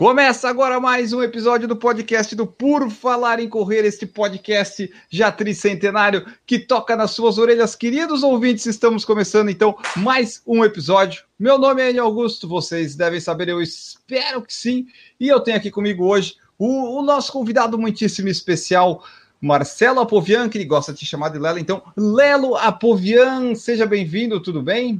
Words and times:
Começa 0.00 0.48
agora 0.48 0.80
mais 0.80 1.12
um 1.12 1.22
episódio 1.22 1.68
do 1.68 1.76
podcast 1.76 2.34
do 2.34 2.46
Por 2.46 2.88
Falar 2.88 3.38
em 3.38 3.46
Correr, 3.46 3.84
este 3.84 4.06
podcast 4.06 4.90
já 5.10 5.30
tricentenário 5.30 6.24
que 6.46 6.58
toca 6.58 6.96
nas 6.96 7.10
suas 7.10 7.36
orelhas. 7.36 7.76
Queridos 7.76 8.22
ouvintes, 8.22 8.64
estamos 8.64 9.04
começando 9.04 9.50
então 9.50 9.76
mais 9.94 10.40
um 10.46 10.64
episódio. 10.64 11.24
Meu 11.38 11.58
nome 11.58 11.82
é 11.82 11.90
Enio 11.90 12.04
Augusto, 12.04 12.48
vocês 12.48 12.96
devem 12.96 13.20
saber, 13.20 13.50
eu 13.50 13.60
espero 13.60 14.40
que 14.40 14.54
sim. 14.54 14.86
E 15.20 15.28
eu 15.28 15.38
tenho 15.38 15.58
aqui 15.58 15.70
comigo 15.70 16.06
hoje 16.06 16.36
o, 16.58 16.98
o 16.98 17.02
nosso 17.02 17.30
convidado 17.30 17.76
muitíssimo 17.76 18.30
especial, 18.30 19.04
Marcelo 19.38 20.00
Apovian, 20.00 20.48
que 20.48 20.56
ele 20.56 20.64
gosta 20.64 20.94
de 20.94 21.04
chamar 21.04 21.28
de 21.28 21.38
Lelo. 21.38 21.58
Então, 21.58 21.82
Lelo 21.94 22.56
Apovian, 22.56 23.54
seja 23.54 23.84
bem-vindo, 23.84 24.40
tudo 24.40 24.62
bem? 24.62 24.98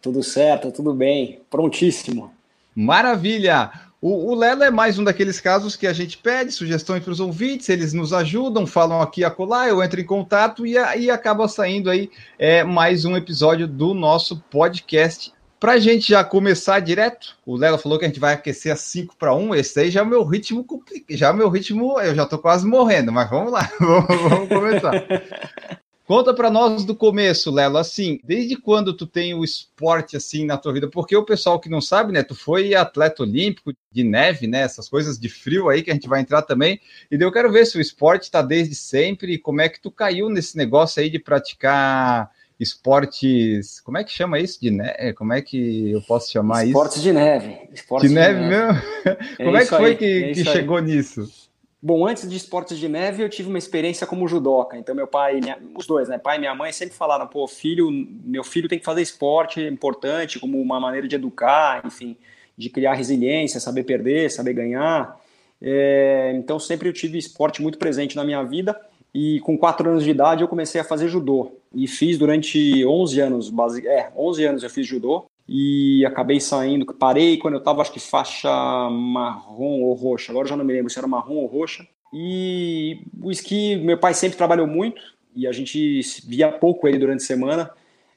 Tudo 0.00 0.22
certo, 0.22 0.72
tudo 0.72 0.94
bem, 0.94 1.42
prontíssimo. 1.50 2.32
Maravilha! 2.74 3.87
O, 4.00 4.30
o 4.30 4.34
Lelo 4.36 4.62
é 4.62 4.70
mais 4.70 4.96
um 4.96 5.02
daqueles 5.02 5.40
casos 5.40 5.74
que 5.74 5.86
a 5.86 5.92
gente 5.92 6.18
pede 6.18 6.52
sugestões 6.52 7.02
para 7.02 7.10
os 7.10 7.18
ouvintes, 7.18 7.68
eles 7.68 7.92
nos 7.92 8.12
ajudam, 8.12 8.64
falam 8.64 9.02
aqui 9.02 9.24
a 9.24 9.30
colar, 9.30 9.68
eu 9.68 9.82
entro 9.82 10.00
em 10.00 10.04
contato 10.04 10.64
e, 10.64 10.74
e 10.74 11.10
acaba 11.10 11.48
saindo 11.48 11.90
aí 11.90 12.08
é, 12.38 12.62
mais 12.62 13.04
um 13.04 13.16
episódio 13.16 13.66
do 13.66 13.94
nosso 13.94 14.38
podcast. 14.50 15.32
Para 15.58 15.72
a 15.72 15.78
gente 15.78 16.10
já 16.10 16.22
começar 16.22 16.78
direto, 16.78 17.36
o 17.44 17.56
Lelo 17.56 17.76
falou 17.76 17.98
que 17.98 18.04
a 18.04 18.08
gente 18.08 18.20
vai 18.20 18.34
aquecer 18.34 18.72
a 18.72 18.76
5 18.76 19.16
para 19.16 19.34
1. 19.34 19.56
Esse 19.56 19.80
aí 19.80 19.90
já 19.90 19.98
é 19.98 20.02
o 20.04 20.06
meu 20.06 20.22
ritmo, 20.22 20.64
já 21.10 21.26
é 21.26 21.30
o 21.32 21.36
meu 21.36 21.48
ritmo, 21.48 22.00
eu 22.00 22.14
já 22.14 22.22
estou 22.22 22.38
quase 22.38 22.64
morrendo, 22.64 23.10
mas 23.10 23.28
vamos 23.28 23.50
lá, 23.50 23.68
vamos, 23.80 24.22
vamos 24.22 24.48
começar. 24.48 24.92
Conta 26.08 26.32
para 26.32 26.50
nós 26.50 26.86
do 26.86 26.96
começo, 26.96 27.50
Lelo, 27.50 27.76
assim, 27.76 28.18
desde 28.24 28.56
quando 28.56 28.94
tu 28.94 29.06
tem 29.06 29.34
o 29.34 29.44
esporte 29.44 30.16
assim 30.16 30.46
na 30.46 30.56
tua 30.56 30.72
vida? 30.72 30.88
Porque 30.88 31.14
o 31.14 31.22
pessoal 31.22 31.60
que 31.60 31.68
não 31.68 31.82
sabe, 31.82 32.14
né, 32.14 32.22
tu 32.22 32.34
foi 32.34 32.74
atleta 32.74 33.22
olímpico 33.22 33.74
de 33.92 34.02
neve, 34.02 34.46
né, 34.46 34.62
essas 34.62 34.88
coisas 34.88 35.18
de 35.18 35.28
frio 35.28 35.68
aí 35.68 35.82
que 35.82 35.90
a 35.90 35.92
gente 35.92 36.08
vai 36.08 36.22
entrar 36.22 36.40
também. 36.40 36.80
E 37.10 37.18
daí 37.18 37.28
eu 37.28 37.30
quero 37.30 37.52
ver 37.52 37.66
se 37.66 37.76
o 37.76 37.80
esporte 37.80 38.22
está 38.22 38.40
desde 38.40 38.74
sempre 38.74 39.34
e 39.34 39.38
como 39.38 39.60
é 39.60 39.68
que 39.68 39.82
tu 39.82 39.90
caiu 39.90 40.30
nesse 40.30 40.56
negócio 40.56 41.02
aí 41.02 41.10
de 41.10 41.18
praticar 41.18 42.30
esportes, 42.58 43.78
como 43.80 43.98
é 43.98 44.02
que 44.02 44.10
chama 44.10 44.40
isso 44.40 44.58
de 44.62 44.70
neve? 44.70 45.12
Como 45.12 45.34
é 45.34 45.42
que 45.42 45.90
eu 45.90 46.00
posso 46.00 46.32
chamar 46.32 46.64
esportes 46.64 46.96
isso? 46.96 47.04
De 47.04 47.12
neve. 47.12 47.68
Esportes 47.70 48.08
de, 48.08 48.14
de 48.16 48.20
neve. 48.20 48.40
mesmo? 48.40 48.82
É 49.04 49.44
como 49.44 49.56
é 49.58 49.60
que 49.60 49.66
foi 49.66 49.90
aí, 49.90 49.96
que, 49.96 50.24
é 50.24 50.32
que 50.32 50.44
chegou 50.44 50.80
nisso? 50.80 51.30
Bom, 51.80 52.04
antes 52.06 52.28
de 52.28 52.36
esportes 52.36 52.76
de 52.76 52.88
neve, 52.88 53.22
eu 53.22 53.28
tive 53.28 53.48
uma 53.48 53.58
experiência 53.58 54.04
como 54.04 54.26
judoca. 54.26 54.76
Então, 54.76 54.94
meu 54.96 55.06
pai, 55.06 55.40
minha, 55.40 55.56
os 55.76 55.86
dois, 55.86 56.08
né? 56.08 56.18
Pai 56.18 56.36
e 56.36 56.40
minha 56.40 56.54
mãe 56.54 56.72
sempre 56.72 56.96
falaram: 56.96 57.26
pô, 57.28 57.46
filho, 57.46 57.88
meu 58.24 58.42
filho 58.42 58.68
tem 58.68 58.80
que 58.80 58.84
fazer 58.84 59.00
esporte, 59.00 59.60
é 59.62 59.68
importante, 59.68 60.40
como 60.40 60.60
uma 60.60 60.80
maneira 60.80 61.06
de 61.06 61.14
educar, 61.14 61.80
enfim, 61.86 62.16
de 62.56 62.68
criar 62.68 62.94
resiliência, 62.94 63.60
saber 63.60 63.84
perder, 63.84 64.28
saber 64.30 64.54
ganhar. 64.54 65.20
É, 65.62 66.32
então, 66.34 66.58
sempre 66.58 66.88
eu 66.88 66.92
tive 66.92 67.16
esporte 67.16 67.62
muito 67.62 67.78
presente 67.78 68.16
na 68.16 68.24
minha 68.24 68.42
vida. 68.42 68.78
E 69.14 69.40
com 69.40 69.56
quatro 69.56 69.88
anos 69.88 70.04
de 70.04 70.10
idade, 70.10 70.42
eu 70.42 70.48
comecei 70.48 70.80
a 70.80 70.84
fazer 70.84 71.08
judô. 71.08 71.52
E 71.72 71.86
fiz 71.86 72.18
durante 72.18 72.84
11 72.84 73.20
anos, 73.20 73.50
base, 73.50 73.86
é, 73.86 74.10
11 74.16 74.44
anos 74.44 74.62
eu 74.64 74.70
fiz 74.70 74.86
judô 74.86 75.26
e 75.48 76.04
acabei 76.04 76.38
saindo, 76.38 76.84
parei 76.94 77.38
quando 77.38 77.54
eu 77.54 77.58
estava 77.58 77.80
acho 77.80 77.92
que 77.92 77.98
faixa 77.98 78.50
marrom 78.90 79.80
ou 79.80 79.94
roxa, 79.94 80.30
agora 80.30 80.46
já 80.46 80.54
não 80.54 80.64
me 80.64 80.74
lembro 80.74 80.90
se 80.90 80.98
era 80.98 81.08
marrom 81.08 81.36
ou 81.36 81.46
roxa. 81.46 81.86
E 82.12 83.02
o 83.20 83.30
esqui, 83.30 83.76
meu 83.76 83.96
pai 83.96 84.12
sempre 84.12 84.36
trabalhou 84.36 84.66
muito 84.66 85.00
e 85.34 85.46
a 85.46 85.52
gente 85.52 86.00
via 86.26 86.52
pouco 86.52 86.86
ele 86.86 86.98
durante 86.98 87.22
a 87.22 87.26
semana. 87.26 87.70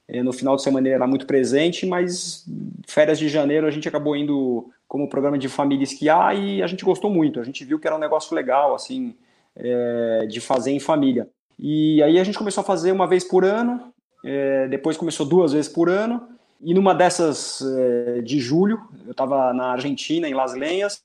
É, 0.08 0.22
no 0.22 0.34
final 0.34 0.58
de 0.58 0.64
semana 0.64 0.88
ele 0.88 0.96
era 0.96 1.08
muito 1.08 1.26
presente, 1.26 1.86
mas 1.86 2.46
férias 2.86 3.18
de 3.18 3.30
janeiro 3.30 3.66
a 3.66 3.72
gente 3.72 3.88
acabou 3.88 4.16
indo 4.16 4.70
como 4.86 5.08
programa 5.08 5.38
de 5.38 5.48
família 5.48 5.86
esquiar 5.86 6.38
e 6.38 6.62
a 6.62 6.68
gente 6.68 6.84
gostou 6.84 7.10
muito. 7.10 7.40
A 7.40 7.46
gente 7.46 7.64
viu 7.64 7.80
que 7.80 7.88
era 7.88 7.96
um 7.96 8.00
negócio 8.00 8.36
legal, 8.36 8.76
assim, 8.76 9.16
é, 9.56 10.26
de 10.28 10.42
fazer 10.42 10.72
em 10.72 10.82
família. 10.82 11.30
E 11.58 12.04
aí 12.04 12.20
a 12.20 12.24
gente 12.26 12.38
começou 12.38 12.62
a 12.62 12.66
fazer 12.66 12.92
uma 12.92 13.08
vez 13.08 13.24
por 13.24 13.46
ano, 13.46 13.94
é, 14.26 14.68
depois 14.68 14.98
começou 14.98 15.26
duas 15.26 15.54
vezes 15.54 15.72
por 15.72 15.90
ano 15.90 16.28
e 16.64 16.74
numa 16.74 16.94
dessas 16.94 17.62
é, 17.62 18.22
de 18.22 18.40
julho, 18.40 18.80
eu 19.06 19.12
estava 19.12 19.52
na 19.54 19.72
Argentina, 19.72 20.28
em 20.28 20.34
Las 20.34 20.54
Lenhas, 20.54 21.04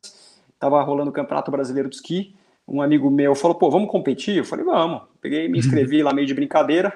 estava 0.53 0.83
rolando 0.83 1.11
o 1.11 1.13
Campeonato 1.13 1.51
Brasileiro 1.51 1.89
de 1.89 1.97
Esqui. 1.97 2.35
Um 2.69 2.83
amigo 2.83 3.11
meu 3.11 3.35
falou: 3.35 3.57
pô, 3.57 3.71
vamos 3.71 3.91
competir? 3.91 4.37
Eu 4.37 4.45
falei: 4.45 4.65
vamos. 4.65 5.03
Peguei, 5.21 5.49
me 5.49 5.59
inscrevi 5.59 6.03
lá 6.03 6.13
meio 6.13 6.27
de 6.27 6.35
brincadeira 6.35 6.93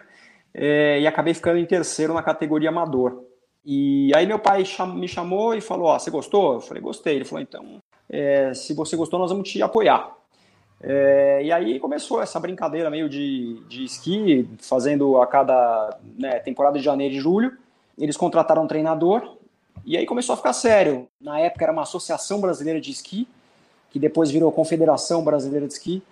é, 0.53 1.00
e 1.00 1.06
acabei 1.06 1.32
ficando 1.32 1.59
em 1.59 1.65
terceiro 1.65 2.12
na 2.12 2.22
categoria 2.22 2.69
amador. 2.69 3.25
E 3.65 4.10
aí 4.15 4.26
meu 4.26 4.38
pai 4.38 4.65
me 4.94 5.09
chamou 5.09 5.54
e 5.54 5.60
falou: 5.60 5.87
ó, 5.87 5.98
você 5.98 6.10
gostou? 6.10 6.54
Eu 6.54 6.60
falei: 6.60 6.82
gostei. 6.82 7.16
Ele 7.16 7.25
falou: 7.25 7.42
então, 7.42 7.78
é, 8.10 8.53
se 8.53 8.75
você 8.75 8.94
gostou, 8.94 9.19
nós 9.19 9.31
vamos 9.31 9.48
te 9.48 9.62
apoiar. 9.62 10.16
É, 10.82 11.42
e 11.44 11.53
aí 11.53 11.78
começou 11.78 12.22
essa 12.22 12.41
brincadeira 12.41 12.91
meio 12.91 13.09
de, 13.09 13.62
de 13.69 13.84
esqui, 13.84 14.48
fazendo 14.59 15.21
a 15.21 15.27
cada 15.27 15.98
né, 16.19 16.38
temporada 16.41 16.78
de 16.78 16.84
janeiro 16.84 17.15
e 17.15 17.21
julho 17.21 17.53
eles 18.00 18.16
contrataram 18.16 18.65
um 18.65 18.66
treinador 18.66 19.37
e 19.84 19.97
aí 19.97 20.06
começou 20.06 20.33
a 20.33 20.37
ficar 20.37 20.53
sério. 20.53 21.06
Na 21.21 21.38
época 21.38 21.65
era 21.65 21.72
uma 21.72 21.83
associação 21.83 22.41
brasileira 22.41 22.81
de 22.81 22.91
esqui, 22.91 23.28
que 23.91 23.99
depois 23.99 24.31
virou 24.31 24.50
Confederação 24.50 25.22
Brasileira 25.22 25.66
de 25.66 25.75
Esqui. 25.75 26.03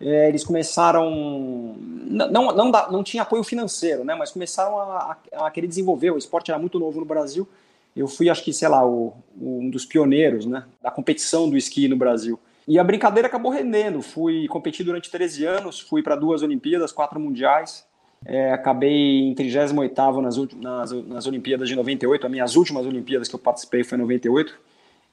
É, 0.00 0.28
eles 0.28 0.44
começaram. 0.44 1.76
Não, 1.78 2.30
não, 2.30 2.52
não, 2.52 2.70
não 2.70 3.02
tinha 3.02 3.22
apoio 3.22 3.42
financeiro, 3.44 4.04
né? 4.04 4.14
Mas 4.14 4.30
começaram 4.30 4.78
a, 4.78 5.16
a, 5.32 5.50
querer 5.50 5.66
desenvolver. 5.66 6.10
O 6.10 6.18
esporte 6.18 6.50
era 6.50 6.58
muito 6.58 6.78
novo 6.78 7.00
no 7.00 7.06
Brasil. 7.06 7.48
Eu 7.96 8.06
fui, 8.06 8.30
acho 8.30 8.44
que, 8.44 8.52
sei 8.52 8.68
lá, 8.68 8.86
o, 8.86 9.12
um 9.36 9.68
dos 9.70 9.84
pioneiros 9.84 10.46
né, 10.46 10.64
da 10.80 10.90
competição 10.90 11.50
do 11.50 11.56
esqui 11.56 11.88
no 11.88 11.96
Brasil. 11.96 12.38
E 12.66 12.78
a 12.78 12.84
brincadeira 12.84 13.26
acabou 13.26 13.50
rendendo. 13.50 14.00
Fui 14.02 14.46
competir 14.46 14.84
durante 14.84 15.10
13 15.10 15.44
anos, 15.44 15.80
fui 15.80 16.02
para 16.02 16.14
duas 16.14 16.42
Olimpíadas, 16.42 16.92
quatro 16.92 17.18
mundiais. 17.18 17.84
É, 18.24 18.52
acabei 18.52 19.20
em 19.20 19.34
38 19.34 20.20
nas, 20.20 20.36
nas, 20.54 20.92
nas 21.06 21.26
Olimpíadas 21.26 21.68
de 21.68 21.76
98, 21.76 22.26
as 22.26 22.30
minhas 22.30 22.56
últimas 22.56 22.84
Olimpíadas 22.84 23.28
que 23.28 23.34
eu 23.34 23.38
participei 23.38 23.84
foi 23.84 23.96
em 23.96 24.00
98, 24.02 24.58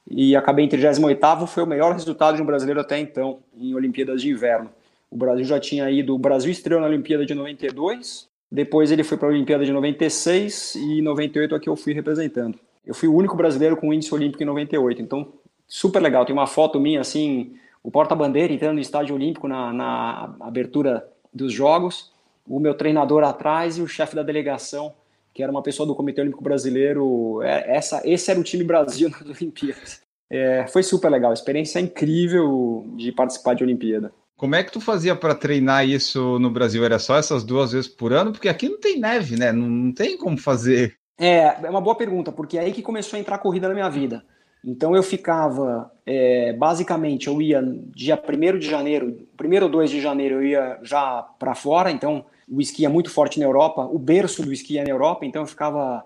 e 0.10 0.36
acabei 0.36 0.66
em 0.66 0.68
38 0.68 1.48
foi 1.48 1.64
o 1.64 1.68
melhor 1.68 1.94
resultado 1.94 2.36
de 2.36 2.42
um 2.42 2.46
brasileiro 2.46 2.80
até 2.80 3.00
então, 3.00 3.40
em 3.58 3.74
Olimpíadas 3.74 4.22
de 4.22 4.30
Inverno. 4.30 4.70
O 5.10 5.18
Brasil 5.18 5.46
já 5.46 5.60
tinha 5.60 5.90
ido, 5.90 6.14
o 6.14 6.20
Brasil 6.20 6.52
estreou 6.52 6.82
na 6.82 6.88
Olimpíada 6.88 7.26
de 7.26 7.34
92, 7.34 8.28
depois 8.52 8.92
ele 8.92 9.04
foi 9.04 9.18
para 9.18 9.28
a 9.28 9.32
Olimpíada 9.32 9.66
de 9.66 9.72
96 9.72 10.76
e 10.76 11.00
em 11.00 11.02
98 11.02 11.56
é 11.56 11.60
que 11.60 11.70
eu 11.70 11.76
fui 11.76 11.94
representando. 11.94 12.60
Eu 12.86 12.94
fui 12.94 13.10
o 13.10 13.16
único 13.16 13.36
brasileiro 13.36 13.76
com 13.76 13.94
índice 13.94 14.14
olímpico 14.14 14.44
em 14.44 14.46
98, 14.46 15.02
então 15.02 15.34
super 15.68 16.02
legal. 16.02 16.26
Tem 16.26 16.34
uma 16.34 16.48
foto 16.48 16.80
minha 16.80 17.02
assim, 17.02 17.56
o 17.84 17.90
porta-bandeira 17.90 18.54
entrando 18.54 18.76
no 18.76 18.82
estádio 18.82 19.16
olímpico 19.16 19.48
na, 19.48 19.74
na 19.74 20.36
abertura 20.40 21.08
dos 21.34 21.52
Jogos 21.52 22.12
o 22.48 22.60
meu 22.60 22.74
treinador 22.74 23.24
atrás 23.24 23.78
e 23.78 23.82
o 23.82 23.88
chefe 23.88 24.16
da 24.16 24.24
delegação, 24.24 24.94
que 25.34 25.44
era 25.44 25.52
uma 25.52 25.64
pessoa 25.64 25.86
do 25.86 25.96
Comitê 25.96 26.22
Olímpico 26.22 26.44
Brasileiro. 26.44 27.42
É, 27.42 27.76
essa, 27.76 28.02
esse 28.06 28.30
era 28.32 28.40
o 28.40 28.44
time 28.44 28.64
Brasil 28.64 29.10
nas 29.12 29.22
Olimpíadas. 29.22 30.02
É, 30.30 30.66
foi 30.68 30.84
super 30.84 31.10
legal, 31.10 31.34
experiência 31.34 31.80
incrível 31.80 32.86
de 32.96 33.12
participar 33.12 33.54
de 33.54 33.64
Olimpíada. 33.64 34.12
Como 34.38 34.56
é 34.56 34.64
que 34.64 34.72
tu 34.72 34.82
fazia 34.82 35.16
para 35.16 35.34
treinar 35.34 35.88
isso 35.88 36.40
no 36.40 36.50
Brasil? 36.50 36.84
Era 36.84 37.00
só 37.00 37.18
essas 37.18 37.44
duas 37.44 37.72
vezes 37.72 37.88
por 37.88 38.12
ano? 38.12 38.32
Porque 38.32 38.50
aqui 38.50 38.68
não 38.68 38.80
tem 38.80 39.00
neve, 39.00 39.38
né? 39.38 39.52
Não, 39.52 39.68
não 39.68 39.94
tem 39.94 40.18
como 40.18 40.38
fazer. 40.38 40.98
É, 41.18 41.56
é 41.64 41.70
uma 41.70 41.80
boa 41.80 41.96
pergunta, 41.96 42.32
porque 42.32 42.58
é 42.58 42.62
aí 42.62 42.74
que 42.74 42.82
começou 42.82 43.16
a 43.16 43.20
entrar 43.20 43.36
a 43.36 43.40
corrida 43.40 43.70
na 43.70 43.74
minha 43.74 43.90
vida. 43.90 44.26
Então 44.64 44.96
eu 44.96 45.04
ficava, 45.04 45.92
é, 46.06 46.52
basicamente, 46.54 47.28
eu 47.28 47.42
ia 47.42 47.62
dia 47.96 48.22
1 48.22 48.58
de 48.58 48.68
janeiro, 48.68 49.28
1 49.40 49.64
ou 49.64 49.70
2 49.70 49.92
de 49.92 50.02
janeiro 50.02 50.36
eu 50.36 50.44
ia 50.44 50.80
já 50.82 51.22
para 51.40 51.54
fora, 51.54 51.92
então 51.92 52.26
o 52.48 52.62
esqui 52.62 52.86
é 52.86 52.90
muito 52.90 53.10
forte 53.10 53.40
na 53.40 53.46
Europa, 53.46 53.86
o 53.86 53.98
berço 53.98 54.44
do 54.44 54.54
esqui 54.54 54.78
é 54.78 54.84
na 54.84 54.90
Europa, 54.90 55.26
então 55.26 55.42
eu 55.42 55.48
ficava. 55.48 56.06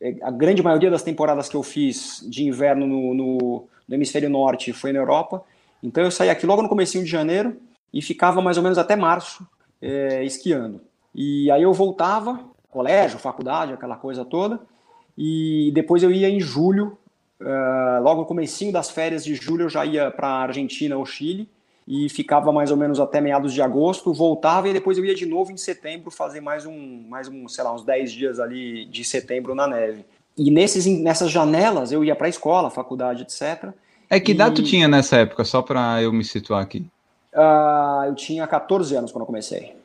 É, 0.00 0.16
a 0.22 0.30
grande 0.30 0.62
maioria 0.62 0.90
das 0.90 1.02
temporadas 1.02 1.48
que 1.48 1.56
eu 1.56 1.62
fiz 1.62 2.26
de 2.28 2.44
inverno 2.44 2.86
no, 2.86 3.14
no, 3.14 3.68
no 3.88 3.94
hemisfério 3.94 4.28
norte 4.28 4.72
foi 4.72 4.92
na 4.92 4.98
Europa. 4.98 5.42
Então 5.82 6.02
eu 6.02 6.10
saía 6.10 6.32
aqui 6.32 6.46
logo 6.46 6.62
no 6.62 6.68
começo 6.68 6.98
de 6.98 7.06
janeiro 7.06 7.56
e 7.92 8.02
ficava 8.02 8.40
mais 8.42 8.56
ou 8.56 8.62
menos 8.62 8.78
até 8.78 8.96
março 8.96 9.46
é, 9.80 10.24
esquiando. 10.24 10.80
E 11.14 11.50
aí 11.50 11.62
eu 11.62 11.72
voltava, 11.72 12.40
colégio, 12.70 13.18
faculdade, 13.18 13.72
aquela 13.72 13.96
coisa 13.96 14.24
toda, 14.24 14.60
e 15.16 15.70
depois 15.74 16.02
eu 16.02 16.10
ia 16.10 16.28
em 16.28 16.40
julho, 16.40 16.98
uh, 17.40 18.02
logo 18.02 18.22
no 18.22 18.26
comecinho 18.26 18.72
das 18.72 18.90
férias 18.90 19.24
de 19.24 19.34
julho 19.34 19.66
eu 19.66 19.68
já 19.68 19.86
ia 19.86 20.10
para 20.10 20.26
Argentina 20.26 20.96
ou 20.96 21.06
Chile, 21.06 21.48
e 21.86 22.08
ficava 22.08 22.50
mais 22.50 22.70
ou 22.70 22.76
menos 22.76 22.98
até 22.98 23.20
meados 23.20 23.52
de 23.52 23.60
agosto, 23.60 24.12
voltava 24.12 24.68
e 24.68 24.72
depois 24.72 24.96
eu 24.96 25.04
ia 25.04 25.14
de 25.14 25.26
novo 25.26 25.52
em 25.52 25.56
setembro 25.56 26.10
fazer 26.10 26.40
mais 26.40 26.64
um, 26.64 27.04
mais 27.08 27.28
um 27.28 27.46
sei 27.46 27.62
lá, 27.62 27.74
uns 27.74 27.84
10 27.84 28.12
dias 28.12 28.40
ali 28.40 28.86
de 28.86 29.04
setembro 29.04 29.54
na 29.54 29.66
neve. 29.66 30.04
E 30.36 30.50
nesses, 30.50 30.86
nessas 30.86 31.30
janelas 31.30 31.92
eu 31.92 32.02
ia 32.02 32.16
para 32.16 32.26
a 32.26 32.30
escola, 32.30 32.70
faculdade, 32.70 33.22
etc. 33.22 33.72
É 34.08 34.18
que 34.18 34.32
idade 34.32 34.56
tu 34.56 34.62
tinha 34.62 34.88
nessa 34.88 35.16
época, 35.16 35.44
só 35.44 35.62
para 35.62 36.02
eu 36.02 36.12
me 36.12 36.24
situar 36.24 36.62
aqui? 36.62 36.86
Uh, 37.34 38.06
eu 38.06 38.14
tinha 38.14 38.46
14 38.46 38.96
anos 38.96 39.12
quando 39.12 39.22
eu 39.22 39.26
comecei. 39.26 39.76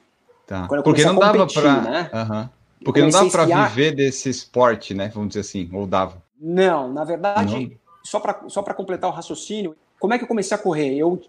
Tá. 0.46 0.68
Quando 0.68 0.80
eu 0.80 0.84
Porque 0.84 1.04
não 1.04 1.16
dava 1.16 1.48
para. 1.48 1.82
Né? 1.82 2.10
Uhum. 2.14 2.50
Porque 2.84 3.02
não 3.02 3.10
dava 3.10 3.30
para 3.30 3.68
viver 3.68 3.94
desse 3.94 4.30
esporte, 4.30 4.94
né? 4.94 5.12
Vamos 5.14 5.30
dizer 5.30 5.42
assim, 5.42 5.70
ou 5.74 5.86
dava? 5.86 6.22
Não, 6.40 6.92
na 6.92 7.04
verdade, 7.04 7.68
não. 7.68 7.72
só 8.04 8.20
para 8.20 8.48
só 8.48 8.64
completar 8.64 9.10
o 9.10 9.14
raciocínio, 9.14 9.76
como 10.00 10.14
é 10.14 10.18
que 10.18 10.24
eu 10.24 10.28
comecei 10.28 10.56
a 10.56 10.60
correr? 10.60 10.96
Eu 10.96 11.22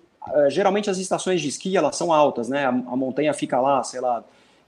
geralmente 0.48 0.90
as 0.90 0.98
estações 0.98 1.40
de 1.40 1.48
esqui 1.48 1.76
elas 1.76 1.96
são 1.96 2.12
altas, 2.12 2.48
né? 2.48 2.66
A, 2.66 2.68
a 2.68 2.96
montanha 2.96 3.32
fica 3.32 3.60
lá, 3.60 3.82
sei 3.82 4.00
lá, 4.00 4.24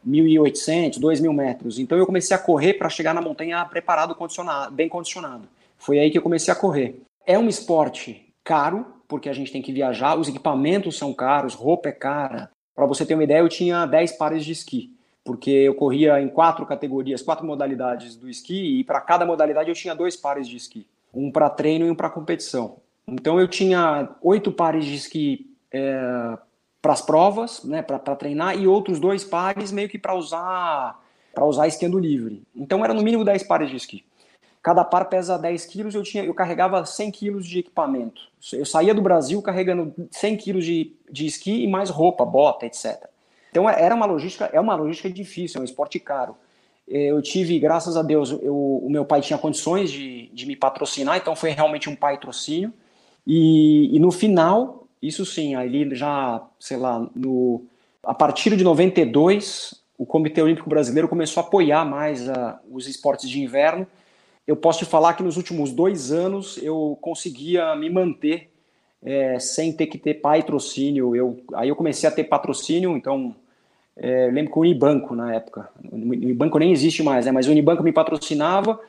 1.800, 0.06 0.99
2.000 0.99 1.32
metros. 1.32 1.78
Então 1.78 1.96
eu 1.96 2.06
comecei 2.06 2.37
a 2.37 2.38
correr 2.38 2.75
para 2.75 2.88
chegar 2.88 3.14
na 3.14 3.20
montanha 3.20 3.64
preparado, 3.64 4.14
condicionado, 4.14 4.72
bem 4.75 4.88
condicionado. 4.88 5.49
Foi 5.78 5.99
aí 5.99 6.10
que 6.10 6.19
eu 6.19 6.22
comecei 6.22 6.52
a 6.52 6.56
correr. 6.56 7.00
É 7.26 7.38
um 7.38 7.49
esporte 7.49 8.32
caro, 8.44 8.87
porque 9.06 9.28
a 9.28 9.32
gente 9.32 9.52
tem 9.52 9.62
que 9.62 9.72
viajar, 9.72 10.19
os 10.19 10.28
equipamentos 10.28 10.96
são 10.96 11.12
caros, 11.12 11.55
roupa 11.55 11.88
é 11.88 11.93
cara. 11.93 12.50
Para 12.75 12.87
você 12.87 13.05
ter 13.05 13.14
uma 13.14 13.25
ideia, 13.25 13.40
eu 13.40 13.48
tinha 13.48 13.87
10 13.87 14.12
pares 14.12 14.44
de 14.44 14.52
esqui, 14.52 14.96
porque 15.25 15.50
eu 15.50 15.75
corria 15.75 16.20
em 16.20 16.28
quatro 16.28 16.64
categorias, 16.66 17.22
quatro 17.22 17.46
modalidades 17.46 18.16
do 18.16 18.28
esqui, 18.28 18.81
e 18.81 18.84
para 18.84 19.00
cada 19.00 19.26
modalidade 19.26 19.69
eu 19.69 19.75
tinha 19.75 19.94
dois 19.94 20.16
pares 20.16 20.48
de 20.48 20.56
esqui, 20.56 20.87
um 21.12 21.31
para 21.31 21.50
treino 21.50 21.87
e 21.87 21.90
um 21.90 21.94
para 21.94 22.10
competição. 22.10 22.78
Então 23.06 23.40
eu 23.40 23.49
tinha 23.49 24.08
oito 24.22 24.52
pares 24.52 24.84
de 24.84 24.94
esqui 24.94 25.54
é, 25.72 26.38
para 26.81 26.93
as 26.93 27.02
provas, 27.02 27.62
né, 27.64 27.82
para 27.82 27.99
treinar, 28.16 28.58
e 28.58 28.66
outros 28.66 28.99
dois 28.99 29.25
pares 29.25 29.70
meio 29.70 29.88
que 29.88 29.99
para 29.99 30.14
usar 30.14 31.00
para 31.34 31.46
usar 31.46 31.66
esquiando 31.66 31.99
livre. 31.99 32.43
Então 32.54 32.84
era 32.84 32.93
no 32.93 33.02
mínimo 33.02 33.25
10 33.25 33.44
pares 33.44 33.70
de 33.70 33.76
esqui. 33.76 34.04
Cada 34.62 34.84
par 34.84 35.06
pesa 35.06 35.38
10 35.38 35.66
quilos, 35.66 35.94
eu, 35.94 36.02
tinha, 36.02 36.22
eu 36.25 36.34
carregava 36.34 36.84
100 36.84 37.10
quilos 37.10 37.46
de 37.46 37.60
equipamento. 37.60 38.22
Eu 38.52 38.64
saía 38.64 38.94
do 38.94 39.02
Brasil 39.02 39.43
carregando 39.43 39.93
100 40.10 40.37
quilos 40.37 40.64
de, 40.64 40.94
de 41.10 41.26
esqui 41.26 41.64
e 41.64 41.66
mais 41.66 41.90
roupa, 41.90 42.25
bota, 42.25 42.66
etc. 42.66 43.08
Então 43.50 43.69
era 43.69 43.94
uma 43.94 44.06
logística, 44.06 44.48
é 44.52 44.60
uma 44.60 44.75
logística 44.75 45.10
difícil, 45.10 45.58
é 45.58 45.62
um 45.62 45.64
esporte 45.64 45.98
caro. 45.98 46.37
Eu 46.87 47.20
tive, 47.22 47.58
graças 47.58 47.96
a 47.96 48.02
Deus, 48.02 48.31
eu, 48.31 48.55
o 48.55 48.88
meu 48.88 49.05
pai 49.05 49.20
tinha 49.20 49.38
condições 49.38 49.90
de, 49.90 50.28
de 50.32 50.46
me 50.46 50.55
patrocinar, 50.55 51.16
então 51.16 51.34
foi 51.34 51.50
realmente 51.50 51.88
um 51.88 51.96
patrocínio. 51.96 52.72
E, 53.26 53.94
e 53.94 53.98
no 53.98 54.10
final, 54.10 54.86
isso 55.00 55.24
sim, 55.24 55.54
ali 55.54 55.94
já, 55.94 56.42
sei 56.58 56.76
lá, 56.76 57.06
no, 57.14 57.64
a 58.02 58.14
partir 58.14 58.56
de 58.56 58.64
92, 58.64 59.80
o 59.96 60.04
Comitê 60.04 60.42
Olímpico 60.42 60.69
Brasileiro 60.69 61.08
começou 61.08 61.42
a 61.42 61.46
apoiar 61.46 61.84
mais 61.84 62.28
a, 62.28 62.60
os 62.70 62.88
esportes 62.88 63.28
de 63.28 63.40
inverno. 63.40 63.86
Eu 64.46 64.56
posso 64.56 64.80
te 64.80 64.84
falar 64.84 65.14
que 65.14 65.22
nos 65.22 65.36
últimos 65.36 65.70
dois 65.70 66.10
anos 66.10 66.58
eu 66.62 66.98
conseguia 67.00 67.76
me 67.76 67.88
manter 67.88 68.50
é, 69.02 69.38
sem 69.38 69.72
ter 69.72 69.86
que 69.86 69.98
ter 69.98 70.14
patrocínio. 70.14 71.14
Eu, 71.14 71.40
aí 71.54 71.69
eu 71.69 71.76
comecei 71.76 72.08
a 72.08 72.12
ter 72.12 72.24
patrocínio, 72.24 72.96
então 72.96 73.34
é, 73.96 74.28
lembro 74.32 74.52
que 74.52 74.58
o 74.58 74.62
Unibanco 74.62 75.14
na 75.14 75.34
época, 75.34 75.69
o 75.90 75.94
Unibanco 75.96 76.58
nem 76.58 76.72
existe 76.72 77.02
mais, 77.02 77.26
né, 77.26 77.32
mas 77.32 77.46
o 77.46 77.50
Unibanco 77.50 77.82
me 77.82 77.92
patrocinava 77.92 78.80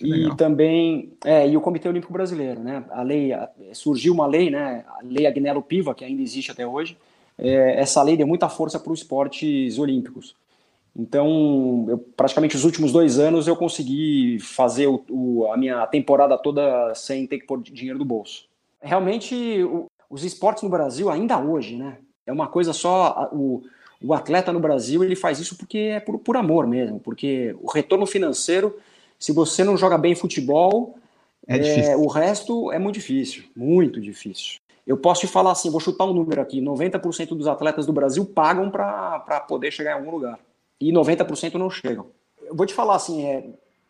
e 0.00 0.36
também 0.36 1.12
é, 1.24 1.48
e 1.48 1.56
o 1.56 1.60
Comitê 1.60 1.88
Olímpico 1.88 2.12
Brasileiro, 2.12 2.60
né? 2.60 2.84
A 2.90 3.02
lei 3.02 3.32
a, 3.32 3.48
surgiu 3.72 4.14
uma 4.14 4.26
lei, 4.26 4.50
né? 4.50 4.84
A 4.88 5.00
lei 5.02 5.26
Agnello 5.26 5.62
Piva 5.62 5.94
que 5.94 6.04
ainda 6.04 6.22
existe 6.22 6.50
até 6.50 6.66
hoje. 6.66 6.96
É, 7.36 7.80
essa 7.80 8.02
lei 8.02 8.16
deu 8.16 8.26
muita 8.26 8.48
força 8.48 8.78
para 8.78 8.92
os 8.92 9.00
esportes 9.00 9.78
olímpicos. 9.78 10.34
Então, 10.96 11.86
eu, 11.88 11.98
praticamente 11.98 12.56
os 12.56 12.64
últimos 12.64 12.92
dois 12.92 13.18
anos 13.18 13.46
eu 13.46 13.56
consegui 13.56 14.38
fazer 14.40 14.86
o, 14.88 15.04
o, 15.08 15.52
a 15.52 15.56
minha 15.56 15.86
temporada 15.86 16.36
toda 16.36 16.92
sem 16.94 17.26
ter 17.26 17.38
que 17.38 17.46
pôr 17.46 17.62
dinheiro 17.62 17.98
do 17.98 18.04
bolso. 18.04 18.46
Realmente, 18.80 19.34
o, 19.62 19.86
os 20.10 20.24
esportes 20.24 20.62
no 20.62 20.68
Brasil 20.68 21.10
ainda 21.10 21.38
hoje, 21.38 21.76
né? 21.76 21.98
É 22.26 22.32
uma 22.32 22.46
coisa 22.46 22.72
só 22.72 23.30
o, 23.32 23.62
o 24.02 24.12
atleta 24.12 24.52
no 24.52 24.60
Brasil 24.60 25.02
ele 25.02 25.16
faz 25.16 25.38
isso 25.38 25.56
porque 25.56 25.78
é 25.78 26.00
por, 26.00 26.18
por 26.18 26.36
amor 26.36 26.66
mesmo, 26.66 27.00
porque 27.00 27.56
o 27.60 27.70
retorno 27.70 28.06
financeiro 28.06 28.76
se 29.18 29.32
você 29.32 29.64
não 29.64 29.76
joga 29.76 29.98
bem 29.98 30.14
futebol, 30.14 30.96
é 31.46 31.56
é, 31.56 31.96
o 31.96 32.06
resto 32.06 32.70
é 32.70 32.78
muito 32.78 32.96
difícil, 32.96 33.44
muito 33.56 34.00
difícil. 34.00 34.58
Eu 34.86 34.96
posso 34.96 35.22
te 35.22 35.26
falar 35.26 35.52
assim, 35.52 35.70
vou 35.70 35.80
chutar 35.80 36.04
um 36.04 36.12
número 36.12 36.40
aqui: 36.40 36.60
90% 36.60 37.28
dos 37.36 37.46
atletas 37.46 37.86
do 37.86 37.92
Brasil 37.92 38.24
pagam 38.24 38.70
para 38.70 39.44
poder 39.48 39.70
chegar 39.70 39.92
em 39.92 39.94
algum 39.94 40.10
lugar. 40.10 40.38
E 40.80 40.92
90% 40.92 41.54
não 41.54 41.68
chegam. 41.68 42.06
Eu 42.42 42.54
vou 42.54 42.64
te 42.64 42.72
falar 42.72 42.94
assim, 42.94 43.24
é, 43.26 43.44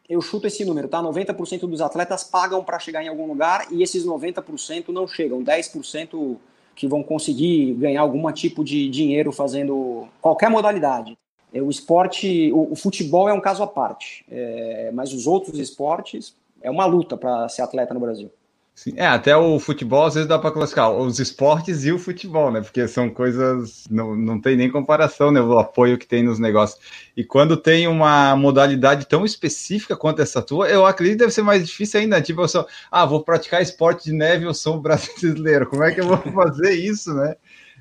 eu 0.09 0.21
chuto 0.23 0.47
esse 0.47 0.65
número, 0.65 0.89
tá? 0.89 1.03
90% 1.03 1.61
dos 1.69 1.81
atletas 1.81 2.25
pagam 2.25 2.65
para 2.65 2.79
chegar 2.79 3.05
em 3.05 3.09
algum 3.09 3.27
lugar 3.27 3.67
e 3.71 3.83
esses 3.83 4.07
90% 4.07 4.89
não 4.89 5.07
chegam. 5.07 5.43
10% 5.43 6.37
que 6.75 6.87
vão 6.87 7.03
conseguir 7.03 7.75
ganhar 7.75 8.01
algum 8.01 8.31
tipo 8.33 8.65
de 8.65 8.89
dinheiro 8.89 9.33
fazendo 9.33 10.09
qualquer 10.21 10.49
modalidade. 10.49 11.19
É, 11.53 11.63
o 11.63 11.71
esporte, 11.71 12.53
o, 12.53 12.73
o, 12.73 12.77
futebol 12.77 13.29
é 13.29 13.33
um 13.33 13.41
caso 13.41 13.63
à 13.63 13.67
parte, 13.67 14.25
é, 14.31 14.91
mas 14.93 15.13
os 15.13 15.27
outros 15.27 15.59
esportes 15.59 16.37
é 16.61 16.71
uma 16.71 16.85
luta 16.85 17.17
para 17.17 17.49
ser 17.49 17.63
atleta 17.63 17.95
no 17.95 18.01
Brasil. 18.01 18.31
Sim, 18.79 18.93
é, 18.95 19.09
até 19.09 19.37
o 19.37 19.59
futebol 19.59 20.05
às 20.05 20.15
vezes 20.15 20.29
dá 20.29 20.39
para 20.39 20.53
classificar 20.53 20.93
os 20.93 21.19
esportes 21.19 21.85
e 21.85 21.91
o 21.91 21.99
futebol, 21.99 22.53
né? 22.53 22.61
Porque 22.61 22.87
são 22.87 23.11
coisas, 23.11 23.89
não, 23.91 24.15
não 24.15 24.41
tem 24.41 24.57
nem 24.57 24.71
comparação, 24.71 25.33
né? 25.33 25.41
O 25.41 25.59
apoio 25.59 25.99
que 25.99 26.07
tem 26.07 26.23
nos 26.23 26.39
negócios. 26.39 26.79
E 27.17 27.25
quando 27.25 27.57
tem 27.57 27.89
uma 27.89 28.37
modalidade 28.37 29.05
tão 29.07 29.25
específica 29.25 29.97
quanto 29.97 30.23
essa 30.23 30.41
tua, 30.41 30.69
eu 30.69 30.87
acredito 30.87 31.17
que 31.17 31.25
deve 31.25 31.33
ser 31.33 31.43
mais 31.43 31.67
difícil 31.67 31.99
ainda. 31.99 32.23
Tipo, 32.23 32.43
eu 32.43 32.49
sou, 32.49 32.69
ah, 32.89 33.05
vou 33.05 33.25
praticar 33.25 33.61
esporte 33.61 34.05
de 34.05 34.13
neve, 34.13 34.45
eu 34.45 34.55
sou 34.55 34.79
brasileiro. 34.81 35.67
Como 35.67 35.83
é 35.83 35.93
que 35.93 36.01
eu 36.01 36.07
vou 36.07 36.19
fazer 36.33 36.71
isso, 36.75 37.13
né? 37.13 37.35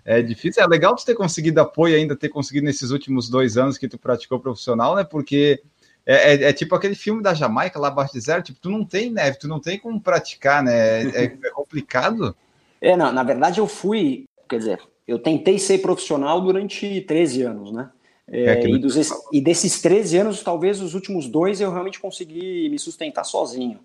É 0.07 0.21
difícil. 0.21 0.63
É 0.63 0.67
legal 0.67 0.95
tu 0.95 1.05
ter 1.05 1.15
conseguido 1.15 1.59
apoio 1.59 1.97
ainda, 1.97 2.15
ter 2.15 2.29
conseguido 2.29 2.65
nesses 2.65 2.91
últimos 2.91 3.29
dois 3.29 3.57
anos 3.57 3.77
que 3.77 3.89
tu 3.89 3.97
praticou 3.97 4.39
profissional, 4.39 4.95
né? 4.95 5.03
Porque 5.03 5.61
é, 6.05 6.33
é, 6.33 6.43
é 6.45 6.53
tipo 6.53 6.73
aquele 6.73 6.95
filme 6.95 7.21
da 7.21 7.33
Jamaica 7.33 7.77
lá 7.77 7.89
abaixo 7.89 8.13
de 8.13 8.21
zero, 8.21 8.41
tipo, 8.41 8.57
tu 8.61 8.69
não 8.69 8.85
tem 8.85 9.11
neve, 9.11 9.37
tu 9.37 9.49
não 9.49 9.59
tem 9.59 9.77
como 9.77 9.99
praticar, 9.99 10.63
né? 10.63 11.03
É, 11.09 11.23
é 11.25 11.49
complicado. 11.53 12.33
É, 12.79 12.95
não, 12.95 13.11
na 13.11 13.21
verdade 13.21 13.59
eu 13.59 13.67
fui, 13.67 14.23
quer 14.47 14.59
dizer, 14.59 14.79
eu 15.05 15.19
tentei 15.19 15.59
ser 15.59 15.79
profissional 15.79 16.39
durante 16.39 17.01
13 17.01 17.41
anos, 17.41 17.73
né? 17.73 17.89
É, 18.29 18.45
é 18.45 18.69
e, 18.69 18.77
dos, 18.77 18.95
e, 19.33 19.41
desses 19.41 19.81
13 19.81 20.19
anos, 20.19 20.41
talvez 20.41 20.81
os 20.81 20.93
últimos 20.93 21.27
dois 21.27 21.59
eu 21.59 21.69
realmente 21.69 21.99
consegui 21.99 22.69
me 22.69 22.79
sustentar 22.79 23.25
sozinho. 23.25 23.79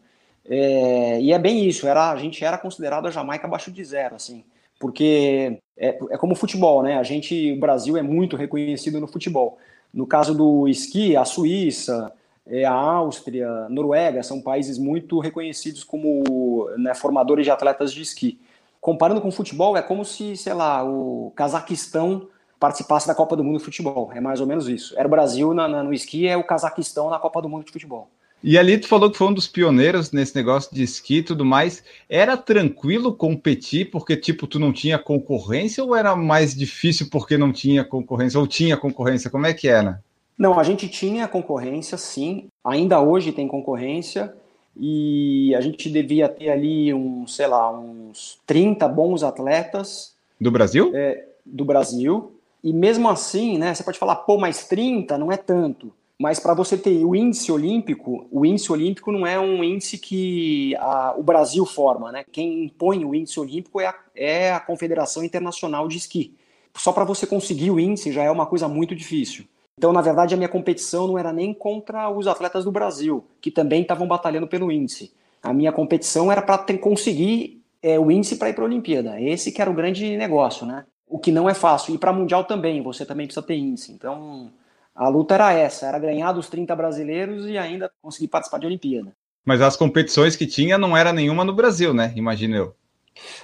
É, 0.45 1.21
e 1.21 1.33
é 1.33 1.39
bem 1.39 1.67
isso, 1.67 1.89
era, 1.89 2.13
a 2.13 2.17
gente 2.17 2.45
era 2.45 2.59
considerado 2.59 3.07
a 3.07 3.11
Jamaica 3.11 3.49
abaixo 3.49 3.73
de 3.73 3.85
zero, 3.85 4.15
assim 4.15 4.45
porque 4.83 5.61
é, 5.79 5.97
é 6.11 6.19
como 6.19 6.33
o 6.33 6.37
futebol, 6.37 6.83
né? 6.83 6.99
A 6.99 7.05
gente, 7.05 7.53
o 7.53 7.61
Brasil 7.61 7.97
é 7.97 8.03
muito 8.03 8.37
reconhecido 8.37 8.99
no 8.99 9.07
futebol. 9.07 9.57
No 9.95 10.09
caso 10.09 10.35
do 10.35 10.67
esqui, 10.67 11.17
a 11.17 11.25
Suíça, 11.25 12.13
é, 12.45 12.65
a 12.65 12.75
Áustria, 12.75 13.69
Noruega 13.69 14.25
são 14.25 14.43
países 14.43 14.79
muito 14.79 15.21
reconhecidos 15.21 15.85
como 15.85 16.69
né, 16.77 16.95
formadores 16.95 17.45
de 17.45 17.53
atletas 17.53 17.93
de 17.93 18.03
esqui. 18.03 18.41
Comparando 18.81 19.21
com 19.21 19.29
o 19.29 19.33
futebol, 19.33 19.77
é 19.77 19.83
como 19.83 20.05
se, 20.05 20.37
sei 20.37 20.53
lá, 20.53 20.85
o 20.85 21.33
Cazaquistão 21.37 22.27
participasse 22.59 23.07
da 23.07 23.15
Copa 23.15 23.37
do 23.37 23.45
Mundo 23.45 23.59
de 23.59 23.65
Futebol. 23.65 24.11
É 24.13 24.21
mais 24.21 24.41
ou 24.41 24.49
menos 24.49 24.69
isso. 24.69 24.99
Era 24.99 25.07
o 25.07 25.11
Brasil 25.11 25.55
na, 25.55 25.69
na, 25.69 25.85
no 25.85 25.95
esqui, 25.95 26.27
é 26.27 26.37
o 26.37 26.43
Cazaquistão 26.43 27.09
na 27.09 27.21
Copa 27.21 27.41
do 27.41 27.49
Mundo 27.49 27.65
de 27.65 27.71
Futebol. 27.71 28.11
E 28.43 28.59
ali 28.59 28.77
tu 28.77 28.89
falou 28.89 29.11
que 29.11 29.17
foi 29.17 29.29
um 29.29 29.35
dos 29.35 29.47
pioneiros 29.47 30.11
nesse 30.11 30.35
negócio 30.35 30.75
de 30.75 30.83
esqui 30.83 31.19
e 31.19 31.23
tudo 31.23 31.45
mais. 31.45 31.83
Era 32.09 32.37
tranquilo 32.37 33.15
competir 33.15 33.91
porque, 33.91 34.17
tipo, 34.17 34.47
tu 34.47 34.59
não 34.59 34.73
tinha 34.73 34.99
concorrência 34.99 35.85
ou 35.85 35.95
era 35.95 36.17
mais 36.17 36.55
difícil 36.55 37.09
porque 37.11 37.39
não 37.39 37.53
tinha 37.53 37.85
concorrência? 37.85 38.41
Ou 38.41 38.47
tinha 38.47 38.77
concorrência? 38.77 39.31
Como 39.31 39.47
é 39.47 39.55
que 39.55 39.69
era? 39.69 40.03
Não, 40.37 40.59
a 40.59 40.65
gente 40.65 40.89
tinha 40.89 41.29
concorrência, 41.29 41.97
sim. 41.97 42.49
Ainda 42.65 43.01
hoje 43.01 43.31
tem 43.31 43.47
concorrência. 43.47 44.35
E 44.77 45.55
a 45.55 45.61
gente 45.61 45.89
devia 45.89 46.29
ter 46.29 46.51
ali 46.51 46.93
uns, 46.93 47.37
sei 47.37 47.47
lá, 47.47 47.71
uns 47.71 48.39
30 48.47 48.89
bons 48.89 49.23
atletas. 49.23 50.15
Do 50.41 50.51
Brasil? 50.51 50.91
É, 50.95 51.27
do 51.45 51.65
Brasil. 51.65 52.33
E 52.65 52.73
mesmo 52.73 53.09
assim, 53.09 53.59
né, 53.59 53.75
você 53.75 53.85
pode 53.85 53.99
falar, 53.99 54.17
pô, 54.17 54.39
mais 54.39 54.67
30 54.67 55.19
não 55.19 55.31
é 55.31 55.37
tanto. 55.37 55.93
Mas 56.23 56.39
para 56.39 56.55
você 56.55 56.79
ter 56.79 57.05
o 57.05 57.17
índice 57.17 57.51
olímpico, 57.51 58.29
o 58.31 58.47
índice 58.47 58.71
olímpico 58.71 59.11
não 59.11 59.27
é 59.27 59.41
um 59.41 59.65
índice 59.65 59.99
que 59.99 60.73
a, 60.77 61.17
o 61.19 61.23
Brasil 61.25 61.67
forma, 61.67 62.13
né? 62.13 62.25
Quem 62.31 62.67
impõe 62.67 63.05
o 63.05 63.13
índice 63.13 63.41
olímpico 63.41 63.81
é 63.81 63.89
a, 63.89 63.95
é 64.15 64.53
a 64.53 64.61
Confederação 64.61 65.25
Internacional 65.25 65.89
de 65.89 65.97
Esqui. 65.97 66.37
Só 66.77 66.93
para 66.93 67.03
você 67.03 67.27
conseguir 67.27 67.73
o 67.73 67.81
índice 67.81 68.13
já 68.13 68.23
é 68.23 68.31
uma 68.31 68.47
coisa 68.47 68.69
muito 68.69 68.95
difícil. 68.95 69.47
Então, 69.77 69.93
na 69.93 70.01
verdade, 70.01 70.33
a 70.33 70.37
minha 70.37 70.49
competição 70.49 71.09
não 71.09 71.19
era 71.19 71.33
nem 71.33 71.53
contra 71.53 72.09
os 72.09 72.29
atletas 72.29 72.65
do 72.65 72.71
Brasil, 72.71 73.25
que 73.41 73.51
também 73.51 73.83
estavam 73.83 74.07
batalhando 74.07 74.47
pelo 74.47 74.71
índice. 74.71 75.13
A 75.43 75.53
minha 75.53 75.73
competição 75.73 76.31
era 76.31 76.41
para 76.41 76.79
conseguir 76.79 77.61
é, 77.83 77.99
o 77.99 78.13
índice 78.13 78.37
para 78.37 78.49
ir 78.49 78.55
para 78.55 78.63
a 78.63 78.69
Olimpíada. 78.69 79.21
Esse 79.21 79.51
que 79.51 79.61
era 79.61 79.69
o 79.69 79.75
grande 79.75 80.17
negócio, 80.17 80.65
né? 80.65 80.85
o 81.13 81.19
que 81.19 81.31
não 81.31 81.47
é 81.47 81.53
fácil. 81.53 81.95
E 81.95 81.99
para 81.99 82.11
Mundial 82.11 82.45
também, 82.45 82.83
você 82.83 83.05
também 83.05 83.27
precisa 83.27 83.45
ter 83.45 83.55
índice. 83.55 83.93
Então, 83.93 84.51
a 84.95 85.09
luta 85.09 85.35
era 85.35 85.53
essa, 85.53 85.87
era 85.87 85.99
ganhar 85.99 86.33
dos 86.33 86.49
30 86.49 86.75
brasileiros 86.77 87.47
e 87.47 87.57
ainda 87.57 87.91
conseguir 88.01 88.29
participar 88.29 88.59
de 88.59 88.67
Olimpíada. 88.67 89.15
Mas 89.45 89.61
as 89.61 89.77
competições 89.77 90.37
que 90.37 90.47
tinha 90.47 90.79
não 90.79 90.97
era 90.97 91.13
nenhuma 91.13 91.45
no 91.45 91.53
Brasil, 91.53 91.93
né? 91.93 92.13
Imagino 92.15 92.57
eu. 92.57 92.75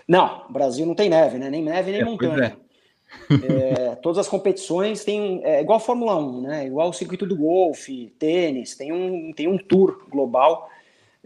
Não, 0.06 0.44
o 0.48 0.52
Brasil 0.52 0.86
não 0.86 0.94
tem 0.94 1.10
neve, 1.10 1.38
né? 1.38 1.50
Nem 1.50 1.62
neve, 1.62 1.90
nem 1.90 2.00
é, 2.02 2.04
montanha. 2.04 2.56
É. 3.30 3.90
é, 3.90 3.94
todas 4.00 4.18
as 4.18 4.28
competições 4.28 5.04
têm. 5.04 5.42
É 5.44 5.60
igual 5.60 5.78
a 5.78 5.80
Fórmula 5.80 6.16
1, 6.16 6.40
né? 6.42 6.66
Igual 6.66 6.90
o 6.90 6.92
circuito 6.92 7.26
do 7.26 7.36
golfe, 7.36 8.12
tênis, 8.18 8.76
tem 8.76 8.92
um, 8.92 9.32
tem 9.32 9.48
um 9.48 9.58
tour 9.58 10.06
global. 10.08 10.70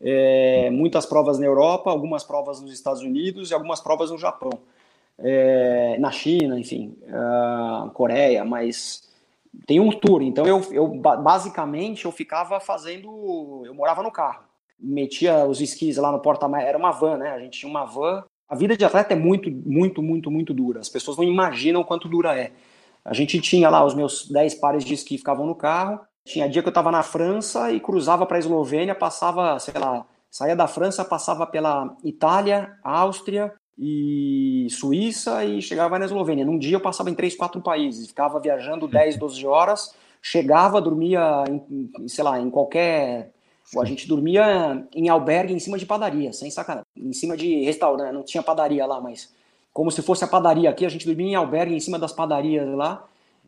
É, 0.01 0.71
muitas 0.71 1.07
provas 1.07 1.39
na 1.39 1.47
Europa, 1.47 1.91
algumas 1.91 2.25
provas 2.25 2.61
nos 2.61 2.73
Estados 2.73 3.03
Unidos 3.03 3.51
e 3.51 3.55
algumas 3.55 3.81
provas 3.81 4.11
no 4.11 4.19
Japão. 4.19 4.51
É, 5.19 5.97
na 5.99 6.11
China, 6.11 6.59
enfim, 6.59 6.97
Coreia, 7.93 8.45
mas 8.45 9.12
tem 9.67 9.81
um 9.81 9.91
tour. 9.91 10.23
Então 10.23 10.47
eu, 10.47 10.61
eu 10.73 10.89
basicamente 10.89 12.05
eu 12.05 12.13
ficava 12.13 12.61
fazendo. 12.61 13.63
Eu 13.65 13.75
morava 13.75 14.03
no 14.03 14.11
carro 14.11 14.53
metia 14.83 15.47
os 15.47 15.61
esquis 15.61 15.97
lá 15.97 16.11
no 16.11 16.19
porta-malas, 16.19 16.67
era 16.67 16.77
uma 16.77 16.91
van, 16.91 17.17
né? 17.19 17.31
A 17.31 17.39
gente 17.39 17.61
tinha 17.61 17.71
uma 17.71 17.85
van. 17.85 18.25
A 18.49 18.57
vida 18.57 18.77
de 18.77 18.85
atleta 18.85 19.15
é 19.15 19.17
muito, 19.17 19.51
muito, 19.51 20.03
muito, 20.03 20.31
muito 20.31 20.53
dura. 20.53 20.81
As 20.81 20.89
pessoas 20.89 21.17
não 21.17 21.25
imaginam 21.25 21.85
quanto 21.85 22.09
dura 22.09 22.37
é. 22.37 22.53
A 23.05 23.15
gente 23.15 23.41
tinha 23.41 23.71
lá 23.71 23.85
os 23.85 23.95
meus 23.95 24.29
10 24.29 24.57
pares 24.57 24.85
de 24.85 24.95
esqui 24.95 25.17
ficavam 25.17 25.47
no 25.47 25.55
carro. 25.55 26.01
Tinha 26.25 26.49
dia 26.49 26.63
que 26.63 26.69
eu 26.69 26.73
estava 26.73 26.91
na 26.91 27.03
França 27.03 27.71
e 27.73 27.81
cruzava 27.81 28.27
para 28.27 28.37
a 28.37 28.41
Eslovênia, 28.41 28.95
passava, 28.95 29.59
sei 29.59 29.75
lá, 29.75 30.05
saía 30.31 30.55
da 30.55 30.67
França, 30.67 31.05
passava 31.05 31.47
pela 31.47 31.97
Itália, 32.05 32.77
Áustria 32.83 33.53
e 33.79 34.67
Suíça 34.71 35.45
e 35.45 35.61
chegava 35.61 35.99
na 35.99 36.05
Eslovênia. 36.05 36.45
Num 36.45 36.59
dia 36.59 36.77
eu 36.77 36.81
passava 36.81 37.11
em 37.11 37.15
3, 37.15 37.35
4 37.37 37.61
países, 37.61 38.09
ficava 38.09 38.39
viajando 38.39 38.87
10, 38.87 39.17
12 39.17 39.47
horas, 39.47 39.95
chegava, 40.21 40.81
dormia, 40.81 41.45
em, 41.49 42.09
sei 42.09 42.25
lá, 42.25 42.39
em 42.41 42.51
qualquer 42.51 43.33
a 43.81 43.85
gente 43.85 44.07
dormia 44.07 44.87
em 44.95 45.09
albergue 45.09 45.55
em 45.55 45.59
cima 45.59 45.79
de 45.79 45.87
padaria, 45.87 46.33
sem 46.33 46.51
sacanagem. 46.51 46.85
Em 46.97 47.13
cima 47.13 47.37
de 47.37 47.65
restaurante, 47.65 48.13
não 48.13 48.23
tinha 48.23 48.43
padaria 48.43 48.85
lá, 48.85 49.01
mas 49.01 49.33
como 49.73 49.91
se 49.91 50.03
fosse 50.03 50.25
a 50.25 50.29
padaria 50.29 50.69
aqui, 50.69 50.85
a 50.85 50.89
gente 50.89 51.07
dormia 51.07 51.29
em 51.29 51.35
albergue 51.35 51.75
em 51.75 51.81
cima 51.81 51.99
das 51.99 52.13
padarias 52.13 52.69
lá. 52.75 53.07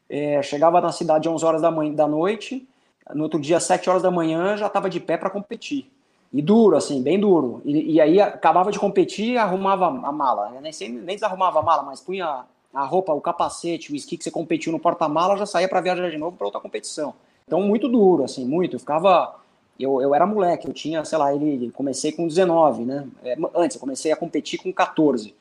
É, 0.08 0.42
chegava 0.42 0.80
na 0.80 0.92
cidade 0.92 1.28
às 1.28 1.34
11 1.34 1.44
horas 1.44 1.62
da, 1.62 1.70
manhã, 1.70 1.92
da 1.92 2.06
noite, 2.06 2.66
no 3.12 3.24
outro 3.24 3.40
dia, 3.40 3.58
às 3.58 3.64
7 3.64 3.90
horas 3.90 4.02
da 4.02 4.10
manhã, 4.10 4.56
já 4.56 4.66
estava 4.66 4.88
de 4.88 5.00
pé 5.00 5.16
para 5.16 5.28
competir. 5.28 5.90
E 6.34 6.42
duro, 6.42 6.76
assim, 6.76 7.00
bem 7.00 7.18
duro. 7.18 7.62
E, 7.64 7.94
e, 7.94 8.00
aí 8.00 8.20
acabava 8.20 8.72
de 8.72 8.78
competir 8.78 9.38
arrumava 9.38 9.86
a 9.86 10.10
mala. 10.10 10.50
Eu 10.52 10.60
nem, 10.60 10.72
nem 10.90 11.14
desarrumava 11.14 11.60
a 11.60 11.62
mala, 11.62 11.84
mas 11.84 12.00
punha 12.00 12.44
a 12.74 12.84
roupa, 12.84 13.12
o 13.12 13.20
capacete, 13.20 13.92
o 13.92 13.94
esqui 13.94 14.16
que 14.16 14.24
você 14.24 14.32
competiu 14.32 14.72
no 14.72 14.80
porta-mala, 14.80 15.36
já 15.36 15.46
saía 15.46 15.68
para 15.68 15.80
viajar 15.80 16.10
de 16.10 16.18
novo 16.18 16.36
para 16.36 16.48
outra 16.48 16.60
competição. 16.60 17.14
Então, 17.46 17.62
muito 17.62 17.88
duro, 17.88 18.24
assim, 18.24 18.44
muito. 18.44 18.74
Eu 18.74 18.80
ficava 18.80 19.36
eu, 19.78 20.02
eu 20.02 20.12
era 20.12 20.26
moleque, 20.26 20.66
eu 20.66 20.72
tinha, 20.72 21.04
sei 21.04 21.18
lá, 21.18 21.32
ele 21.32 21.70
comecei 21.70 22.10
com 22.10 22.26
19, 22.26 22.84
né? 22.84 23.06
É, 23.22 23.36
antes, 23.54 23.76
eu 23.76 23.80
comecei 23.80 24.10
a 24.10 24.16
competir 24.16 24.60
com 24.60 24.72
14. 24.72 25.32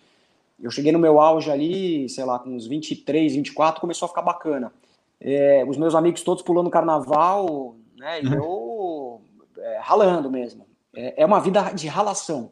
Eu 0.62 0.69
cheguei 0.71 0.91
no 0.91 1.00
meu 1.00 1.19
auge 1.19 1.51
ali, 1.51 2.07
sei 2.07 2.23
lá, 2.23 2.38
com 2.38 2.51
uns 2.51 2.67
23, 2.67 3.33
24, 3.33 3.81
começou 3.81 4.05
a 4.05 4.09
ficar 4.09 4.21
bacana. 4.21 4.71
É, 5.19 5.65
os 5.67 5.77
meus 5.77 5.95
amigos 5.95 6.21
todos 6.21 6.43
pulando 6.43 6.69
carnaval, 6.69 7.75
né? 7.97 8.21
E 8.21 8.33
eu 8.33 9.21
é, 9.57 9.79
ralando 9.81 10.29
mesmo. 10.29 10.65
É, 10.95 11.23
é 11.23 11.25
uma 11.25 11.39
vida 11.39 11.62
de 11.71 11.88
ralação. 11.88 12.51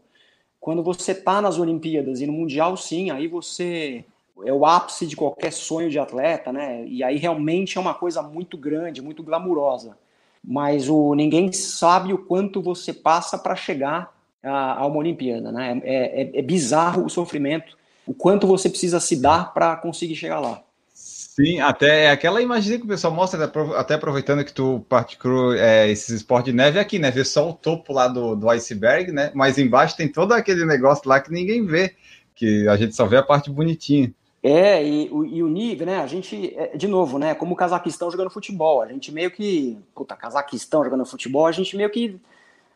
Quando 0.60 0.84
você 0.84 1.14
tá 1.16 1.42
nas 1.42 1.58
Olimpíadas 1.58 2.22
e 2.22 2.28
no 2.28 2.34
Mundial, 2.34 2.78
sim, 2.78 3.10
aí 3.10 3.28
você 3.28 4.06
é 4.46 4.54
o 4.54 4.66
ápice 4.66 5.08
de 5.08 5.16
qualquer 5.16 5.52
sonho 5.52 5.90
de 5.90 6.00
atleta, 6.00 6.52
né? 6.52 6.86
E 6.88 7.04
aí 7.04 7.18
realmente 7.18 7.78
é 7.78 7.82
uma 7.82 7.94
coisa 7.94 8.22
muito 8.22 8.58
grande, 8.58 9.02
muito 9.02 9.24
glamurosa 9.24 9.98
mas 10.44 10.90
o 10.90 11.14
ninguém 11.14 11.52
sabe 11.52 12.14
o 12.14 12.18
quanto 12.18 12.62
você 12.62 12.94
passa 12.94 13.38
para 13.38 13.56
chegar 13.56 14.14
a, 14.44 14.80
a, 14.80 14.86
uma 14.86 14.98
Olimpíada, 14.98 15.52
né? 15.52 15.80
É, 15.84 16.22
é, 16.24 16.40
é, 16.40 16.42
bizarro 16.42 17.06
o 17.06 17.10
sofrimento, 17.10 17.78
o 18.08 18.14
quanto 18.14 18.48
você 18.48 18.70
precisa 18.70 19.00
se 19.00 19.22
dar 19.22 19.54
para 19.54 19.76
conseguir 19.78 20.16
chegar 20.16 20.40
lá. 20.40 20.64
Sim, 21.34 21.62
até 21.62 22.08
é 22.08 22.12
aquela 22.12 22.42
imagem 22.42 22.78
que 22.78 22.84
o 22.84 22.90
pessoal 22.90 23.14
mostra, 23.14 23.50
até 23.78 23.94
aproveitando 23.94 24.44
que 24.44 24.52
tu 24.52 24.86
praticou 24.90 25.54
é, 25.54 25.90
esses 25.90 26.10
esportes 26.10 26.52
de 26.52 26.58
neve 26.58 26.78
aqui, 26.78 27.00
né? 27.00 27.10
Vê 27.10 27.24
só 27.24 27.50
o 27.50 27.54
topo 27.54 27.94
lá 27.94 28.10
do, 28.10 28.36
do 28.36 28.50
iceberg, 28.50 29.14
né? 29.14 29.32
Mas 29.34 29.58
embaixo 29.58 29.96
tem 29.96 30.12
todo 30.12 30.34
aquele 30.34 30.66
negócio 30.66 31.08
lá 31.08 31.22
que 31.22 31.32
ninguém 31.32 31.66
vê, 31.66 31.96
que 32.36 32.68
a 32.68 32.76
gente 32.76 32.94
só 32.98 33.06
vê 33.06 33.16
a 33.16 33.24
parte 33.24 33.50
bonitinha. 33.50 34.14
É, 34.44 34.86
e, 34.86 35.06
e, 35.06 35.42
o 35.42 35.48
nível, 35.48 35.86
né? 35.86 36.02
A 36.02 36.06
gente, 36.06 36.54
é, 36.54 36.76
de 36.76 36.90
novo, 36.90 37.18
né? 37.18 37.34
Como 37.34 37.54
o 37.54 37.58
Cazaquistão 37.58 38.12
jogando 38.12 38.30
futebol, 38.30 38.82
a 38.82 38.88
gente 38.90 39.10
meio 39.10 39.32
que. 39.32 39.78
Puta, 39.96 40.18
Cazaquistão 40.18 40.84
jogando 40.84 41.06
futebol, 41.06 41.48
a 41.48 41.54
gente 41.54 41.78
meio 41.78 41.90
que 41.90 42.20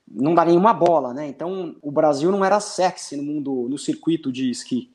não 0.10 0.34
dá 0.34 0.46
nenhuma 0.46 0.74
bola, 0.74 1.14
né? 1.14 1.28
Então, 1.28 1.76
o 1.82 1.92
Brasil 1.92 2.32
não 2.32 2.46
era 2.46 2.62
sexy 2.62 3.18
no 3.18 3.24
mundo, 3.24 3.68
no 3.70 3.78
circuito 3.78 4.32
de 4.32 4.50
esqui. 4.50 4.95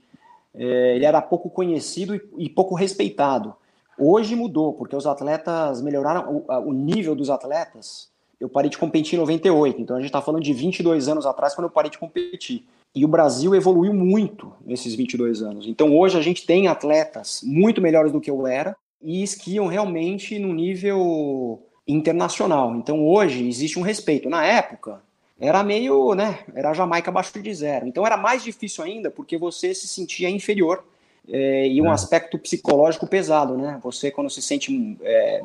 É, 0.54 0.96
ele 0.96 1.04
era 1.04 1.22
pouco 1.22 1.48
conhecido 1.48 2.14
e, 2.14 2.22
e, 2.38 2.48
pouco 2.48 2.74
respeitado. 2.74 3.54
Hoje 3.98 4.34
mudou, 4.34 4.72
porque 4.72 4.96
os 4.96 5.06
atletas 5.06 5.80
melhoraram, 5.82 6.44
o, 6.48 6.68
o, 6.68 6.72
nível 6.72 7.14
dos 7.14 7.30
atletas. 7.30 8.08
Eu 8.40 8.48
parei 8.48 8.70
de 8.70 8.78
competir 8.78 9.16
em 9.16 9.20
98, 9.20 9.80
então 9.80 9.96
a 9.96 10.00
gente 10.00 10.08
está 10.08 10.22
falando 10.22 10.42
de 10.42 10.52
22 10.52 11.08
anos 11.08 11.26
atrás, 11.26 11.54
quando 11.54 11.66
eu 11.66 11.70
parei 11.70 11.90
de 11.90 11.98
competir. 11.98 12.64
E 12.94 13.04
o 13.04 13.08
Brasil 13.08 13.54
evoluiu 13.54 13.92
muito 13.92 14.52
nesses 14.64 14.94
22 14.94 15.42
anos. 15.42 15.66
Então 15.66 15.96
hoje 15.96 16.18
a 16.18 16.22
gente 16.22 16.46
tem 16.46 16.66
atletas 16.66 17.42
muito 17.44 17.80
melhores 17.80 18.10
do 18.10 18.20
que 18.20 18.30
eu 18.30 18.46
era 18.46 18.74
e 19.00 19.22
esquiam 19.22 19.66
realmente 19.66 20.38
no 20.38 20.52
nível 20.52 21.62
internacional. 21.86 22.74
Então 22.74 23.06
hoje 23.06 23.46
existe 23.46 23.78
um 23.78 23.82
respeito. 23.82 24.28
Na 24.28 24.44
época 24.44 25.00
era 25.40 25.62
meio, 25.62 26.14
né, 26.14 26.40
era 26.54 26.74
Jamaica 26.74 27.10
abaixo 27.10 27.40
de 27.40 27.54
zero. 27.54 27.86
Então 27.86 28.06
era 28.06 28.16
mais 28.16 28.44
difícil 28.44 28.84
ainda 28.84 29.10
porque 29.10 29.38
você 29.38 29.74
se 29.74 29.88
sentia 29.88 30.28
inferior 30.28 30.84
é, 31.28 31.66
e 31.66 31.80
um 31.80 31.86
é. 31.86 31.90
aspecto 31.92 32.38
psicológico 32.38 33.06
pesado, 33.06 33.56
né? 33.56 33.78
Você 33.82 34.10
quando 34.10 34.28
se 34.28 34.42
sente 34.42 34.98
é, 35.02 35.40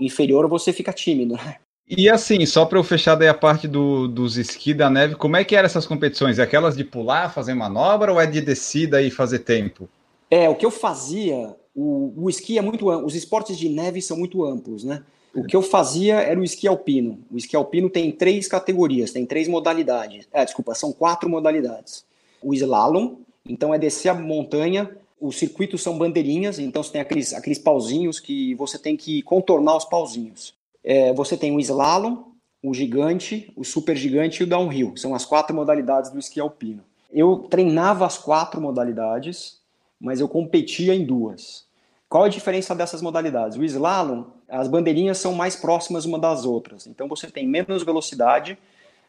inferior 0.00 0.46
você 0.48 0.72
fica 0.72 0.92
tímido. 0.92 1.34
Né? 1.36 1.56
E 1.88 2.10
assim, 2.10 2.44
só 2.44 2.66
para 2.66 2.78
eu 2.78 2.84
fechar 2.84 3.14
daí 3.14 3.28
a 3.28 3.34
parte 3.34 3.66
do, 3.66 4.06
dos 4.06 4.36
esqui 4.36 4.74
da 4.74 4.90
neve, 4.90 5.14
como 5.14 5.36
é 5.36 5.44
que 5.44 5.56
eram 5.56 5.66
essas 5.66 5.86
competições? 5.86 6.38
É 6.38 6.42
aquelas 6.42 6.76
de 6.76 6.84
pular, 6.84 7.32
fazer 7.32 7.54
manobra 7.54 8.12
ou 8.12 8.20
é 8.20 8.26
de 8.26 8.42
descida 8.42 9.00
e 9.00 9.10
fazer 9.10 9.40
tempo? 9.40 9.88
É, 10.30 10.48
o 10.48 10.54
que 10.54 10.66
eu 10.66 10.70
fazia, 10.70 11.56
o, 11.74 12.12
o 12.16 12.28
esqui 12.28 12.58
é 12.58 12.62
muito 12.62 12.86
os 12.86 13.14
esportes 13.14 13.56
de 13.56 13.70
neve 13.70 14.02
são 14.02 14.18
muito 14.18 14.44
amplos, 14.44 14.84
né? 14.84 15.02
O 15.40 15.46
que 15.46 15.56
eu 15.56 15.62
fazia 15.62 16.16
era 16.20 16.38
o 16.38 16.44
esqui 16.44 16.66
alpino. 16.66 17.18
O 17.30 17.36
esqui 17.36 17.56
alpino 17.56 17.88
tem 17.88 18.10
três 18.10 18.48
categorias, 18.48 19.12
tem 19.12 19.26
três 19.26 19.48
modalidades. 19.48 20.28
É, 20.32 20.44
desculpa, 20.44 20.74
são 20.74 20.92
quatro 20.92 21.28
modalidades. 21.28 22.04
O 22.42 22.54
slalom, 22.54 23.16
então 23.46 23.74
é 23.74 23.78
descer 23.78 24.08
a 24.08 24.14
montanha. 24.14 24.90
Os 25.20 25.38
circuitos 25.38 25.82
são 25.82 25.98
bandeirinhas, 25.98 26.58
então 26.58 26.82
você 26.82 26.92
tem 26.92 27.00
aqueles, 27.00 27.34
aqueles 27.34 27.58
pauzinhos 27.58 28.20
que 28.20 28.54
você 28.54 28.78
tem 28.78 28.96
que 28.96 29.22
contornar 29.22 29.76
os 29.76 29.84
pauzinhos 29.84 30.56
é, 30.88 31.12
você 31.12 31.36
tem 31.36 31.54
o 31.54 31.60
slalom, 31.60 32.24
o 32.62 32.72
gigante, 32.72 33.52
o 33.54 33.62
super 33.62 33.94
gigante 33.94 34.40
e 34.40 34.44
o 34.44 34.46
downhill. 34.46 34.96
São 34.96 35.14
as 35.14 35.24
quatro 35.24 35.54
modalidades 35.54 36.10
do 36.10 36.18
esqui 36.18 36.40
alpino. 36.40 36.82
Eu 37.12 37.46
treinava 37.50 38.06
as 38.06 38.16
quatro 38.16 38.58
modalidades, 38.58 39.58
mas 40.00 40.18
eu 40.18 40.28
competia 40.28 40.94
em 40.94 41.04
duas. 41.04 41.66
Qual 42.08 42.24
a 42.24 42.28
diferença 42.28 42.74
dessas 42.74 43.02
modalidades? 43.02 43.58
O 43.58 43.64
slalom, 43.64 44.24
as 44.48 44.68
bandeirinhas 44.68 45.18
são 45.18 45.34
mais 45.34 45.56
próximas 45.56 46.04
uma 46.04 46.18
das 46.18 46.44
outras. 46.44 46.86
Então 46.86 47.08
você 47.08 47.30
tem 47.30 47.46
menos 47.46 47.82
velocidade, 47.82 48.58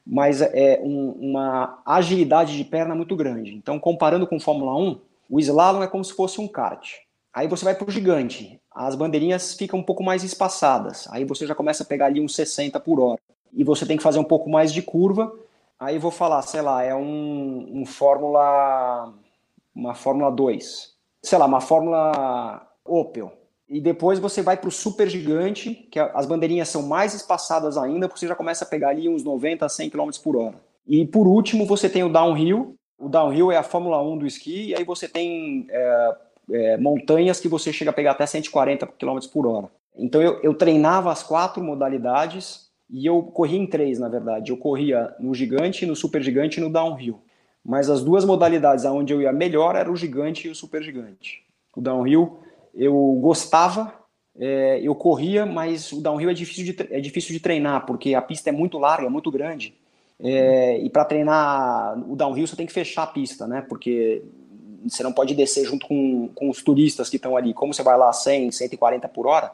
mas 0.05 0.41
é 0.41 0.79
um, 0.84 1.12
uma 1.12 1.81
agilidade 1.86 2.58
de 2.58 2.63
perna 2.63 2.96
muito 2.96 3.15
grande. 3.15 3.53
Então, 3.53 3.79
comparando 3.79 4.27
com 4.27 4.39
Fórmula 4.39 4.75
1, 4.75 5.00
o 5.29 5.39
slalom 5.39 5.84
é 5.84 5.88
como 5.88 6.03
se 6.03 6.13
fosse 6.13 6.41
um 6.41 6.48
kart. 6.48 6.96
Aí 7.34 7.48
você 7.48 7.63
vai 7.63 7.75
para 7.75 7.88
o 7.88 7.91
gigante 7.91 8.60
as 8.79 8.96
bandeirinhas 8.96 9.55
ficam 9.55 9.79
um 9.79 9.84
pouco 9.84 10.01
mais 10.01 10.24
espaçadas. 10.24 11.05
Aí 11.12 11.25
você 11.25 11.46
já 11.46 11.53
começa 11.53 11.84
a 11.84 11.86
pegar 11.86 12.05
ali 12.05 12.22
uns 12.22 12.34
60 12.34 12.79
por 12.79 12.98
hora. 12.98 13.19
E 13.51 13.62
você 13.62 13.86
tem 13.86 13.98
que 13.98 14.03
fazer 14.03 14.19
um 14.19 14.24
pouco 14.24 14.50
mais 14.50 14.72
de 14.72 14.81
curva. 14.81 15.34
Aí 15.77 15.98
vou 15.98 16.12
falar, 16.12 16.41
sei 16.43 16.62
lá, 16.62 16.81
é 16.81 16.96
um, 16.96 17.81
um 17.81 17.86
Fórmula. 17.86 19.13
Uma 19.75 19.93
Fórmula 19.96 20.31
2. 20.31 20.93
Sei 21.22 21.38
lá, 21.38 21.46
uma 21.46 21.60
Fórmula 21.60 22.65
Opel. 22.86 23.34
E 23.69 23.79
depois 23.79 24.17
você 24.17 24.41
vai 24.41 24.57
para 24.57 24.67
o 24.67 24.71
super 24.71 25.07
gigante, 25.07 25.88
que 25.91 25.99
as 25.99 26.25
bandeirinhas 26.25 26.69
são 26.69 26.81
mais 26.81 27.13
espaçadas 27.13 27.77
ainda, 27.77 28.07
porque 28.07 28.19
você 28.19 28.27
já 28.27 28.35
começa 28.35 28.65
a 28.65 28.67
pegar 28.67 28.89
ali 28.89 29.07
uns 29.07 29.23
90 29.23 29.65
a 29.65 29.69
100 29.69 29.91
km 29.91 30.09
por 30.23 30.35
hora. 30.35 30.55
E 30.88 31.05
por 31.05 31.27
último, 31.27 31.67
você 31.67 31.88
tem 31.88 32.03
o 32.03 32.09
downhill. 32.09 32.75
O 32.97 33.07
downhill 33.07 33.51
é 33.51 33.57
a 33.57 33.63
Fórmula 33.63 34.01
1 34.01 34.17
do 34.17 34.25
esqui, 34.25 34.69
e 34.69 34.75
aí 34.75 34.83
você 34.83 35.07
tem 35.07 35.67
é, 35.69 36.15
é, 36.51 36.77
montanhas 36.77 37.39
que 37.39 37.47
você 37.47 37.71
chega 37.71 37.91
a 37.91 37.93
pegar 37.93 38.11
até 38.11 38.25
140 38.25 38.88
km 38.88 39.19
por 39.31 39.45
hora. 39.45 39.69
Então 39.95 40.21
eu, 40.21 40.39
eu 40.41 40.53
treinava 40.55 41.11
as 41.11 41.21
quatro 41.21 41.63
modalidades 41.63 42.69
e 42.89 43.05
eu 43.05 43.21
corria 43.21 43.59
em 43.59 43.67
três, 43.67 43.99
na 43.99 44.09
verdade. 44.09 44.51
Eu 44.51 44.57
corria 44.57 45.13
no 45.19 45.33
gigante, 45.35 45.85
no 45.85 45.95
super 45.95 46.23
gigante 46.23 46.59
e 46.59 46.63
no 46.63 46.71
downhill. 46.71 47.21
Mas 47.63 47.89
as 47.89 48.03
duas 48.03 48.25
modalidades 48.25 48.85
aonde 48.85 49.13
eu 49.13 49.21
ia 49.21 49.31
melhor 49.31 49.75
era 49.75 49.91
o 49.91 49.95
gigante 49.95 50.47
e 50.47 50.51
o 50.51 50.55
super 50.55 50.81
gigante. 50.81 51.43
o 51.75 51.81
downhill. 51.81 52.39
Eu 52.79 52.95
gostava, 53.21 53.93
é, 54.39 54.79
eu 54.81 54.95
corria, 54.95 55.45
mas 55.45 55.91
o 55.91 56.01
downhill 56.01 56.29
é 56.29 56.33
difícil, 56.33 56.74
de, 56.74 56.88
é 56.89 57.01
difícil 57.01 57.33
de 57.33 57.41
treinar, 57.41 57.86
porque 57.86 58.15
a 58.15 58.21
pista 58.21 58.50
é 58.50 58.53
muito 58.53 58.77
larga, 58.77 59.05
é 59.05 59.09
muito 59.09 59.29
grande. 59.29 59.74
É, 60.17 60.79
e 60.79 60.89
para 60.89 61.03
treinar 61.03 61.98
o 62.09 62.15
downhill 62.15 62.48
você 62.48 62.55
tem 62.55 62.65
que 62.65 62.71
fechar 62.71 63.03
a 63.03 63.07
pista, 63.07 63.45
né? 63.45 63.62
Porque 63.67 64.24
você 64.83 65.03
não 65.03 65.12
pode 65.12 65.36
descer 65.36 65.65
junto 65.65 65.86
com, 65.86 66.29
com 66.33 66.50
os 66.50 66.63
turistas 66.63 67.09
que 67.09 67.17
estão 67.17 67.36
ali. 67.36 67.53
Como 67.53 67.74
você 67.74 67.83
vai 67.83 67.98
lá 67.98 68.13
100, 68.13 68.51
140 68.51 69.09
por 69.09 69.27
hora, 69.27 69.51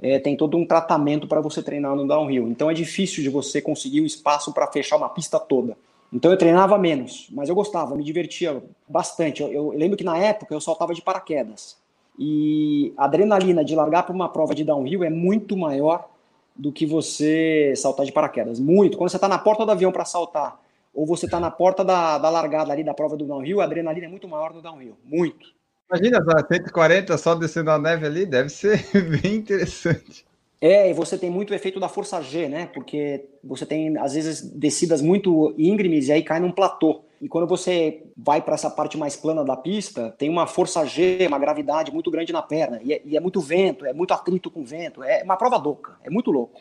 é, 0.00 0.18
tem 0.18 0.36
todo 0.36 0.56
um 0.56 0.66
tratamento 0.66 1.26
para 1.26 1.40
você 1.40 1.62
treinar 1.62 1.94
no 1.94 2.06
downhill. 2.06 2.48
Então 2.48 2.70
é 2.70 2.74
difícil 2.74 3.22
de 3.22 3.28
você 3.28 3.60
conseguir 3.60 4.00
o 4.00 4.06
espaço 4.06 4.52
para 4.52 4.66
fechar 4.66 4.96
uma 4.96 5.08
pista 5.08 5.38
toda. 5.38 5.76
Então 6.12 6.30
eu 6.30 6.38
treinava 6.38 6.78
menos, 6.78 7.26
mas 7.30 7.48
eu 7.48 7.54
gostava, 7.54 7.96
me 7.96 8.04
divertia 8.04 8.62
bastante. 8.88 9.42
Eu, 9.42 9.52
eu, 9.52 9.68
lembro 9.70 9.96
que 9.96 10.04
na 10.04 10.16
época 10.16 10.54
eu 10.54 10.60
saltava 10.60 10.94
de 10.94 11.02
paraquedas. 11.02 11.76
E 12.18 12.92
a 12.96 13.04
adrenalina 13.04 13.64
de 13.64 13.74
largar 13.74 14.04
para 14.04 14.14
uma 14.14 14.28
prova 14.28 14.54
de 14.54 14.64
downhill 14.64 15.02
é 15.02 15.10
muito 15.10 15.56
maior 15.56 16.08
do 16.54 16.72
que 16.72 16.86
você 16.86 17.72
saltar 17.76 18.06
de 18.06 18.12
paraquedas. 18.12 18.60
Muito. 18.60 18.96
Quando 18.96 19.10
você 19.10 19.16
está 19.16 19.28
na 19.28 19.38
porta 19.38 19.64
do 19.64 19.72
avião 19.72 19.90
para 19.90 20.04
saltar, 20.04 20.60
ou 20.94 21.04
você 21.04 21.26
está 21.26 21.40
na 21.40 21.50
porta 21.50 21.84
da, 21.84 22.18
da 22.18 22.30
largada 22.30 22.72
ali 22.72 22.84
da 22.84 22.94
prova 22.94 23.16
do 23.16 23.26
downhill, 23.26 23.60
a 23.60 23.64
adrenalina 23.64 24.06
é 24.06 24.08
muito 24.08 24.28
maior 24.28 24.54
no 24.54 24.62
downhill. 24.62 24.96
Muito. 25.04 25.52
Imagina, 25.90 26.24
140 26.48 27.18
só 27.18 27.34
descendo 27.34 27.70
a 27.70 27.78
neve 27.78 28.06
ali, 28.06 28.24
deve 28.24 28.48
ser 28.48 28.80
bem 29.22 29.34
interessante. 29.34 30.24
É, 30.60 30.88
e 30.88 30.94
você 30.94 31.18
tem 31.18 31.30
muito 31.30 31.50
o 31.50 31.54
efeito 31.54 31.78
da 31.78 31.88
força 31.88 32.22
G, 32.22 32.48
né? 32.48 32.66
Porque 32.72 33.26
você 33.42 33.66
tem, 33.66 33.98
às 33.98 34.14
vezes, 34.14 34.40
descidas 34.40 35.02
muito 35.02 35.54
íngremes 35.58 36.08
e 36.08 36.12
aí 36.12 36.22
cai 36.22 36.40
num 36.40 36.50
platô. 36.50 37.02
E 37.24 37.28
quando 37.28 37.46
você 37.46 38.02
vai 38.14 38.42
para 38.42 38.52
essa 38.52 38.68
parte 38.68 38.98
mais 38.98 39.16
plana 39.16 39.42
da 39.42 39.56
pista, 39.56 40.14
tem 40.18 40.28
uma 40.28 40.46
força 40.46 40.84
G, 40.84 41.26
uma 41.26 41.38
gravidade 41.38 41.90
muito 41.90 42.10
grande 42.10 42.34
na 42.34 42.42
perna. 42.42 42.78
E 42.82 42.92
é, 42.92 43.00
e 43.02 43.16
é 43.16 43.20
muito 43.20 43.40
vento, 43.40 43.86
é 43.86 43.94
muito 43.94 44.12
atrito 44.12 44.50
com 44.50 44.62
vento. 44.62 45.02
É 45.02 45.22
uma 45.22 45.34
prova 45.34 45.56
louca, 45.56 45.96
é 46.04 46.10
muito 46.10 46.30
louco. 46.30 46.60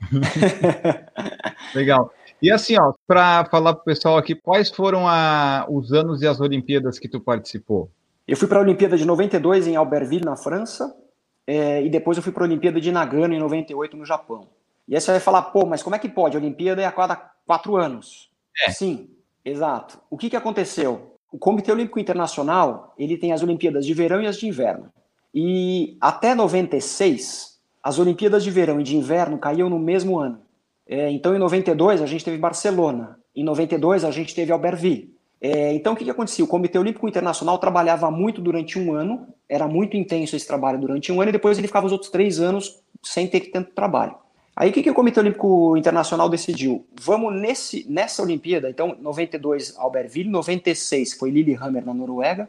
Legal. 1.74 2.12
E 2.40 2.52
assim, 2.52 2.78
ó, 2.78 2.94
para 3.04 3.46
falar 3.46 3.72
para 3.72 3.82
o 3.82 3.84
pessoal 3.84 4.16
aqui, 4.16 4.36
quais 4.36 4.70
foram 4.70 5.08
a, 5.08 5.66
os 5.68 5.92
anos 5.92 6.22
e 6.22 6.28
as 6.28 6.40
Olimpíadas 6.40 7.00
que 7.00 7.08
tu 7.08 7.18
participou? 7.18 7.90
Eu 8.28 8.36
fui 8.36 8.46
para 8.46 8.60
a 8.60 8.62
Olimpíada 8.62 8.96
de 8.96 9.04
92 9.04 9.66
em 9.66 9.74
Albertville, 9.74 10.24
na 10.24 10.36
França, 10.36 10.96
é, 11.44 11.82
e 11.82 11.90
depois 11.90 12.16
eu 12.16 12.22
fui 12.22 12.30
para 12.30 12.44
a 12.44 12.46
Olimpíada 12.46 12.80
de 12.80 12.92
Nagano 12.92 13.34
em 13.34 13.40
98 13.40 13.96
no 13.96 14.06
Japão. 14.06 14.46
E 14.86 14.94
aí 14.94 15.00
você 15.00 15.10
vai 15.10 15.20
falar, 15.20 15.42
pô, 15.42 15.66
mas 15.66 15.82
como 15.82 15.96
é 15.96 15.98
que 15.98 16.08
pode? 16.08 16.36
A 16.36 16.40
Olimpíada 16.40 16.80
é 16.80 16.84
a 16.84 16.92
cada 16.92 17.16
quatro 17.44 17.74
anos. 17.74 18.30
É. 18.64 18.70
Sim, 18.70 19.10
exato. 19.50 19.98
O 20.10 20.18
que, 20.18 20.28
que 20.28 20.36
aconteceu? 20.36 21.12
O 21.32 21.38
Comitê 21.38 21.72
Olímpico 21.72 21.98
Internacional 21.98 22.94
ele 22.98 23.16
tem 23.16 23.32
as 23.32 23.42
Olimpíadas 23.42 23.86
de 23.86 23.94
verão 23.94 24.20
e 24.20 24.26
as 24.26 24.36
de 24.36 24.46
inverno. 24.46 24.90
E 25.34 25.96
até 26.00 26.34
96, 26.34 27.60
as 27.82 27.98
Olimpíadas 27.98 28.42
de 28.42 28.50
verão 28.50 28.80
e 28.80 28.82
de 28.82 28.96
inverno 28.96 29.38
caíam 29.38 29.68
no 29.68 29.78
mesmo 29.78 30.18
ano. 30.18 30.40
É, 30.88 31.10
então, 31.10 31.34
em 31.34 31.38
92, 31.38 32.00
a 32.00 32.06
gente 32.06 32.24
teve 32.24 32.38
Barcelona. 32.38 33.18
Em 33.34 33.44
92, 33.44 34.04
a 34.04 34.10
gente 34.10 34.34
teve 34.34 34.52
Albertville. 34.52 35.14
É, 35.40 35.74
então, 35.74 35.92
o 35.92 35.96
que, 35.96 36.04
que 36.04 36.10
acontecia? 36.10 36.44
O 36.44 36.48
Comitê 36.48 36.78
Olímpico 36.78 37.08
Internacional 37.08 37.58
trabalhava 37.58 38.10
muito 38.10 38.40
durante 38.40 38.78
um 38.78 38.94
ano, 38.94 39.26
era 39.48 39.68
muito 39.68 39.96
intenso 39.96 40.34
esse 40.34 40.46
trabalho 40.46 40.80
durante 40.80 41.12
um 41.12 41.20
ano, 41.20 41.28
e 41.28 41.32
depois 41.32 41.58
ele 41.58 41.66
ficava 41.66 41.86
os 41.86 41.92
outros 41.92 42.10
três 42.10 42.40
anos 42.40 42.80
sem 43.02 43.26
ter 43.28 43.50
tanto 43.50 43.72
trabalho. 43.72 44.16
Aí 44.56 44.70
o 44.70 44.72
que, 44.72 44.82
que 44.82 44.90
o 44.90 44.94
Comitê 44.94 45.20
Olímpico 45.20 45.76
Internacional 45.76 46.30
decidiu? 46.30 46.86
Vamos 46.98 47.38
nesse, 47.38 47.86
nessa 47.90 48.22
Olimpíada, 48.22 48.70
então 48.70 48.96
92 48.98 49.76
Albertville, 49.76 50.30
96 50.30 51.12
foi 51.12 51.30
Lillehammer 51.30 51.84
na 51.84 51.92
Noruega, 51.92 52.48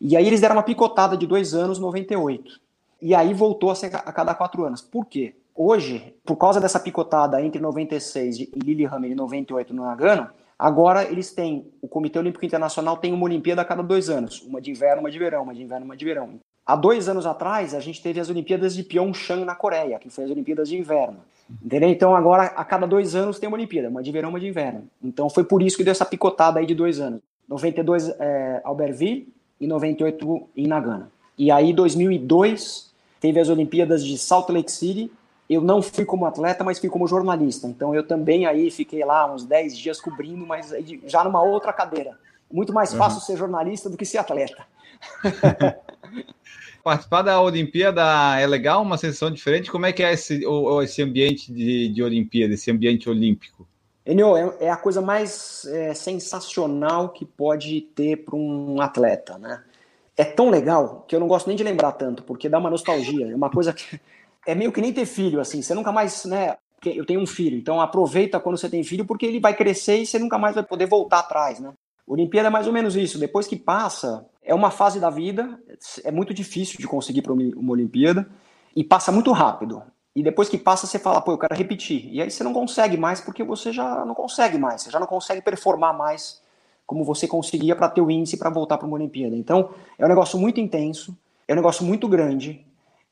e 0.00 0.16
aí 0.16 0.26
eles 0.26 0.40
deram 0.40 0.56
uma 0.56 0.64
picotada 0.64 1.16
de 1.16 1.28
dois 1.28 1.54
anos, 1.54 1.78
98. 1.78 2.60
E 3.00 3.14
aí 3.14 3.32
voltou 3.32 3.70
a 3.70 3.76
ser 3.76 3.94
a 3.94 4.12
cada 4.12 4.34
quatro 4.34 4.64
anos. 4.64 4.82
Por 4.82 5.06
quê? 5.06 5.36
Hoje, 5.54 6.12
por 6.24 6.36
causa 6.36 6.60
dessa 6.60 6.80
picotada 6.80 7.40
entre 7.40 7.60
96 7.60 8.40
e 8.40 8.50
Lillehammer 8.56 9.12
e 9.12 9.14
98 9.14 9.72
no 9.72 9.84
Nagano, 9.84 10.28
Agora 10.58 11.04
eles 11.04 11.30
têm, 11.30 11.70
o 11.80 11.86
Comitê 11.86 12.18
Olímpico 12.18 12.44
Internacional 12.44 12.96
tem 12.96 13.12
uma 13.12 13.22
Olimpíada 13.22 13.62
a 13.62 13.64
cada 13.64 13.80
dois 13.80 14.10
anos, 14.10 14.42
uma 14.42 14.60
de 14.60 14.72
inverno, 14.72 15.02
uma 15.02 15.10
de 15.10 15.16
verão, 15.16 15.44
uma 15.44 15.54
de 15.54 15.62
inverno, 15.62 15.84
uma 15.84 15.96
de 15.96 16.04
verão. 16.04 16.40
Há 16.66 16.74
dois 16.74 17.08
anos 17.08 17.26
atrás, 17.26 17.74
a 17.74 17.80
gente 17.80 18.02
teve 18.02 18.18
as 18.18 18.28
Olimpíadas 18.28 18.74
de 18.74 18.82
Pyeongchang 18.82 19.44
na 19.44 19.54
Coreia, 19.54 19.98
que 20.00 20.10
foi 20.10 20.24
as 20.24 20.30
Olimpíadas 20.30 20.68
de 20.68 20.76
inverno. 20.76 21.20
Entendeu? 21.64 21.88
Então 21.88 22.14
agora, 22.14 22.44
a 22.44 22.64
cada 22.64 22.86
dois 22.86 23.14
anos 23.14 23.38
tem 23.38 23.48
uma 23.48 23.56
Olimpíada, 23.56 23.88
uma 23.88 24.02
de 24.02 24.12
verão, 24.12 24.30
uma 24.30 24.40
de 24.40 24.48
inverno. 24.48 24.84
Então 25.02 25.30
foi 25.30 25.44
por 25.44 25.62
isso 25.62 25.76
que 25.76 25.84
deu 25.84 25.92
essa 25.92 26.04
picotada 26.04 26.60
aí 26.60 26.66
de 26.66 26.74
dois 26.74 27.00
anos. 27.00 27.20
92 27.48 28.10
é, 28.18 28.60
Albertville 28.64 29.28
e 29.60 29.66
98 29.66 30.48
em 30.56 30.66
Nagano. 30.66 31.10
E 31.36 31.50
aí 31.50 31.72
2002 31.72 32.92
teve 33.20 33.40
as 33.40 33.48
Olimpíadas 33.48 34.04
de 34.04 34.18
Salt 34.18 34.50
Lake 34.50 34.70
City 34.70 35.10
eu 35.48 35.62
não 35.62 35.80
fui 35.80 36.04
como 36.04 36.26
atleta, 36.26 36.62
mas 36.62 36.78
fui 36.78 36.90
como 36.90 37.06
jornalista. 37.06 37.66
Então 37.66 37.94
eu 37.94 38.06
também 38.06 38.44
aí 38.44 38.70
fiquei 38.70 39.02
lá 39.04 39.32
uns 39.32 39.44
10 39.44 39.78
dias 39.78 40.00
cobrindo, 40.00 40.46
mas 40.46 40.74
já 41.06 41.24
numa 41.24 41.42
outra 41.42 41.72
cadeira. 41.72 42.18
Muito 42.52 42.72
mais 42.72 42.92
uhum. 42.92 42.98
fácil 42.98 43.20
ser 43.22 43.36
jornalista 43.36 43.88
do 43.88 43.96
que 43.96 44.04
ser 44.04 44.18
atleta. 44.18 44.66
Participar 46.88 47.20
da 47.20 47.38
Olimpíada 47.38 48.02
é 48.40 48.46
legal, 48.46 48.80
uma 48.80 48.96
sensação 48.96 49.30
diferente. 49.30 49.70
Como 49.70 49.84
é 49.84 49.92
que 49.92 50.02
é 50.02 50.14
esse, 50.14 50.40
esse 50.82 51.02
ambiente 51.02 51.52
de, 51.52 51.90
de 51.90 52.02
Olimpíada, 52.02 52.54
esse 52.54 52.70
ambiente 52.70 53.10
olímpico? 53.10 53.68
Enio, 54.06 54.34
é, 54.34 54.56
é 54.60 54.70
a 54.70 54.76
coisa 54.78 55.02
mais 55.02 55.66
é, 55.66 55.92
sensacional 55.92 57.10
que 57.10 57.26
pode 57.26 57.82
ter 57.94 58.24
para 58.24 58.34
um 58.34 58.80
atleta, 58.80 59.36
né? 59.36 59.62
É 60.16 60.24
tão 60.24 60.48
legal 60.48 61.04
que 61.06 61.14
eu 61.14 61.20
não 61.20 61.28
gosto 61.28 61.48
nem 61.48 61.56
de 61.58 61.62
lembrar 61.62 61.92
tanto, 61.92 62.22
porque 62.22 62.48
dá 62.48 62.58
uma 62.58 62.70
nostalgia. 62.70 63.30
É 63.30 63.36
uma 63.36 63.50
coisa 63.50 63.74
que 63.74 64.00
é 64.46 64.54
meio 64.54 64.72
que 64.72 64.80
nem 64.80 64.90
ter 64.90 65.04
filho, 65.04 65.42
assim, 65.42 65.60
você 65.60 65.74
nunca 65.74 65.92
mais, 65.92 66.24
né? 66.24 66.56
Eu 66.86 67.04
tenho 67.04 67.20
um 67.20 67.26
filho, 67.26 67.58
então 67.58 67.82
aproveita 67.82 68.40
quando 68.40 68.56
você 68.56 68.70
tem 68.70 68.82
filho, 68.82 69.04
porque 69.04 69.26
ele 69.26 69.40
vai 69.40 69.54
crescer 69.54 69.98
e 69.98 70.06
você 70.06 70.18
nunca 70.18 70.38
mais 70.38 70.54
vai 70.54 70.64
poder 70.64 70.86
voltar 70.86 71.18
atrás, 71.18 71.60
né? 71.60 71.70
Olimpíada 72.08 72.48
é 72.48 72.50
mais 72.50 72.66
ou 72.66 72.72
menos 72.72 72.96
isso. 72.96 73.18
Depois 73.18 73.46
que 73.46 73.56
passa, 73.56 74.26
é 74.42 74.54
uma 74.54 74.70
fase 74.70 74.98
da 74.98 75.10
vida, 75.10 75.60
é 76.02 76.10
muito 76.10 76.32
difícil 76.32 76.78
de 76.78 76.86
conseguir 76.86 77.22
para 77.22 77.32
uma 77.32 77.72
Olimpíada 77.72 78.28
e 78.74 78.82
passa 78.82 79.12
muito 79.12 79.30
rápido. 79.32 79.82
E 80.16 80.22
depois 80.22 80.48
que 80.48 80.58
passa, 80.58 80.86
você 80.86 80.98
fala, 80.98 81.20
pô, 81.20 81.32
eu 81.32 81.38
quero 81.38 81.54
repetir. 81.54 82.08
E 82.12 82.20
aí 82.20 82.30
você 82.30 82.42
não 82.42 82.52
consegue 82.52 82.96
mais 82.96 83.20
porque 83.20 83.44
você 83.44 83.72
já 83.72 84.04
não 84.04 84.14
consegue 84.14 84.58
mais, 84.58 84.82
você 84.82 84.90
já 84.90 84.98
não 84.98 85.06
consegue 85.06 85.42
performar 85.42 85.96
mais 85.96 86.40
como 86.86 87.04
você 87.04 87.28
conseguia 87.28 87.76
para 87.76 87.90
ter 87.90 88.00
o 88.00 88.10
índice 88.10 88.38
para 88.38 88.48
voltar 88.48 88.78
para 88.78 88.86
uma 88.86 88.96
Olimpíada. 88.96 89.36
Então, 89.36 89.70
é 89.98 90.04
um 90.04 90.08
negócio 90.08 90.38
muito 90.38 90.58
intenso, 90.58 91.16
é 91.46 91.52
um 91.52 91.56
negócio 91.56 91.84
muito 91.84 92.08
grande, 92.08 92.64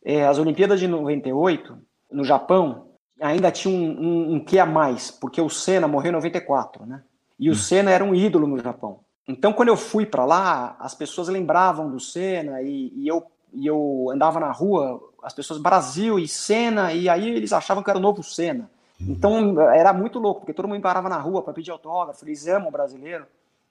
é, 0.02 0.24
as 0.24 0.38
Olimpíadas 0.38 0.80
de 0.80 0.88
98, 0.88 1.76
no 2.10 2.24
Japão, 2.24 2.86
ainda 3.20 3.50
tinha 3.50 3.76
um, 3.76 3.90
um, 4.00 4.34
um 4.34 4.40
que 4.40 4.58
a 4.58 4.64
mais, 4.64 5.10
porque 5.10 5.40
o 5.40 5.50
Senna 5.50 5.86
morreu 5.86 6.10
em 6.10 6.14
94, 6.14 6.86
né? 6.86 7.02
E 7.38 7.48
o 7.48 7.52
hum. 7.52 7.56
Senna 7.56 7.90
era 7.90 8.04
um 8.04 8.14
ídolo 8.14 8.46
no 8.46 8.58
Japão. 8.58 9.00
Então, 9.28 9.52
quando 9.52 9.68
eu 9.68 9.76
fui 9.76 10.06
para 10.06 10.24
lá, 10.24 10.76
as 10.78 10.94
pessoas 10.94 11.28
lembravam 11.28 11.90
do 11.90 11.98
Senna 11.98 12.62
e, 12.62 12.92
e, 12.94 13.08
eu, 13.08 13.24
e 13.52 13.66
eu 13.66 14.08
andava 14.12 14.38
na 14.38 14.52
rua, 14.52 15.00
as 15.22 15.34
pessoas 15.34 15.60
Brasil 15.60 16.18
e 16.18 16.28
Senna, 16.28 16.92
e 16.92 17.08
aí 17.08 17.28
eles 17.28 17.52
achavam 17.52 17.82
que 17.82 17.90
era 17.90 17.98
o 17.98 18.02
novo 18.02 18.22
Senna. 18.22 18.70
Hum. 19.00 19.06
Então, 19.08 19.60
era 19.72 19.92
muito 19.92 20.18
louco, 20.18 20.40
porque 20.40 20.52
todo 20.52 20.68
mundo 20.68 20.80
parava 20.80 21.08
na 21.08 21.18
rua 21.18 21.42
para 21.42 21.52
pedir 21.52 21.70
autógrafo, 21.72 22.24
eles 22.24 22.46
amam 22.46 22.68
o 22.68 22.72
brasileiro. 22.72 23.26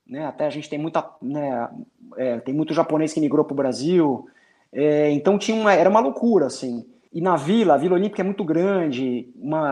Né? 0.06 0.26
Até 0.26 0.46
a 0.46 0.50
gente 0.50 0.70
tem 0.70 0.78
muita, 0.78 1.10
né, 1.22 1.70
é, 2.18 2.38
tem 2.40 2.54
muito 2.54 2.74
japonês 2.74 3.14
que 3.14 3.20
migrou 3.20 3.44
para 3.44 3.54
o 3.54 3.58
Brasil, 3.58 4.28
é, 4.72 5.10
então 5.12 5.40
tinha 5.40 5.60
uma, 5.60 5.74
era 5.74 5.90
uma 5.90 6.02
loucura, 6.02 6.48
assim. 6.48 6.86
E 7.16 7.22
na 7.22 7.38
vila, 7.38 7.76
a 7.76 7.78
Vila 7.78 7.96
Olímpica 7.96 8.22
é 8.22 8.26
muito 8.26 8.44
grande, 8.44 9.30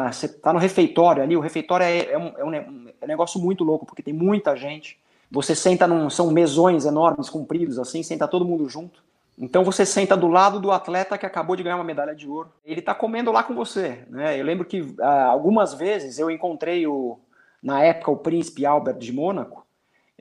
você 0.08 0.30
tá 0.30 0.54
no 0.54 0.60
refeitório 0.60 1.22
ali, 1.22 1.36
o 1.36 1.42
refeitório 1.42 1.84
é, 1.84 2.14
é, 2.14 2.18
um, 2.18 2.28
é, 2.38 2.46
um, 2.46 2.56
é 2.56 3.04
um 3.04 3.08
negócio 3.08 3.38
muito 3.38 3.66
louco, 3.66 3.86
porque 3.86 4.02
tem 4.02 4.14
muita 4.14 4.56
gente. 4.56 4.98
Você 5.30 5.54
senta 5.54 5.86
num. 5.86 6.10
São 6.10 6.32
mesões 6.32 6.86
enormes, 6.86 7.30
compridos, 7.30 7.78
assim, 7.78 8.02
senta 8.02 8.30
todo 8.30 8.46
mundo 8.46 8.70
junto. 8.70 9.04
Então 9.38 9.62
você 9.62 9.86
senta 9.86 10.16
do 10.16 10.30
lado 10.30 10.58
do 10.58 10.72
atleta 10.72 11.18
que 11.18 11.26
acabou 11.26 11.58
de 11.58 11.64
ganhar 11.64 11.76
uma 11.76 11.84
medalha 11.84 12.16
de 12.16 12.30
ouro. 12.30 12.50
Ele 12.64 12.80
está 12.80 12.96
comendo 12.96 13.30
lá 13.30 13.44
com 13.44 13.54
você. 13.54 14.06
Né? 14.08 14.40
Eu 14.40 14.46
lembro 14.46 14.64
que 14.64 14.96
ah, 15.02 15.26
algumas 15.26 15.74
vezes 15.74 16.20
eu 16.20 16.32
encontrei 16.32 16.88
o, 16.88 17.20
na 17.62 17.84
época 17.84 18.10
o 18.10 18.18
príncipe 18.18 18.66
Albert 18.66 19.00
de 19.00 19.12
Mônaco, 19.12 19.66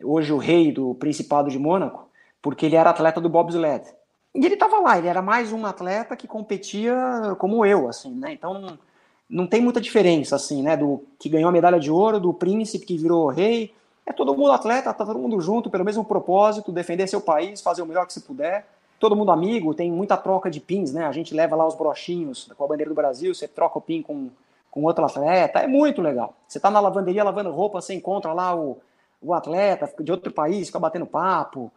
hoje 0.02 0.32
o 0.32 0.38
rei 0.38 0.72
do 0.72 0.92
Principado 0.96 1.50
de 1.50 1.58
Mônaco, 1.58 2.08
porque 2.40 2.66
ele 2.66 2.74
era 2.74 2.90
atleta 2.90 3.20
do 3.20 3.28
bobsled. 3.28 3.84
E 4.34 4.46
ele 4.46 4.54
estava 4.54 4.78
lá, 4.80 4.96
ele 4.96 5.08
era 5.08 5.20
mais 5.20 5.52
um 5.52 5.66
atleta 5.66 6.16
que 6.16 6.26
competia 6.26 6.96
como 7.38 7.66
eu, 7.66 7.86
assim, 7.86 8.14
né? 8.14 8.32
Então 8.32 8.78
não, 9.28 9.46
tem 9.46 9.60
muita 9.60 9.80
diferença, 9.80 10.36
assim, 10.36 10.62
né? 10.62 10.74
Do 10.74 11.04
que 11.18 11.28
ganhou 11.28 11.50
a 11.50 11.52
medalha 11.52 11.78
de 11.78 11.90
ouro, 11.90 12.18
do 12.18 12.32
príncipe 12.32 12.86
que 12.86 12.96
virou 12.96 13.28
rei. 13.28 13.74
É 14.06 14.12
todo 14.12 14.34
mundo 14.34 14.52
atleta, 14.52 14.92
tá 14.92 15.04
todo 15.04 15.18
mundo 15.18 15.38
junto 15.40 15.68
pelo 15.70 15.84
mesmo 15.84 16.02
propósito, 16.04 16.72
defender 16.72 17.06
seu 17.08 17.20
país, 17.20 17.60
fazer 17.60 17.82
o 17.82 17.86
melhor 17.86 18.06
que 18.06 18.12
se 18.14 18.22
puder. 18.22 18.66
Todo 18.98 19.14
mundo 19.14 19.32
amigo, 19.32 19.74
tem 19.74 19.92
muita 19.92 20.16
troca 20.16 20.50
de 20.50 20.60
pins, 20.60 20.92
né? 20.92 21.04
A 21.04 21.12
gente 21.12 21.34
leva 21.34 21.54
lá 21.54 21.66
os 21.66 21.74
brochinhos 21.74 22.50
com 22.56 22.64
a 22.64 22.68
bandeira 22.68 22.88
do 22.88 22.94
Brasil, 22.94 23.34
você 23.34 23.46
troca 23.46 23.78
o 23.78 23.82
pin 23.82 24.00
com, 24.00 24.30
com 24.70 24.82
outro 24.84 25.04
atleta, 25.04 25.58
é 25.58 25.66
muito 25.66 26.00
legal. 26.00 26.34
Você 26.48 26.58
tá 26.58 26.70
na 26.70 26.80
lavanderia 26.80 27.22
lavando 27.22 27.50
roupa, 27.50 27.82
você 27.82 27.92
encontra 27.92 28.32
lá 28.32 28.56
o, 28.56 28.78
o 29.20 29.34
atleta 29.34 29.92
de 30.02 30.10
outro 30.10 30.32
país, 30.32 30.68
fica 30.68 30.78
batendo 30.78 31.04
papo 31.04 31.70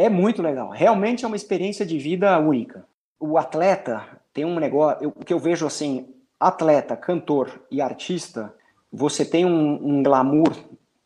É 0.00 0.08
muito 0.08 0.40
legal. 0.40 0.70
Realmente 0.70 1.26
é 1.26 1.28
uma 1.28 1.36
experiência 1.36 1.84
de 1.84 1.98
vida 1.98 2.38
única. 2.38 2.86
O 3.18 3.36
atleta 3.36 4.02
tem 4.32 4.46
um 4.46 4.58
negócio, 4.58 5.12
o 5.14 5.22
que 5.22 5.32
eu 5.32 5.38
vejo 5.38 5.66
assim, 5.66 6.08
atleta, 6.38 6.96
cantor 6.96 7.60
e 7.70 7.82
artista, 7.82 8.54
você 8.90 9.26
tem 9.26 9.44
um, 9.44 9.96
um 9.98 10.02
glamour 10.02 10.56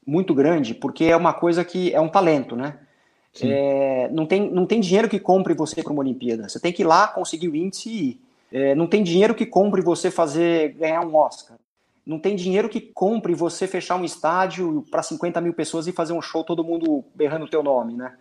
muito 0.06 0.32
grande, 0.32 0.74
porque 0.74 1.06
é 1.06 1.16
uma 1.16 1.32
coisa 1.32 1.64
que 1.64 1.92
é 1.92 2.00
um 2.00 2.08
talento, 2.08 2.54
né? 2.54 2.78
É, 3.42 4.08
não, 4.12 4.26
tem, 4.26 4.48
não 4.48 4.64
tem 4.64 4.78
dinheiro 4.78 5.08
que 5.08 5.18
compre 5.18 5.54
você 5.54 5.82
para 5.82 5.92
uma 5.92 5.98
Olimpíada. 5.98 6.48
Você 6.48 6.60
tem 6.60 6.72
que 6.72 6.82
ir 6.82 6.86
lá, 6.86 7.08
conseguir 7.08 7.48
o 7.48 7.56
índice 7.56 7.88
e 7.88 8.10
ir. 8.10 8.20
É, 8.52 8.74
não 8.76 8.86
tem 8.86 9.02
dinheiro 9.02 9.34
que 9.34 9.44
compre 9.44 9.82
você 9.82 10.08
fazer 10.08 10.74
ganhar 10.74 11.00
um 11.00 11.16
Oscar. 11.16 11.56
Não 12.06 12.20
tem 12.20 12.36
dinheiro 12.36 12.68
que 12.68 12.80
compre 12.80 13.34
você 13.34 13.66
fechar 13.66 13.96
um 13.96 14.04
estádio 14.04 14.84
para 14.88 15.02
50 15.02 15.40
mil 15.40 15.52
pessoas 15.52 15.88
e 15.88 15.92
fazer 15.92 16.12
um 16.12 16.22
show 16.22 16.44
todo 16.44 16.62
mundo 16.62 17.02
berrando 17.12 17.46
o 17.46 17.48
teu 17.48 17.60
nome, 17.60 17.94
né? 17.94 18.12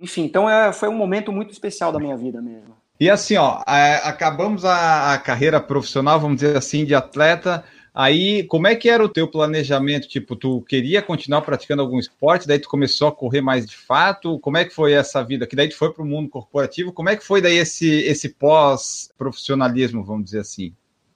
Enfim, 0.00 0.24
então 0.24 0.48
é, 0.48 0.72
foi 0.72 0.88
um 0.88 0.96
momento 0.96 1.32
muito 1.32 1.52
especial 1.52 1.90
da 1.90 1.98
minha 1.98 2.16
vida 2.16 2.40
mesmo. 2.42 2.76
E 2.98 3.10
assim, 3.10 3.36
ó, 3.36 3.62
é, 3.66 3.96
acabamos 4.04 4.64
a, 4.64 5.14
a 5.14 5.18
carreira 5.18 5.60
profissional, 5.60 6.18
vamos 6.18 6.36
dizer 6.36 6.56
assim, 6.56 6.84
de 6.84 6.94
atleta. 6.94 7.64
Aí, 7.94 8.42
como 8.44 8.66
é 8.66 8.74
que 8.76 8.90
era 8.90 9.02
o 9.02 9.08
teu 9.08 9.26
planejamento? 9.26 10.06
Tipo, 10.06 10.36
tu 10.36 10.60
queria 10.62 11.00
continuar 11.00 11.40
praticando 11.40 11.80
algum 11.80 11.98
esporte, 11.98 12.46
daí 12.46 12.58
tu 12.58 12.68
começou 12.68 13.08
a 13.08 13.12
correr 13.12 13.40
mais 13.40 13.66
de 13.66 13.76
fato? 13.76 14.38
Como 14.40 14.58
é 14.58 14.66
que 14.66 14.74
foi 14.74 14.92
essa 14.92 15.22
vida? 15.22 15.46
Que 15.46 15.56
daí 15.56 15.68
tu 15.68 15.76
foi 15.76 15.92
para 15.92 16.02
o 16.02 16.06
mundo 16.06 16.28
corporativo. 16.28 16.92
Como 16.92 17.08
é 17.08 17.16
que 17.16 17.24
foi 17.24 17.40
daí 17.40 17.56
esse, 17.56 17.88
esse 18.02 18.30
pós-profissionalismo, 18.30 20.04
vamos 20.04 20.26
dizer 20.26 20.40
assim? 20.40 20.74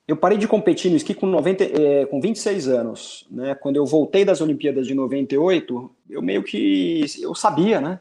Eu 0.09 0.17
parei 0.17 0.39
de 0.39 0.49
competir 0.49 0.91
no 0.91 0.97
esqui 0.97 1.15
com, 1.15 1.27
90, 1.27 1.65
é, 1.65 2.07
com 2.07 2.21
26 2.21 2.69
anos. 2.69 3.27
Né? 3.31 3.55
Quando 3.55 3.77
eu 3.77 3.87
voltei 3.87 4.25
das 4.25 4.41
Olimpíadas 4.41 4.87
de 4.87 4.95
98, 4.95 5.91
eu 6.09 6.23
meio 6.23 6.43
que 6.43 7.05
eu 7.21 7.35
sabia, 7.35 7.81
né? 7.81 8.01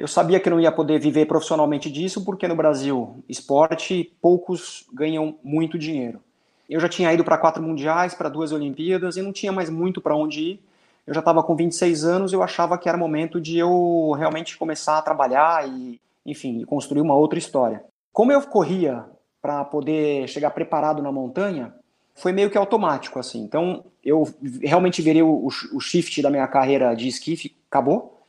Eu 0.00 0.08
sabia 0.08 0.40
que 0.40 0.48
não 0.48 0.58
ia 0.58 0.72
poder 0.72 0.98
viver 0.98 1.26
profissionalmente 1.26 1.90
disso, 1.90 2.24
porque 2.24 2.48
no 2.48 2.56
Brasil, 2.56 3.22
esporte, 3.28 4.10
poucos 4.22 4.86
ganham 4.94 5.36
muito 5.44 5.78
dinheiro. 5.78 6.20
Eu 6.70 6.80
já 6.80 6.88
tinha 6.88 7.12
ido 7.12 7.22
para 7.22 7.36
quatro 7.36 7.62
mundiais, 7.62 8.14
para 8.14 8.30
duas 8.30 8.50
Olimpíadas 8.50 9.18
e 9.18 9.22
não 9.22 9.30
tinha 9.30 9.52
mais 9.52 9.68
muito 9.68 10.00
para 10.00 10.16
onde 10.16 10.40
ir. 10.40 10.60
Eu 11.06 11.12
já 11.12 11.20
estava 11.20 11.42
com 11.42 11.54
26 11.54 12.02
anos, 12.06 12.32
eu 12.32 12.42
achava 12.42 12.78
que 12.78 12.88
era 12.88 12.96
momento 12.96 13.38
de 13.38 13.58
eu 13.58 14.12
realmente 14.16 14.56
começar 14.56 14.96
a 14.96 15.02
trabalhar 15.02 15.68
e, 15.68 16.00
enfim, 16.24 16.64
construir 16.64 17.02
uma 17.02 17.14
outra 17.14 17.38
história. 17.38 17.84
Como 18.10 18.32
eu 18.32 18.40
corria 18.40 19.04
para 19.42 19.66
poder 19.66 20.26
chegar 20.28 20.50
preparado 20.52 21.02
na 21.02 21.12
montanha, 21.12 21.74
foi 22.14 22.32
meio 22.32 22.48
que 22.48 22.56
automático 22.56 23.18
assim. 23.18 23.42
Então, 23.42 23.84
eu 24.02 24.26
realmente 24.62 25.02
virei 25.02 25.22
o, 25.22 25.46
o 25.46 25.78
shift 25.78 26.22
da 26.22 26.30
minha 26.30 26.48
carreira 26.48 26.94
de 26.94 27.06
esqui, 27.06 27.54
acabou. 27.70 28.19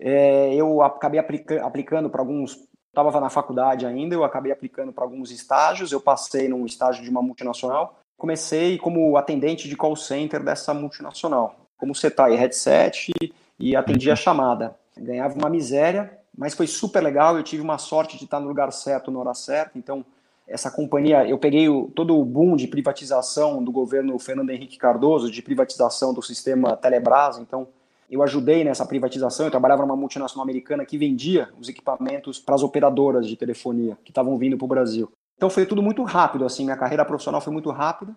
É, 0.00 0.54
eu 0.54 0.80
acabei 0.82 1.18
aplica 1.18 1.64
aplicando 1.64 2.08
para 2.08 2.20
alguns 2.20 2.68
estava 2.88 3.20
na 3.20 3.30
faculdade 3.30 3.86
ainda, 3.86 4.14
eu 4.14 4.24
acabei 4.24 4.50
aplicando 4.50 4.92
para 4.92 5.04
alguns 5.04 5.30
estágios, 5.30 5.92
eu 5.92 6.00
passei 6.00 6.48
num 6.48 6.66
estágio 6.66 7.04
de 7.04 7.10
uma 7.10 7.22
multinacional, 7.22 8.00
comecei 8.16 8.76
como 8.78 9.16
atendente 9.16 9.68
de 9.68 9.76
call 9.76 9.94
center 9.94 10.42
dessa 10.42 10.74
multinacional, 10.74 11.54
como 11.76 11.94
setar 11.94 12.30
headset 12.30 13.12
e 13.58 13.76
atendia 13.76 14.14
a 14.14 14.16
chamada. 14.16 14.74
Ganhava 14.96 15.38
uma 15.38 15.48
miséria, 15.48 16.18
mas 16.36 16.54
foi 16.54 16.66
super 16.66 17.00
legal, 17.02 17.36
eu 17.36 17.44
tive 17.44 17.62
uma 17.62 17.78
sorte 17.78 18.18
de 18.18 18.24
estar 18.24 18.40
no 18.40 18.48
lugar 18.48 18.72
certo, 18.72 19.10
na 19.10 19.20
hora 19.20 19.34
certa, 19.34 19.78
então 19.78 20.04
essa 20.46 20.70
companhia, 20.70 21.28
eu 21.28 21.38
peguei 21.38 21.68
o, 21.68 21.90
todo 21.94 22.18
o 22.18 22.24
boom 22.24 22.56
de 22.56 22.66
privatização 22.66 23.62
do 23.62 23.70
governo 23.70 24.18
Fernando 24.18 24.50
Henrique 24.50 24.78
Cardoso, 24.78 25.30
de 25.30 25.42
privatização 25.42 26.12
do 26.14 26.22
sistema 26.22 26.76
Telebrás, 26.76 27.38
então 27.38 27.68
eu 28.10 28.22
ajudei 28.22 28.64
nessa 28.64 28.86
privatização, 28.86 29.46
eu 29.46 29.50
trabalhava 29.50 29.82
numa 29.82 29.96
multinacional 29.96 30.42
americana 30.42 30.84
que 30.84 30.96
vendia 30.96 31.48
os 31.60 31.68
equipamentos 31.68 32.38
para 32.38 32.54
as 32.54 32.62
operadoras 32.62 33.26
de 33.26 33.36
telefonia 33.36 33.98
que 34.02 34.10
estavam 34.10 34.36
vindo 34.38 34.56
para 34.56 34.64
o 34.64 34.68
Brasil. 34.68 35.12
Então 35.36 35.50
foi 35.50 35.66
tudo 35.66 35.82
muito 35.82 36.02
rápido, 36.02 36.44
assim, 36.44 36.64
minha 36.64 36.76
carreira 36.76 37.04
profissional 37.04 37.40
foi 37.40 37.52
muito 37.52 37.70
rápida. 37.70 38.14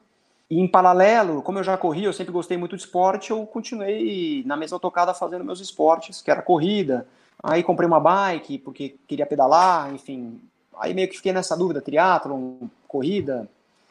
E 0.49 0.59
em 0.59 0.67
paralelo, 0.67 1.41
como 1.41 1.59
eu 1.59 1.63
já 1.63 1.77
corri, 1.77 2.05
eu 2.05 2.13
sempre 2.13 2.31
gostei 2.31 2.57
muito 2.57 2.75
de 2.75 2.83
esporte, 2.83 3.31
eu 3.31 3.45
continuei 3.45 4.43
na 4.45 4.57
mesma 4.57 4.79
tocada 4.79 5.13
fazendo 5.13 5.45
meus 5.45 5.59
esportes, 5.59 6.21
que 6.21 6.31
era 6.31 6.41
corrida. 6.41 7.07
Aí 7.43 7.63
comprei 7.63 7.87
uma 7.87 7.99
bike 7.99 8.57
porque 8.57 8.95
queria 9.07 9.25
pedalar, 9.25 9.93
enfim. 9.93 10.41
Aí 10.77 10.93
meio 10.93 11.07
que 11.07 11.17
fiquei 11.17 11.31
nessa 11.31 11.55
dúvida, 11.55 11.81
triatlon, 11.81 12.55
corrida. 12.87 13.49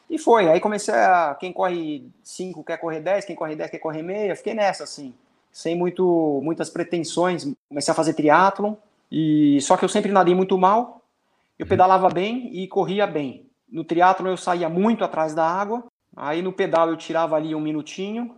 E 0.09 0.17
foi, 0.17 0.49
aí 0.49 0.59
comecei 0.59 0.93
a, 0.93 1.35
quem 1.39 1.53
corre 1.53 2.05
5 2.23 2.63
quer 2.63 2.77
correr 2.77 2.99
10, 2.99 3.25
quem 3.25 3.35
corre 3.35 3.55
10 3.55 3.71
quer 3.71 3.79
correr 3.79 4.01
meia, 4.01 4.35
fiquei 4.35 4.53
nessa 4.53 4.83
assim 4.83 5.13
sem 5.51 5.75
muito, 5.75 6.39
muitas 6.43 6.69
pretensões. 6.69 7.51
Comecei 7.67 7.91
a 7.91 7.95
fazer 7.95 8.13
triatlon, 8.13 8.75
e 9.11 9.59
só 9.61 9.75
que 9.75 9.83
eu 9.83 9.89
sempre 9.89 10.11
nadei 10.11 10.33
muito 10.33 10.57
mal. 10.57 11.01
Eu 11.59 11.67
pedalava 11.67 12.09
bem 12.09 12.49
e 12.55 12.67
corria 12.67 13.05
bem. 13.05 13.45
No 13.69 13.83
triatlon 13.83 14.29
eu 14.29 14.37
saía 14.37 14.69
muito 14.69 15.03
atrás 15.03 15.35
da 15.35 15.45
água. 15.45 15.83
Aí 16.15 16.41
no 16.41 16.51
pedal 16.51 16.89
eu 16.89 16.97
tirava 16.97 17.35
ali 17.35 17.53
um 17.53 17.61
minutinho 17.61 18.35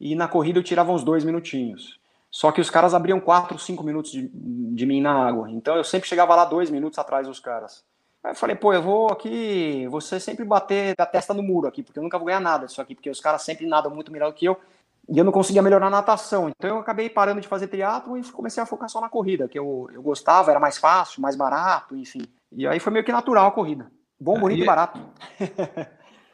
e 0.00 0.14
na 0.14 0.28
corrida 0.28 0.58
eu 0.58 0.62
tirava 0.62 0.92
uns 0.92 1.02
dois 1.02 1.24
minutinhos. 1.24 1.98
Só 2.30 2.50
que 2.50 2.60
os 2.60 2.70
caras 2.70 2.94
abriam 2.94 3.20
quatro, 3.20 3.58
cinco 3.58 3.82
minutos 3.82 4.10
de, 4.10 4.30
de 4.32 4.86
mim 4.86 5.00
na 5.00 5.12
água. 5.12 5.50
Então 5.50 5.76
eu 5.76 5.84
sempre 5.84 6.08
chegava 6.08 6.34
lá 6.34 6.44
dois 6.44 6.70
minutos 6.70 6.98
atrás 6.98 7.26
dos 7.26 7.40
caras. 7.40 7.84
Aí 8.24 8.32
eu 8.32 8.36
falei, 8.36 8.54
pô, 8.54 8.72
eu 8.72 8.82
vou 8.82 9.10
aqui, 9.10 9.86
você 9.88 10.20
sempre 10.20 10.44
bater 10.44 10.94
a 10.96 11.06
testa 11.06 11.34
no 11.34 11.42
muro 11.42 11.66
aqui, 11.66 11.82
porque 11.82 11.98
eu 11.98 12.02
nunca 12.02 12.18
vou 12.18 12.26
ganhar 12.26 12.40
nada 12.40 12.66
disso 12.66 12.80
aqui, 12.80 12.94
porque 12.94 13.10
os 13.10 13.20
caras 13.20 13.42
sempre 13.42 13.66
nadam 13.66 13.92
muito 13.92 14.12
melhor 14.12 14.30
do 14.30 14.34
que 14.34 14.46
eu 14.46 14.56
e 15.08 15.18
eu 15.18 15.24
não 15.24 15.32
conseguia 15.32 15.62
melhorar 15.62 15.86
a 15.86 15.90
natação. 15.90 16.48
Então 16.48 16.70
eu 16.70 16.78
acabei 16.78 17.10
parando 17.10 17.40
de 17.40 17.48
fazer 17.48 17.66
triatlo 17.66 18.16
e 18.16 18.22
comecei 18.30 18.62
a 18.62 18.66
focar 18.66 18.88
só 18.88 19.00
na 19.00 19.08
corrida, 19.08 19.48
que 19.48 19.58
eu, 19.58 19.88
eu 19.92 20.02
gostava, 20.02 20.50
era 20.50 20.60
mais 20.60 20.78
fácil, 20.78 21.20
mais 21.20 21.36
barato, 21.36 21.96
enfim. 21.96 22.22
E 22.50 22.66
aí 22.66 22.78
foi 22.78 22.92
meio 22.92 23.04
que 23.04 23.12
natural 23.12 23.46
a 23.46 23.52
corrida. 23.52 23.90
Bom, 24.20 24.38
bonito 24.38 24.60
e, 24.60 24.62
e 24.62 24.66
barato. 24.66 25.00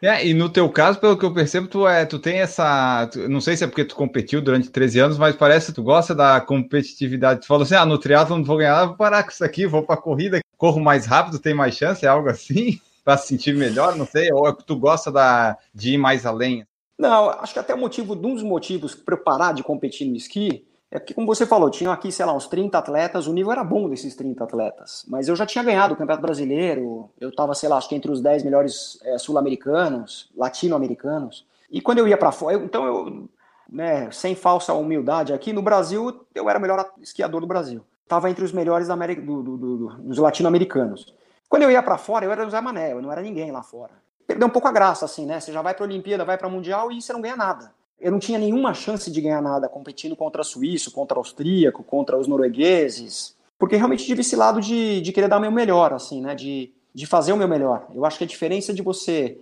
É, 0.01 0.25
e 0.25 0.33
no 0.33 0.49
teu 0.49 0.71
caso, 0.71 1.01
pelo 1.01 1.19
que 1.19 1.25
eu 1.25 1.35
percebo, 1.35 1.67
tu, 1.67 1.87
é, 1.89 2.07
tu 2.07 2.21
tem 2.21 2.39
essa. 2.39 3.09
Tu, 3.13 3.29
não 3.29 3.41
sei 3.41 3.57
se 3.57 3.65
é 3.65 3.67
porque 3.67 3.85
tu 3.85 3.97
competiu 3.97 4.41
durante 4.41 4.71
13 4.71 5.01
anos, 5.01 5.19
mas 5.19 5.35
parece 5.35 5.67
que 5.67 5.73
tu 5.73 5.83
gosta 5.83 6.15
da 6.15 6.41
competitividade. 6.41 7.41
Tu 7.41 7.49
falou 7.49 7.65
assim: 7.65 7.75
ah, 7.75 7.85
no 7.85 7.99
triatlo 7.99 8.37
não 8.37 8.45
vou 8.45 8.59
ganhar, 8.59 8.87
vou 8.87 8.97
parar 8.97 9.25
com 9.25 9.31
isso 9.31 9.45
aqui, 9.45 9.67
vou 9.67 9.83
pra 9.83 9.97
corrida, 9.97 10.41
corro 10.57 10.81
mais 10.81 11.05
rápido, 11.05 11.41
tem 11.41 11.53
mais 11.53 11.75
chance, 11.77 12.07
é 12.07 12.09
algo 12.09 12.29
assim? 12.29 12.81
para 13.05 13.17
se 13.17 13.29
sentir 13.29 13.57
melhor, 13.57 13.97
não 13.97 14.07
sei, 14.07 14.31
ou 14.33 14.47
é 14.47 14.55
que 14.55 14.63
tu 14.65 14.77
gosta 14.77 15.11
da, 15.11 15.57
de 15.75 15.95
ir 15.95 15.99
mais 15.99 16.27
além? 16.27 16.65
Não, 16.99 17.31
acho 17.31 17.53
que 17.53 17.61
até 17.61 17.73
o 17.75 17.79
motivo, 17.79 18.15
um 18.15 18.35
dos 18.35 18.43
motivos 18.43 18.95
para 18.95 19.15
eu 19.15 19.23
parar 19.23 19.53
de 19.53 19.63
competir 19.63 20.07
no 20.09 20.17
esqui 20.17 20.67
é 20.91 20.99
porque, 20.99 21.13
como 21.13 21.27
você 21.27 21.47
falou, 21.47 21.71
tinham 21.71 21.93
aqui, 21.93 22.11
sei 22.11 22.25
lá, 22.25 22.33
uns 22.33 22.47
30 22.47 22.79
atletas, 22.79 23.27
o 23.27 23.33
nível 23.33 23.53
era 23.53 23.63
bom 23.63 23.91
desses 23.91 24.17
30 24.17 24.43
atletas. 24.43 25.05
Mas 25.07 25.29
eu 25.29 25.37
já 25.37 25.45
tinha 25.45 25.63
ganhado 25.63 25.93
o 25.93 25.97
Campeonato 25.97 26.23
Brasileiro, 26.23 27.11
eu 27.21 27.29
estava, 27.29 27.55
sei 27.55 27.69
lá, 27.69 27.77
acho 27.77 27.91
que 27.91 27.95
entre 27.95 28.11
os 28.11 28.23
10 28.23 28.43
melhores 28.43 28.99
é, 29.05 29.19
sul-americanos, 29.19 30.31
latino-americanos. 30.35 31.47
E 31.71 31.83
quando 31.83 31.99
eu 31.99 32.09
ia 32.09 32.17
para 32.17 32.33
fora, 32.33 32.57
então 32.57 32.87
eu, 32.87 33.29
né, 33.71 34.11
sem 34.11 34.35
falsa 34.35 34.73
humildade 34.73 35.35
aqui, 35.35 35.53
no 35.53 35.61
Brasil, 35.61 36.27
eu 36.35 36.49
era 36.49 36.59
o 36.59 36.63
melhor 36.63 36.91
esquiador 37.03 37.43
do 37.43 37.47
Brasil. 37.47 37.85
Estava 38.03 38.31
entre 38.31 38.43
os 38.43 38.53
melhores 38.53 38.89
América, 38.89 39.21
do, 39.21 39.43
do, 39.43 39.57
do, 39.59 39.89
dos 39.99 40.17
latino-americanos. 40.17 41.15
Quando 41.51 41.65
eu 41.65 41.71
ia 41.71 41.83
para 41.83 41.99
fora, 41.99 42.25
eu 42.25 42.33
era 42.33 42.47
o 42.47 42.51
Zé 42.51 42.63
Mané, 42.63 42.93
eu 42.93 43.03
não 43.03 43.13
era 43.13 43.21
ninguém 43.21 43.53
lá 43.53 43.63
fora 43.63 44.08
perdeu 44.29 44.47
um 44.47 44.51
pouco 44.51 44.69
a 44.69 44.73
graça, 44.73 45.07
assim, 45.07 45.25
né? 45.25 45.41
Você 45.41 45.51
já 45.51 45.63
vai 45.63 45.75
para 45.75 45.85
a 45.85 45.89
Olimpíada, 45.89 46.23
vai 46.25 46.37
para 46.37 46.47
o 46.47 46.51
Mundial 46.51 46.93
e 46.93 47.01
você 47.01 47.15
não 47.15 47.23
ganha 47.23 47.35
nada. 47.35 47.73
Eu 47.99 48.13
não 48.13 48.19
tinha 48.19 48.39
nenhuma 48.39 48.75
chance 48.75 49.11
de 49.11 49.21
ganhar 49.23 49.41
nada 49.41 49.69
competindo 49.69 50.15
contra 50.15 50.45
suíço, 50.45 50.93
contra 50.93 51.19
austríaco, 51.19 51.83
contra 51.83 52.17
os 52.17 52.29
noruegueses, 52.29 53.35
porque 53.59 53.75
realmente 53.75 54.05
tive 54.05 54.21
esse 54.21 54.37
lado 54.37 54.61
de, 54.61 55.01
de 55.01 55.13
querer 55.13 55.29
dar 55.29 55.39
o 55.39 55.41
meu 55.41 55.51
melhor, 55.51 55.95
assim, 55.95 56.21
né? 56.21 56.35
De, 56.35 56.71
de 56.95 57.07
fazer 57.07 57.33
o 57.33 57.37
meu 57.37 57.49
melhor. 57.49 57.89
Eu 57.95 58.05
acho 58.05 58.19
que 58.19 58.25
a 58.25 58.27
diferença 58.27 58.73
de 58.73 58.83
você 58.83 59.41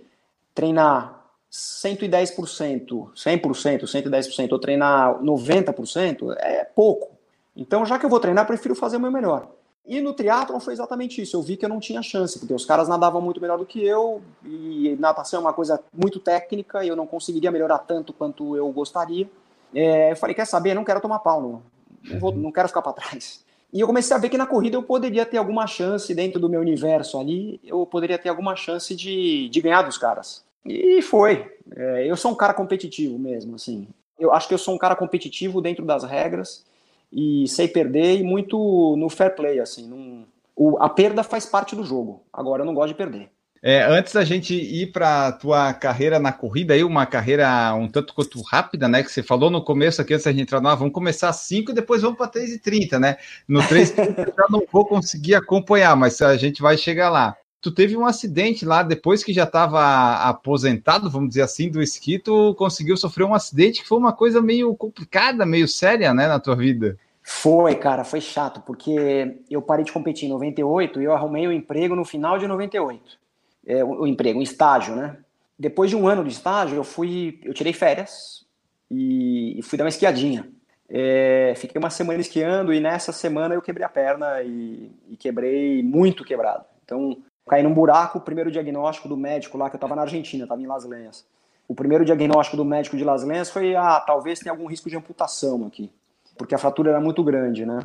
treinar 0.55 1.21
110%, 1.51 3.09
100%, 3.13 3.83
110% 3.83 4.51
ou 4.53 4.59
treinar 4.59 5.19
90% 5.21 6.33
é 6.39 6.63
pouco. 6.63 7.11
Então, 7.55 7.85
já 7.85 7.99
que 7.99 8.05
eu 8.05 8.09
vou 8.09 8.21
treinar, 8.21 8.47
prefiro 8.47 8.73
fazer 8.73 8.95
o 8.95 9.01
meu 9.01 9.11
melhor. 9.11 9.51
E 9.87 10.01
no 10.01 10.13
triatlon 10.13 10.59
foi 10.59 10.73
exatamente 10.73 11.21
isso. 11.21 11.37
Eu 11.37 11.41
vi 11.41 11.55
que 11.55 11.63
eu 11.63 11.69
não 11.69 11.79
tinha 11.79 12.01
chance, 12.01 12.37
porque 12.37 12.53
os 12.53 12.65
caras 12.65 12.89
nadavam 12.89 13.21
muito 13.21 13.39
melhor 13.39 13.57
do 13.57 13.65
que 13.65 13.83
eu, 13.83 14.21
e 14.43 14.97
natação 14.99 15.39
é 15.39 15.41
uma 15.41 15.53
coisa 15.53 15.79
muito 15.93 16.19
técnica, 16.19 16.83
e 16.83 16.89
eu 16.89 16.95
não 16.95 17.07
conseguiria 17.07 17.49
melhorar 17.49 17.79
tanto 17.79 18.11
quanto 18.11 18.57
eu 18.57 18.69
gostaria. 18.69 19.29
É, 19.73 20.11
eu 20.11 20.15
falei, 20.17 20.35
quer 20.35 20.45
saber? 20.45 20.73
Não 20.73 20.83
quero 20.83 20.99
tomar 20.99 21.19
pau, 21.19 21.41
não, 21.41 21.61
não, 22.03 22.19
vou, 22.19 22.35
não 22.35 22.51
quero 22.51 22.67
ficar 22.67 22.81
para 22.81 22.91
trás. 22.91 23.45
E 23.71 23.79
eu 23.79 23.87
comecei 23.87 24.15
a 24.15 24.19
ver 24.19 24.29
que 24.29 24.37
na 24.37 24.45
corrida 24.45 24.75
eu 24.75 24.83
poderia 24.83 25.25
ter 25.25 25.37
alguma 25.37 25.65
chance, 25.65 26.13
dentro 26.13 26.39
do 26.39 26.49
meu 26.49 26.59
universo 26.59 27.17
ali, 27.17 27.59
eu 27.63 27.85
poderia 27.85 28.17
ter 28.17 28.27
alguma 28.27 28.57
chance 28.57 28.93
de, 28.93 29.47
de 29.47 29.61
ganhar 29.61 29.83
dos 29.83 29.97
caras. 29.97 30.43
E 30.65 31.01
foi. 31.01 31.49
É, 31.75 32.09
eu 32.09 32.17
sou 32.17 32.31
um 32.31 32.35
cara 32.35 32.53
competitivo 32.53 33.17
mesmo, 33.17 33.55
assim. 33.55 33.87
Eu 34.19 34.33
acho 34.33 34.49
que 34.49 34.53
eu 34.53 34.57
sou 34.57 34.75
um 34.75 34.77
cara 34.77 34.95
competitivo 34.95 35.61
dentro 35.61 35.85
das 35.85 36.03
regras 36.03 36.65
e 37.11 37.47
sei 37.47 37.67
perder 37.67 38.17
e 38.19 38.23
muito 38.23 38.95
no 38.97 39.09
fair 39.09 39.35
play, 39.35 39.59
assim. 39.59 39.87
Num, 39.87 40.25
o, 40.55 40.77
a 40.79 40.89
perda 40.89 41.23
faz 41.23 41.45
parte 41.45 41.75
do 41.75 41.83
jogo. 41.83 42.23
Agora 42.31 42.61
eu 42.61 42.65
não 42.65 42.73
gosto 42.73 42.89
de 42.89 42.95
perder. 42.95 43.29
É, 43.61 43.83
antes 43.83 44.13
da 44.13 44.23
gente 44.23 44.53
ir 44.53 44.91
para 44.91 45.27
a 45.27 45.31
tua 45.31 45.73
carreira 45.73 46.19
na 46.19 46.31
corrida, 46.31 46.73
aí 46.73 46.83
uma 46.83 47.05
carreira 47.05 47.73
um 47.73 47.87
tanto 47.87 48.13
quanto 48.13 48.41
rápida, 48.41 48.87
né? 48.87 49.01
Que 49.01 49.11
você 49.11 49.23
falou 49.23 49.49
no 49.49 49.63
começo 49.63 50.01
aqui, 50.01 50.13
antes 50.13 50.25
da 50.25 50.31
gente 50.31 50.43
entrar 50.43 50.61
no 50.61 50.69
ar, 50.69 50.75
vamos 50.75 50.93
começar 50.93 51.29
às 51.29 51.37
5 51.37 51.71
e 51.71 51.73
depois 51.73 52.01
vamos 52.01 52.17
para 52.17 52.27
3 52.27 52.53
e 52.53 52.59
30 52.59 52.99
né? 52.99 53.17
No 53.47 53.67
3 53.67 53.97
h 53.97 54.03
eu 54.19 54.33
já 54.37 54.45
não 54.49 54.63
vou 54.71 54.85
conseguir 54.85 55.35
acompanhar, 55.35 55.95
mas 55.95 56.21
a 56.21 56.37
gente 56.37 56.61
vai 56.61 56.77
chegar 56.77 57.09
lá. 57.09 57.35
Tu 57.59 57.71
teve 57.71 57.97
um 57.97 58.05
acidente 58.05 58.65
lá, 58.65 58.83
depois 58.83 59.23
que 59.23 59.33
já 59.33 59.43
estava 59.43 60.15
aposentado, 60.27 61.09
vamos 61.09 61.29
dizer 61.29 61.41
assim, 61.41 61.69
do 61.69 61.81
esqui, 61.81 62.19
tu 62.19 62.53
conseguiu 62.55 62.95
sofrer 62.95 63.23
um 63.23 63.33
acidente 63.33 63.81
que 63.81 63.87
foi 63.87 63.97
uma 63.97 64.13
coisa 64.13 64.41
meio 64.41 64.75
complicada, 64.75 65.45
meio 65.45 65.67
séria, 65.67 66.13
né, 66.13 66.27
na 66.27 66.39
tua 66.39 66.55
vida. 66.55 66.97
Foi, 67.23 67.75
cara, 67.75 68.05
foi 68.05 68.21
chato, 68.21 68.61
porque 68.61 69.39
eu 69.49 69.61
parei 69.61 69.83
de 69.83 69.91
competir 69.91 70.27
em 70.27 70.31
98 70.31 71.01
e 71.01 71.03
eu 71.03 71.13
arrumei 71.13 71.45
o 71.45 71.49
um 71.49 71.53
emprego 71.53 71.95
no 71.95 72.05
final 72.05 72.37
de 72.37 72.47
98. 72.47 73.19
É, 73.65 73.83
o, 73.83 74.01
o 74.01 74.07
emprego, 74.07 74.39
um 74.39 74.41
estágio, 74.41 74.95
né? 74.95 75.17
Depois 75.59 75.89
de 75.89 75.95
um 75.95 76.07
ano 76.07 76.23
de 76.23 76.31
estágio, 76.31 76.77
eu 76.77 76.83
fui, 76.83 77.39
eu 77.43 77.53
tirei 77.53 77.73
férias 77.73 78.45
e, 78.89 79.59
e 79.59 79.61
fui 79.61 79.77
dar 79.77 79.83
uma 79.83 79.89
esquiadinha. 79.89 80.47
É, 80.89 81.53
fiquei 81.57 81.77
uma 81.77 81.89
semana 81.89 82.21
esquiando 82.21 82.73
e 82.73 82.79
nessa 82.79 83.11
semana 83.11 83.53
eu 83.53 83.61
quebrei 83.61 83.85
a 83.85 83.89
perna 83.89 84.41
e, 84.41 84.89
e 85.09 85.17
quebrei 85.17 85.83
muito 85.83 86.23
quebrado. 86.23 86.63
Então, 86.85 87.17
caí 87.47 87.63
num 87.63 87.73
buraco, 87.73 88.19
o 88.19 88.21
primeiro 88.21 88.51
diagnóstico 88.51 89.07
do 89.07 89.17
médico 89.17 89.57
lá, 89.57 89.69
que 89.69 89.75
eu 89.75 89.77
estava 89.77 89.95
na 89.95 90.03
Argentina, 90.03 90.43
estava 90.43 90.61
em 90.61 90.67
Las 90.67 90.85
Lenhas. 90.85 91.25
O 91.67 91.73
primeiro 91.73 92.05
diagnóstico 92.05 92.57
do 92.57 92.65
médico 92.65 92.95
de 92.95 93.03
Las 93.03 93.23
Lenhas 93.23 93.49
foi, 93.49 93.75
ah, 93.75 93.99
talvez 94.05 94.39
tenha 94.39 94.51
algum 94.51 94.67
risco 94.67 94.89
de 94.89 94.95
amputação 94.95 95.65
aqui 95.65 95.91
porque 96.37 96.55
a 96.55 96.57
fratura 96.57 96.91
era 96.91 97.01
muito 97.01 97.23
grande, 97.23 97.65
né? 97.65 97.79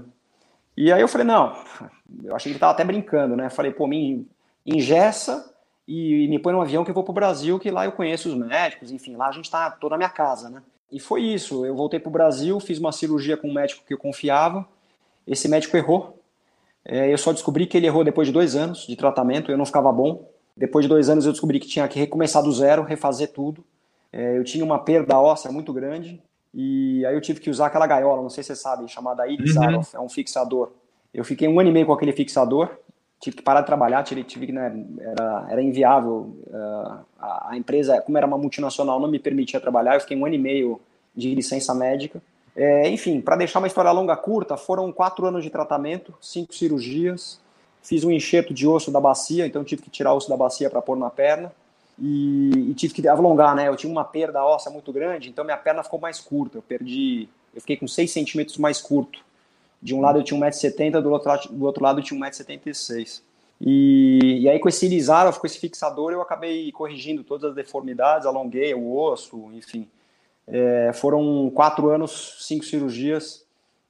E 0.77 0.93
aí 0.93 1.01
eu 1.01 1.09
falei, 1.09 1.27
não, 1.27 1.57
eu 2.23 2.37
achei 2.37 2.51
que 2.51 2.55
ele 2.55 2.57
estava 2.57 2.73
até 2.73 2.85
brincando, 2.85 3.37
né? 3.37 3.51
Falei, 3.51 3.73
pô, 3.73 3.87
me 3.87 4.27
engessa 4.65 5.53
e 5.89 6.29
me 6.29 6.39
põe 6.39 6.53
no 6.53 6.61
avião 6.61 6.85
que 6.85 6.91
eu 6.91 6.95
vou 6.95 7.05
pro 7.05 7.13
Brasil, 7.13 7.59
que 7.59 7.71
lá 7.71 7.85
eu 7.85 7.93
conheço 7.93 8.29
os 8.29 8.35
médicos, 8.35 8.91
enfim, 8.93 9.17
lá 9.17 9.29
a 9.29 9.33
gente 9.33 9.47
está 9.47 9.71
toda 9.71 9.95
na 9.95 9.99
minha 9.99 10.11
casa, 10.11 10.49
né? 10.49 10.63
E 10.91 11.01
foi 11.01 11.23
isso, 11.23 11.65
eu 11.65 11.75
voltei 11.75 11.99
pro 11.99 12.11
Brasil, 12.11 12.61
fiz 12.61 12.79
uma 12.79 12.93
cirurgia 12.93 13.37
com 13.37 13.49
um 13.49 13.55
médico 13.55 13.83
que 13.87 13.95
eu 13.95 13.99
confiava, 13.99 14.67
esse 15.27 15.49
médico 15.49 15.77
errou, 15.77 16.19
eu 16.85 17.19
só 17.19 17.33
descobri 17.33 17.67
que 17.67 17.77
ele 17.77 17.87
errou 17.87 18.05
depois 18.05 18.27
de 18.27 18.33
dois 18.33 18.57
anos 18.57 18.87
de 18.87 18.97
tratamento, 18.97 19.51
eu 19.51 19.59
não 19.59 19.67
ficava 19.67 19.93
bom, 19.93 20.29
depois 20.57 20.85
de 20.85 20.89
dois 20.89 21.09
anos 21.09 21.25
eu 21.25 21.33
descobri 21.33 21.61
que 21.61 21.67
tinha 21.67 21.87
que 21.89 21.99
recomeçar 21.99 22.43
do 22.43 22.53
zero, 22.53 22.83
refazer 22.83 23.33
tudo, 23.33 23.65
é, 24.13 24.37
eu 24.37 24.45
tinha 24.45 24.65
uma 24.65 24.79
perda 24.79 25.19
óssea 25.19 25.51
muito 25.51 25.73
grande, 25.73 26.21
e 26.55 27.05
aí 27.07 27.15
eu 27.15 27.21
tive 27.21 27.41
que 27.41 27.49
usar 27.49 27.67
aquela 27.67 27.87
gaiola, 27.87 28.21
não 28.21 28.29
sei 28.29 28.43
se 28.43 28.55
você 28.55 28.61
sabe, 28.61 28.87
chamada 28.91 29.27
Ilizarov, 29.27 29.87
uhum. 29.95 30.01
é 30.01 30.01
um 30.01 30.09
fixador. 30.09 30.73
Eu 31.15 31.25
fiquei 31.25 31.49
um 31.49 31.59
ano 31.59 31.71
e 31.71 31.73
meio 31.73 31.87
com 31.87 31.93
aquele 31.93 32.13
fixador, 32.13 32.69
tive 33.23 33.37
que 33.37 33.43
parar 33.43 33.61
de 33.61 33.67
trabalhar, 33.67 34.03
tive, 34.03 34.25
tive 34.25 34.47
que, 34.47 34.53
né, 34.53 34.85
era, 35.01 35.47
era 35.49 35.63
inviável. 35.63 36.37
Uh, 36.47 36.99
a, 37.19 37.51
a, 37.51 37.57
empresa, 37.57 38.01
como 38.03 38.19
era 38.19 38.27
uma 38.27 38.37
multinacional, 38.37 38.99
não 38.99 39.09
me 39.09 39.19
permitia 39.19 39.61
trabalhar, 39.61 39.95
eu 39.95 40.01
fiquei 40.01 40.17
um 40.17 40.27
ano 40.27 40.35
e 40.35 40.39
meio 40.39 40.81
de 41.15 41.35
licença 41.35 41.73
médica. 41.75 42.21
É, 42.55 42.89
enfim, 42.89 43.21
para 43.21 43.37
deixar 43.37 43.59
uma 43.59 43.67
história 43.67 43.91
longa 43.91 44.17
curta, 44.17 44.57
foram 44.57 44.93
quatro 44.93 45.27
anos 45.27 45.43
de 45.43 45.51
tratamento, 45.51 46.15
cinco 46.21 46.55
cirurgias, 46.55 47.41
fiz 47.83 48.05
um 48.05 48.11
enxerto 48.11 48.53
de 48.53 48.67
osso 48.67 48.91
da 48.91 49.01
bacia, 49.01 49.47
então 49.47 49.65
tive 49.65 49.83
que 49.83 49.91
tirar 49.91 50.15
osso 50.15 50.29
da 50.29 50.37
bacia 50.37 50.69
para 50.69 50.83
pôr 50.83 50.97
na 50.97 51.11
perna 51.11 51.53
e, 51.99 52.71
e, 52.71 52.75
tive 52.75 52.95
que 52.95 53.09
alongar, 53.09 53.55
né? 53.55 53.69
Eu 53.69 53.77
tinha 53.77 53.91
uma 53.91 54.05
perda 54.05 54.45
óssea 54.45 54.71
muito 54.71 54.93
grande, 54.93 55.29
então 55.29 55.45
minha 55.45 55.57
perna 55.57 55.83
ficou 55.83 56.01
mais 56.01 56.21
curta. 56.21 56.59
Eu 56.59 56.63
perdi, 56.63 57.29
eu 57.55 57.61
fiquei 57.61 57.77
com 57.77 57.87
6 57.87 58.11
centímetros 58.11 58.59
mais 58.59 58.81
curto. 58.81 59.21
De 59.81 59.95
um 59.95 60.01
lado 60.01 60.19
eu 60.19 60.23
tinha 60.23 60.41
1,70m, 60.41 61.01
do 61.01 61.11
outro, 61.11 61.33
do 61.51 61.65
outro 61.65 61.83
lado 61.83 62.01
eu 62.01 62.05
tinha 62.05 62.19
1,76m. 62.21 63.21
E, 63.61 64.41
e 64.41 64.49
aí 64.49 64.59
com 64.59 64.69
esse 64.69 64.89
Lizarov, 64.89 65.39
com 65.39 65.47
esse 65.47 65.59
fixador, 65.59 66.13
eu 66.13 66.21
acabei 66.21 66.73
corrigindo 66.73 67.23
todas 67.23 67.51
as 67.51 67.55
deformidades, 67.55 68.27
alonguei 68.27 68.75
o 68.75 68.97
osso, 68.97 69.51
enfim. 69.53 69.89
É, 70.47 70.91
foram 70.95 71.51
quatro 71.55 71.89
anos, 71.89 72.37
cinco 72.41 72.65
cirurgias 72.65 73.45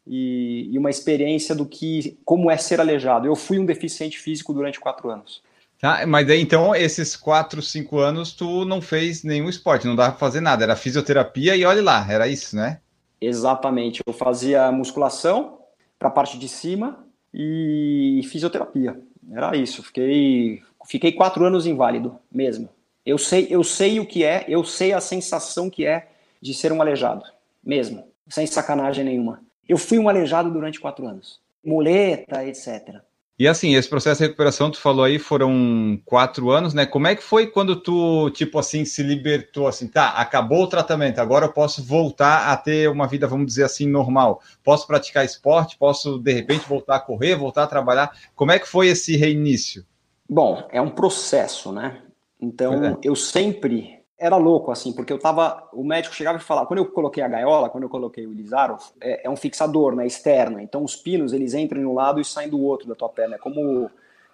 e, 0.07 0.69
e, 0.71 0.79
uma 0.79 0.91
experiência 0.91 1.55
do 1.55 1.65
que 1.65 2.19
como 2.25 2.51
é 2.51 2.57
ser 2.57 2.81
aleijado. 2.81 3.27
Eu 3.27 3.37
fui 3.37 3.59
um 3.59 3.65
deficiente 3.65 4.19
físico 4.19 4.53
durante 4.53 4.81
quatro 4.81 5.11
anos. 5.11 5.43
Tá, 5.81 6.07
mas 6.07 6.31
aí, 6.31 6.41
então, 6.41 6.75
esses 6.77 7.17
quatro, 7.17 7.61
cinco 7.61 7.99
anos, 7.99 8.33
tu 8.33 8.65
não 8.65 8.81
fez 8.81 9.25
nenhum 9.25 9.49
esporte, 9.49 9.87
não 9.87 9.97
dava 9.97 10.11
pra 10.11 10.19
fazer 10.19 10.41
nada, 10.41 10.63
era 10.63 10.77
fisioterapia 10.77 11.57
e 11.57 11.65
olha 11.65 11.83
lá, 11.83 12.07
era 12.09 12.29
isso, 12.29 12.55
né? 12.55 12.81
Exatamente, 13.21 14.01
eu 14.07 14.13
fazia 14.13 14.71
musculação 14.71 15.59
para 15.99 16.07
a 16.07 16.13
parte 16.13 16.39
de 16.39 16.49
cima 16.49 17.05
e 17.35 18.21
fisioterapia, 18.31 18.97
era 19.33 19.57
isso, 19.57 19.83
fiquei, 19.83 20.63
fiquei 20.87 21.11
quatro 21.11 21.45
anos 21.45 21.67
inválido 21.67 22.17
mesmo. 22.31 22.69
Eu 23.05 23.19
sei, 23.19 23.49
eu 23.51 23.65
sei 23.65 23.99
o 23.99 24.07
que 24.07 24.23
é, 24.23 24.45
eu 24.47 24.63
sei 24.63 24.93
a 24.93 25.01
sensação 25.01 25.69
que 25.69 25.85
é 25.85 26.12
de 26.43 26.53
ser 26.53 26.73
um 26.73 26.83
aleijado, 26.83 27.23
mesmo, 27.65 28.05
sem 28.29 28.47
sacanagem 28.47 29.05
nenhuma. 29.05 29.41
Eu 29.69 29.79
fui 29.79 29.99
um 29.99 30.09
aleijado 30.09 30.51
durante 30.51 30.81
quatro 30.81 31.07
anos, 31.07 31.41
muleta, 31.65 32.45
etc. 32.45 33.01
E 33.39 33.49
assim, 33.49 33.75
esse 33.75 33.89
processo 33.89 34.21
de 34.21 34.27
recuperação, 34.27 34.71
tu 34.71 34.79
falou 34.79 35.05
aí, 35.05 35.19
foram 35.19 35.99
quatro 36.05 36.51
anos, 36.51 36.75
né? 36.75 36.85
Como 36.85 37.07
é 37.07 37.17
que 37.17 37.23
foi 37.23 37.47
quando 37.47 37.77
tu, 37.77 38.29
tipo 38.31 38.59
assim, 38.59 38.85
se 38.85 39.03
libertou, 39.03 39.67
assim, 39.67 39.89
tá, 39.89 40.11
acabou 40.11 40.65
o 40.65 40.67
tratamento, 40.67 41.19
agora 41.19 41.47
eu 41.47 41.53
posso 41.53 41.83
voltar 41.83 42.53
a 42.53 42.57
ter 42.57 42.91
uma 42.91 43.07
vida, 43.07 43.27
vamos 43.27 43.47
dizer 43.47 43.65
assim, 43.65 43.87
normal. 43.87 44.43
Posso 44.63 44.87
praticar 44.87 45.25
esporte, 45.25 45.79
posso, 45.79 46.19
de 46.19 46.33
repente, 46.33 46.69
voltar 46.69 46.97
a 46.97 47.01
correr, 47.01 47.35
voltar 47.35 47.63
a 47.63 47.69
trabalhar. 47.69 48.13
Como 48.35 48.53
é 48.53 48.59
que 48.59 48.69
foi 48.69 48.89
esse 48.89 49.17
reinício? 49.17 49.85
Bom, 50.29 50.69
é 50.71 50.81
um 50.81 50.91
processo, 50.91 51.73
né? 51.73 52.03
Então, 52.41 52.85
é. 52.85 52.97
eu 53.03 53.17
sempre 53.17 54.02
era 54.23 54.37
louco, 54.37 54.71
assim, 54.71 54.93
porque 54.93 55.13
eu 55.13 55.19
tava. 55.19 55.69
O 55.73 55.83
médico 55.83 56.15
chegava 56.15 56.39
e 56.39 56.41
falava, 56.41 56.69
quando 56.69 56.79
eu 56.79 56.87
coloquei 56.87 57.21
a 57.25 57.29
gaiola, 57.29 57.69
quando 57.69 57.83
eu 57.83 57.89
coloquei 57.89 58.25
o 58.25 58.33
Lizarov, 58.33 58.81
é, 59.01 59.27
é, 59.27 59.29
um 59.29 59.35
fixador, 59.35 59.97
né, 59.97 60.07
externo. 60.07 60.61
Então 60.61 60.85
os 60.85 60.95
pinos 60.95 61.33
eles 61.33 61.55
entram 61.55 61.81
em 61.81 61.85
um 61.85 61.93
lado 61.93 62.21
e 62.21 62.25
saem 62.25 62.49
do 62.49 62.61
outro 62.61 62.87
da 62.87 62.95
tua 62.95 63.09
perna. 63.09 63.35
É 63.35 63.39
como, 63.39 63.91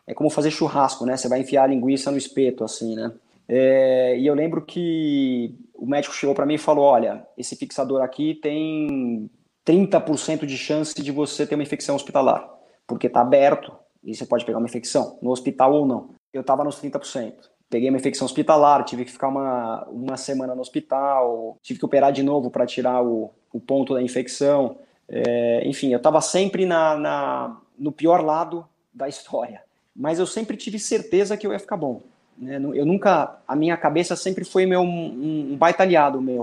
é 0.06 0.12
como 0.12 0.28
fazer 0.28 0.50
churrasco, 0.50 1.06
né? 1.06 1.16
Você 1.16 1.26
vai 1.26 1.40
enfiar 1.40 1.64
a 1.64 1.66
linguiça 1.68 2.10
no 2.10 2.18
espeto, 2.18 2.64
assim, 2.64 2.94
né? 2.94 3.10
É, 3.48 4.18
e 4.18 4.26
eu 4.26 4.34
lembro 4.34 4.60
que 4.60 5.54
o 5.74 5.86
médico 5.86 6.14
chegou 6.14 6.34
para 6.34 6.44
mim 6.44 6.54
e 6.54 6.58
falou: 6.58 6.84
olha, 6.84 7.26
esse 7.38 7.56
fixador 7.56 8.02
aqui 8.02 8.34
tem 8.34 9.30
30% 9.66 10.44
de 10.44 10.58
chance 10.58 11.02
de 11.02 11.10
você 11.10 11.46
ter 11.46 11.54
uma 11.54 11.64
infecção 11.64 11.96
hospitalar, 11.96 12.46
porque 12.86 13.06
está 13.06 13.22
aberto 13.22 13.72
e 14.04 14.14
você 14.14 14.26
pode 14.26 14.44
pegar 14.44 14.58
uma 14.58 14.68
infecção, 14.68 15.18
no 15.22 15.30
hospital 15.30 15.72
ou 15.72 15.86
não. 15.86 16.10
Eu 16.30 16.42
estava 16.42 16.62
nos 16.62 16.78
30% 16.78 17.32
peguei 17.70 17.88
uma 17.88 17.98
infecção 17.98 18.24
hospitalar, 18.24 18.84
tive 18.84 19.04
que 19.04 19.12
ficar 19.12 19.28
uma, 19.28 19.84
uma 19.90 20.16
semana 20.16 20.54
no 20.54 20.60
hospital, 20.60 21.56
tive 21.62 21.78
que 21.78 21.84
operar 21.84 22.12
de 22.12 22.22
novo 22.22 22.50
para 22.50 22.66
tirar 22.66 23.02
o, 23.02 23.30
o 23.52 23.60
ponto 23.60 23.94
da 23.94 24.02
infecção. 24.02 24.76
É, 25.08 25.62
enfim, 25.66 25.92
eu 25.92 25.98
estava 25.98 26.20
sempre 26.20 26.64
na, 26.66 26.96
na, 26.96 27.56
no 27.78 27.92
pior 27.92 28.24
lado 28.24 28.66
da 28.92 29.08
história. 29.08 29.62
Mas 29.94 30.18
eu 30.18 30.26
sempre 30.26 30.56
tive 30.56 30.78
certeza 30.78 31.36
que 31.36 31.46
eu 31.46 31.52
ia 31.52 31.58
ficar 31.58 31.76
bom. 31.76 32.02
Né? 32.36 32.56
Eu 32.74 32.86
nunca, 32.86 33.38
a 33.46 33.56
minha 33.56 33.76
cabeça 33.76 34.16
sempre 34.16 34.44
foi 34.44 34.64
meu, 34.64 34.80
um, 34.80 35.52
um 35.52 35.56
baita 35.56 35.82
aliado 35.82 36.20
meu. 36.20 36.42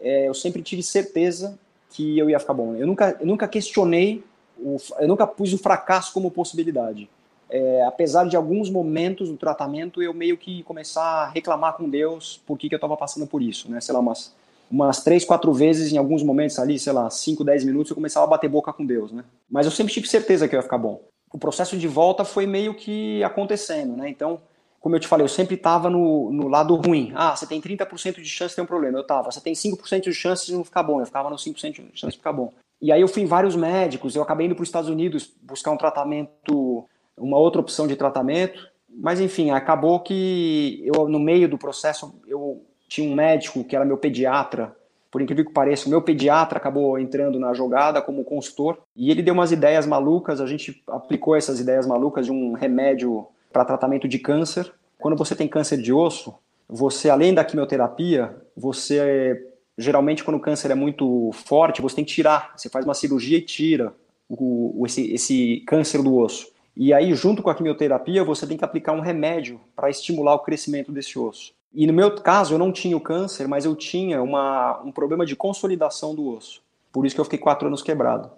É, 0.00 0.28
eu 0.28 0.34
sempre 0.34 0.62
tive 0.62 0.82
certeza 0.82 1.58
que 1.90 2.18
eu 2.18 2.28
ia 2.28 2.40
ficar 2.40 2.54
bom. 2.54 2.74
Eu 2.74 2.86
nunca, 2.86 3.16
eu 3.20 3.26
nunca 3.26 3.46
questionei, 3.46 4.24
o, 4.58 4.76
eu 4.98 5.06
nunca 5.06 5.26
pus 5.26 5.52
o 5.52 5.58
fracasso 5.58 6.12
como 6.12 6.30
possibilidade 6.30 7.08
é, 7.54 7.84
apesar 7.84 8.26
de 8.26 8.34
alguns 8.34 8.68
momentos 8.68 9.28
do 9.28 9.36
tratamento 9.36 10.02
eu 10.02 10.12
meio 10.12 10.36
que 10.36 10.64
começar 10.64 11.04
a 11.04 11.28
reclamar 11.28 11.74
com 11.74 11.88
Deus 11.88 12.42
por 12.44 12.58
que, 12.58 12.68
que 12.68 12.74
eu 12.74 12.78
estava 12.78 12.96
passando 12.96 13.28
por 13.28 13.40
isso, 13.40 13.70
né? 13.70 13.80
Sei 13.80 13.94
lá, 13.94 14.00
umas, 14.00 14.34
umas 14.68 15.04
três, 15.04 15.24
quatro 15.24 15.52
vezes 15.52 15.92
em 15.92 15.96
alguns 15.96 16.20
momentos 16.24 16.58
ali, 16.58 16.76
sei 16.80 16.92
lá, 16.92 17.08
cinco, 17.10 17.44
dez 17.44 17.62
minutos 17.62 17.90
eu 17.90 17.94
começava 17.94 18.26
a 18.26 18.28
bater 18.28 18.50
boca 18.50 18.72
com 18.72 18.84
Deus, 18.84 19.12
né? 19.12 19.22
Mas 19.48 19.66
eu 19.66 19.70
sempre 19.70 19.92
tive 19.92 20.08
certeza 20.08 20.48
que 20.48 20.56
eu 20.56 20.58
ia 20.58 20.64
ficar 20.64 20.78
bom. 20.78 21.00
O 21.32 21.38
processo 21.38 21.76
de 21.76 21.86
volta 21.86 22.24
foi 22.24 22.44
meio 22.44 22.74
que 22.74 23.22
acontecendo, 23.22 23.96
né? 23.96 24.08
Então, 24.08 24.40
como 24.80 24.96
eu 24.96 25.00
te 25.00 25.06
falei, 25.06 25.24
eu 25.24 25.28
sempre 25.28 25.54
estava 25.54 25.88
no, 25.88 26.32
no 26.32 26.48
lado 26.48 26.74
ruim. 26.74 27.12
Ah, 27.14 27.36
você 27.36 27.46
tem 27.46 27.60
30% 27.60 28.20
de 28.20 28.28
chance 28.28 28.50
de 28.50 28.56
ter 28.56 28.62
um 28.62 28.66
problema. 28.66 28.98
Eu 28.98 29.02
estava. 29.02 29.30
Você 29.30 29.40
tem 29.40 29.52
5% 29.52 30.02
de 30.02 30.12
chance 30.12 30.46
de 30.46 30.54
não 30.54 30.64
ficar 30.64 30.82
bom. 30.82 31.00
Eu 31.00 31.06
ficava 31.06 31.30
no 31.30 31.36
5% 31.36 31.70
de 31.70 32.00
chance 32.00 32.12
de 32.12 32.18
ficar 32.18 32.32
bom. 32.32 32.52
E 32.82 32.90
aí 32.90 33.00
eu 33.00 33.08
fui 33.08 33.22
em 33.22 33.26
vários 33.26 33.54
médicos. 33.54 34.16
Eu 34.16 34.22
acabei 34.22 34.46
indo 34.46 34.56
para 34.56 34.62
os 34.62 34.68
Estados 34.68 34.90
Unidos 34.90 35.32
buscar 35.40 35.70
um 35.70 35.76
tratamento 35.76 36.84
uma 37.16 37.38
outra 37.38 37.60
opção 37.60 37.86
de 37.86 37.96
tratamento. 37.96 38.68
Mas 38.88 39.20
enfim, 39.20 39.50
acabou 39.50 40.00
que 40.00 40.82
eu 40.84 41.08
no 41.08 41.18
meio 41.18 41.48
do 41.48 41.58
processo 41.58 42.20
eu 42.26 42.64
tinha 42.88 43.10
um 43.10 43.14
médico 43.14 43.64
que 43.64 43.74
era 43.74 43.84
meu 43.84 43.96
pediatra. 43.96 44.74
Por 45.10 45.22
incrível 45.22 45.44
que 45.44 45.52
pareça, 45.52 45.86
o 45.86 45.90
meu 45.90 46.02
pediatra 46.02 46.58
acabou 46.58 46.98
entrando 46.98 47.38
na 47.38 47.54
jogada 47.54 48.02
como 48.02 48.24
consultor 48.24 48.78
e 48.96 49.10
ele 49.10 49.22
deu 49.22 49.34
umas 49.34 49.52
ideias 49.52 49.86
malucas. 49.86 50.40
A 50.40 50.46
gente 50.46 50.82
aplicou 50.88 51.36
essas 51.36 51.60
ideias 51.60 51.86
malucas 51.86 52.26
de 52.26 52.32
um 52.32 52.52
remédio 52.52 53.26
para 53.52 53.64
tratamento 53.64 54.08
de 54.08 54.18
câncer. 54.18 54.72
Quando 54.98 55.16
você 55.16 55.36
tem 55.36 55.46
câncer 55.46 55.80
de 55.80 55.92
osso, 55.92 56.34
você 56.68 57.10
além 57.10 57.32
da 57.32 57.44
quimioterapia, 57.44 58.34
você 58.56 59.50
geralmente 59.76 60.22
quando 60.22 60.36
o 60.36 60.40
câncer 60.40 60.70
é 60.70 60.74
muito 60.74 61.30
forte, 61.32 61.82
você 61.82 61.96
tem 61.96 62.04
que 62.04 62.12
tirar. 62.12 62.52
Você 62.56 62.68
faz 62.68 62.84
uma 62.84 62.94
cirurgia 62.94 63.38
e 63.38 63.42
tira 63.42 63.92
o, 64.28 64.84
esse, 64.86 65.12
esse 65.12 65.62
câncer 65.66 66.02
do 66.02 66.16
osso. 66.16 66.53
E 66.76 66.92
aí, 66.92 67.14
junto 67.14 67.42
com 67.42 67.50
a 67.50 67.54
quimioterapia, 67.54 68.24
você 68.24 68.46
tem 68.46 68.56
que 68.56 68.64
aplicar 68.64 68.92
um 68.92 69.00
remédio 69.00 69.60
para 69.76 69.90
estimular 69.90 70.34
o 70.34 70.40
crescimento 70.40 70.90
desse 70.90 71.18
osso. 71.18 71.52
E 71.72 71.86
no 71.86 71.92
meu 71.92 72.14
caso, 72.16 72.54
eu 72.54 72.58
não 72.58 72.72
tinha 72.72 72.96
o 72.96 73.00
câncer, 73.00 73.48
mas 73.48 73.64
eu 73.64 73.74
tinha 73.74 74.22
uma, 74.22 74.80
um 74.82 74.92
problema 74.92 75.24
de 75.24 75.36
consolidação 75.36 76.14
do 76.14 76.28
osso. 76.28 76.62
Por 76.92 77.06
isso 77.06 77.14
que 77.14 77.20
eu 77.20 77.24
fiquei 77.24 77.38
quatro 77.38 77.66
anos 77.68 77.82
quebrado. 77.82 78.30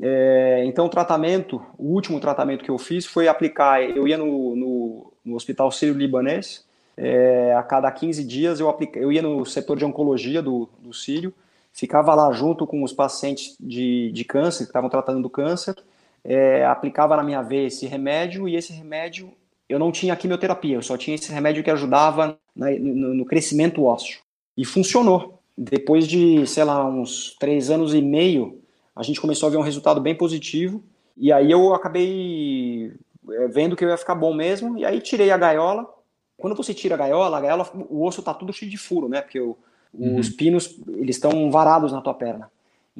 É, 0.00 0.62
então, 0.66 0.86
o 0.86 0.88
tratamento, 0.88 1.62
o 1.78 1.92
último 1.92 2.18
tratamento 2.20 2.64
que 2.64 2.70
eu 2.70 2.78
fiz 2.78 3.06
foi 3.06 3.28
aplicar. 3.28 3.82
Eu 3.82 4.08
ia 4.08 4.16
no, 4.16 4.56
no, 4.56 5.12
no 5.24 5.36
Hospital 5.36 5.70
Sírio-Libanês, 5.70 6.64
é, 6.96 7.54
a 7.54 7.62
cada 7.62 7.90
15 7.90 8.22
dias 8.24 8.60
eu, 8.60 8.68
aplica, 8.68 8.98
eu 8.98 9.10
ia 9.10 9.22
no 9.22 9.44
setor 9.46 9.78
de 9.78 9.84
oncologia 9.84 10.42
do, 10.42 10.68
do 10.78 10.92
Sírio, 10.92 11.32
ficava 11.72 12.14
lá 12.14 12.30
junto 12.32 12.66
com 12.66 12.82
os 12.82 12.92
pacientes 12.92 13.56
de, 13.58 14.10
de 14.12 14.24
câncer, 14.24 14.64
que 14.64 14.70
estavam 14.70 14.90
tratando 14.90 15.22
do 15.22 15.30
câncer, 15.30 15.76
é, 16.24 16.64
aplicava 16.64 17.16
na 17.16 17.22
minha 17.22 17.42
veia 17.42 17.66
esse 17.66 17.86
remédio, 17.86 18.48
e 18.48 18.56
esse 18.56 18.72
remédio 18.72 19.32
eu 19.68 19.78
não 19.78 19.92
tinha 19.92 20.16
quimioterapia, 20.16 20.76
eu 20.76 20.82
só 20.82 20.96
tinha 20.96 21.14
esse 21.14 21.32
remédio 21.32 21.62
que 21.62 21.70
ajudava 21.70 22.36
na, 22.54 22.70
no, 22.72 23.14
no 23.14 23.24
crescimento 23.24 23.84
ósseo. 23.84 24.20
E 24.56 24.64
funcionou. 24.64 25.40
Depois 25.56 26.08
de, 26.08 26.46
sei 26.46 26.64
lá, 26.64 26.84
uns 26.86 27.36
três 27.38 27.70
anos 27.70 27.94
e 27.94 28.02
meio, 28.02 28.60
a 28.96 29.02
gente 29.02 29.20
começou 29.20 29.46
a 29.46 29.50
ver 29.50 29.58
um 29.58 29.62
resultado 29.62 30.00
bem 30.00 30.14
positivo. 30.14 30.82
E 31.16 31.32
aí 31.32 31.50
eu 31.50 31.72
acabei 31.72 32.92
é, 33.30 33.46
vendo 33.48 33.76
que 33.76 33.84
eu 33.84 33.88
ia 33.88 33.96
ficar 33.96 34.14
bom 34.14 34.34
mesmo. 34.34 34.76
E 34.76 34.84
aí 34.84 35.00
tirei 35.00 35.30
a 35.30 35.38
gaiola. 35.38 35.88
Quando 36.36 36.56
você 36.56 36.74
tira 36.74 36.94
a 36.96 36.98
gaiola, 36.98 37.36
a 37.36 37.40
gaiola, 37.40 37.70
o 37.88 38.04
osso 38.04 38.22
tá 38.22 38.34
tudo 38.34 38.52
cheio 38.52 38.70
de 38.70 38.76
furo, 38.76 39.08
né? 39.08 39.20
Porque 39.20 39.38
uhum. 39.38 40.18
os 40.18 40.30
pinos, 40.30 40.80
eles 40.88 41.16
estão 41.16 41.50
varados 41.50 41.92
na 41.92 42.00
tua 42.00 42.14
perna. 42.14 42.50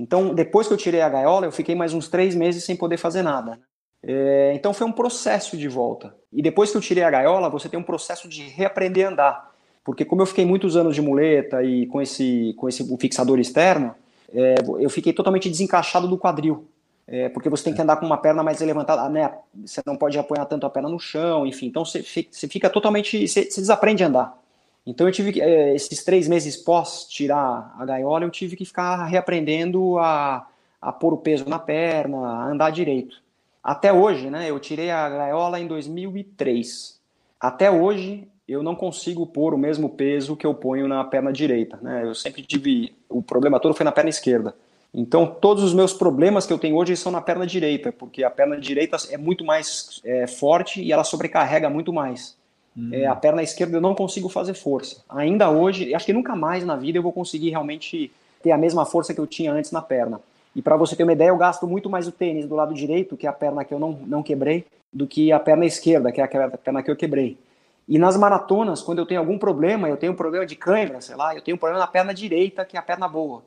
Então, 0.00 0.34
depois 0.34 0.66
que 0.66 0.72
eu 0.72 0.78
tirei 0.78 1.02
a 1.02 1.10
gaiola, 1.10 1.44
eu 1.44 1.52
fiquei 1.52 1.74
mais 1.74 1.92
uns 1.92 2.08
três 2.08 2.34
meses 2.34 2.64
sem 2.64 2.74
poder 2.74 2.96
fazer 2.96 3.20
nada. 3.20 3.60
É, 4.02 4.50
então, 4.54 4.72
foi 4.72 4.86
um 4.86 4.92
processo 4.92 5.58
de 5.58 5.68
volta. 5.68 6.16
E 6.32 6.40
depois 6.40 6.70
que 6.70 6.76
eu 6.78 6.80
tirei 6.80 7.04
a 7.04 7.10
gaiola, 7.10 7.50
você 7.50 7.68
tem 7.68 7.78
um 7.78 7.82
processo 7.82 8.26
de 8.26 8.44
reaprender 8.44 9.06
a 9.06 9.10
andar. 9.10 9.50
Porque 9.84 10.02
como 10.02 10.22
eu 10.22 10.26
fiquei 10.26 10.46
muitos 10.46 10.74
anos 10.74 10.94
de 10.94 11.02
muleta 11.02 11.62
e 11.62 11.84
com 11.86 12.00
esse, 12.00 12.54
com 12.56 12.66
esse 12.66 12.96
fixador 12.96 13.38
externo, 13.38 13.94
é, 14.32 14.54
eu 14.78 14.88
fiquei 14.88 15.12
totalmente 15.12 15.50
desencaixado 15.50 16.08
do 16.08 16.16
quadril. 16.16 16.66
É, 17.06 17.28
porque 17.28 17.50
você 17.50 17.64
tem 17.64 17.74
que 17.74 17.82
andar 17.82 17.96
com 17.96 18.06
uma 18.06 18.16
perna 18.16 18.42
mais 18.42 18.58
levantada, 18.60 19.06
né? 19.10 19.30
Você 19.66 19.82
não 19.84 19.96
pode 19.96 20.18
apoiar 20.18 20.46
tanto 20.46 20.64
a 20.64 20.70
perna 20.70 20.88
no 20.88 20.98
chão, 20.98 21.46
enfim. 21.46 21.66
Então 21.66 21.84
você 21.84 22.02
fica, 22.02 22.30
você 22.32 22.48
fica 22.48 22.70
totalmente. 22.70 23.28
Você, 23.28 23.50
você, 23.50 23.60
desaprende 23.60 24.02
a 24.02 24.06
andar. 24.06 24.38
Então 24.90 25.06
eu 25.06 25.12
tive 25.12 25.32
que, 25.32 25.40
é, 25.40 25.72
esses 25.72 26.02
três 26.02 26.26
meses 26.26 26.56
pós 26.56 27.06
tirar 27.08 27.76
a 27.78 27.84
gaiola, 27.86 28.24
eu 28.24 28.30
tive 28.30 28.56
que 28.56 28.64
ficar 28.64 29.04
reaprendendo 29.04 29.96
a, 29.98 30.48
a 30.82 30.92
pôr 30.92 31.14
o 31.14 31.18
peso 31.18 31.48
na 31.48 31.60
perna, 31.60 32.18
a 32.18 32.46
andar 32.48 32.70
direito. 32.70 33.22
Até 33.62 33.92
hoje, 33.92 34.28
né? 34.28 34.50
Eu 34.50 34.58
tirei 34.58 34.90
a 34.90 35.08
gaiola 35.08 35.60
em 35.60 35.68
2003. 35.68 36.98
Até 37.38 37.70
hoje 37.70 38.26
eu 38.48 38.64
não 38.64 38.74
consigo 38.74 39.24
pôr 39.24 39.54
o 39.54 39.58
mesmo 39.58 39.88
peso 39.88 40.36
que 40.36 40.44
eu 40.44 40.54
ponho 40.54 40.88
na 40.88 41.04
perna 41.04 41.32
direita. 41.32 41.78
Né? 41.80 42.02
Eu 42.04 42.14
sempre 42.14 42.42
tive. 42.42 42.92
O 43.08 43.22
problema 43.22 43.60
todo 43.60 43.74
foi 43.74 43.84
na 43.84 43.92
perna 43.92 44.10
esquerda. 44.10 44.56
Então, 44.92 45.24
todos 45.24 45.62
os 45.62 45.72
meus 45.72 45.92
problemas 45.92 46.46
que 46.48 46.52
eu 46.52 46.58
tenho 46.58 46.74
hoje 46.74 46.96
são 46.96 47.12
na 47.12 47.20
perna 47.20 47.46
direita, 47.46 47.92
porque 47.92 48.24
a 48.24 48.30
perna 48.30 48.58
direita 48.58 48.96
é 49.08 49.16
muito 49.16 49.44
mais 49.44 50.00
é, 50.04 50.26
forte 50.26 50.82
e 50.82 50.90
ela 50.90 51.04
sobrecarrega 51.04 51.70
muito 51.70 51.92
mais. 51.92 52.39
Hum. 52.76 52.90
É, 52.92 53.06
a 53.06 53.16
perna 53.16 53.42
esquerda 53.42 53.76
eu 53.76 53.80
não 53.80 53.94
consigo 53.94 54.28
fazer 54.28 54.54
força. 54.54 55.02
Ainda 55.08 55.50
hoje, 55.50 55.94
acho 55.94 56.06
que 56.06 56.12
nunca 56.12 56.36
mais 56.36 56.64
na 56.64 56.76
vida 56.76 56.98
eu 56.98 57.02
vou 57.02 57.12
conseguir 57.12 57.50
realmente 57.50 58.10
ter 58.42 58.52
a 58.52 58.58
mesma 58.58 58.86
força 58.86 59.12
que 59.12 59.20
eu 59.20 59.26
tinha 59.26 59.52
antes 59.52 59.70
na 59.72 59.82
perna. 59.82 60.20
E 60.54 60.62
para 60.62 60.76
você 60.76 60.96
ter 60.96 61.02
uma 61.02 61.12
ideia, 61.12 61.28
eu 61.28 61.36
gasto 61.36 61.66
muito 61.66 61.88
mais 61.88 62.08
o 62.08 62.12
tênis 62.12 62.46
do 62.46 62.54
lado 62.54 62.74
direito, 62.74 63.16
que 63.16 63.26
é 63.26 63.30
a 63.30 63.32
perna 63.32 63.64
que 63.64 63.72
eu 63.72 63.78
não, 63.78 63.92
não 64.06 64.22
quebrei, 64.22 64.66
do 64.92 65.06
que 65.06 65.30
a 65.30 65.38
perna 65.38 65.64
esquerda, 65.64 66.10
que 66.10 66.20
é 66.20 66.24
a 66.24 66.28
perna 66.28 66.82
que 66.82 66.90
eu 66.90 66.96
quebrei. 66.96 67.38
E 67.88 67.98
nas 67.98 68.16
maratonas, 68.16 68.82
quando 68.82 68.98
eu 68.98 69.06
tenho 69.06 69.20
algum 69.20 69.38
problema, 69.38 69.88
eu 69.88 69.96
tenho 69.96 70.12
um 70.12 70.16
problema 70.16 70.46
de 70.46 70.56
cãibra, 70.56 71.00
sei 71.00 71.16
lá, 71.16 71.34
eu 71.34 71.42
tenho 71.42 71.56
um 71.56 71.58
problema 71.58 71.80
na 71.80 71.86
perna 71.86 72.14
direita, 72.14 72.64
que 72.64 72.76
é 72.76 72.80
a 72.80 72.82
perna 72.82 73.08
boa. 73.08 73.42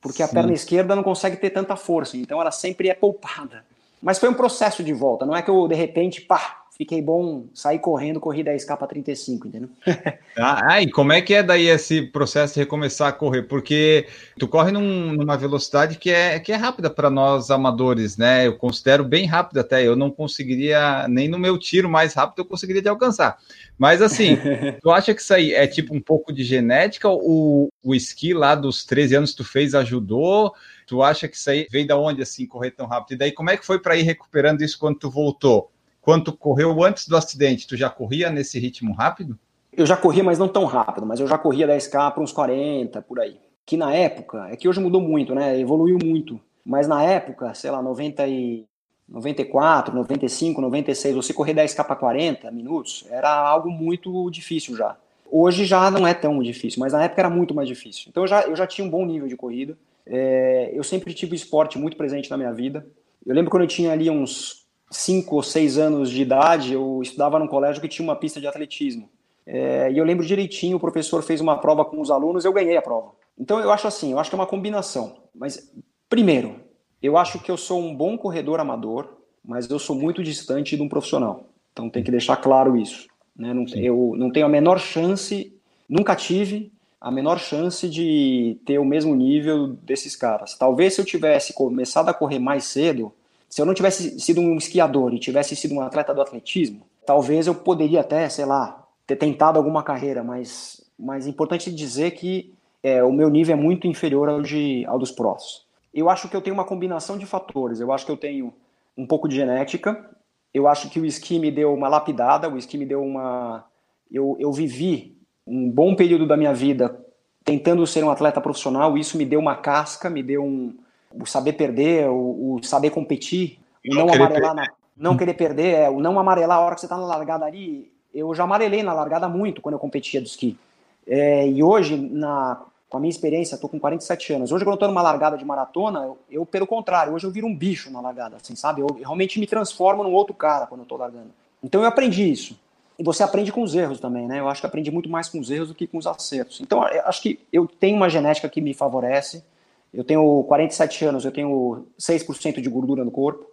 Porque 0.00 0.18
Sim. 0.18 0.24
a 0.24 0.28
perna 0.28 0.52
esquerda 0.52 0.94
não 0.94 1.02
consegue 1.02 1.36
ter 1.36 1.50
tanta 1.50 1.76
força, 1.76 2.16
então 2.16 2.40
ela 2.40 2.50
sempre 2.50 2.88
é 2.88 2.94
poupada. 2.94 3.64
Mas 4.00 4.18
foi 4.18 4.28
um 4.28 4.34
processo 4.34 4.84
de 4.84 4.92
volta, 4.92 5.26
não 5.26 5.34
é 5.34 5.42
que 5.42 5.50
eu, 5.50 5.66
de 5.66 5.74
repente, 5.74 6.20
pá, 6.20 6.62
fiquei 6.78 7.02
bom, 7.02 7.48
saí 7.52 7.76
correndo, 7.76 8.20
corri 8.20 8.44
10k 8.44 8.76
para 8.76 8.86
35, 8.86 9.48
entendeu? 9.48 9.68
ah, 10.38 10.80
e 10.80 10.88
como 10.88 11.12
é 11.12 11.20
que 11.20 11.34
é 11.34 11.42
daí 11.42 11.66
esse 11.66 12.02
processo 12.02 12.54
de 12.54 12.60
recomeçar 12.60 13.08
a 13.08 13.12
correr? 13.12 13.42
Porque 13.42 14.06
tu 14.38 14.46
corre 14.46 14.70
num, 14.70 15.12
numa 15.12 15.36
velocidade 15.36 15.98
que 15.98 16.08
é, 16.08 16.38
que 16.38 16.52
é 16.52 16.54
rápida 16.54 16.88
para 16.88 17.10
nós 17.10 17.50
amadores, 17.50 18.16
né? 18.16 18.46
Eu 18.46 18.56
considero 18.56 19.02
bem 19.02 19.26
rápido 19.26 19.58
até, 19.58 19.84
eu 19.84 19.96
não 19.96 20.08
conseguiria, 20.08 21.08
nem 21.08 21.26
no 21.26 21.36
meu 21.36 21.58
tiro 21.58 21.90
mais 21.90 22.14
rápido 22.14 22.38
eu 22.38 22.44
conseguiria 22.44 22.80
te 22.80 22.88
alcançar. 22.88 23.38
Mas 23.76 24.00
assim, 24.00 24.38
tu 24.80 24.92
acha 24.92 25.12
que 25.12 25.20
isso 25.20 25.34
aí 25.34 25.52
é 25.52 25.66
tipo 25.66 25.92
um 25.92 26.00
pouco 26.00 26.32
de 26.32 26.44
genética? 26.44 27.08
O, 27.08 27.70
o 27.82 27.92
esqui 27.92 28.32
lá 28.32 28.54
dos 28.54 28.84
13 28.84 29.16
anos 29.16 29.30
que 29.32 29.38
tu 29.38 29.44
fez 29.44 29.74
ajudou? 29.74 30.54
Tu 30.86 31.02
acha 31.02 31.26
que 31.26 31.36
isso 31.36 31.50
aí 31.50 31.66
veio 31.68 31.88
da 31.88 31.98
onde 31.98 32.22
assim 32.22 32.46
correr 32.46 32.70
tão 32.70 32.86
rápido? 32.86 33.14
E 33.14 33.18
daí 33.18 33.32
como 33.32 33.50
é 33.50 33.56
que 33.56 33.66
foi 33.66 33.80
para 33.80 33.96
ir 33.96 34.02
recuperando 34.02 34.62
isso 34.62 34.78
quando 34.78 35.00
tu 35.00 35.10
voltou? 35.10 35.72
Quando 36.00 36.24
tu 36.24 36.32
correu 36.32 36.82
antes 36.82 37.08
do 37.08 37.16
acidente, 37.16 37.66
tu 37.66 37.76
já 37.76 37.90
corria 37.90 38.30
nesse 38.30 38.58
ritmo 38.58 38.94
rápido? 38.94 39.38
Eu 39.72 39.86
já 39.86 39.96
corria, 39.96 40.24
mas 40.24 40.38
não 40.38 40.48
tão 40.48 40.64
rápido, 40.64 41.06
mas 41.06 41.20
eu 41.20 41.26
já 41.26 41.38
corria 41.38 41.68
10k 41.68 42.12
para 42.12 42.22
uns 42.22 42.32
40 42.32 43.00
por 43.02 43.20
aí. 43.20 43.38
Que 43.64 43.76
na 43.76 43.94
época, 43.94 44.48
é 44.50 44.56
que 44.56 44.68
hoje 44.68 44.80
mudou 44.80 45.00
muito, 45.00 45.34
né? 45.34 45.58
Evoluiu 45.60 45.98
muito. 46.02 46.40
Mas 46.64 46.88
na 46.88 47.02
época, 47.02 47.54
sei 47.54 47.70
lá, 47.70 47.80
90 47.82 48.26
e 48.26 48.66
94, 49.08 49.94
95, 49.94 50.60
96, 50.60 51.14
você 51.14 51.32
correr 51.32 51.54
10k 51.54 51.84
para 51.84 51.96
40 51.96 52.50
minutos 52.50 53.06
era 53.10 53.30
algo 53.30 53.70
muito 53.70 54.30
difícil 54.30 54.76
já. 54.76 54.96
Hoje 55.30 55.64
já 55.64 55.90
não 55.90 56.06
é 56.06 56.14
tão 56.14 56.42
difícil, 56.42 56.80
mas 56.80 56.92
na 56.92 57.04
época 57.04 57.20
era 57.20 57.30
muito 57.30 57.54
mais 57.54 57.68
difícil. 57.68 58.06
Então 58.08 58.24
eu 58.24 58.26
já, 58.26 58.42
eu 58.42 58.56
já 58.56 58.66
tinha 58.66 58.86
um 58.86 58.90
bom 58.90 59.04
nível 59.04 59.28
de 59.28 59.36
corrida. 59.36 59.78
É, 60.06 60.70
eu 60.72 60.82
sempre 60.82 61.12
tive 61.12 61.32
o 61.32 61.36
esporte 61.36 61.78
muito 61.78 61.96
presente 61.96 62.30
na 62.30 62.36
minha 62.36 62.52
vida. 62.52 62.86
Eu 63.24 63.34
lembro 63.34 63.50
quando 63.50 63.62
eu 63.62 63.68
tinha 63.68 63.92
ali 63.92 64.08
uns 64.08 64.57
5 64.90 65.34
ou 65.34 65.42
6 65.42 65.78
anos 65.78 66.10
de 66.10 66.22
idade, 66.22 66.72
eu 66.72 67.00
estudava 67.02 67.38
num 67.38 67.46
colégio 67.46 67.80
que 67.80 67.88
tinha 67.88 68.04
uma 68.06 68.16
pista 68.16 68.40
de 68.40 68.46
atletismo. 68.46 69.08
É, 69.46 69.90
e 69.90 69.98
eu 69.98 70.04
lembro 70.04 70.26
direitinho, 70.26 70.76
o 70.76 70.80
professor 70.80 71.22
fez 71.22 71.40
uma 71.40 71.58
prova 71.58 71.84
com 71.84 72.00
os 72.00 72.10
alunos, 72.10 72.44
eu 72.44 72.52
ganhei 72.52 72.76
a 72.76 72.82
prova. 72.82 73.12
Então 73.38 73.60
eu 73.60 73.70
acho 73.70 73.86
assim, 73.86 74.12
eu 74.12 74.18
acho 74.18 74.30
que 74.30 74.36
é 74.36 74.38
uma 74.38 74.46
combinação. 74.46 75.16
Mas, 75.34 75.72
primeiro, 76.08 76.56
eu 77.02 77.16
acho 77.16 77.38
que 77.38 77.50
eu 77.50 77.56
sou 77.56 77.80
um 77.80 77.94
bom 77.94 78.18
corredor 78.18 78.60
amador, 78.60 79.16
mas 79.44 79.70
eu 79.70 79.78
sou 79.78 79.96
muito 79.96 80.22
distante 80.22 80.76
de 80.76 80.82
um 80.82 80.88
profissional. 80.88 81.44
Então 81.72 81.88
tem 81.88 82.02
que 82.02 82.10
deixar 82.10 82.36
claro 82.36 82.76
isso. 82.76 83.06
Né? 83.36 83.54
Não, 83.54 83.64
eu 83.76 84.14
não 84.16 84.30
tenho 84.30 84.46
a 84.46 84.48
menor 84.48 84.78
chance, 84.78 85.56
nunca 85.88 86.16
tive 86.16 86.72
a 87.00 87.10
menor 87.10 87.38
chance 87.38 87.88
de 87.88 88.58
ter 88.66 88.78
o 88.78 88.84
mesmo 88.84 89.14
nível 89.14 89.68
desses 89.68 90.16
caras. 90.16 90.56
Talvez 90.58 90.94
se 90.94 91.00
eu 91.00 91.04
tivesse 91.04 91.52
começado 91.54 92.08
a 92.08 92.14
correr 92.14 92.40
mais 92.40 92.64
cedo, 92.64 93.12
se 93.48 93.60
eu 93.60 93.66
não 93.66 93.74
tivesse 93.74 94.18
sido 94.20 94.40
um 94.40 94.56
esquiador 94.56 95.12
e 95.14 95.18
tivesse 95.18 95.56
sido 95.56 95.74
um 95.74 95.80
atleta 95.80 96.14
do 96.14 96.20
atletismo, 96.20 96.86
talvez 97.06 97.46
eu 97.46 97.54
poderia 97.54 98.00
até, 98.00 98.28
sei 98.28 98.44
lá, 98.44 98.84
ter 99.06 99.16
tentado 99.16 99.58
alguma 99.58 99.82
carreira, 99.82 100.22
mas, 100.22 100.84
mas 100.98 101.26
é 101.26 101.30
importante 101.30 101.72
dizer 101.72 102.12
que 102.12 102.52
é, 102.82 103.02
o 103.02 103.12
meu 103.12 103.30
nível 103.30 103.56
é 103.56 103.58
muito 103.58 103.86
inferior 103.86 104.28
ao, 104.28 104.42
de, 104.42 104.84
ao 104.86 104.98
dos 104.98 105.10
prós 105.10 105.68
eu 105.92 106.08
acho 106.08 106.28
que 106.28 106.36
eu 106.36 106.40
tenho 106.40 106.54
uma 106.54 106.64
combinação 106.64 107.18
de 107.18 107.26
fatores. 107.26 107.80
Eu 107.80 107.92
acho 107.92 108.04
que 108.04 108.12
eu 108.12 108.16
tenho 108.16 108.52
um 108.96 109.06
pouco 109.06 109.28
de 109.28 109.36
genética. 109.36 110.08
Eu 110.52 110.66
acho 110.68 110.88
que 110.88 111.00
o 111.00 111.06
esqui 111.06 111.38
me 111.38 111.50
deu 111.50 111.74
uma 111.74 111.88
lapidada, 111.88 112.48
o 112.48 112.56
esqui 112.56 112.78
me 112.78 112.86
deu 112.86 113.02
uma. 113.02 113.64
Eu, 114.10 114.36
eu 114.38 114.52
vivi 114.52 115.16
um 115.46 115.70
bom 115.70 115.94
período 115.94 116.26
da 116.26 116.36
minha 116.36 116.54
vida 116.54 117.04
tentando 117.44 117.86
ser 117.86 118.04
um 118.04 118.10
atleta 118.10 118.40
profissional, 118.40 118.98
isso 118.98 119.16
me 119.16 119.24
deu 119.24 119.40
uma 119.40 119.56
casca, 119.56 120.10
me 120.10 120.22
deu 120.22 120.44
um. 120.44 120.76
O 121.14 121.26
saber 121.26 121.54
perder, 121.54 122.08
o, 122.08 122.56
o 122.56 122.62
saber 122.62 122.90
competir, 122.90 123.58
o 123.86 123.94
não, 123.94 124.06
não 124.06 124.14
amarelar, 124.14 124.54
na, 124.54 124.68
não 124.96 125.16
querer 125.16 125.34
perder, 125.34 125.74
é, 125.74 125.90
o 125.90 126.00
não 126.00 126.18
amarelar 126.18 126.58
a 126.58 126.60
hora 126.60 126.74
que 126.74 126.80
você 126.80 126.86
está 126.86 126.96
na 126.96 127.06
largada 127.06 127.44
ali. 127.44 127.90
Eu 128.14 128.34
já 128.34 128.44
amarelei 128.44 128.82
na 128.82 128.92
largada 128.92 129.28
muito 129.28 129.60
quando 129.60 129.74
eu 129.74 129.78
competia 129.78 130.20
do 130.20 130.26
esqui. 130.26 130.58
É, 131.06 131.48
e 131.48 131.62
hoje, 131.62 131.96
na, 131.96 132.62
com 132.88 132.96
a 132.96 133.00
minha 133.00 133.10
experiência, 133.10 133.54
estou 133.54 133.68
com 133.68 133.78
47 133.78 134.32
anos. 134.32 134.52
Hoje, 134.52 134.64
quando 134.64 134.72
eu 134.72 134.74
estou 134.74 134.88
numa 134.88 135.02
largada 135.02 135.36
de 135.36 135.44
maratona, 135.44 136.00
eu, 136.00 136.18
eu, 136.30 136.46
pelo 136.46 136.66
contrário, 136.66 137.12
hoje 137.12 137.26
eu 137.26 137.30
viro 137.30 137.46
um 137.46 137.54
bicho 137.54 137.90
na 137.90 138.00
largada, 138.00 138.36
assim, 138.36 138.56
sabe? 138.56 138.80
Eu, 138.80 138.88
eu 138.90 138.96
realmente 138.98 139.38
me 139.38 139.46
transformo 139.46 140.02
num 140.02 140.12
outro 140.12 140.34
cara 140.34 140.66
quando 140.66 140.80
eu 140.80 140.84
estou 140.84 140.98
largando. 140.98 141.30
Então 141.62 141.82
eu 141.82 141.86
aprendi 141.86 142.30
isso. 142.30 142.58
E 142.98 143.04
você 143.04 143.22
aprende 143.22 143.52
com 143.52 143.62
os 143.62 143.74
erros 143.74 144.00
também, 144.00 144.26
né? 144.26 144.40
Eu 144.40 144.48
acho 144.48 144.60
que 144.60 144.66
aprendi 144.66 144.90
muito 144.90 145.08
mais 145.08 145.28
com 145.28 145.38
os 145.38 145.50
erros 145.50 145.68
do 145.68 145.74
que 145.74 145.86
com 145.86 145.98
os 145.98 146.06
acertos. 146.06 146.60
Então, 146.60 146.82
acho 146.82 147.22
que 147.22 147.38
eu 147.52 147.66
tenho 147.66 147.96
uma 147.96 148.08
genética 148.08 148.48
que 148.48 148.60
me 148.60 148.74
favorece. 148.74 149.44
Eu 149.92 150.04
tenho 150.04 150.44
47 150.44 151.04
anos, 151.04 151.24
eu 151.24 151.32
tenho 151.32 151.86
6% 151.98 152.60
de 152.60 152.68
gordura 152.68 153.04
no 153.04 153.10
corpo. 153.10 153.46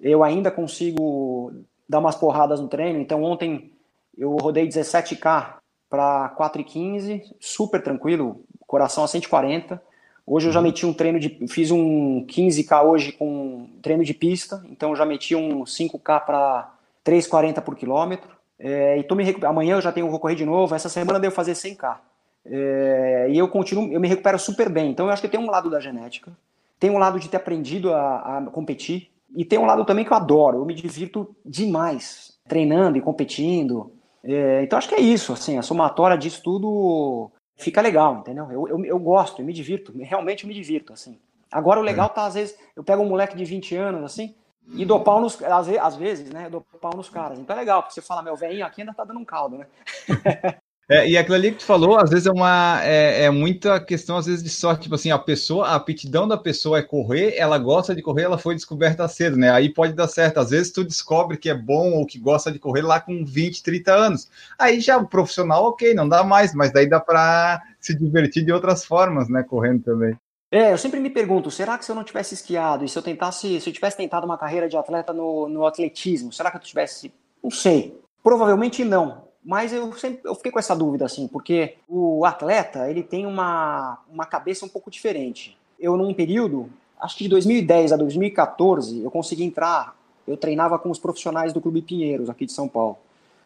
Eu 0.00 0.24
ainda 0.24 0.50
consigo 0.50 1.52
dar 1.88 1.98
umas 1.98 2.16
porradas 2.16 2.60
no 2.60 2.68
treino. 2.68 2.98
Então, 2.98 3.22
ontem 3.22 3.70
eu 4.16 4.36
rodei 4.36 4.66
17K 4.66 5.54
para 5.88 6.34
4,15, 6.36 7.22
super 7.38 7.82
tranquilo, 7.82 8.40
coração 8.66 9.04
a 9.04 9.08
140. 9.08 9.80
Hoje 10.26 10.48
eu 10.48 10.52
já 10.52 10.58
uhum. 10.58 10.66
meti 10.66 10.86
um 10.86 10.92
treino 10.92 11.20
de. 11.20 11.46
Fiz 11.48 11.70
um 11.70 12.24
15K 12.26 12.82
hoje 12.84 13.12
com 13.12 13.68
treino 13.82 14.02
de 14.02 14.14
pista, 14.14 14.64
então 14.70 14.90
eu 14.90 14.96
já 14.96 15.04
meti 15.04 15.36
um 15.36 15.64
5K 15.64 16.24
para 16.24 16.72
3,40 17.04 17.60
por 17.60 17.76
quilômetro. 17.76 18.34
É, 18.58 18.96
e 18.96 19.02
tô 19.02 19.14
me 19.14 19.24
amanhã 19.44 19.76
eu 19.76 19.80
já 19.80 19.92
tenho 19.92 20.08
vou 20.08 20.18
correr 20.18 20.34
de 20.34 20.46
novo. 20.46 20.74
Essa 20.74 20.88
semana 20.88 21.18
eu 21.18 21.22
devo 21.22 21.34
fazer 21.34 21.52
100k. 21.52 21.98
É, 22.46 23.26
e 23.30 23.38
eu 23.38 23.48
continuo, 23.48 23.92
eu 23.92 24.00
me 24.00 24.08
recupero 24.08 24.38
super 24.38 24.68
bem. 24.68 24.90
Então 24.90 25.06
eu 25.06 25.12
acho 25.12 25.22
que 25.22 25.28
tem 25.28 25.40
um 25.40 25.50
lado 25.50 25.70
da 25.70 25.80
genética, 25.80 26.32
tem 26.78 26.90
um 26.90 26.98
lado 26.98 27.18
de 27.18 27.28
ter 27.28 27.36
aprendido 27.36 27.92
a, 27.92 28.38
a 28.38 28.42
competir 28.46 29.10
e 29.34 29.44
tem 29.44 29.58
um 29.58 29.66
lado 29.66 29.84
também 29.84 30.04
que 30.04 30.12
eu 30.12 30.16
adoro. 30.16 30.58
Eu 30.58 30.64
me 30.64 30.74
divirto 30.74 31.34
demais 31.44 32.38
treinando 32.46 32.98
e 32.98 33.00
competindo. 33.00 33.92
É, 34.22 34.62
então 34.62 34.78
acho 34.78 34.88
que 34.88 34.94
é 34.94 35.00
isso, 35.00 35.32
assim, 35.32 35.58
a 35.58 35.62
somatória 35.62 36.16
disso 36.16 36.42
tudo 36.42 37.30
fica 37.56 37.80
legal, 37.80 38.18
entendeu? 38.18 38.50
Eu, 38.50 38.68
eu, 38.68 38.84
eu 38.84 38.98
gosto, 38.98 39.40
eu 39.40 39.46
me 39.46 39.52
divirto, 39.52 39.92
realmente 40.00 40.44
eu 40.44 40.48
me 40.48 40.54
divirto, 40.54 40.92
assim. 40.92 41.18
Agora 41.50 41.78
o 41.78 41.84
legal 41.84 42.08
tá, 42.08 42.26
às 42.26 42.34
vezes, 42.34 42.58
eu 42.74 42.82
pego 42.82 43.02
um 43.02 43.08
moleque 43.08 43.36
de 43.36 43.44
20 43.44 43.76
anos, 43.76 44.02
assim, 44.02 44.34
e 44.72 44.84
dou 44.84 45.00
pau 45.00 45.20
nos. 45.20 45.40
Às, 45.42 45.68
às 45.68 45.96
vezes, 45.96 46.30
né? 46.30 46.48
Dou 46.48 46.62
pau 46.80 46.96
nos 46.96 47.08
caras. 47.08 47.38
Então 47.38 47.54
é 47.54 47.58
legal, 47.58 47.82
porque 47.82 47.94
você 47.94 48.02
fala, 48.02 48.22
meu 48.22 48.34
velhinho 48.34 48.64
aqui 48.64 48.80
ainda 48.80 48.94
tá 48.94 49.04
dando 49.04 49.20
um 49.20 49.24
caldo, 49.24 49.58
né? 49.58 49.66
É, 50.88 51.08
e 51.08 51.16
aquilo 51.16 51.34
ali 51.34 51.50
que 51.50 51.58
tu 51.58 51.64
falou, 51.64 51.98
às 51.98 52.10
vezes 52.10 52.26
é 52.26 52.30
uma 52.30 52.78
é, 52.84 53.24
é, 53.24 53.30
muita 53.30 53.80
questão, 53.80 54.18
às 54.18 54.26
vezes, 54.26 54.42
de 54.42 54.50
sorte, 54.50 54.82
tipo 54.82 54.94
assim, 54.94 55.10
a 55.10 55.18
pessoa, 55.18 55.68
a 55.68 55.74
aptidão 55.76 56.28
da 56.28 56.36
pessoa 56.36 56.78
é 56.78 56.82
correr, 56.82 57.34
ela 57.38 57.56
gosta 57.56 57.94
de 57.94 58.02
correr, 58.02 58.24
ela 58.24 58.36
foi 58.36 58.54
descoberta 58.54 59.08
cedo, 59.08 59.36
né? 59.36 59.50
Aí 59.50 59.72
pode 59.72 59.94
dar 59.94 60.08
certo. 60.08 60.38
Às 60.38 60.50
vezes 60.50 60.70
tu 60.72 60.84
descobre 60.84 61.38
que 61.38 61.48
é 61.48 61.54
bom 61.54 61.92
ou 61.92 62.06
que 62.06 62.18
gosta 62.18 62.52
de 62.52 62.58
correr 62.58 62.82
lá 62.82 63.00
com 63.00 63.24
20, 63.24 63.62
30 63.62 63.92
anos. 63.94 64.28
Aí 64.58 64.78
já 64.78 64.98
o 64.98 65.06
profissional, 65.06 65.64
ok, 65.64 65.94
não 65.94 66.08
dá 66.08 66.22
mais, 66.22 66.54
mas 66.54 66.70
daí 66.70 66.88
dá 66.88 67.00
para 67.00 67.62
se 67.80 67.94
divertir 67.94 68.44
de 68.44 68.52
outras 68.52 68.84
formas, 68.84 69.28
né? 69.28 69.42
Correndo 69.42 69.82
também. 69.82 70.14
É, 70.50 70.72
eu 70.72 70.78
sempre 70.78 71.00
me 71.00 71.10
pergunto, 71.10 71.50
será 71.50 71.76
que 71.78 71.84
se 71.84 71.90
eu 71.90 71.96
não 71.96 72.04
tivesse 72.04 72.34
esquiado 72.34 72.84
e 72.84 72.88
se 72.88 72.96
eu 72.96 73.02
tentasse, 73.02 73.60
se 73.60 73.68
eu 73.68 73.72
tivesse 73.72 73.96
tentado 73.96 74.24
uma 74.24 74.38
carreira 74.38 74.68
de 74.68 74.76
atleta 74.76 75.12
no, 75.12 75.48
no 75.48 75.66
atletismo, 75.66 76.32
será 76.32 76.48
que 76.48 76.58
eu 76.58 76.60
tivesse, 76.60 77.12
não 77.42 77.50
sei, 77.50 77.98
provavelmente 78.22 78.84
não, 78.84 79.24
mas 79.44 79.72
eu 79.72 79.92
sempre 79.92 80.20
eu 80.24 80.34
fiquei 80.34 80.50
com 80.50 80.58
essa 80.58 80.74
dúvida 80.74 81.04
assim, 81.04 81.28
porque 81.28 81.74
o 81.88 82.24
atleta, 82.24 82.88
ele 82.88 83.02
tem 83.02 83.26
uma, 83.26 83.98
uma 84.10 84.24
cabeça 84.24 84.64
um 84.64 84.68
pouco 84.68 84.90
diferente. 84.90 85.56
Eu 85.78 85.96
num 85.96 86.14
período, 86.14 86.70
acho 86.98 87.18
que 87.18 87.24
de 87.24 87.30
2010 87.30 87.92
a 87.92 87.96
2014, 87.96 89.02
eu 89.02 89.10
consegui 89.10 89.44
entrar, 89.44 89.94
eu 90.26 90.36
treinava 90.36 90.78
com 90.78 90.90
os 90.90 90.98
profissionais 90.98 91.52
do 91.52 91.60
Clube 91.60 91.82
Pinheiros 91.82 92.30
aqui 92.30 92.46
de 92.46 92.52
São 92.52 92.66
Paulo. 92.66 92.96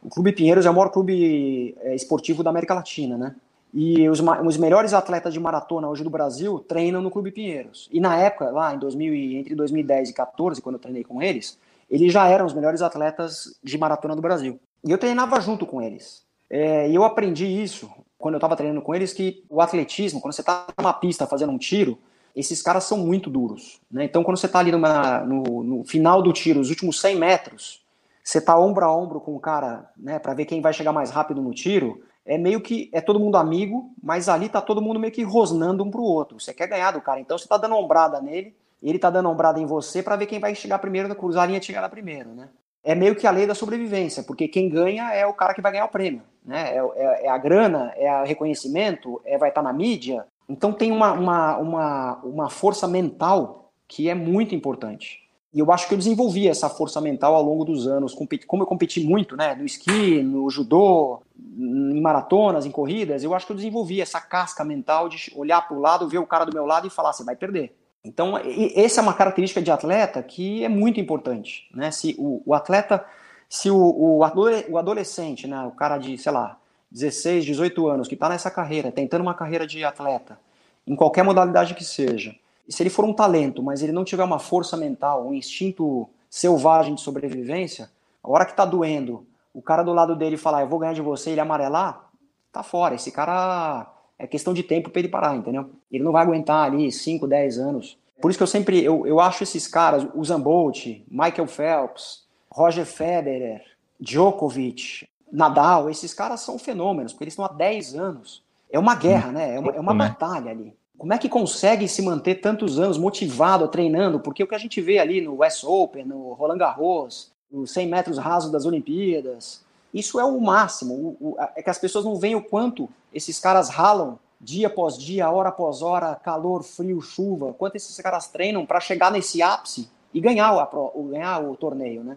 O 0.03 0.09
Clube 0.09 0.33
Pinheiros 0.33 0.65
é 0.65 0.71
o 0.71 0.75
maior 0.75 0.91
clube 0.91 1.77
é, 1.81 1.95
esportivo 1.95 2.45
da 2.45 2.51
América 2.51 2.75
Latina, 2.75 3.19
né? 3.19 3.35
E 3.75 4.09
os, 4.09 4.21
os, 4.21 4.57
melhores 4.57 4.95
atletas 4.95 5.35
de 5.35 5.41
maratona 5.41 5.89
hoje 5.89 6.03
do 6.03 6.09
Brasil 6.09 6.61
treinam 6.61 7.03
no 7.03 7.11
Clube 7.11 7.31
Pinheiros. 7.31 7.89
E 7.93 8.01
na 8.01 8.17
época, 8.17 8.51
lá 8.51 8.75
em 8.75 8.79
2000, 8.79 9.39
entre 9.39 9.55
2010 9.55 9.99
e 9.99 10.13
2014, 10.15 10.63
quando 10.63 10.77
eu 10.77 10.81
treinei 10.81 11.05
com 11.05 11.21
eles, 11.21 11.59
eles 11.91 12.13
já 12.13 12.27
eram 12.29 12.47
os 12.47 12.55
melhores 12.55 12.81
atletas 12.81 13.59
de 13.63 13.77
maratona 13.77 14.17
do 14.17 14.23
Brasil. 14.23 14.59
E 14.85 14.91
eu 14.91 14.99
treinava 14.99 15.41
junto 15.41 15.67
com 15.67 15.83
eles. 15.83 16.25
É, 16.51 16.89
e 16.89 16.95
eu 16.95 17.05
aprendi 17.05 17.47
isso 17.47 17.91
quando 18.19 18.35
eu 18.35 18.39
estava 18.39 18.57
treinando 18.57 18.83
com 18.83 18.95
eles, 18.95 19.13
que 19.13 19.45
o 19.49 19.61
atletismo, 19.61 20.21
quando 20.21 20.33
você 20.33 20.41
está 20.41 20.67
numa 20.77 20.93
pista 20.93 21.27
fazendo 21.27 21.53
um 21.53 21.59
tiro, 21.59 21.99
esses 22.35 22.61
caras 22.61 22.85
são 22.85 22.99
muito 22.99 23.31
duros. 23.31 23.81
Né? 23.91 24.05
Então, 24.05 24.25
quando 24.25 24.37
você 24.37 24.47
está 24.47 24.59
ali 24.59 24.73
numa, 24.73 25.21
no, 25.21 25.63
no, 25.63 25.85
final 25.85 26.21
do 26.21 26.33
tiro, 26.33 26.61
os 26.61 26.69
últimos 26.69 27.01
100 27.01 27.17
metros, 27.17 27.85
você 28.23 28.39
está 28.39 28.59
ombro 28.59 28.85
a 28.85 28.95
ombro 28.95 29.21
com 29.21 29.35
o 29.35 29.41
cara, 29.41 29.91
né, 29.97 30.19
para 30.19 30.35
ver 30.35 30.45
quem 30.45 30.61
vai 30.61 30.73
chegar 30.73 30.93
mais 30.93 31.11
rápido 31.11 31.41
no 31.41 31.55
tiro, 31.55 32.03
é 32.27 32.37
meio 32.37 32.61
que 32.61 32.91
é 32.93 33.01
todo 33.01 33.19
mundo 33.19 33.37
amigo, 33.37 33.91
mas 34.03 34.29
ali 34.29 34.49
tá 34.49 34.61
todo 34.61 34.83
mundo 34.83 35.01
meio 35.01 35.13
que 35.13 35.23
rosnando 35.23 35.83
um 35.83 35.91
pro 35.91 36.03
outro. 36.03 36.39
Você 36.39 36.53
quer 36.53 36.67
ganhar 36.67 36.91
do 36.91 37.01
cara, 37.01 37.21
então 37.21 37.39
você 37.39 37.49
tá 37.49 37.57
dando 37.57 37.77
ombrada 37.77 38.21
nele, 38.21 38.55
ele 38.83 38.99
tá 38.99 39.09
dando 39.09 39.31
ombrada 39.31 39.59
em 39.59 39.65
você 39.65 40.03
para 40.03 40.17
ver 40.17 40.27
quem 40.27 40.39
vai 40.39 40.55
chegar 40.55 40.79
primeiro, 40.79 41.13
cruzar 41.15 41.45
a 41.45 41.47
linha 41.47 41.61
de 41.61 41.67
chegada 41.67 41.89
primeiro, 41.89 42.31
né? 42.35 42.49
É 42.89 42.95
meio 42.95 43.15
que 43.15 43.27
a 43.27 43.31
lei 43.31 43.47
da 43.47 43.55
sobrevivência, 43.55 44.23
porque 44.23 44.49
quem 44.49 44.67
ganha 44.67 45.13
é 45.13 45.27
o 45.27 45.35
cara 45.35 45.53
que 45.53 45.61
vai 45.61 45.73
ganhar 45.73 45.85
o 45.85 45.91
prêmio, 45.91 46.23
né? 46.43 46.75
É, 46.75 46.79
é, 46.79 47.27
é 47.27 47.29
a 47.29 47.37
grana, 47.37 47.93
é 47.95 48.11
o 48.23 48.25
reconhecimento, 48.25 49.21
é 49.27 49.37
vai 49.37 49.51
estar 49.51 49.61
tá 49.61 49.69
na 49.71 49.75
mídia. 49.75 50.25
Então 50.49 50.73
tem 50.73 50.91
uma, 50.91 51.13
uma, 51.13 51.59
uma, 51.59 52.17
uma 52.25 52.49
força 52.49 52.89
mental 52.89 53.71
que 53.87 54.09
é 54.09 54.15
muito 54.15 54.55
importante. 54.55 55.21
E 55.53 55.59
eu 55.59 55.71
acho 55.71 55.87
que 55.87 55.93
eu 55.93 55.99
desenvolvi 55.99 56.49
essa 56.49 56.71
força 56.71 56.99
mental 56.99 57.35
ao 57.35 57.43
longo 57.43 57.63
dos 57.63 57.87
anos. 57.87 58.17
Como 58.47 58.63
eu 58.63 58.67
competi 58.67 59.05
muito, 59.05 59.37
né, 59.37 59.55
no 59.55 59.67
esqui, 59.67 60.23
no 60.23 60.49
judô, 60.49 61.21
em 61.39 62.01
maratonas, 62.01 62.65
em 62.65 62.71
corridas, 62.71 63.23
eu 63.23 63.35
acho 63.35 63.45
que 63.45 63.53
eu 63.53 63.57
desenvolvi 63.57 64.01
essa 64.01 64.19
casca 64.19 64.65
mental 64.65 65.11
de 65.11 65.31
olhar 65.37 65.61
para 65.69 65.77
o 65.77 65.81
lado, 65.81 66.09
ver 66.09 66.19
o 66.19 66.27
cara 66.27 66.47
do 66.47 66.55
meu 66.55 66.65
lado 66.65 66.87
e 66.87 66.91
falar: 66.91 67.13
você 67.13 67.23
vai 67.23 67.37
perder. 67.37 67.77
Então, 68.05 68.35
essa 68.75 69.01
é 69.01 69.03
uma 69.03 69.15
característica 69.15 69.61
de 69.61 69.71
atleta 69.71 70.23
que 70.23 70.65
é 70.65 70.69
muito 70.69 71.01
importante. 71.01 71.69
Né? 71.75 71.91
Se 71.91 72.15
o, 72.19 72.43
o 72.47 72.55
atleta, 72.55 73.05
se 73.49 73.71
o, 73.71 74.19
o, 74.19 74.79
adolescente, 74.79 75.47
né, 75.47 75.63
o 75.65 75.73
cara 75.73 75.99
de, 75.99 76.17
sei 76.17 76.33
lá, 76.33 76.59
16, 76.91 77.45
18 77.45 77.89
anos, 77.89 78.09
que 78.09 78.15
está 78.15 78.29
nessa 78.29 78.51
carreira, 78.51 78.91
tentando 78.91 79.23
uma 79.23 79.35
carreira 79.35 79.67
de 79.67 79.85
atleta, 79.85 80.39
em 80.87 80.97
qualquer 80.97 81.23
modalidade 81.23 81.75
que 81.75 81.85
seja, 81.85 82.35
se 82.69 82.83
ele 82.83 82.91
for 82.91 83.05
um 83.05 83.13
talento, 83.13 83.63
mas 83.63 83.83
ele 83.83 83.93
não 83.93 84.05
tiver 84.05 84.25
uma 84.25 84.39
força 84.39 84.77
mental, 84.77 85.27
um 85.27 85.35
instinto 85.35 86.09
selvagem 86.31 86.95
de 86.95 87.01
sobrevivência, 87.01 87.91
a 88.23 88.31
hora 88.31 88.45
que 88.45 88.53
está 88.53 88.65
doendo, 88.65 89.27
o 89.53 89.63
cara 89.63 89.83
do 89.83 89.93
lado 89.93 90.15
dele 90.15 90.37
falar, 90.37 90.63
eu 90.63 90.69
vou 90.69 90.79
ganhar 90.79 90.93
de 90.93 91.01
você, 91.01 91.31
ele 91.31 91.41
amarelar, 91.41 92.09
tá 92.53 92.63
fora. 92.63 92.95
Esse 92.95 93.11
cara 93.11 93.87
é 94.19 94.27
questão 94.27 94.53
de 94.53 94.63
tempo 94.63 94.91
para 94.91 95.01
ele 95.01 95.09
parar, 95.09 95.37
entendeu? 95.37 95.71
Ele 95.91 96.03
não 96.03 96.13
vai 96.13 96.23
aguentar 96.23 96.65
ali 96.65 96.91
5, 96.91 97.27
10 97.27 97.59
anos. 97.59 97.99
Por 98.21 98.31
isso 98.31 98.39
que 98.39 98.43
eu 98.43 98.49
sempre, 98.49 98.83
eu, 98.83 99.07
eu 99.07 99.21
acho 99.21 99.43
esses 99.43 99.69
caras, 99.69 100.07
o 100.15 100.25
Zambolt, 100.25 100.87
Michael 101.09 101.47
Phelps, 101.47 102.25
Roger 102.51 102.85
Federer, 102.85 103.63
Djokovic, 104.01 105.09
Nadal, 105.31 105.89
esses 105.89 106.13
caras 106.13 106.41
são 106.41 106.59
fenômenos, 106.59 107.13
porque 107.13 107.25
eles 107.25 107.33
estão 107.33 107.45
há 107.45 107.53
10 107.53 107.95
anos. 107.95 108.43
É 108.71 108.79
uma 108.79 108.95
guerra, 108.95 109.31
né? 109.31 109.55
É 109.55 109.59
uma, 109.61 109.73
é 109.73 109.81
uma 109.81 109.95
né? 109.95 110.09
batalha 110.09 110.51
ali. 110.51 110.75
Como 110.97 111.13
é 111.13 111.19
que 111.19 111.29
consegue 111.29 111.87
se 111.87 112.03
manter 112.03 112.37
tantos 112.37 112.81
anos 112.81 112.99
motivado, 112.99 113.69
treinando? 113.69 114.19
Porque 114.19 114.43
o 114.43 114.49
que 114.49 114.55
a 114.55 114.59
gente 114.59 114.81
vê 114.81 114.99
ali 114.99 115.21
no 115.21 115.37
West 115.37 115.63
Open, 115.63 116.05
no 116.05 116.33
Roland 116.33 116.59
Garros, 116.59 117.31
os 117.53 117.71
100 117.71 117.87
metros 117.87 118.19
rasos 118.19 118.51
das 118.51 118.67
Olimpíadas. 118.67 119.65
Isso 119.93 120.21
é 120.21 120.25
o 120.25 120.41
máximo. 120.41 120.95
O, 120.95 121.31
o, 121.31 121.37
é 121.57 121.63
que 121.63 121.71
as 121.71 121.79
pessoas 121.79 122.05
não 122.05 122.17
veem 122.17 122.35
o 122.35 122.43
quanto 122.43 122.89
esses 123.13 123.39
caras 123.39 123.69
ralam 123.69 124.19
dia 124.41 124.69
após 124.69 124.97
dia, 124.97 125.31
hora 125.31 125.49
após 125.49 125.83
hora, 125.83 126.15
calor, 126.15 126.63
frio, 126.63 127.01
chuva, 127.01 127.53
quanto 127.55 127.77
esses 127.77 127.97
caras 127.97 128.29
treinam 128.29 128.65
para 128.65 128.81
chegar 128.81 129.11
nesse 129.11 129.43
ápice 129.43 129.91
e 130.15 130.21
ganhar 130.21 130.53
o, 130.53 130.91
o, 130.95 131.05
ganhar 131.09 131.43
o 131.43 131.57
torneio, 131.57 132.05
né? 132.05 132.17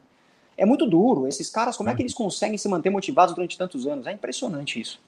É 0.58 0.66
muito 0.66 0.86
duro. 0.86 1.28
Esses 1.28 1.50
caras, 1.50 1.76
como 1.76 1.90
é 1.90 1.96
que 1.96 2.02
eles 2.02 2.14
conseguem 2.14 2.58
se 2.58 2.68
manter 2.68 2.90
motivados 2.90 3.34
durante 3.34 3.58
tantos 3.58 3.88
anos? 3.88 4.06
É 4.06 4.12
impressionante 4.12 4.80
isso. 4.80 5.02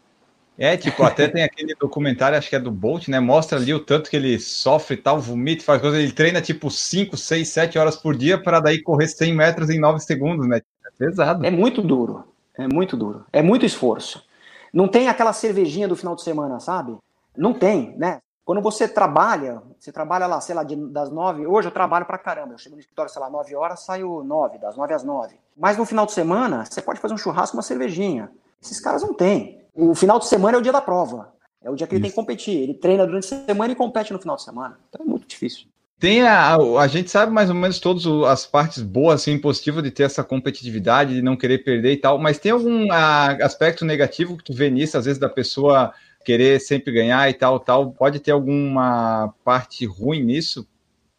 É, 0.58 0.78
tipo, 0.78 1.04
até 1.04 1.28
tem 1.28 1.44
aquele 1.44 1.74
documentário, 1.76 2.38
acho 2.38 2.50
que 2.50 2.56
é 2.56 2.60
do 2.60 2.72
Bolt, 2.72 3.08
né? 3.08 3.20
Mostra 3.20 3.58
ali 3.58 3.74
o 3.74 3.80
tanto 3.80 4.10
que 4.10 4.16
ele 4.16 4.40
sofre 4.40 4.96
tal, 4.98 5.20
vomita, 5.20 5.64
faz 5.64 5.82
coisa. 5.82 6.00
Ele 6.00 6.12
treina 6.12 6.42
tipo 6.42 6.70
5, 6.70 7.18
6, 7.18 7.48
7 7.48 7.78
horas 7.78 7.96
por 7.96 8.16
dia 8.16 8.42
para 8.42 8.60
daí 8.60 8.82
correr 8.82 9.08
100 9.08 9.34
metros 9.36 9.70
em 9.70 9.80
9 9.80 10.00
segundos, 10.00 10.48
né? 10.48 10.62
É 10.86 10.92
pesado. 10.98 11.46
É 11.46 11.52
muito 11.52 11.82
duro. 11.82 12.33
É 12.58 12.68
muito 12.68 12.96
duro. 12.96 13.26
É 13.32 13.42
muito 13.42 13.66
esforço. 13.66 14.26
Não 14.74 14.88
tem 14.88 15.08
aquela 15.08 15.34
cervejinha 15.34 15.88
do 15.88 15.96
final 15.96 16.16
de 16.16 16.24
semana, 16.24 16.60
sabe? 16.60 16.98
Não 17.38 17.54
tem, 17.54 17.96
né? 17.98 18.22
Quando 18.46 18.62
você 18.62 18.88
trabalha, 18.88 19.62
você 19.80 19.92
trabalha 19.92 20.28
lá, 20.28 20.42
sei 20.42 20.54
lá, 20.54 20.64
de, 20.64 20.76
das 20.76 21.10
nove. 21.10 21.48
Hoje 21.48 21.68
eu 21.68 21.72
trabalho 21.72 22.06
pra 22.06 22.18
caramba. 22.18 22.54
Eu 22.54 22.58
chego 22.58 22.76
no 22.76 22.82
escritório, 22.82 23.12
sei 23.12 23.22
lá, 23.22 23.30
nove 23.30 23.56
horas, 23.56 23.82
saio 23.82 24.24
nove, 24.24 24.58
das 24.58 24.76
nove 24.76 24.94
às 24.94 25.04
nove. 25.04 25.36
Mas 25.56 25.78
no 25.78 25.86
final 25.86 26.06
de 26.06 26.12
semana, 26.12 26.66
você 26.66 26.82
pode 26.82 27.00
fazer 27.00 27.14
um 27.14 27.18
churrasco, 27.18 27.56
uma 27.56 27.64
cervejinha. 27.64 28.30
Esses 28.62 28.80
caras 28.80 29.02
não 29.02 29.14
têm. 29.14 29.62
O 29.74 29.96
final 29.96 30.20
de 30.20 30.28
semana 30.28 30.58
é 30.58 30.60
o 30.60 30.64
dia 30.64 30.74
da 30.74 30.82
prova. 30.82 31.34
É 31.62 31.70
o 31.70 31.76
dia 31.76 31.88
que 31.88 31.96
ele 31.96 32.02
tem 32.02 32.12
que 32.12 32.16
competir. 32.16 32.56
Ele 32.62 32.74
treina 32.74 33.06
durante 33.06 33.34
a 33.34 33.46
semana 33.46 33.72
e 33.72 33.76
compete 33.76 34.12
no 34.12 34.20
final 34.20 34.36
de 34.36 34.44
semana. 34.44 34.78
Então 34.90 35.06
é 35.06 35.10
muito 35.10 35.26
difícil. 35.26 35.68
Tem 36.00 36.22
a, 36.22 36.56
a 36.56 36.88
gente 36.88 37.10
sabe 37.10 37.32
mais 37.32 37.50
ou 37.50 37.56
menos 37.56 37.80
todas 37.80 38.06
as 38.28 38.46
partes 38.46 38.82
boas, 38.82 39.22
assim, 39.22 39.40
positivas 39.40 39.84
de 39.84 39.92
ter 39.92 40.04
essa 40.04 40.24
competitividade, 40.24 41.16
de 41.16 41.22
não 41.22 41.38
querer 41.38 41.60
perder 41.60 41.94
e 41.94 41.98
tal, 41.98 42.18
mas 42.18 42.38
tem 42.38 42.52
algum 42.52 42.92
a, 42.92 43.32
aspecto 43.44 43.86
negativo 43.86 44.38
que 44.38 44.44
tu 44.44 44.54
vê 44.54 44.70
nisso, 44.70 44.98
às 44.98 45.06
vezes, 45.06 45.20
da 45.20 45.30
pessoa 45.30 45.94
querer 46.26 46.60
sempre 46.60 46.92
ganhar 46.92 47.30
e 47.30 47.34
tal, 47.34 47.60
tal? 47.60 47.92
Pode 47.92 48.20
ter 48.20 48.32
alguma 48.32 49.34
parte 49.46 49.86
ruim 49.86 50.24
nisso? 50.24 50.68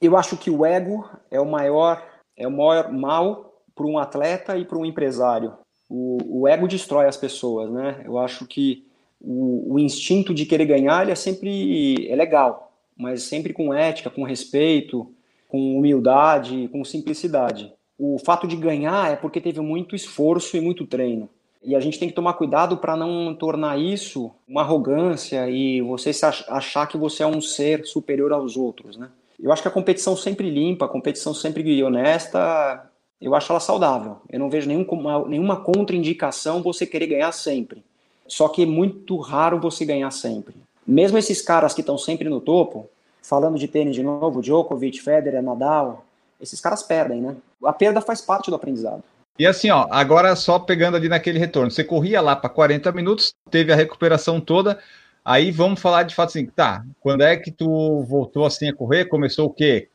Eu 0.00 0.16
acho 0.16 0.36
que 0.36 0.50
o 0.50 0.66
ego 0.66 1.08
é 1.30 1.40
o 1.40 1.46
maior, 1.46 2.04
é 2.36 2.46
o 2.46 2.50
maior 2.50 2.92
mal 2.92 3.62
para 3.74 3.86
um 3.86 3.98
atleta 3.98 4.56
e 4.56 4.64
para 4.64 4.78
um 4.78 4.84
empresário 4.84 5.54
o, 5.88 6.42
o 6.42 6.48
ego 6.48 6.66
destrói 6.66 7.06
as 7.06 7.16
pessoas, 7.16 7.70
né? 7.70 8.02
Eu 8.04 8.18
acho 8.18 8.46
que 8.46 8.86
o, 9.20 9.74
o, 9.74 9.78
instinto 9.78 10.34
de 10.34 10.44
querer 10.44 10.66
ganhar 10.66 11.02
ele 11.02 11.12
é 11.12 11.14
sempre 11.14 12.08
é 12.10 12.16
legal, 12.16 12.63
mas 12.96 13.22
sempre 13.22 13.52
com 13.52 13.72
ética, 13.72 14.10
com 14.10 14.22
respeito, 14.22 15.10
com 15.48 15.76
humildade, 15.76 16.68
com 16.72 16.84
simplicidade. 16.84 17.72
O 17.98 18.18
fato 18.18 18.46
de 18.46 18.56
ganhar 18.56 19.12
é 19.12 19.16
porque 19.16 19.40
teve 19.40 19.60
muito 19.60 19.94
esforço 19.94 20.56
e 20.56 20.60
muito 20.60 20.86
treino. 20.86 21.28
E 21.62 21.74
a 21.74 21.80
gente 21.80 21.98
tem 21.98 22.08
que 22.08 22.14
tomar 22.14 22.34
cuidado 22.34 22.76
para 22.76 22.96
não 22.96 23.34
tornar 23.34 23.78
isso 23.78 24.30
uma 24.46 24.60
arrogância 24.60 25.48
e 25.48 25.80
você 25.80 26.10
achar 26.48 26.86
que 26.86 26.98
você 26.98 27.22
é 27.22 27.26
um 27.26 27.40
ser 27.40 27.86
superior 27.86 28.32
aos 28.32 28.56
outros, 28.56 28.96
né? 28.96 29.08
Eu 29.40 29.52
acho 29.52 29.62
que 29.62 29.68
a 29.68 29.70
competição 29.70 30.16
sempre 30.16 30.50
limpa, 30.50 30.84
a 30.84 30.88
competição 30.88 31.34
sempre 31.34 31.82
honesta 31.82 32.90
eu 33.24 33.34
acho 33.34 33.50
ela 33.50 33.60
saudável. 33.60 34.18
Eu 34.30 34.38
não 34.38 34.50
vejo 34.50 34.68
nenhum, 34.68 34.86
nenhuma 35.26 35.56
contraindicação 35.56 36.62
você 36.62 36.86
querer 36.86 37.06
ganhar 37.06 37.32
sempre. 37.32 37.82
Só 38.26 38.48
que 38.48 38.62
é 38.62 38.66
muito 38.66 39.16
raro 39.16 39.58
você 39.58 39.84
ganhar 39.84 40.10
sempre. 40.10 40.54
Mesmo 40.86 41.18
esses 41.18 41.40
caras 41.40 41.72
que 41.72 41.80
estão 41.80 41.96
sempre 41.96 42.28
no 42.28 42.40
topo, 42.40 42.88
falando 43.22 43.58
de 43.58 43.66
tênis 43.66 43.94
de 43.94 44.02
novo, 44.02 44.42
Djokovic, 44.42 45.00
Federer, 45.00 45.42
Nadal, 45.42 46.04
esses 46.40 46.60
caras 46.60 46.82
perdem, 46.82 47.20
né? 47.20 47.36
A 47.64 47.72
perda 47.72 48.00
faz 48.00 48.20
parte 48.20 48.50
do 48.50 48.56
aprendizado. 48.56 49.02
E 49.38 49.46
assim, 49.46 49.70
ó, 49.70 49.88
agora 49.90 50.36
só 50.36 50.58
pegando 50.58 50.96
ali 50.96 51.08
naquele 51.08 51.38
retorno, 51.38 51.70
você 51.70 51.82
corria 51.82 52.20
lá 52.20 52.36
para 52.36 52.50
40 52.50 52.92
minutos, 52.92 53.34
teve 53.50 53.72
a 53.72 53.76
recuperação 53.76 54.40
toda, 54.40 54.78
aí 55.24 55.50
vamos 55.50 55.80
falar 55.80 56.04
de 56.04 56.14
fato 56.14 56.28
assim, 56.28 56.46
tá, 56.46 56.84
quando 57.00 57.22
é 57.22 57.36
que 57.36 57.50
tu 57.50 58.02
voltou 58.02 58.44
assim 58.44 58.68
a 58.68 58.74
correr? 58.74 59.06
Começou 59.06 59.46
o 59.46 59.52
quê? 59.52 59.88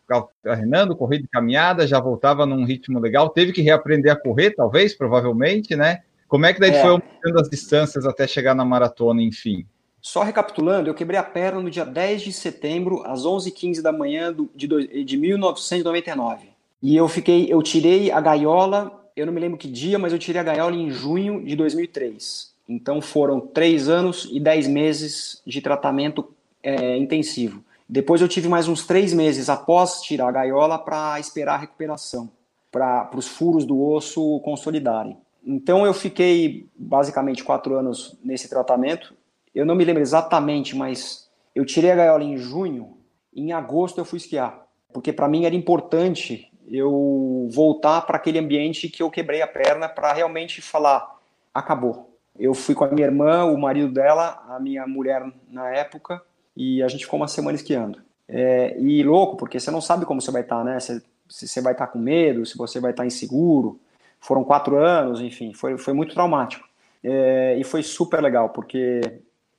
Treinando, 0.43 0.95
corrida 0.95 1.23
de 1.23 1.29
caminhada, 1.29 1.87
já 1.87 2.01
voltava 2.01 2.45
num 2.45 2.65
ritmo 2.65 2.99
legal, 2.99 3.29
teve 3.29 3.53
que 3.53 3.61
reaprender 3.61 4.11
a 4.11 4.19
correr, 4.19 4.51
talvez, 4.51 4.93
provavelmente, 4.93 5.73
né? 5.73 6.01
Como 6.27 6.45
é 6.45 6.53
que 6.53 6.59
daí 6.59 6.71
é. 6.71 6.81
foi 6.81 6.89
aumentando 6.89 7.39
as 7.39 7.49
distâncias 7.49 8.05
até 8.05 8.27
chegar 8.27 8.53
na 8.53 8.65
maratona, 8.65 9.21
enfim? 9.21 9.65
Só 10.01 10.23
recapitulando, 10.23 10.89
eu 10.89 10.93
quebrei 10.93 11.19
a 11.19 11.23
perna 11.23 11.59
no 11.59 11.69
dia 11.69 11.85
10 11.85 12.21
de 12.21 12.33
setembro, 12.33 13.03
às 13.05 13.23
11h15 13.23 13.81
da 13.81 13.91
manhã 13.91 14.35
de, 14.55 15.03
de 15.03 15.17
1999. 15.17 16.47
E 16.81 16.95
eu 16.95 17.07
fiquei, 17.07 17.51
eu 17.51 17.61
tirei 17.61 18.09
a 18.09 18.21
gaiola 18.21 18.99
eu 19.19 19.25
não 19.25 19.33
me 19.33 19.39
lembro 19.39 19.57
que 19.57 19.67
dia, 19.67 19.99
mas 19.99 20.13
eu 20.13 20.19
tirei 20.19 20.39
a 20.39 20.43
gaiola 20.43 20.75
em 20.75 20.89
junho 20.89 21.43
de 21.43 21.55
2003. 21.55 22.53
Então 22.67 23.01
foram 23.01 23.39
três 23.41 23.89
anos 23.89 24.27
e 24.31 24.39
dez 24.39 24.67
meses 24.67 25.41
de 25.45 25.61
tratamento 25.61 26.31
é, 26.63 26.97
intensivo. 26.97 27.63
Depois 27.87 28.21
eu 28.21 28.27
tive 28.27 28.47
mais 28.47 28.67
uns 28.67 28.85
três 28.85 29.13
meses 29.13 29.49
após 29.49 30.01
tirar 30.01 30.27
a 30.27 30.31
gaiola 30.31 30.77
para 30.77 31.19
esperar 31.19 31.55
a 31.55 31.57
recuperação, 31.57 32.29
para 32.71 33.09
os 33.15 33.27
furos 33.27 33.65
do 33.65 33.81
osso 33.81 34.39
consolidarem. 34.41 35.17
Então 35.43 35.85
eu 35.85 35.93
fiquei 35.93 36.67
basicamente 36.77 37.43
quatro 37.43 37.75
anos 37.75 38.15
nesse 38.23 38.47
tratamento. 38.47 39.13
Eu 39.53 39.65
não 39.65 39.75
me 39.75 39.83
lembro 39.83 40.01
exatamente, 40.01 40.75
mas 40.75 41.29
eu 41.55 41.65
tirei 41.65 41.91
a 41.91 41.95
gaiola 41.95 42.23
em 42.23 42.37
junho. 42.37 42.97
Em 43.35 43.51
agosto 43.51 43.99
eu 43.99 44.05
fui 44.05 44.17
esquiar, 44.17 44.65
porque 44.93 45.13
para 45.13 45.27
mim 45.27 45.45
era 45.45 45.55
importante 45.55 46.51
eu 46.67 47.47
voltar 47.51 48.01
para 48.01 48.17
aquele 48.17 48.39
ambiente 48.39 48.89
que 48.89 49.01
eu 49.01 49.09
quebrei 49.09 49.41
a 49.41 49.47
perna 49.47 49.89
para 49.89 50.13
realmente 50.13 50.61
falar, 50.61 51.19
acabou. 51.53 52.09
Eu 52.37 52.53
fui 52.53 52.75
com 52.75 52.83
a 52.83 52.91
minha 52.91 53.07
irmã, 53.07 53.45
o 53.45 53.57
marido 53.57 53.91
dela, 53.91 54.41
a 54.47 54.59
minha 54.59 54.87
mulher 54.87 55.25
na 55.49 55.69
época, 55.69 56.21
e 56.55 56.81
a 56.83 56.87
gente 56.87 57.05
ficou 57.05 57.19
uma 57.19 57.27
semana 57.27 57.55
esquiando. 57.55 57.99
É, 58.27 58.77
e 58.79 59.03
louco, 59.03 59.35
porque 59.35 59.59
você 59.59 59.71
não 59.71 59.81
sabe 59.81 60.05
como 60.05 60.21
você 60.21 60.31
vai 60.31 60.43
estar, 60.43 60.57
tá, 60.57 60.63
né? 60.63 60.79
Se, 60.79 61.03
se 61.27 61.47
você 61.47 61.61
vai 61.61 61.73
estar 61.73 61.87
tá 61.87 61.91
com 61.91 61.99
medo, 61.99 62.45
se 62.45 62.57
você 62.57 62.79
vai 62.79 62.91
estar 62.91 63.03
tá 63.03 63.07
inseguro. 63.07 63.79
Foram 64.19 64.43
quatro 64.43 64.77
anos, 64.77 65.21
enfim, 65.21 65.53
foi, 65.53 65.77
foi 65.77 65.93
muito 65.93 66.13
traumático. 66.13 66.67
É, 67.03 67.57
e 67.57 67.63
foi 67.63 67.81
super 67.81 68.21
legal, 68.21 68.49
porque 68.49 69.01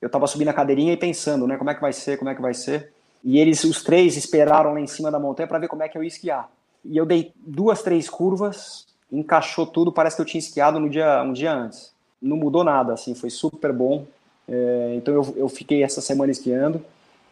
eu 0.01 0.07
estava 0.07 0.27
subindo 0.27 0.49
a 0.49 0.53
cadeirinha 0.53 0.93
e 0.93 0.97
pensando, 0.97 1.47
né? 1.47 1.57
Como 1.57 1.71
é 1.71 1.75
que 1.75 1.81
vai 1.81 1.93
ser, 1.93 2.19
como 2.19 2.31
é 2.31 2.35
que 2.35 2.43
vai 2.43 2.55
ser. 2.55 2.93
E 3.23 3.39
eles, 3.39 3.65
os 3.65 3.83
três, 3.83 4.17
esperaram 4.17 4.75
lá 4.75 4.81
em 4.81 4.87
cima 4.87 5.11
da 5.11 5.19
montanha 5.19 5.47
para 5.47 5.59
ver 5.59 5.69
como 5.69 5.83
é 5.83 5.89
que 5.89 5.99
eu 5.99 6.03
ia 6.03 6.09
esquiar 6.09 6.51
e 6.85 6.97
eu 6.97 7.07
dei 7.07 7.33
duas, 7.37 7.83
três 7.83 8.09
curvas, 8.09 8.87
encaixou 9.11 9.67
tudo, 9.67 9.93
parece 9.93 10.17
que 10.17 10.23
eu 10.23 10.27
tinha 10.27 10.39
esquiado 10.39 10.79
no 10.79 10.89
dia, 10.89 11.23
um 11.23 11.33
dia 11.33 11.53
antes. 11.53 11.93
Não 12.21 12.37
mudou 12.37 12.65
nada, 12.65 12.93
assim, 12.95 13.15
foi 13.15 13.31
super 13.31 13.73
bom. 13.73 14.07
É, 14.49 14.95
então 14.97 15.15
eu, 15.15 15.35
eu 15.37 15.49
fiquei 15.49 15.83
essa 15.83 16.01
semana 16.01 16.33
esquiando. 16.33 16.83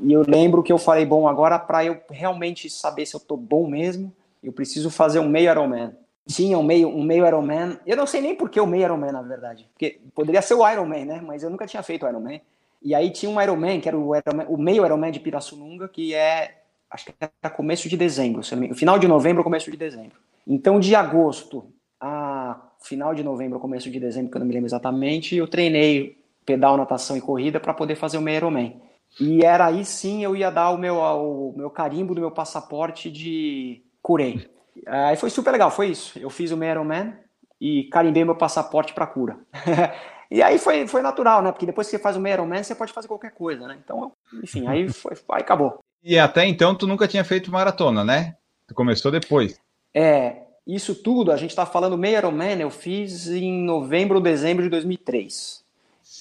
E 0.00 0.12
eu 0.12 0.22
lembro 0.26 0.62
que 0.62 0.72
eu 0.72 0.78
falei, 0.78 1.04
bom, 1.04 1.26
agora 1.26 1.58
para 1.58 1.84
eu 1.84 2.00
realmente 2.10 2.70
saber 2.70 3.06
se 3.06 3.14
eu 3.14 3.20
tô 3.20 3.36
bom 3.36 3.66
mesmo, 3.66 4.12
eu 4.42 4.52
preciso 4.52 4.90
fazer 4.90 5.18
um 5.18 5.28
meio 5.28 5.50
Ironman. 5.50 5.92
Tinha 6.26 6.58
um 6.58 6.62
meio, 6.62 6.88
um 6.88 7.02
meio 7.02 7.26
Ironman. 7.26 7.78
Eu 7.86 7.96
não 7.96 8.06
sei 8.06 8.20
nem 8.20 8.36
por 8.36 8.50
que 8.50 8.60
o 8.60 8.66
meio 8.66 8.84
Ironman, 8.84 9.12
na 9.12 9.22
verdade. 9.22 9.66
Porque 9.72 9.98
poderia 10.14 10.42
ser 10.42 10.54
o 10.54 10.68
Ironman, 10.68 11.04
né? 11.04 11.22
Mas 11.24 11.42
eu 11.42 11.50
nunca 11.50 11.66
tinha 11.66 11.82
feito 11.82 12.06
Ironman. 12.06 12.40
E 12.82 12.94
aí 12.94 13.10
tinha 13.10 13.30
um 13.30 13.40
Ironman, 13.40 13.80
que 13.80 13.88
era 13.88 13.98
o, 13.98 14.14
Ironman, 14.14 14.46
o 14.48 14.56
meio 14.56 14.84
Ironman 14.84 15.10
de 15.10 15.20
Pirassununga, 15.20 15.88
que 15.88 16.14
é 16.14 16.58
acho 16.90 17.06
que 17.06 17.14
era 17.20 17.54
começo 17.54 17.88
de 17.88 17.96
dezembro, 17.96 18.42
final 18.74 18.98
de 18.98 19.06
novembro, 19.06 19.44
começo 19.44 19.70
de 19.70 19.76
dezembro. 19.76 20.16
Então, 20.46 20.80
de 20.80 20.94
agosto 20.94 21.70
a 22.00 22.58
final 22.82 23.14
de 23.14 23.22
novembro, 23.22 23.58
começo 23.58 23.90
de 23.90 24.00
dezembro, 24.00 24.30
que 24.30 24.36
eu 24.36 24.40
não 24.40 24.46
me 24.46 24.54
lembro 24.54 24.68
exatamente, 24.68 25.36
eu 25.36 25.46
treinei 25.46 26.16
pedal, 26.46 26.76
natação 26.76 27.16
e 27.16 27.20
corrida 27.20 27.60
para 27.60 27.74
poder 27.74 27.96
fazer 27.96 28.16
o 28.16 28.22
meio 28.22 28.38
Ironman. 28.38 28.80
E 29.20 29.44
era 29.44 29.66
aí 29.66 29.84
sim 29.84 30.22
eu 30.22 30.36
ia 30.36 30.50
dar 30.50 30.70
o 30.70 30.78
meu, 30.78 30.96
o 30.96 31.54
meu 31.56 31.70
carimbo 31.70 32.14
do 32.14 32.20
meu 32.20 32.30
passaporte 32.30 33.10
de 33.10 33.82
curei. 34.00 34.48
Aí 34.86 35.16
foi 35.16 35.28
super 35.28 35.50
legal, 35.50 35.70
foi 35.70 35.88
isso. 35.88 36.18
Eu 36.18 36.30
fiz 36.30 36.50
o 36.50 36.56
meio 36.56 36.72
Ironman 36.72 37.14
e 37.60 37.84
carimbei 37.84 38.24
meu 38.24 38.36
passaporte 38.36 38.94
para 38.94 39.06
cura. 39.06 39.38
e 40.30 40.42
aí 40.42 40.58
foi, 40.58 40.86
foi 40.86 41.00
natural, 41.00 41.42
né? 41.42 41.50
Porque 41.50 41.66
depois 41.66 41.86
que 41.86 41.92
você 41.92 42.02
faz 42.02 42.16
o 42.16 42.20
meio 42.20 42.34
Ironman, 42.34 42.62
você 42.62 42.74
pode 42.74 42.92
fazer 42.92 43.08
qualquer 43.08 43.30
coisa, 43.30 43.66
né? 43.66 43.78
Então, 43.82 44.12
enfim, 44.42 44.66
aí, 44.66 44.88
foi, 44.92 45.12
aí 45.30 45.40
acabou. 45.40 45.78
E 46.02 46.18
até 46.18 46.46
então 46.46 46.74
tu 46.74 46.86
nunca 46.86 47.08
tinha 47.08 47.24
feito 47.24 47.50
maratona, 47.50 48.04
né? 48.04 48.36
Tu 48.66 48.74
começou 48.74 49.10
depois. 49.10 49.58
É, 49.94 50.42
isso 50.66 50.94
tudo, 50.94 51.32
a 51.32 51.36
gente 51.36 51.50
está 51.50 51.64
falando 51.64 51.96
meio 51.96 52.18
Ironman, 52.18 52.60
eu 52.60 52.70
fiz 52.70 53.26
em 53.28 53.64
novembro 53.64 54.18
ou 54.18 54.22
dezembro 54.22 54.62
de 54.62 54.68
2003. 54.68 55.64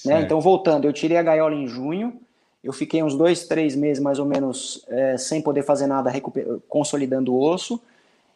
Né? 0.06 0.22
Então, 0.22 0.40
voltando, 0.40 0.86
eu 0.86 0.92
tirei 0.92 1.18
a 1.18 1.22
gaiola 1.22 1.54
em 1.54 1.66
junho, 1.66 2.18
eu 2.64 2.72
fiquei 2.72 3.02
uns 3.02 3.14
dois, 3.14 3.46
três 3.46 3.76
meses 3.76 4.02
mais 4.02 4.18
ou 4.18 4.24
menos 4.24 4.84
é, 4.88 5.18
sem 5.18 5.42
poder 5.42 5.62
fazer 5.62 5.86
nada, 5.86 6.10
consolidando 6.68 7.34
o 7.34 7.40
osso. 7.40 7.80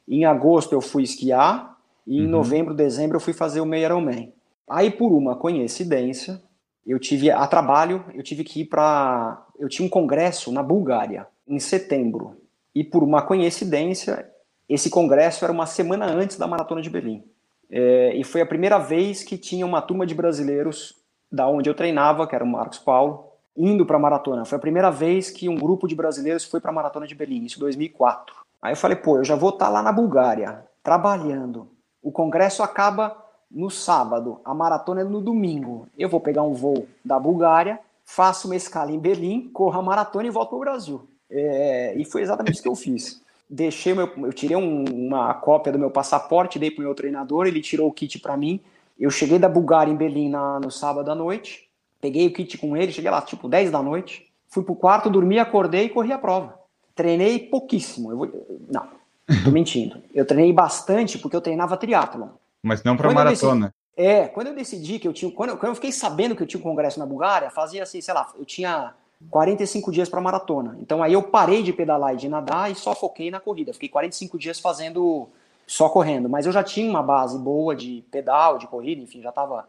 Em 0.07 0.25
agosto 0.25 0.73
eu 0.73 0.81
fui 0.81 1.03
esquiar, 1.03 1.79
e 2.07 2.19
em 2.19 2.25
uhum. 2.25 2.31
novembro, 2.31 2.75
dezembro 2.75 3.17
eu 3.17 3.21
fui 3.21 3.33
fazer 3.33 3.61
o 3.61 3.67
meio 3.67 3.85
Ironman. 3.85 4.33
Aí, 4.69 4.91
por 4.91 5.13
uma 5.13 5.37
coincidência, 5.37 6.41
eu 6.87 6.99
tive 6.99 7.31
a 7.31 7.47
trabalho, 7.47 8.05
eu 8.15 8.23
tive 8.23 8.45
que 8.45 8.63
ir 8.63 8.65
para. 8.67 9.47
Eu 9.59 9.69
tinha 9.69 9.87
um 9.87 9.91
congresso 9.91 10.51
na 10.53 10.63
Bulgária 10.63 11.27
em 11.47 11.59
setembro. 11.59 12.37
E 12.75 12.83
por 12.83 13.03
uma 13.03 13.23
coincidência, 13.23 14.29
esse 14.69 14.89
congresso 14.89 15.45
era 15.45 15.53
uma 15.53 15.67
semana 15.67 16.07
antes 16.07 16.37
da 16.37 16.47
Maratona 16.47 16.81
de 16.81 16.91
Berlim. 16.91 17.23
É, 17.71 18.15
e 18.17 18.25
foi 18.25 18.41
a 18.41 18.47
primeira 18.47 18.79
vez 18.79 19.23
que 19.23 19.39
tinha 19.39 19.65
uma 19.65 19.81
turma 19.81 20.07
de 20.07 20.15
brasileiros 20.15 20.95
da 21.31 21.49
onde 21.49 21.69
eu 21.69 21.75
treinava, 21.75 22.27
que 22.27 22.35
era 22.35 22.45
o 22.45 22.47
Marcos 22.47 22.79
Paulo, 22.79 23.33
indo 23.57 23.87
para 23.87 23.97
a 23.97 24.01
maratona. 24.01 24.45
Foi 24.45 24.57
a 24.57 24.61
primeira 24.61 24.91
vez 24.91 25.31
que 25.31 25.49
um 25.49 25.57
grupo 25.57 25.87
de 25.87 25.95
brasileiros 25.95 26.45
foi 26.45 26.61
para 26.61 26.71
a 26.71 26.75
maratona 26.75 27.07
de 27.07 27.15
Berlim, 27.15 27.45
isso 27.45 27.57
em 27.57 27.61
2004. 27.61 28.35
Aí 28.61 28.73
eu 28.73 28.77
falei, 28.77 28.97
pô, 28.97 29.19
eu 29.19 29.25
já 29.25 29.35
vou 29.35 29.51
estar 29.51 29.67
tá 29.67 29.71
lá 29.71 29.83
na 29.83 29.93
Bulgária, 29.93 30.65
trabalhando. 30.83 31.71
O 32.03 32.13
congresso 32.13 32.63
acaba 32.63 33.22
no 33.53 33.71
sábado, 33.71 34.41
a 34.45 34.55
maratona 34.55 35.03
é 35.03 35.05
no 35.05 35.21
domingo. 35.21 35.87
Eu 35.99 36.09
vou 36.09 36.21
pegar 36.21 36.43
um 36.43 36.55
voo 36.55 36.87
da 37.05 37.19
Bulgária, 37.19 37.79
faço 38.05 38.49
uma 38.49 38.57
escala 38.57 38.91
em 38.91 38.99
Berlim, 38.99 39.51
corro 39.53 39.79
a 39.79 39.83
maratona 39.83 40.27
e 40.27 40.31
volto 40.31 40.51
para 40.51 40.57
o 40.57 40.61
Brasil. 40.61 41.09
É, 41.31 41.95
e 41.97 42.05
foi 42.05 42.23
exatamente 42.23 42.55
isso 42.55 42.63
que 42.63 42.69
eu 42.69 42.75
fiz. 42.75 43.23
Deixei 43.49 43.93
meu, 43.93 44.11
eu 44.17 44.33
tirei 44.33 44.57
um, 44.57 44.85
uma 44.85 45.35
cópia 45.35 45.73
do 45.73 45.79
meu 45.79 45.91
passaporte, 45.91 46.59
dei 46.59 46.71
para 46.71 46.81
o 46.81 46.85
meu 46.85 46.95
treinador, 46.95 47.47
ele 47.47 47.61
tirou 47.61 47.89
o 47.89 47.93
kit 47.93 48.19
para 48.19 48.37
mim. 48.37 48.61
Eu 48.99 49.11
cheguei 49.11 49.39
da 49.39 49.49
Bulgária 49.49 49.93
em 49.93 49.97
Berlim 49.97 50.31
na, 50.31 50.59
no 50.59 50.71
sábado 50.71 51.11
à 51.11 51.15
noite, 51.15 51.69
peguei 52.01 52.27
o 52.27 52.33
kit 52.33 52.57
com 52.57 52.77
ele, 52.77 52.93
cheguei 52.93 53.11
lá 53.11 53.21
tipo 53.21 53.49
10 53.49 53.71
da 53.71 53.83
noite, 53.83 54.27
fui 54.49 54.63
pro 54.63 54.75
quarto, 54.75 55.11
dormi, 55.11 55.39
acordei 55.39 55.85
e 55.85 55.89
corri 55.89 56.13
a 56.13 56.19
prova. 56.19 56.59
Treinei 56.95 57.39
pouquíssimo, 57.39 58.11
eu 58.11 58.17
vou, 58.17 58.59
não, 58.71 58.87
tô 59.45 59.51
mentindo. 59.51 60.03
Eu 60.15 60.27
treinei 60.27 60.53
bastante 60.53 61.19
porque 61.19 61.37
eu 61.37 61.41
treinava 61.41 61.77
triatlon. 61.77 62.29
Mas 62.63 62.83
não 62.83 62.97
para 62.97 63.11
maratona. 63.13 63.75
Decidi, 63.97 64.11
é, 64.11 64.29
quando 64.29 64.47
eu 64.49 64.55
decidi 64.55 64.99
que 64.99 65.09
eu 65.09 65.13
tinha, 65.13 65.31
quando 65.33 65.51
eu, 65.51 65.57
quando 65.57 65.71
eu 65.71 65.75
fiquei 65.75 65.93
sabendo 65.93 66.37
que 66.37 66.43
eu 66.43 66.47
tinha 66.47 66.61
um 66.61 66.63
congresso 66.63 66.99
na 66.99 67.07
Bulgária, 67.07 67.51
fazia 67.51 67.83
assim, 67.83 68.01
sei 68.01 68.15
lá, 68.15 68.33
eu 68.39 68.45
tinha 68.45 68.95
45 69.31 69.91
dias 69.91 70.09
para 70.09 70.21
maratona. 70.21 70.77
Então 70.81 71.03
aí 71.03 71.13
eu 71.13 71.23
parei 71.23 71.63
de 71.63 71.73
pedalar 71.73 72.15
e 72.15 72.17
de 72.17 72.29
nadar 72.29 72.71
e 72.71 72.75
só 72.75 72.95
foquei 72.95 73.31
na 73.31 73.41
corrida. 73.41 73.73
Fiquei 73.73 73.89
45 73.89 74.39
dias 74.39 74.61
fazendo 74.61 75.29
só 75.67 75.89
correndo, 75.89 76.29
mas 76.29 76.47
eu 76.47 76.53
já 76.53 76.63
tinha 76.63 76.89
uma 76.89 77.03
base 77.03 77.39
boa 77.39 77.75
de 77.75 78.05
pedal, 78.11 78.59
de 78.59 78.67
corrida, 78.67 79.03
enfim, 79.03 79.23
já 79.23 79.31
estava 79.31 79.67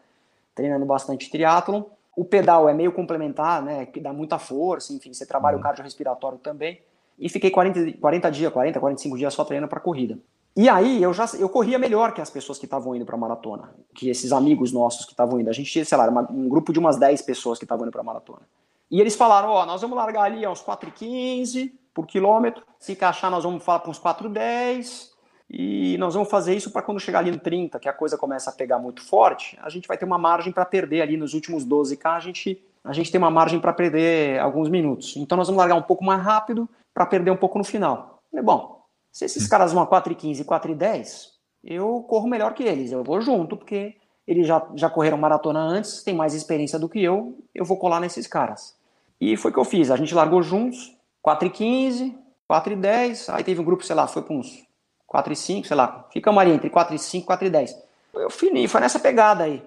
treinando 0.54 0.84
bastante 0.84 1.30
triatlon. 1.30 1.84
O 2.16 2.24
pedal 2.24 2.68
é 2.68 2.74
meio 2.74 2.92
complementar, 2.92 3.62
né, 3.62 3.86
que 3.86 3.98
dá 4.00 4.12
muita 4.12 4.38
força, 4.38 4.92
enfim, 4.92 5.12
você 5.12 5.26
trabalha 5.26 5.56
o 5.56 5.58
uhum. 5.58 5.62
cardiorrespiratório 5.62 6.38
também. 6.38 6.80
E 7.18 7.28
fiquei 7.28 7.50
40, 7.50 7.98
40 7.98 8.30
dias, 8.30 8.52
40, 8.52 8.80
45 8.80 9.18
dias 9.18 9.34
só 9.34 9.44
treinando 9.44 9.70
para 9.70 9.80
corrida. 9.80 10.18
E 10.56 10.68
aí 10.68 11.02
eu 11.02 11.12
já 11.12 11.26
eu 11.38 11.48
corria 11.48 11.78
melhor 11.78 12.12
que 12.12 12.20
as 12.20 12.30
pessoas 12.30 12.58
que 12.58 12.64
estavam 12.64 12.94
indo 12.94 13.04
para 13.04 13.16
maratona, 13.16 13.74
que 13.94 14.08
esses 14.08 14.30
amigos 14.30 14.72
nossos 14.72 15.04
que 15.04 15.12
estavam 15.12 15.40
indo. 15.40 15.50
A 15.50 15.52
gente 15.52 15.70
tinha, 15.70 15.84
sei 15.84 15.98
lá, 15.98 16.08
uma, 16.08 16.30
um 16.30 16.48
grupo 16.48 16.72
de 16.72 16.78
umas 16.78 16.96
10 16.96 17.22
pessoas 17.22 17.58
que 17.58 17.64
estavam 17.64 17.84
indo 17.84 17.92
para 17.92 18.02
maratona. 18.02 18.42
E 18.90 19.00
eles 19.00 19.16
falaram: 19.16 19.50
Ó, 19.50 19.66
nós 19.66 19.80
vamos 19.80 19.96
largar 19.96 20.22
ali 20.22 20.44
aos 20.44 20.62
4,15 20.62 21.72
por 21.92 22.06
quilômetro. 22.06 22.62
Se 22.78 22.92
encaixar, 22.92 23.30
nós 23.30 23.42
vamos 23.42 23.64
falar 23.64 23.80
para 23.80 23.90
uns 23.90 23.98
4,10. 23.98 25.14
E 25.50 25.96
nós 25.98 26.14
vamos 26.14 26.30
fazer 26.30 26.54
isso 26.54 26.70
para 26.70 26.82
quando 26.82 27.00
chegar 27.00 27.18
ali 27.18 27.30
no 27.30 27.38
30, 27.38 27.78
que 27.78 27.88
a 27.88 27.92
coisa 27.92 28.16
começa 28.16 28.50
a 28.50 28.52
pegar 28.52 28.78
muito 28.78 29.02
forte, 29.02 29.58
a 29.62 29.68
gente 29.68 29.86
vai 29.86 29.96
ter 29.96 30.04
uma 30.04 30.16
margem 30.16 30.52
para 30.52 30.64
perder 30.64 31.02
ali 31.02 31.16
nos 31.16 31.34
últimos 31.34 31.66
12K, 31.66 32.16
a 32.16 32.20
gente, 32.20 32.64
a 32.82 32.92
gente 32.92 33.12
tem 33.12 33.18
uma 33.18 33.30
margem 33.30 33.60
para 33.60 33.72
perder 33.72 34.40
alguns 34.40 34.68
minutos. 34.68 35.14
Então 35.16 35.36
nós 35.36 35.46
vamos 35.46 35.58
largar 35.58 35.76
um 35.76 35.82
pouco 35.82 36.02
mais 36.02 36.22
rápido 36.22 36.68
para 36.94 37.04
perder 37.04 37.30
um 37.30 37.36
pouco 37.36 37.58
no 37.58 37.64
final. 37.64 38.22
E, 38.32 38.40
bom, 38.40 38.83
se 39.14 39.24
esses 39.24 39.46
caras 39.46 39.72
vão 39.72 39.80
a 39.80 39.86
4,15 39.86 40.40
e 40.40 40.44
4,10, 40.44 41.28
eu 41.62 42.04
corro 42.08 42.26
melhor 42.26 42.52
que 42.52 42.64
eles, 42.64 42.90
eu 42.90 43.04
vou 43.04 43.20
junto, 43.20 43.56
porque 43.56 43.94
eles 44.26 44.44
já, 44.44 44.66
já 44.74 44.90
correram 44.90 45.16
maratona 45.16 45.60
antes, 45.60 46.02
têm 46.02 46.12
mais 46.12 46.34
experiência 46.34 46.80
do 46.80 46.88
que 46.88 47.00
eu, 47.00 47.38
eu 47.54 47.64
vou 47.64 47.78
colar 47.78 48.00
nesses 48.00 48.26
caras. 48.26 48.74
E 49.20 49.36
foi 49.36 49.52
o 49.52 49.54
que 49.54 49.60
eu 49.60 49.64
fiz, 49.64 49.92
a 49.92 49.96
gente 49.96 50.12
largou 50.12 50.42
juntos, 50.42 50.96
4 51.22 51.46
e 51.46 51.50
15, 51.52 52.18
4 52.48 52.72
e 52.72 52.76
10, 52.76 53.28
aí 53.28 53.44
teve 53.44 53.60
um 53.60 53.64
grupo, 53.64 53.84
sei 53.84 53.94
lá, 53.94 54.08
foi 54.08 54.20
para 54.20 54.34
uns 54.34 54.66
4 55.06 55.32
e 55.32 55.36
5, 55.36 55.68
sei 55.68 55.76
lá, 55.76 56.08
ficamos 56.12 56.40
ali 56.40 56.50
entre 56.50 56.68
4 56.68 56.92
e 56.92 56.98
5, 56.98 57.24
4 57.24 57.46
e 57.46 57.50
10. 57.50 57.82
Eu 58.14 58.30
fini, 58.30 58.66
foi 58.66 58.80
nessa 58.80 58.98
pegada 58.98 59.44
aí. 59.44 59.62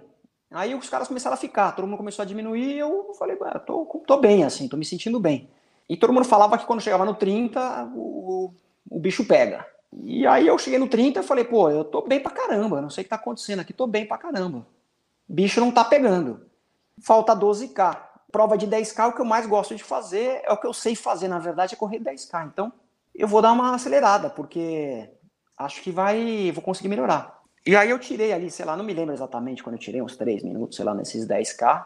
Aí 0.51 0.75
os 0.75 0.89
caras 0.89 1.07
começaram 1.07 1.35
a 1.35 1.39
ficar, 1.39 1.71
todo 1.71 1.87
mundo 1.87 1.97
começou 1.97 2.21
a 2.21 2.25
diminuir, 2.25 2.75
e 2.75 2.79
eu 2.79 3.13
falei, 3.17 3.37
tô, 3.65 3.85
tô 4.05 4.17
bem 4.17 4.43
assim, 4.43 4.67
tô 4.67 4.75
me 4.75 4.83
sentindo 4.83 5.21
bem. 5.21 5.49
E 5.89 5.95
todo 5.95 6.11
mundo 6.11 6.25
falava 6.25 6.57
que 6.57 6.65
quando 6.65 6.81
chegava 6.81 7.05
no 7.05 7.15
30, 7.15 7.91
o, 7.95 8.51
o 8.89 8.99
bicho 8.99 9.25
pega. 9.25 9.65
E 10.03 10.27
aí 10.27 10.47
eu 10.47 10.57
cheguei 10.57 10.79
no 10.79 10.87
30 10.87 11.19
e 11.19 11.23
falei, 11.23 11.43
pô, 11.43 11.69
eu 11.69 11.83
tô 11.83 12.01
bem 12.01 12.19
pra 12.19 12.31
caramba, 12.31 12.81
não 12.81 12.89
sei 12.89 13.01
o 13.01 13.05
que 13.05 13.09
tá 13.09 13.15
acontecendo 13.15 13.61
aqui, 13.61 13.73
tô 13.73 13.87
bem 13.87 14.05
pra 14.05 14.17
caramba. 14.17 14.67
Bicho 15.27 15.59
não 15.59 15.71
tá 15.71 15.83
pegando. 15.83 16.45
Falta 17.01 17.35
12K. 17.35 18.05
Prova 18.31 18.57
de 18.57 18.67
10K, 18.67 19.09
o 19.09 19.13
que 19.13 19.21
eu 19.21 19.25
mais 19.25 19.45
gosto 19.45 19.73
de 19.75 19.83
fazer, 19.83 20.41
é 20.43 20.51
o 20.51 20.57
que 20.57 20.67
eu 20.67 20.73
sei 20.73 20.95
fazer, 20.95 21.29
na 21.29 21.39
verdade, 21.39 21.73
é 21.73 21.77
correr 21.77 21.99
10K. 21.99 22.47
Então, 22.47 22.73
eu 23.15 23.27
vou 23.27 23.41
dar 23.41 23.53
uma 23.53 23.73
acelerada, 23.73 24.29
porque 24.29 25.09
acho 25.57 25.81
que 25.81 25.91
vai, 25.91 26.51
vou 26.53 26.61
conseguir 26.61 26.89
melhorar. 26.89 27.41
E 27.65 27.75
aí 27.75 27.89
eu 27.89 27.99
tirei 27.99 28.33
ali, 28.33 28.51
sei 28.51 28.65
lá, 28.65 28.75
não 28.77 28.83
me 28.83 28.93
lembro 28.93 29.13
exatamente 29.13 29.63
quando 29.63 29.75
eu 29.75 29.79
tirei, 29.79 30.01
uns 30.01 30.15
3 30.17 30.43
minutos, 30.43 30.75
sei 30.75 30.85
lá, 30.85 30.93
nesses 30.93 31.25
10K. 31.25 31.85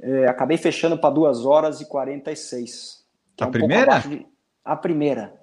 É, 0.00 0.28
acabei 0.28 0.56
fechando 0.56 0.98
para 0.98 1.10
2 1.10 1.44
horas 1.44 1.80
e 1.80 1.86
46. 1.86 3.04
a 3.40 3.44
é 3.44 3.46
um 3.46 3.50
primeira? 3.50 3.98
De... 3.98 4.26
A 4.64 4.76
primeira. 4.76 5.39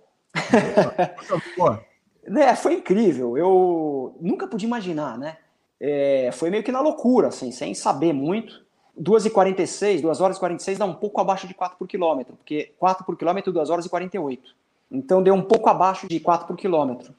É, 2.35 2.55
foi 2.55 2.73
incrível. 2.73 3.37
Eu 3.37 4.15
nunca 4.19 4.47
pude 4.47 4.65
imaginar, 4.65 5.17
né? 5.17 5.37
É, 5.79 6.29
foi 6.33 6.49
meio 6.49 6.63
que 6.63 6.71
na 6.71 6.81
loucura, 6.81 7.27
assim, 7.27 7.51
sem 7.51 7.73
saber 7.73 8.13
muito. 8.13 8.65
2h46, 8.99 10.01
2 10.01 10.21
horas 10.21 10.37
e 10.37 10.39
46 10.39 10.79
dá 10.79 10.85
um 10.85 10.93
pouco 10.93 11.21
abaixo 11.21 11.47
de 11.47 11.53
4 11.53 11.77
por 11.77 11.87
quilômetro, 11.87 12.35
porque 12.35 12.71
4 12.79 13.05
por 13.05 13.15
quilômetro, 13.15 13.53
2 13.53 13.69
horas 13.69 13.85
e 13.85 13.89
48. 13.89 14.55
Então 14.91 15.21
deu 15.21 15.35
um 15.35 15.41
pouco 15.41 15.69
abaixo 15.69 16.07
de 16.07 16.19
4 16.19 16.47
por 16.47 16.57
quilômetro. 16.57 17.13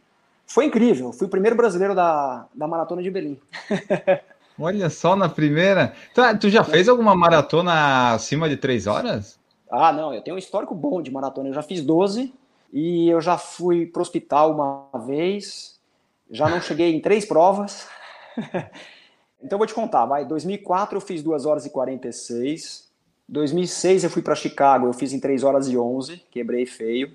Foi 0.44 0.64
incrível, 0.64 1.12
fui 1.12 1.26
o 1.26 1.30
primeiro 1.30 1.56
brasileiro 1.56 1.94
da, 1.94 2.46
da 2.52 2.66
maratona 2.66 3.02
de 3.02 3.10
Berlim. 3.10 3.38
Olha 4.58 4.90
só, 4.90 5.14
na 5.14 5.28
primeira. 5.28 5.92
Tu, 6.12 6.20
tu 6.40 6.50
já 6.50 6.64
fez 6.64 6.88
alguma 6.88 7.14
maratona 7.14 8.14
acima 8.14 8.48
de 8.48 8.56
3 8.56 8.88
horas? 8.88 9.38
Ah, 9.70 9.92
não, 9.92 10.12
eu 10.12 10.20
tenho 10.20 10.34
um 10.34 10.38
histórico 10.38 10.74
bom 10.74 11.00
de 11.00 11.12
maratona. 11.12 11.48
Eu 11.48 11.54
já 11.54 11.62
fiz 11.62 11.80
12 11.80 12.34
e 12.72 13.08
eu 13.08 13.20
já 13.20 13.38
fui 13.38 13.86
para 13.86 14.00
o 14.00 14.02
hospital 14.02 14.52
uma 14.52 14.90
vez, 15.06 15.78
já 16.30 16.48
não 16.48 16.60
cheguei 16.60 16.94
em 16.94 17.00
três 17.00 17.24
provas. 17.24 17.88
então 19.42 19.56
eu 19.56 19.58
vou 19.58 19.66
te 19.66 19.74
contar, 19.74 20.04
vai. 20.06 20.24
2004 20.24 20.96
eu 20.96 21.00
fiz 21.00 21.22
2 21.22 21.46
horas 21.46 21.64
e 21.66 21.70
46. 21.70 22.88
2006 23.28 24.04
eu 24.04 24.10
fui 24.10 24.22
para 24.22 24.34
Chicago, 24.34 24.86
eu 24.86 24.92
fiz 24.92 25.12
em 25.12 25.20
3 25.20 25.44
horas 25.44 25.68
e 25.68 25.76
11, 25.76 26.22
quebrei 26.30 26.66
feio. 26.66 27.12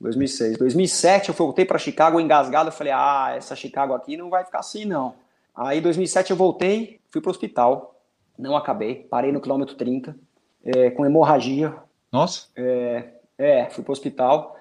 2006. 0.00 0.58
2007 0.58 1.28
eu 1.28 1.34
voltei 1.34 1.64
para 1.64 1.78
Chicago 1.78 2.20
engasgado, 2.20 2.68
eu 2.68 2.72
falei: 2.72 2.92
"Ah, 2.92 3.32
essa 3.36 3.54
Chicago 3.54 3.94
aqui 3.94 4.16
não 4.16 4.28
vai 4.28 4.44
ficar 4.44 4.58
assim 4.60 4.84
não". 4.84 5.14
Aí 5.54 5.80
2007 5.80 6.30
eu 6.30 6.36
voltei, 6.36 7.00
fui 7.10 7.20
para 7.20 7.28
o 7.28 7.30
hospital, 7.30 7.94
não 8.36 8.56
acabei, 8.56 9.06
parei 9.08 9.30
no 9.30 9.40
quilômetro 9.40 9.76
30, 9.76 10.16
é, 10.64 10.90
com 10.90 11.06
hemorragia. 11.06 11.74
Nossa. 12.10 12.48
É, 12.56 13.04
é 13.38 13.70
fui 13.70 13.84
para 13.84 13.90
o 13.90 13.92
hospital. 13.92 14.56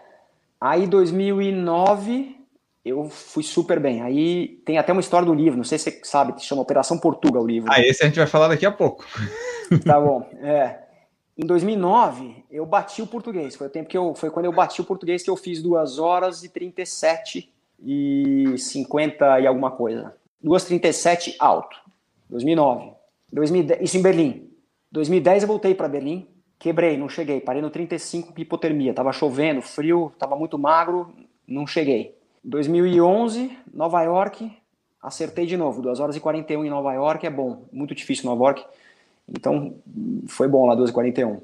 Aí, 0.63 0.87
2009, 0.87 2.37
eu 2.85 3.09
fui 3.09 3.43
super 3.43 3.81
bem. 3.81 4.01
Aí 4.01 4.61
tem 4.65 4.77
até 4.77 4.93
uma 4.93 5.01
história 5.01 5.25
do 5.25 5.33
livro, 5.33 5.57
não 5.57 5.63
sei 5.65 5.77
se 5.77 5.91
você 5.91 5.99
sabe, 6.05 6.31
que 6.31 6.41
chama 6.41 6.61
Operação 6.61 6.97
Portugal 6.97 7.43
o 7.43 7.47
livro. 7.47 7.69
Ah, 7.69 7.81
esse 7.81 8.01
a 8.01 8.05
gente 8.05 8.15
vai 8.15 8.27
falar 8.27 8.47
daqui 8.47 8.65
a 8.65 8.71
pouco. 8.71 9.05
Tá 9.85 9.99
bom. 9.99 10.29
É. 10.39 10.83
Em 11.35 11.45
2009, 11.47 12.45
eu 12.51 12.63
bati 12.63 13.01
o 13.01 13.07
português. 13.07 13.55
Foi 13.55 13.67
o 13.67 13.69
tempo 13.69 13.89
que 13.89 13.97
eu, 13.97 14.13
foi 14.13 14.29
quando 14.29 14.45
eu 14.45 14.53
bati 14.53 14.81
o 14.81 14.85
português 14.85 15.23
que 15.23 15.29
eu 15.29 15.35
fiz 15.35 15.63
2 15.63 15.97
horas 15.97 16.43
e 16.43 16.49
37 16.49 17.51
e 17.83 18.53
50 18.55 19.39
e 19.39 19.47
alguma 19.47 19.71
coisa. 19.71 20.13
2:37 20.43 21.35
alto. 21.39 21.75
2009. 22.29 22.91
2010, 23.31 23.81
isso 23.81 23.97
em 23.97 24.01
Berlim. 24.01 24.49
2010 24.91 25.43
eu 25.43 25.47
voltei 25.47 25.73
para 25.73 25.87
Berlim. 25.87 26.27
Quebrei, 26.63 26.97
não 26.97 27.09
cheguei. 27.09 27.41
Parei 27.41 27.61
no 27.61 27.69
35 27.69 28.31
com 28.31 28.39
hipotermia. 28.39 28.93
Tava 28.93 29.11
chovendo, 29.11 29.61
frio, 29.61 30.13
tava 30.17 30.33
muito 30.37 30.57
magro, 30.57 31.13
não 31.45 31.67
cheguei. 31.67 32.15
2011, 32.41 33.51
Nova 33.73 34.01
York, 34.01 34.49
acertei 35.01 35.45
de 35.45 35.57
novo. 35.57 35.81
2 35.81 35.99
horas 35.99 36.15
e 36.15 36.21
41 36.21 36.63
em 36.63 36.69
Nova 36.69 36.93
York 36.93 37.27
é 37.27 37.29
bom. 37.29 37.65
Muito 37.69 37.93
difícil 37.93 38.29
Nova 38.29 38.45
York. 38.45 38.65
Então, 39.27 39.75
foi 40.25 40.47
bom 40.47 40.65
lá, 40.65 40.73
2 40.73 40.89
e 40.89 40.93
41. 40.93 41.41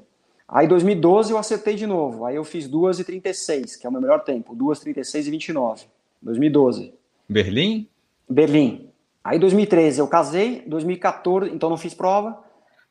Aí 0.48 0.66
2012 0.66 1.32
eu 1.32 1.36
acertei 1.36 1.74
de 1.74 1.86
novo. 1.86 2.24
Aí 2.24 2.36
eu 2.36 2.44
fiz 2.44 2.66
2 2.66 3.00
e 3.00 3.04
36, 3.04 3.76
que 3.76 3.86
é 3.86 3.90
o 3.90 3.92
meu 3.92 4.00
melhor 4.00 4.24
tempo. 4.24 4.54
2 4.54 4.80
36 4.80 5.26
e 5.26 5.30
29. 5.30 5.84
2012. 6.22 6.94
Berlim? 7.28 7.86
Berlim. 8.26 8.88
Aí 9.22 9.38
2013 9.38 10.00
eu 10.00 10.08
casei, 10.08 10.62
2014, 10.66 11.54
então 11.54 11.68
não 11.68 11.76
fiz 11.76 11.92
prova. 11.92 12.42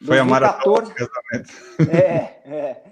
Foi 0.02 0.18
2014, 0.18 0.22
a 0.22 0.26
maratona 0.26 0.96
casamento. 0.96 1.54
É, 1.92 2.40
é. 2.50 2.84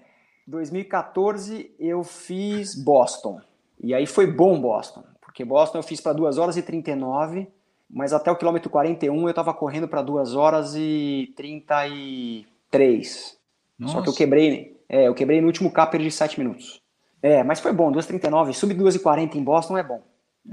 2014 0.45 1.73
eu 1.79 2.03
fiz 2.03 2.75
Boston. 2.75 3.39
E 3.79 3.93
aí 3.93 4.05
foi 4.05 4.27
bom 4.27 4.59
Boston, 4.59 5.05
porque 5.21 5.45
Boston 5.45 5.79
eu 5.79 5.83
fiz 5.83 6.01
para 6.01 6.13
2 6.13 6.37
horas 6.37 6.57
e 6.57 6.61
39, 6.61 7.47
mas 7.89 8.11
até 8.11 8.31
o 8.31 8.35
quilômetro 8.35 8.69
41 8.69 9.21
eu 9.21 9.29
estava 9.29 9.53
correndo 9.53 9.87
para 9.87 10.01
2 10.01 10.35
horas 10.35 10.75
e 10.75 11.31
33. 11.35 13.37
Nossa. 13.77 13.93
Só 13.93 14.01
que 14.01 14.09
eu 14.09 14.13
quebrei, 14.13 14.81
é, 14.89 15.07
eu 15.07 15.13
quebrei 15.13 15.39
no 15.39 15.47
último 15.47 15.71
cap 15.71 15.97
de 15.97 16.09
7 16.09 16.39
minutos. 16.39 16.81
É, 17.21 17.43
mas 17.43 17.59
foi 17.59 17.71
bom, 17.71 17.91
2,39, 17.91 18.53
sub 18.53 18.73
2,40 18.73 19.35
em 19.35 19.43
Boston 19.43 19.77
é 19.77 19.83
bom. 19.83 20.03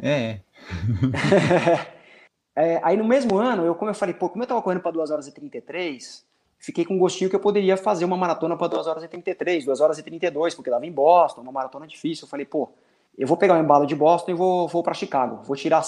É. 0.02 0.40
é. 2.56 2.80
Aí 2.82 2.96
no 2.96 3.04
mesmo 3.04 3.36
ano, 3.36 3.64
eu 3.64 3.74
como 3.74 3.90
eu 3.90 3.94
falei, 3.94 4.14
pô, 4.14 4.28
como 4.28 4.42
eu 4.42 4.44
estava 4.44 4.62
correndo 4.62 4.82
para 4.82 4.90
2 4.90 5.10
horas 5.10 5.26
e 5.26 5.32
33, 5.32 6.24
fiquei 6.64 6.84
com 6.84 6.94
um 6.94 6.98
gostinho 6.98 7.28
que 7.28 7.36
eu 7.36 7.40
poderia 7.40 7.76
fazer 7.76 8.04
uma 8.04 8.16
maratona 8.16 8.56
para 8.56 8.68
2 8.68 8.86
horas 8.86 9.04
e 9.04 9.08
33, 9.08 9.66
2 9.66 9.80
horas 9.80 9.98
e 9.98 10.02
32, 10.02 10.54
porque 10.54 10.70
dava 10.70 10.86
em 10.86 10.92
Boston, 10.92 11.42
uma 11.42 11.52
maratona 11.52 11.86
difícil. 11.86 12.24
Eu 12.24 12.28
falei, 12.28 12.46
pô, 12.46 12.70
eu 13.18 13.26
vou 13.26 13.36
pegar 13.36 13.54
o 13.54 13.62
embalo 13.62 13.86
de 13.86 13.94
Boston 13.94 14.30
e 14.30 14.34
vou, 14.34 14.66
vou 14.66 14.82
para 14.82 14.94
Chicago. 14.94 15.42
Vou 15.44 15.56
tirar 15.56 15.82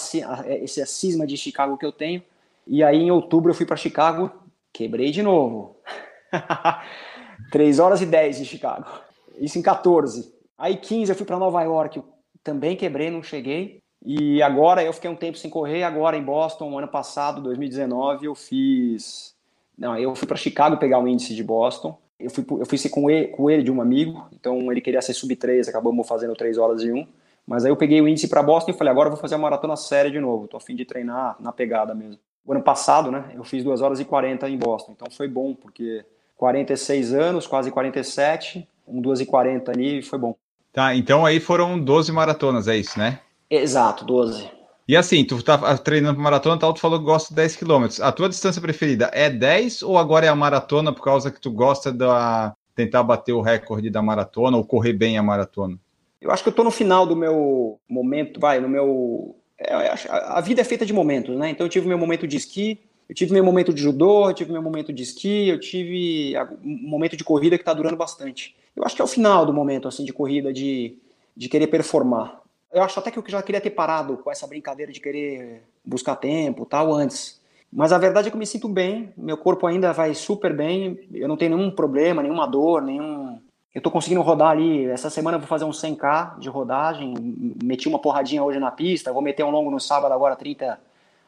esse 0.46 0.86
cisma 0.86 1.26
de 1.26 1.36
Chicago 1.36 1.78
que 1.78 1.86
eu 1.86 1.92
tenho. 1.92 2.22
E 2.66 2.84
aí 2.84 2.98
em 2.98 3.10
outubro 3.10 3.50
eu 3.50 3.54
fui 3.54 3.64
para 3.64 3.76
Chicago, 3.76 4.30
quebrei 4.72 5.10
de 5.10 5.22
novo. 5.22 5.76
3 7.50 7.78
horas 7.78 8.02
e 8.02 8.06
10 8.06 8.38
de 8.38 8.44
Chicago. 8.44 8.86
Isso 9.38 9.58
em 9.58 9.62
14. 9.62 10.34
Aí 10.58 10.76
15 10.76 11.12
eu 11.12 11.16
fui 11.16 11.26
para 11.26 11.38
Nova 11.38 11.62
York, 11.62 12.02
também 12.42 12.76
quebrei, 12.76 13.10
não 13.10 13.22
cheguei. 13.22 13.80
E 14.04 14.42
agora 14.42 14.82
eu 14.84 14.92
fiquei 14.92 15.10
um 15.10 15.16
tempo 15.16 15.38
sem 15.38 15.50
correr, 15.50 15.82
agora 15.82 16.16
em 16.16 16.22
Boston, 16.22 16.78
ano 16.78 16.88
passado, 16.88 17.42
2019, 17.42 18.26
eu 18.26 18.34
fiz 18.34 19.35
não, 19.76 19.96
eu 19.98 20.14
fui 20.14 20.26
para 20.26 20.36
Chicago 20.36 20.76
pegar 20.76 20.98
o 20.98 21.06
índice 21.06 21.34
de 21.34 21.44
Boston. 21.44 21.98
Eu 22.18 22.30
fui, 22.30 22.46
eu 22.48 22.64
fui 22.64 22.78
ser 22.78 22.88
com 22.88 23.10
ele, 23.10 23.28
com 23.28 23.50
ele 23.50 23.62
de 23.62 23.70
um 23.70 23.80
amigo, 23.80 24.26
então 24.32 24.72
ele 24.72 24.80
queria 24.80 25.02
ser 25.02 25.12
sub 25.12 25.36
3, 25.36 25.68
acabamos 25.68 26.08
fazendo 26.08 26.34
3 26.34 26.56
horas 26.56 26.82
e 26.82 26.90
1. 26.90 27.06
Mas 27.46 27.64
aí 27.64 27.70
eu 27.70 27.76
peguei 27.76 28.00
o 28.00 28.08
índice 28.08 28.26
para 28.26 28.42
Boston 28.42 28.70
e 28.70 28.74
falei, 28.74 28.90
agora 28.90 29.08
eu 29.08 29.12
vou 29.12 29.20
fazer 29.20 29.34
a 29.34 29.38
maratona 29.38 29.76
séria 29.76 30.10
de 30.10 30.18
novo, 30.18 30.48
tô 30.48 30.56
a 30.56 30.60
fim 30.60 30.74
de 30.74 30.86
treinar 30.86 31.36
na 31.38 31.52
pegada 31.52 31.94
mesmo. 31.94 32.18
O 32.44 32.52
ano 32.52 32.62
passado, 32.62 33.10
né, 33.10 33.32
eu 33.34 33.44
fiz 33.44 33.62
2 33.62 33.82
horas 33.82 34.00
e 34.00 34.04
40 34.04 34.48
em 34.48 34.56
Boston, 34.56 34.92
então 34.92 35.10
foi 35.10 35.28
bom, 35.28 35.54
porque 35.54 36.04
46 36.36 37.12
anos, 37.12 37.46
quase 37.46 37.70
47, 37.70 38.66
um 38.88 39.00
2 39.00 39.20
e 39.20 39.26
40 39.26 39.70
ali, 39.70 40.02
foi 40.02 40.18
bom. 40.18 40.34
Tá, 40.72 40.94
então 40.94 41.26
aí 41.26 41.38
foram 41.38 41.78
12 41.78 42.12
maratonas, 42.12 42.66
é 42.66 42.76
isso, 42.76 42.98
né? 42.98 43.20
Exato, 43.50 44.04
12. 44.04 44.55
E 44.88 44.96
assim, 44.96 45.24
tu 45.24 45.42
tá 45.42 45.76
treinando 45.78 46.14
para 46.14 46.22
maratona, 46.22 46.58
tal, 46.58 46.72
tu 46.72 46.80
falou 46.80 46.98
que 46.98 47.04
gosta 47.04 47.30
de 47.30 47.36
10 47.36 47.56
km. 47.56 47.86
A 48.02 48.12
tua 48.12 48.28
distância 48.28 48.62
preferida 48.62 49.10
é 49.12 49.28
10 49.28 49.82
ou 49.82 49.98
agora 49.98 50.26
é 50.26 50.28
a 50.28 50.36
maratona 50.36 50.92
por 50.92 51.02
causa 51.02 51.30
que 51.30 51.40
tu 51.40 51.50
gosta 51.50 51.90
de 51.90 52.04
tentar 52.74 53.02
bater 53.02 53.32
o 53.32 53.40
recorde 53.40 53.90
da 53.90 54.00
maratona 54.00 54.56
ou 54.56 54.64
correr 54.64 54.92
bem 54.92 55.18
a 55.18 55.22
maratona? 55.22 55.76
Eu 56.20 56.30
acho 56.30 56.42
que 56.42 56.48
eu 56.48 56.52
tô 56.52 56.62
no 56.62 56.70
final 56.70 57.06
do 57.06 57.16
meu 57.16 57.80
momento, 57.88 58.38
vai, 58.38 58.60
no 58.60 58.68
meu 58.68 59.36
é, 59.58 59.92
a 60.10 60.40
vida 60.40 60.60
é 60.60 60.64
feita 60.64 60.84
de 60.84 60.92
momentos, 60.92 61.36
né? 61.36 61.50
Então 61.50 61.66
eu 61.66 61.70
tive 61.70 61.88
meu 61.88 61.98
momento 61.98 62.26
de 62.26 62.36
esqui, 62.36 62.78
eu 63.08 63.14
tive 63.14 63.32
meu 63.32 63.44
momento 63.44 63.72
de 63.72 63.80
judô, 63.80 64.28
eu 64.28 64.34
tive 64.34 64.52
meu 64.52 64.62
momento 64.62 64.92
de 64.92 65.02
esqui, 65.02 65.48
eu 65.48 65.58
tive 65.58 66.34
um 66.62 66.88
momento 66.88 67.16
de 67.16 67.24
corrida 67.24 67.56
que 67.56 67.62
está 67.62 67.72
durando 67.72 67.96
bastante. 67.96 68.54
Eu 68.74 68.84
acho 68.84 68.94
que 68.94 69.00
é 69.00 69.04
o 69.04 69.08
final 69.08 69.46
do 69.46 69.52
momento 69.52 69.88
assim 69.88 70.04
de 70.04 70.12
corrida 70.12 70.52
de, 70.52 70.96
de 71.34 71.48
querer 71.48 71.68
performar. 71.68 72.40
Eu 72.72 72.82
acho 72.82 72.98
até 72.98 73.10
que 73.10 73.18
eu 73.18 73.24
já 73.28 73.42
queria 73.42 73.60
ter 73.60 73.70
parado 73.70 74.16
com 74.18 74.30
essa 74.30 74.46
brincadeira 74.46 74.92
de 74.92 75.00
querer 75.00 75.62
buscar 75.84 76.16
tempo 76.16 76.66
tal 76.66 76.92
antes. 76.92 77.40
Mas 77.72 77.92
a 77.92 77.98
verdade 77.98 78.28
é 78.28 78.30
que 78.30 78.36
eu 78.36 78.38
me 78.38 78.46
sinto 78.46 78.68
bem, 78.68 79.12
meu 79.16 79.36
corpo 79.36 79.66
ainda 79.66 79.92
vai 79.92 80.14
super 80.14 80.54
bem, 80.54 80.98
eu 81.12 81.28
não 81.28 81.36
tenho 81.36 81.56
nenhum 81.56 81.70
problema, 81.70 82.22
nenhuma 82.22 82.46
dor, 82.46 82.80
nenhum. 82.80 83.40
Eu 83.74 83.82
tô 83.82 83.90
conseguindo 83.90 84.22
rodar 84.22 84.50
ali, 84.50 84.86
essa 84.86 85.10
semana 85.10 85.36
eu 85.36 85.40
vou 85.40 85.48
fazer 85.48 85.64
um 85.64 85.70
100k 85.70 86.38
de 86.38 86.48
rodagem, 86.48 87.14
meti 87.62 87.88
uma 87.88 87.98
porradinha 87.98 88.42
hoje 88.42 88.58
na 88.58 88.70
pista, 88.70 89.12
vou 89.12 89.20
meter 89.20 89.44
um 89.44 89.50
longo 89.50 89.70
no 89.70 89.78
sábado 89.78 90.14
agora 90.14 90.34
30, 90.34 90.80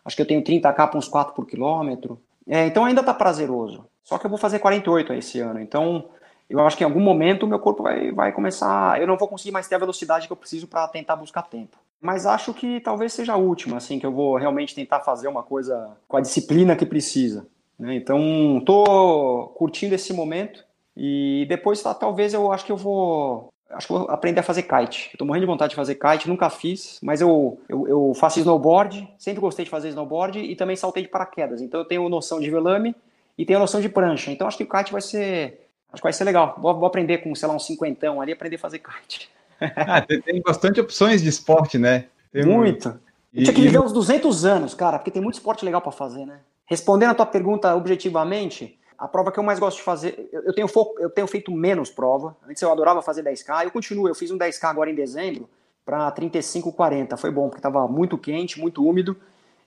acho 0.04 0.16
que 0.16 0.22
eu 0.22 0.26
tenho 0.26 0.42
30k 0.42 0.72
para 0.72 0.96
uns 0.96 1.08
4 1.08 1.34
por 1.34 1.46
quilômetro. 1.46 2.18
É, 2.46 2.66
então 2.66 2.86
ainda 2.86 3.02
tá 3.02 3.12
prazeroso. 3.12 3.84
Só 4.02 4.16
que 4.16 4.24
eu 4.24 4.30
vou 4.30 4.38
fazer 4.38 4.58
48 4.60 5.12
esse 5.12 5.40
ano, 5.40 5.60
então 5.60 6.06
eu 6.48 6.60
acho 6.60 6.76
que 6.76 6.82
em 6.82 6.86
algum 6.86 7.00
momento 7.00 7.44
o 7.44 7.46
meu 7.46 7.58
corpo 7.58 7.82
vai, 7.82 8.10
vai 8.12 8.32
começar, 8.32 9.00
eu 9.00 9.06
não 9.06 9.16
vou 9.16 9.28
conseguir 9.28 9.52
mais 9.52 9.68
ter 9.68 9.74
a 9.74 9.78
velocidade 9.78 10.26
que 10.26 10.32
eu 10.32 10.36
preciso 10.36 10.66
para 10.66 10.88
tentar 10.88 11.16
buscar 11.16 11.42
tempo. 11.42 11.76
Mas 12.00 12.26
acho 12.26 12.54
que 12.54 12.80
talvez 12.80 13.12
seja 13.12 13.32
a 13.32 13.36
última, 13.36 13.76
assim, 13.76 13.98
que 13.98 14.06
eu 14.06 14.12
vou 14.12 14.36
realmente 14.36 14.74
tentar 14.74 15.00
fazer 15.00 15.28
uma 15.28 15.42
coisa 15.42 15.96
com 16.06 16.16
a 16.16 16.20
disciplina 16.20 16.76
que 16.76 16.86
precisa. 16.86 17.46
Né? 17.78 17.96
Então, 17.96 18.62
tô 18.64 19.52
curtindo 19.56 19.94
esse 19.94 20.12
momento 20.12 20.64
e 20.96 21.46
depois, 21.48 21.80
tá, 21.82 21.94
talvez 21.94 22.34
eu 22.34 22.50
acho 22.52 22.64
que 22.64 22.72
eu 22.72 22.76
vou. 22.76 23.48
Acho 23.70 23.86
que 23.86 23.92
vou 23.92 24.10
aprender 24.10 24.40
a 24.40 24.42
fazer 24.42 24.62
kite. 24.62 25.10
Eu 25.12 25.18
tô 25.18 25.24
morrendo 25.26 25.42
de 25.42 25.52
vontade 25.52 25.70
de 25.70 25.76
fazer 25.76 25.94
kite, 25.94 26.28
nunca 26.28 26.48
fiz, 26.48 26.98
mas 27.02 27.20
eu, 27.20 27.60
eu, 27.68 27.86
eu 27.86 28.12
faço 28.14 28.40
snowboard, 28.40 29.06
sempre 29.18 29.40
gostei 29.40 29.64
de 29.64 29.70
fazer 29.70 29.90
snowboard 29.90 30.40
e 30.40 30.56
também 30.56 30.74
saltei 30.74 31.02
de 31.02 31.08
paraquedas. 31.08 31.60
Então 31.60 31.78
eu 31.80 31.84
tenho 31.84 32.08
noção 32.08 32.40
de 32.40 32.50
velame 32.50 32.96
e 33.36 33.44
tenho 33.44 33.58
noção 33.58 33.80
de 33.80 33.88
prancha. 33.88 34.32
Então 34.32 34.48
acho 34.48 34.56
que 34.56 34.64
o 34.64 34.68
kite 34.68 34.90
vai 34.90 35.02
ser. 35.02 35.67
Acho 35.92 36.02
que 36.02 36.06
vai 36.06 36.12
ser 36.12 36.24
legal. 36.24 36.56
Vou, 36.58 36.74
vou 36.74 36.86
aprender 36.86 37.18
com, 37.18 37.34
sei 37.34 37.48
lá, 37.48 37.54
um 37.54 37.58
cinquentão 37.58 38.20
ali, 38.20 38.32
aprender 38.32 38.56
a 38.56 38.58
fazer 38.58 38.78
kite. 38.78 39.30
Ah, 39.60 40.00
tem 40.00 40.40
bastante 40.40 40.80
opções 40.80 41.20
de 41.22 41.28
esporte, 41.28 41.78
né? 41.78 42.06
Tem 42.32 42.44
Muito. 42.44 42.88
Um... 42.90 43.08
Eu 43.34 43.42
tinha 43.42 43.54
que 43.54 43.60
viver 43.60 43.78
uns 43.78 43.92
200 43.92 44.44
anos, 44.44 44.74
cara, 44.74 44.98
porque 44.98 45.10
tem 45.10 45.20
muito 45.20 45.34
esporte 45.34 45.64
legal 45.64 45.80
para 45.80 45.92
fazer, 45.92 46.24
né? 46.24 46.40
Respondendo 46.64 47.10
a 47.10 47.14
tua 47.14 47.26
pergunta 47.26 47.74
objetivamente, 47.74 48.78
a 48.96 49.06
prova 49.06 49.30
que 49.30 49.38
eu 49.38 49.44
mais 49.44 49.58
gosto 49.58 49.78
de 49.78 49.82
fazer, 49.82 50.28
eu 50.32 50.52
tenho, 50.52 50.66
foco, 50.66 50.98
eu 50.98 51.10
tenho 51.10 51.26
feito 51.26 51.52
menos 51.52 51.90
prova. 51.90 52.36
Antes 52.48 52.60
eu 52.62 52.72
adorava 52.72 53.02
fazer 53.02 53.22
10K, 53.22 53.64
eu 53.64 53.70
continuo, 53.70 54.08
eu 54.08 54.14
fiz 54.14 54.30
um 54.30 54.38
10K 54.38 54.64
agora 54.64 54.90
em 54.90 54.94
dezembro 54.94 55.48
para 55.84 56.10
35, 56.10 56.72
40. 56.72 57.16
Foi 57.16 57.30
bom, 57.30 57.48
porque 57.48 57.58
estava 57.58 57.86
muito 57.86 58.18
quente, 58.18 58.60
muito 58.60 58.84
úmido. 58.84 59.16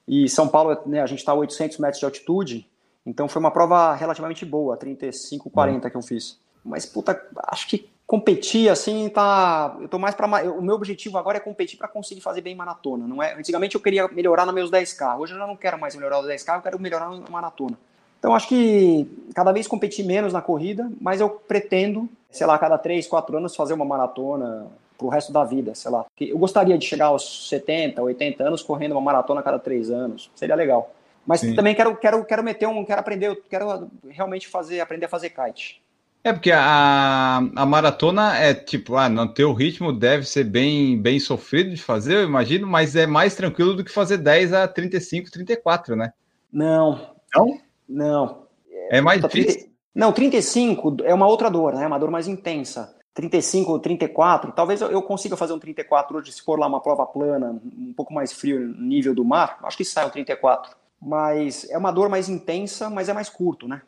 E 0.08 0.28
São 0.28 0.48
Paulo, 0.48 0.78
né, 0.86 1.02
a 1.02 1.06
gente 1.06 1.20
está 1.20 1.32
a 1.32 1.36
800 1.36 1.78
metros 1.78 2.00
de 2.00 2.06
altitude, 2.06 2.70
então 3.06 3.28
foi 3.28 3.40
uma 3.40 3.52
prova 3.52 3.94
relativamente 3.96 4.46
boa, 4.46 4.78
35, 4.78 5.50
40 5.50 5.90
que 5.90 5.98
eu 5.98 6.02
fiz. 6.02 6.40
Mas, 6.64 6.86
puta, 6.86 7.20
acho 7.48 7.68
que 7.68 7.90
competir 8.06 8.70
assim 8.70 9.10
tá. 9.10 9.76
Eu 9.80 9.88
tô 9.88 9.98
mais 9.98 10.14
para 10.14 10.28
O 10.52 10.62
meu 10.62 10.76
objetivo 10.76 11.18
agora 11.18 11.38
é 11.38 11.40
competir 11.40 11.78
para 11.78 11.88
conseguir 11.88 12.22
fazer 12.22 12.42
bem 12.42 12.54
maratona. 12.54 13.08
Não 13.08 13.24
é? 13.24 13.34
Antigamente 13.34 13.76
eu 13.76 13.82
queria 13.82 14.08
melhorar 14.10 14.46
nos 14.46 14.54
meus 14.54 14.70
10K. 14.70 15.18
Hoje 15.18 15.34
eu 15.34 15.40
já 15.40 15.48
não 15.48 15.56
quero 15.56 15.80
mais 15.80 15.96
melhorar 15.96 16.20
os 16.20 16.28
10K, 16.28 16.56
eu 16.56 16.62
quero 16.62 16.80
melhorar 16.80 17.10
na 17.10 17.30
maratona. 17.30 17.78
Então, 18.20 18.36
acho 18.36 18.48
que 18.48 19.10
cada 19.34 19.52
vez 19.52 19.66
competir 19.66 20.06
menos 20.06 20.32
na 20.32 20.44
corrida, 20.44 20.92
mas 21.02 21.20
eu 21.20 21.28
pretendo, 21.28 22.08
sei 22.30 22.46
lá, 22.46 22.56
cada 22.60 22.78
3, 22.78 23.08
4 23.08 23.38
anos 23.38 23.56
fazer 23.56 23.74
uma 23.74 23.84
maratona 23.84 24.68
pro 24.96 25.08
resto 25.08 25.34
da 25.34 25.44
vida, 25.44 25.74
sei 25.74 25.90
lá. 25.90 26.06
Eu 26.20 26.38
gostaria 26.38 26.78
de 26.78 26.86
chegar 26.86 27.08
aos 27.08 27.50
70, 27.50 28.00
80 28.00 28.44
anos 28.44 28.62
correndo 28.62 28.92
uma 28.92 29.02
maratona 29.02 29.40
a 29.40 29.44
cada 29.44 29.58
3 29.58 29.90
anos. 29.90 30.30
Seria 30.36 30.54
legal. 30.54 30.94
Mas 31.32 31.40
Sim. 31.40 31.56
também 31.56 31.74
quero, 31.74 31.96
quero, 31.96 32.26
quero 32.26 32.44
meter 32.44 32.68
um, 32.68 32.84
quero 32.84 33.00
aprender, 33.00 33.42
quero 33.50 33.90
realmente 34.10 34.50
fazer, 34.50 34.82
aprender 34.82 35.06
a 35.06 35.08
fazer 35.08 35.30
kite. 35.30 35.82
É 36.26 36.34
porque 36.34 36.52
a, 36.52 37.38
a 37.56 37.66
maratona 37.66 38.38
é 38.38 38.54
tipo, 38.54 38.98
ah, 38.98 39.08
no 39.08 39.34
teu 39.34 39.54
ritmo 39.54 39.94
deve 39.94 40.26
ser 40.26 40.44
bem, 40.44 41.02
bem 41.02 41.22
sofrido 41.22 41.74
de 41.74 41.82
fazer, 41.82 42.16
eu 42.16 42.24
imagino, 42.26 42.68
mas 42.68 42.98
é 42.98 43.08
mais 43.08 43.34
tranquilo 43.34 43.74
do 43.74 43.86
que 43.86 43.90
fazer 43.90 44.18
10 44.18 44.52
a 44.52 44.68
35, 44.68 45.32
34, 45.32 45.96
né? 45.96 46.12
Não. 46.52 47.16
Não? 47.34 47.60
Não. 47.88 48.48
É 48.90 49.00
mais 49.00 49.22
difícil? 49.22 49.54
30... 49.54 49.72
Não, 49.96 50.12
35 50.12 50.98
é 51.06 51.14
uma 51.14 51.28
outra 51.28 51.50
dor, 51.50 51.74
né? 51.74 51.86
É 51.86 51.88
uma 51.88 51.98
dor 51.98 52.12
mais 52.12 52.28
intensa. 52.28 52.94
35 53.14 53.72
ou 53.72 53.80
34, 53.80 54.52
talvez 54.52 54.82
eu 54.82 55.02
consiga 55.02 55.38
fazer 55.38 55.54
um 55.54 55.60
34 55.60 56.18
hoje, 56.18 56.34
se 56.34 56.42
for 56.42 56.60
lá 56.60 56.68
uma 56.68 56.82
prova 56.82 57.06
plana, 57.06 57.62
um 57.78 57.94
pouco 57.94 58.14
mais 58.14 58.34
frio, 58.34 58.60
nível 58.78 59.16
do 59.16 59.24
mar, 59.24 59.60
acho 59.64 59.78
que 59.78 59.86
sai 59.86 60.06
o 60.06 60.10
34. 60.10 60.81
Mas 61.02 61.68
é 61.70 61.78
uma 61.78 61.92
dor 61.92 62.10
mais 62.10 62.30
intensa, 62.30 62.90
mas 62.90 63.10
é 63.10 63.14
mais 63.14 63.30
curto, 63.30 63.68
né? 63.68 63.82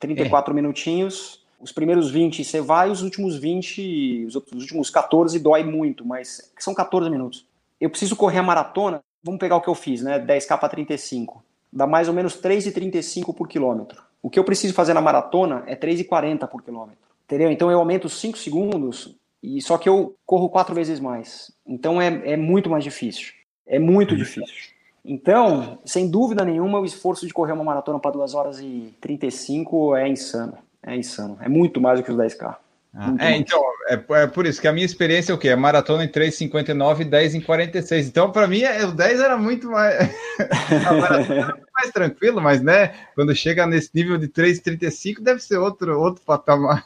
34 0.00 0.50
é. 0.50 0.54
minutinhos, 0.54 1.44
os 1.60 1.70
primeiros 1.70 2.10
20 2.10 2.42
você 2.42 2.60
vai, 2.60 2.90
os 2.90 3.02
últimos 3.02 3.36
20, 3.36 4.26
os 4.26 4.34
últimos 4.34 4.90
14 4.90 5.38
dói 5.38 5.62
muito, 5.62 6.04
mas 6.04 6.52
são 6.58 6.74
14 6.74 7.10
minutos. 7.10 7.46
Eu 7.80 7.90
preciso 7.90 8.16
correr 8.16 8.38
a 8.38 8.42
maratona, 8.42 9.02
vamos 9.22 9.38
pegar 9.38 9.56
o 9.56 9.60
que 9.60 9.68
eu 9.68 9.74
fiz, 9.74 10.02
né? 10.02 10.18
10k 10.18 10.58
para 10.58 10.68
35 10.68 11.44
dá 11.74 11.86
mais 11.86 12.06
ou 12.06 12.14
menos 12.14 12.40
3,35 12.40 13.34
por 13.34 13.48
quilômetro. 13.48 14.00
O 14.22 14.30
que 14.30 14.38
eu 14.38 14.44
preciso 14.44 14.72
fazer 14.72 14.94
na 14.94 15.00
maratona 15.00 15.64
é 15.66 15.74
3,40 15.74 16.46
por 16.46 16.62
quilômetro. 16.62 17.02
Entendeu? 17.24 17.50
Então 17.50 17.70
eu 17.70 17.78
aumento 17.78 18.08
5 18.08 18.38
segundos, 18.38 19.16
e 19.42 19.60
só 19.60 19.76
que 19.76 19.88
eu 19.88 20.14
corro 20.24 20.48
quatro 20.48 20.74
vezes 20.74 21.00
mais. 21.00 21.50
Então 21.66 22.00
é, 22.00 22.32
é 22.32 22.36
muito 22.36 22.70
mais 22.70 22.84
difícil. 22.84 23.32
É 23.66 23.78
muito 23.78 24.14
difícil. 24.14 24.54
Então, 25.04 25.78
sem 25.84 26.08
dúvida 26.08 26.44
nenhuma, 26.44 26.80
o 26.80 26.84
esforço 26.84 27.26
de 27.26 27.32
correr 27.32 27.52
uma 27.52 27.64
maratona 27.64 27.98
para 27.98 28.12
2 28.12 28.34
horas 28.34 28.58
e 28.60 28.94
35 29.00 29.94
é 29.96 30.08
insano. 30.08 30.56
É 30.82 30.96
insano. 30.96 31.36
É 31.40 31.48
muito 31.48 31.80
mais 31.80 32.00
do 32.00 32.04
que 32.04 32.10
os 32.10 32.16
10K. 32.16 32.56
Ah, 32.96 33.12
é, 33.18 33.36
então, 33.36 33.60
é, 33.88 34.22
é, 34.22 34.26
por 34.28 34.46
isso 34.46 34.60
que 34.60 34.68
a 34.68 34.72
minha 34.72 34.86
experiência 34.86 35.32
é 35.32 35.34
o 35.34 35.38
quê? 35.38 35.48
É 35.48 35.56
maratona 35.56 36.04
em 36.04 36.08
3,59 36.08 37.00
e 37.00 37.04
10 37.04 37.34
em 37.34 37.40
46. 37.40 38.06
Então, 38.06 38.30
para 38.30 38.46
mim, 38.46 38.62
é, 38.62 38.84
o 38.84 38.92
10 38.92 39.20
era 39.20 39.36
muito 39.36 39.68
mais. 39.68 39.98
muito 40.38 41.68
mais 41.74 41.90
tranquilo, 41.92 42.40
mas, 42.40 42.62
né, 42.62 42.94
quando 43.16 43.34
chega 43.34 43.66
nesse 43.66 43.90
nível 43.92 44.16
de 44.16 44.28
3,35, 44.28 45.20
deve 45.20 45.40
ser 45.40 45.58
outro, 45.58 46.00
outro 46.00 46.22
patamar. 46.24 46.84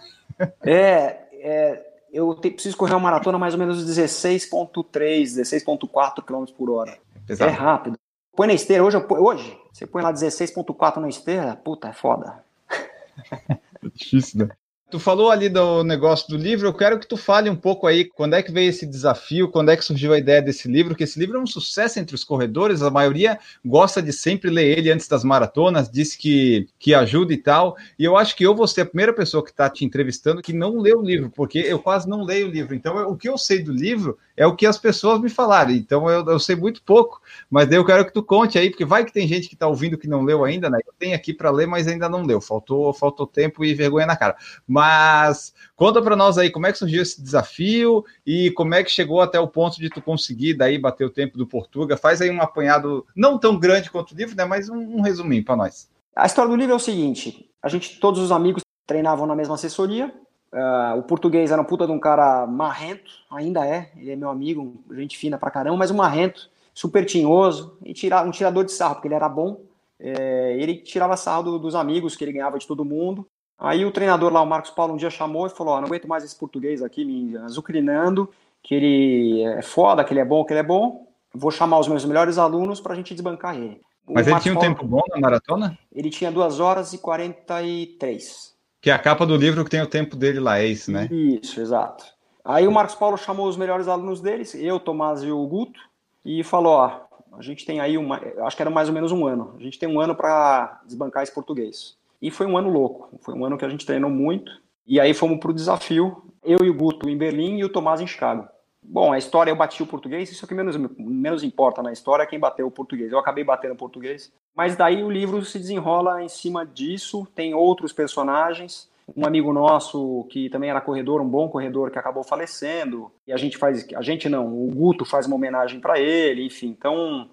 é, 0.64 1.18
é 1.34 1.84
eu 2.10 2.34
te, 2.34 2.50
preciso 2.50 2.76
correr 2.76 2.94
uma 2.94 3.00
maratona 3.00 3.38
mais 3.38 3.52
ou 3.52 3.60
menos 3.60 3.84
16,3, 3.84 4.80
16,4 4.90 6.24
km 6.24 6.44
por 6.56 6.70
hora. 6.70 6.96
É, 7.28 7.44
é 7.44 7.48
rápido. 7.48 7.97
Põe 8.38 8.46
na 8.46 8.54
esteira, 8.54 8.84
hoje, 8.84 8.96
hoje 8.96 9.58
você 9.72 9.84
põe 9.84 10.00
lá 10.00 10.12
16,4 10.12 10.98
na 10.98 11.08
esteira, 11.08 11.56
puta, 11.56 11.88
é 11.88 11.92
foda. 11.92 12.38
É 13.80 13.88
difícil, 13.94 14.46
né? 14.46 14.48
Tu 14.90 14.98
falou 14.98 15.30
ali 15.30 15.48
do 15.48 15.84
negócio 15.84 16.28
do 16.28 16.36
livro, 16.36 16.66
eu 16.66 16.74
quero 16.74 16.98
que 16.98 17.06
tu 17.06 17.16
fale 17.16 17.50
um 17.50 17.54
pouco 17.54 17.86
aí 17.86 18.04
quando 18.04 18.34
é 18.34 18.42
que 18.42 18.50
veio 18.50 18.70
esse 18.70 18.86
desafio, 18.86 19.50
quando 19.50 19.70
é 19.70 19.76
que 19.76 19.84
surgiu 19.84 20.12
a 20.12 20.18
ideia 20.18 20.40
desse 20.40 20.66
livro, 20.66 20.94
que 20.94 21.04
esse 21.04 21.18
livro 21.18 21.36
é 21.36 21.40
um 21.40 21.46
sucesso 21.46 21.98
entre 22.00 22.14
os 22.14 22.24
corredores, 22.24 22.80
a 22.80 22.90
maioria 22.90 23.38
gosta 23.64 24.00
de 24.00 24.12
sempre 24.12 24.50
ler 24.50 24.78
ele 24.78 24.90
antes 24.90 25.06
das 25.06 25.22
maratonas, 25.22 25.90
diz 25.90 26.16
que, 26.16 26.68
que 26.78 26.94
ajuda 26.94 27.32
e 27.32 27.38
tal, 27.38 27.76
e 27.98 28.04
eu 28.04 28.16
acho 28.16 28.34
que 28.34 28.44
eu 28.44 28.54
vou 28.54 28.66
ser 28.66 28.82
a 28.82 28.86
primeira 28.86 29.12
pessoa 29.12 29.44
que 29.44 29.50
está 29.50 29.68
te 29.68 29.84
entrevistando 29.84 30.42
que 30.42 30.52
não 30.52 30.78
leu 30.78 31.00
o 31.00 31.04
livro, 31.04 31.30
porque 31.30 31.58
eu 31.58 31.78
quase 31.78 32.08
não 32.08 32.24
leio 32.24 32.48
o 32.48 32.50
livro, 32.50 32.74
então 32.74 32.98
eu, 32.98 33.10
o 33.10 33.16
que 33.16 33.28
eu 33.28 33.36
sei 33.36 33.62
do 33.62 33.72
livro 33.72 34.18
é 34.38 34.46
o 34.46 34.54
que 34.54 34.66
as 34.66 34.78
pessoas 34.78 35.20
me 35.20 35.28
falaram, 35.28 35.72
então 35.72 36.08
eu, 36.08 36.24
eu 36.24 36.38
sei 36.38 36.56
muito 36.56 36.82
pouco, 36.82 37.20
mas 37.50 37.68
daí 37.68 37.78
eu 37.78 37.84
quero 37.84 38.04
que 38.04 38.12
tu 38.12 38.22
conte 38.22 38.58
aí, 38.58 38.70
porque 38.70 38.84
vai 38.84 39.04
que 39.04 39.12
tem 39.12 39.26
gente 39.26 39.48
que 39.48 39.54
está 39.54 39.66
ouvindo 39.66 39.98
que 39.98 40.08
não 40.08 40.22
leu 40.22 40.44
ainda, 40.44 40.70
né, 40.70 40.78
eu 40.86 40.92
tenho 40.98 41.14
aqui 41.14 41.34
para 41.34 41.50
ler, 41.50 41.66
mas 41.66 41.88
ainda 41.88 42.08
não 42.08 42.24
leu, 42.24 42.40
faltou, 42.40 42.92
faltou 42.94 43.26
tempo 43.26 43.64
e 43.64 43.74
vergonha 43.74 44.06
na 44.06 44.16
cara, 44.16 44.36
mas 44.66 45.52
conta 45.74 46.00
para 46.00 46.16
nós 46.16 46.38
aí 46.38 46.50
como 46.50 46.66
é 46.66 46.72
que 46.72 46.78
surgiu 46.78 47.02
esse 47.02 47.22
desafio 47.22 48.04
e 48.24 48.50
como 48.52 48.74
é 48.74 48.84
que 48.84 48.90
chegou 48.90 49.20
até 49.20 49.40
o 49.40 49.48
ponto 49.48 49.78
de 49.78 49.90
tu 49.90 50.00
conseguir 50.00 50.54
daí 50.54 50.78
bater 50.78 51.04
o 51.04 51.10
tempo 51.10 51.36
do 51.36 51.46
Portuga. 51.46 51.96
Faz 51.96 52.20
aí 52.20 52.30
um 52.30 52.40
apanhado 52.40 53.06
não 53.14 53.38
tão 53.38 53.58
grande 53.58 53.90
quanto 53.90 54.12
o 54.12 54.16
livro, 54.16 54.36
né? 54.36 54.44
Mas 54.44 54.68
um, 54.68 54.98
um 54.98 55.00
resuminho 55.00 55.44
para 55.44 55.56
nós. 55.56 55.90
A 56.14 56.26
história 56.26 56.50
do 56.50 56.56
livro 56.56 56.72
é 56.72 56.76
o 56.76 56.80
seguinte: 56.80 57.50
a 57.62 57.68
gente, 57.68 57.98
todos 57.98 58.20
os 58.20 58.32
amigos 58.32 58.62
treinavam 58.86 59.26
na 59.26 59.36
mesma 59.36 59.54
assessoria. 59.54 60.12
Uh, 60.52 60.98
o 60.98 61.02
português 61.02 61.50
era 61.50 61.60
um 61.60 61.64
puta 61.64 61.86
de 61.86 61.92
um 61.92 62.00
cara 62.00 62.46
marrento, 62.46 63.10
ainda 63.30 63.66
é, 63.66 63.92
ele 63.96 64.12
é 64.12 64.16
meu 64.16 64.30
amigo, 64.30 64.82
gente 64.92 65.18
fina 65.18 65.36
pra 65.36 65.50
caramba, 65.50 65.76
mas 65.76 65.90
um 65.90 65.96
marrento, 65.96 66.48
super 66.72 67.04
tinhoso, 67.04 67.76
e 67.84 67.92
tira, 67.92 68.22
um 68.22 68.30
tirador 68.30 68.64
de 68.64 68.72
sarro, 68.72 68.94
porque 68.94 69.08
ele 69.08 69.14
era 69.14 69.28
bom. 69.28 69.60
É, 70.00 70.56
ele 70.58 70.76
tirava 70.76 71.16
sarro 71.16 71.42
do, 71.42 71.58
dos 71.58 71.74
amigos 71.74 72.16
que 72.16 72.24
ele 72.24 72.32
ganhava 72.32 72.58
de 72.58 72.66
todo 72.66 72.84
mundo. 72.84 73.26
Aí 73.58 73.84
o 73.84 73.90
treinador 73.90 74.32
lá, 74.32 74.40
o 74.40 74.46
Marcos 74.46 74.70
Paulo, 74.70 74.94
um 74.94 74.96
dia 74.96 75.10
chamou 75.10 75.46
e 75.46 75.50
falou: 75.50 75.74
oh, 75.74 75.80
não 75.80 75.86
aguento 75.86 76.06
mais 76.06 76.24
esse 76.24 76.36
português 76.36 76.82
aqui 76.82 77.04
me 77.04 77.36
azucrinando, 77.38 78.30
que 78.62 78.74
ele 78.74 79.42
é 79.42 79.62
foda, 79.62 80.04
que 80.04 80.12
ele 80.12 80.20
é 80.20 80.24
bom, 80.24 80.44
que 80.44 80.52
ele 80.52 80.60
é 80.60 80.64
bom. 80.64 81.08
Vou 81.34 81.50
chamar 81.50 81.78
os 81.80 81.88
meus 81.88 82.04
melhores 82.04 82.38
alunos 82.38 82.80
para 82.80 82.92
a 82.92 82.96
gente 82.96 83.14
desbancar 83.14 83.56
ele. 83.56 83.80
O 84.06 84.14
Mas 84.14 84.26
ele 84.26 84.40
tinha 84.40 84.54
um 84.54 84.58
Paulo, 84.58 84.74
tempo 84.74 84.86
bom 84.86 85.02
na 85.10 85.20
maratona? 85.20 85.78
Ele 85.92 86.08
tinha 86.08 86.30
2 86.30 86.60
horas 86.60 86.92
e 86.92 86.98
43. 86.98 88.56
Que 88.80 88.90
é 88.90 88.92
a 88.92 88.98
capa 88.98 89.26
do 89.26 89.36
livro 89.36 89.64
que 89.64 89.70
tem 89.70 89.82
o 89.82 89.86
tempo 89.86 90.16
dele 90.16 90.38
lá, 90.38 90.58
é 90.58 90.66
isso, 90.66 90.90
né? 90.90 91.08
Isso, 91.10 91.60
exato. 91.60 92.04
Aí 92.44 92.66
o 92.66 92.72
Marcos 92.72 92.94
Paulo 92.94 93.16
chamou 93.16 93.48
os 93.48 93.56
melhores 93.56 93.88
alunos 93.88 94.20
deles, 94.20 94.54
eu, 94.54 94.78
Tomás 94.78 95.22
e 95.22 95.30
o 95.30 95.46
Guto, 95.46 95.80
e 96.24 96.42
falou: 96.44 96.74
ó, 96.74 97.00
a 97.36 97.42
gente 97.42 97.66
tem 97.66 97.80
aí 97.80 97.98
uma, 97.98 98.20
acho 98.44 98.56
que 98.56 98.62
era 98.62 98.70
mais 98.70 98.88
ou 98.88 98.94
menos 98.94 99.12
um 99.12 99.26
ano. 99.26 99.54
A 99.58 99.62
gente 99.62 99.78
tem 99.78 99.88
um 99.88 100.00
ano 100.00 100.14
para 100.14 100.80
desbancar 100.86 101.22
esse 101.22 101.32
português. 101.32 101.96
E 102.20 102.30
foi 102.30 102.46
um 102.46 102.56
ano 102.56 102.70
louco. 102.70 103.10
Foi 103.20 103.34
um 103.34 103.44
ano 103.44 103.56
que 103.56 103.64
a 103.64 103.68
gente 103.68 103.86
treinou 103.86 104.10
muito. 104.10 104.50
E 104.86 104.98
aí 104.98 105.12
fomos 105.14 105.38
para 105.38 105.50
o 105.50 105.54
desafio, 105.54 106.24
eu 106.42 106.64
e 106.64 106.70
o 106.70 106.74
Guto 106.74 107.08
em 107.08 107.16
Berlim 107.16 107.58
e 107.58 107.64
o 107.64 107.68
Tomás 107.68 108.00
em 108.00 108.06
Chicago. 108.06 108.48
Bom, 108.82 109.12
a 109.12 109.18
história 109.18 109.50
eu 109.50 109.56
bati 109.56 109.82
o 109.82 109.86
português, 109.86 110.30
isso 110.30 110.44
é 110.44 110.48
que 110.48 110.54
menos, 110.54 110.76
menos 110.76 111.42
importa 111.42 111.82
na 111.82 111.92
história 111.92 112.22
é 112.22 112.26
quem 112.26 112.38
bateu 112.38 112.66
o 112.66 112.70
português. 112.70 113.12
Eu 113.12 113.18
acabei 113.18 113.44
batendo 113.44 113.74
o 113.74 113.76
português. 113.76 114.32
Mas 114.56 114.76
daí 114.76 115.02
o 115.02 115.10
livro 115.10 115.44
se 115.44 115.58
desenrola 115.58 116.22
em 116.22 116.28
cima 116.28 116.64
disso, 116.64 117.26
tem 117.34 117.54
outros 117.54 117.92
personagens. 117.92 118.88
um 119.16 119.26
amigo 119.26 119.52
nosso 119.52 120.26
que 120.30 120.50
também 120.50 120.70
era 120.70 120.80
corredor, 120.80 121.20
um 121.20 121.28
bom 121.28 121.48
corredor 121.48 121.90
que 121.90 121.98
acabou 121.98 122.22
falecendo, 122.22 123.10
e 123.26 123.32
a 123.32 123.36
gente 123.36 123.56
faz, 123.56 123.86
a 123.94 124.02
gente 124.02 124.28
não, 124.28 124.46
o 124.46 124.70
Guto 124.70 125.04
faz 125.04 125.26
uma 125.26 125.36
homenagem 125.36 125.80
para 125.80 125.98
ele, 125.98 126.44
enfim. 126.44 126.68
Então, 126.68 127.28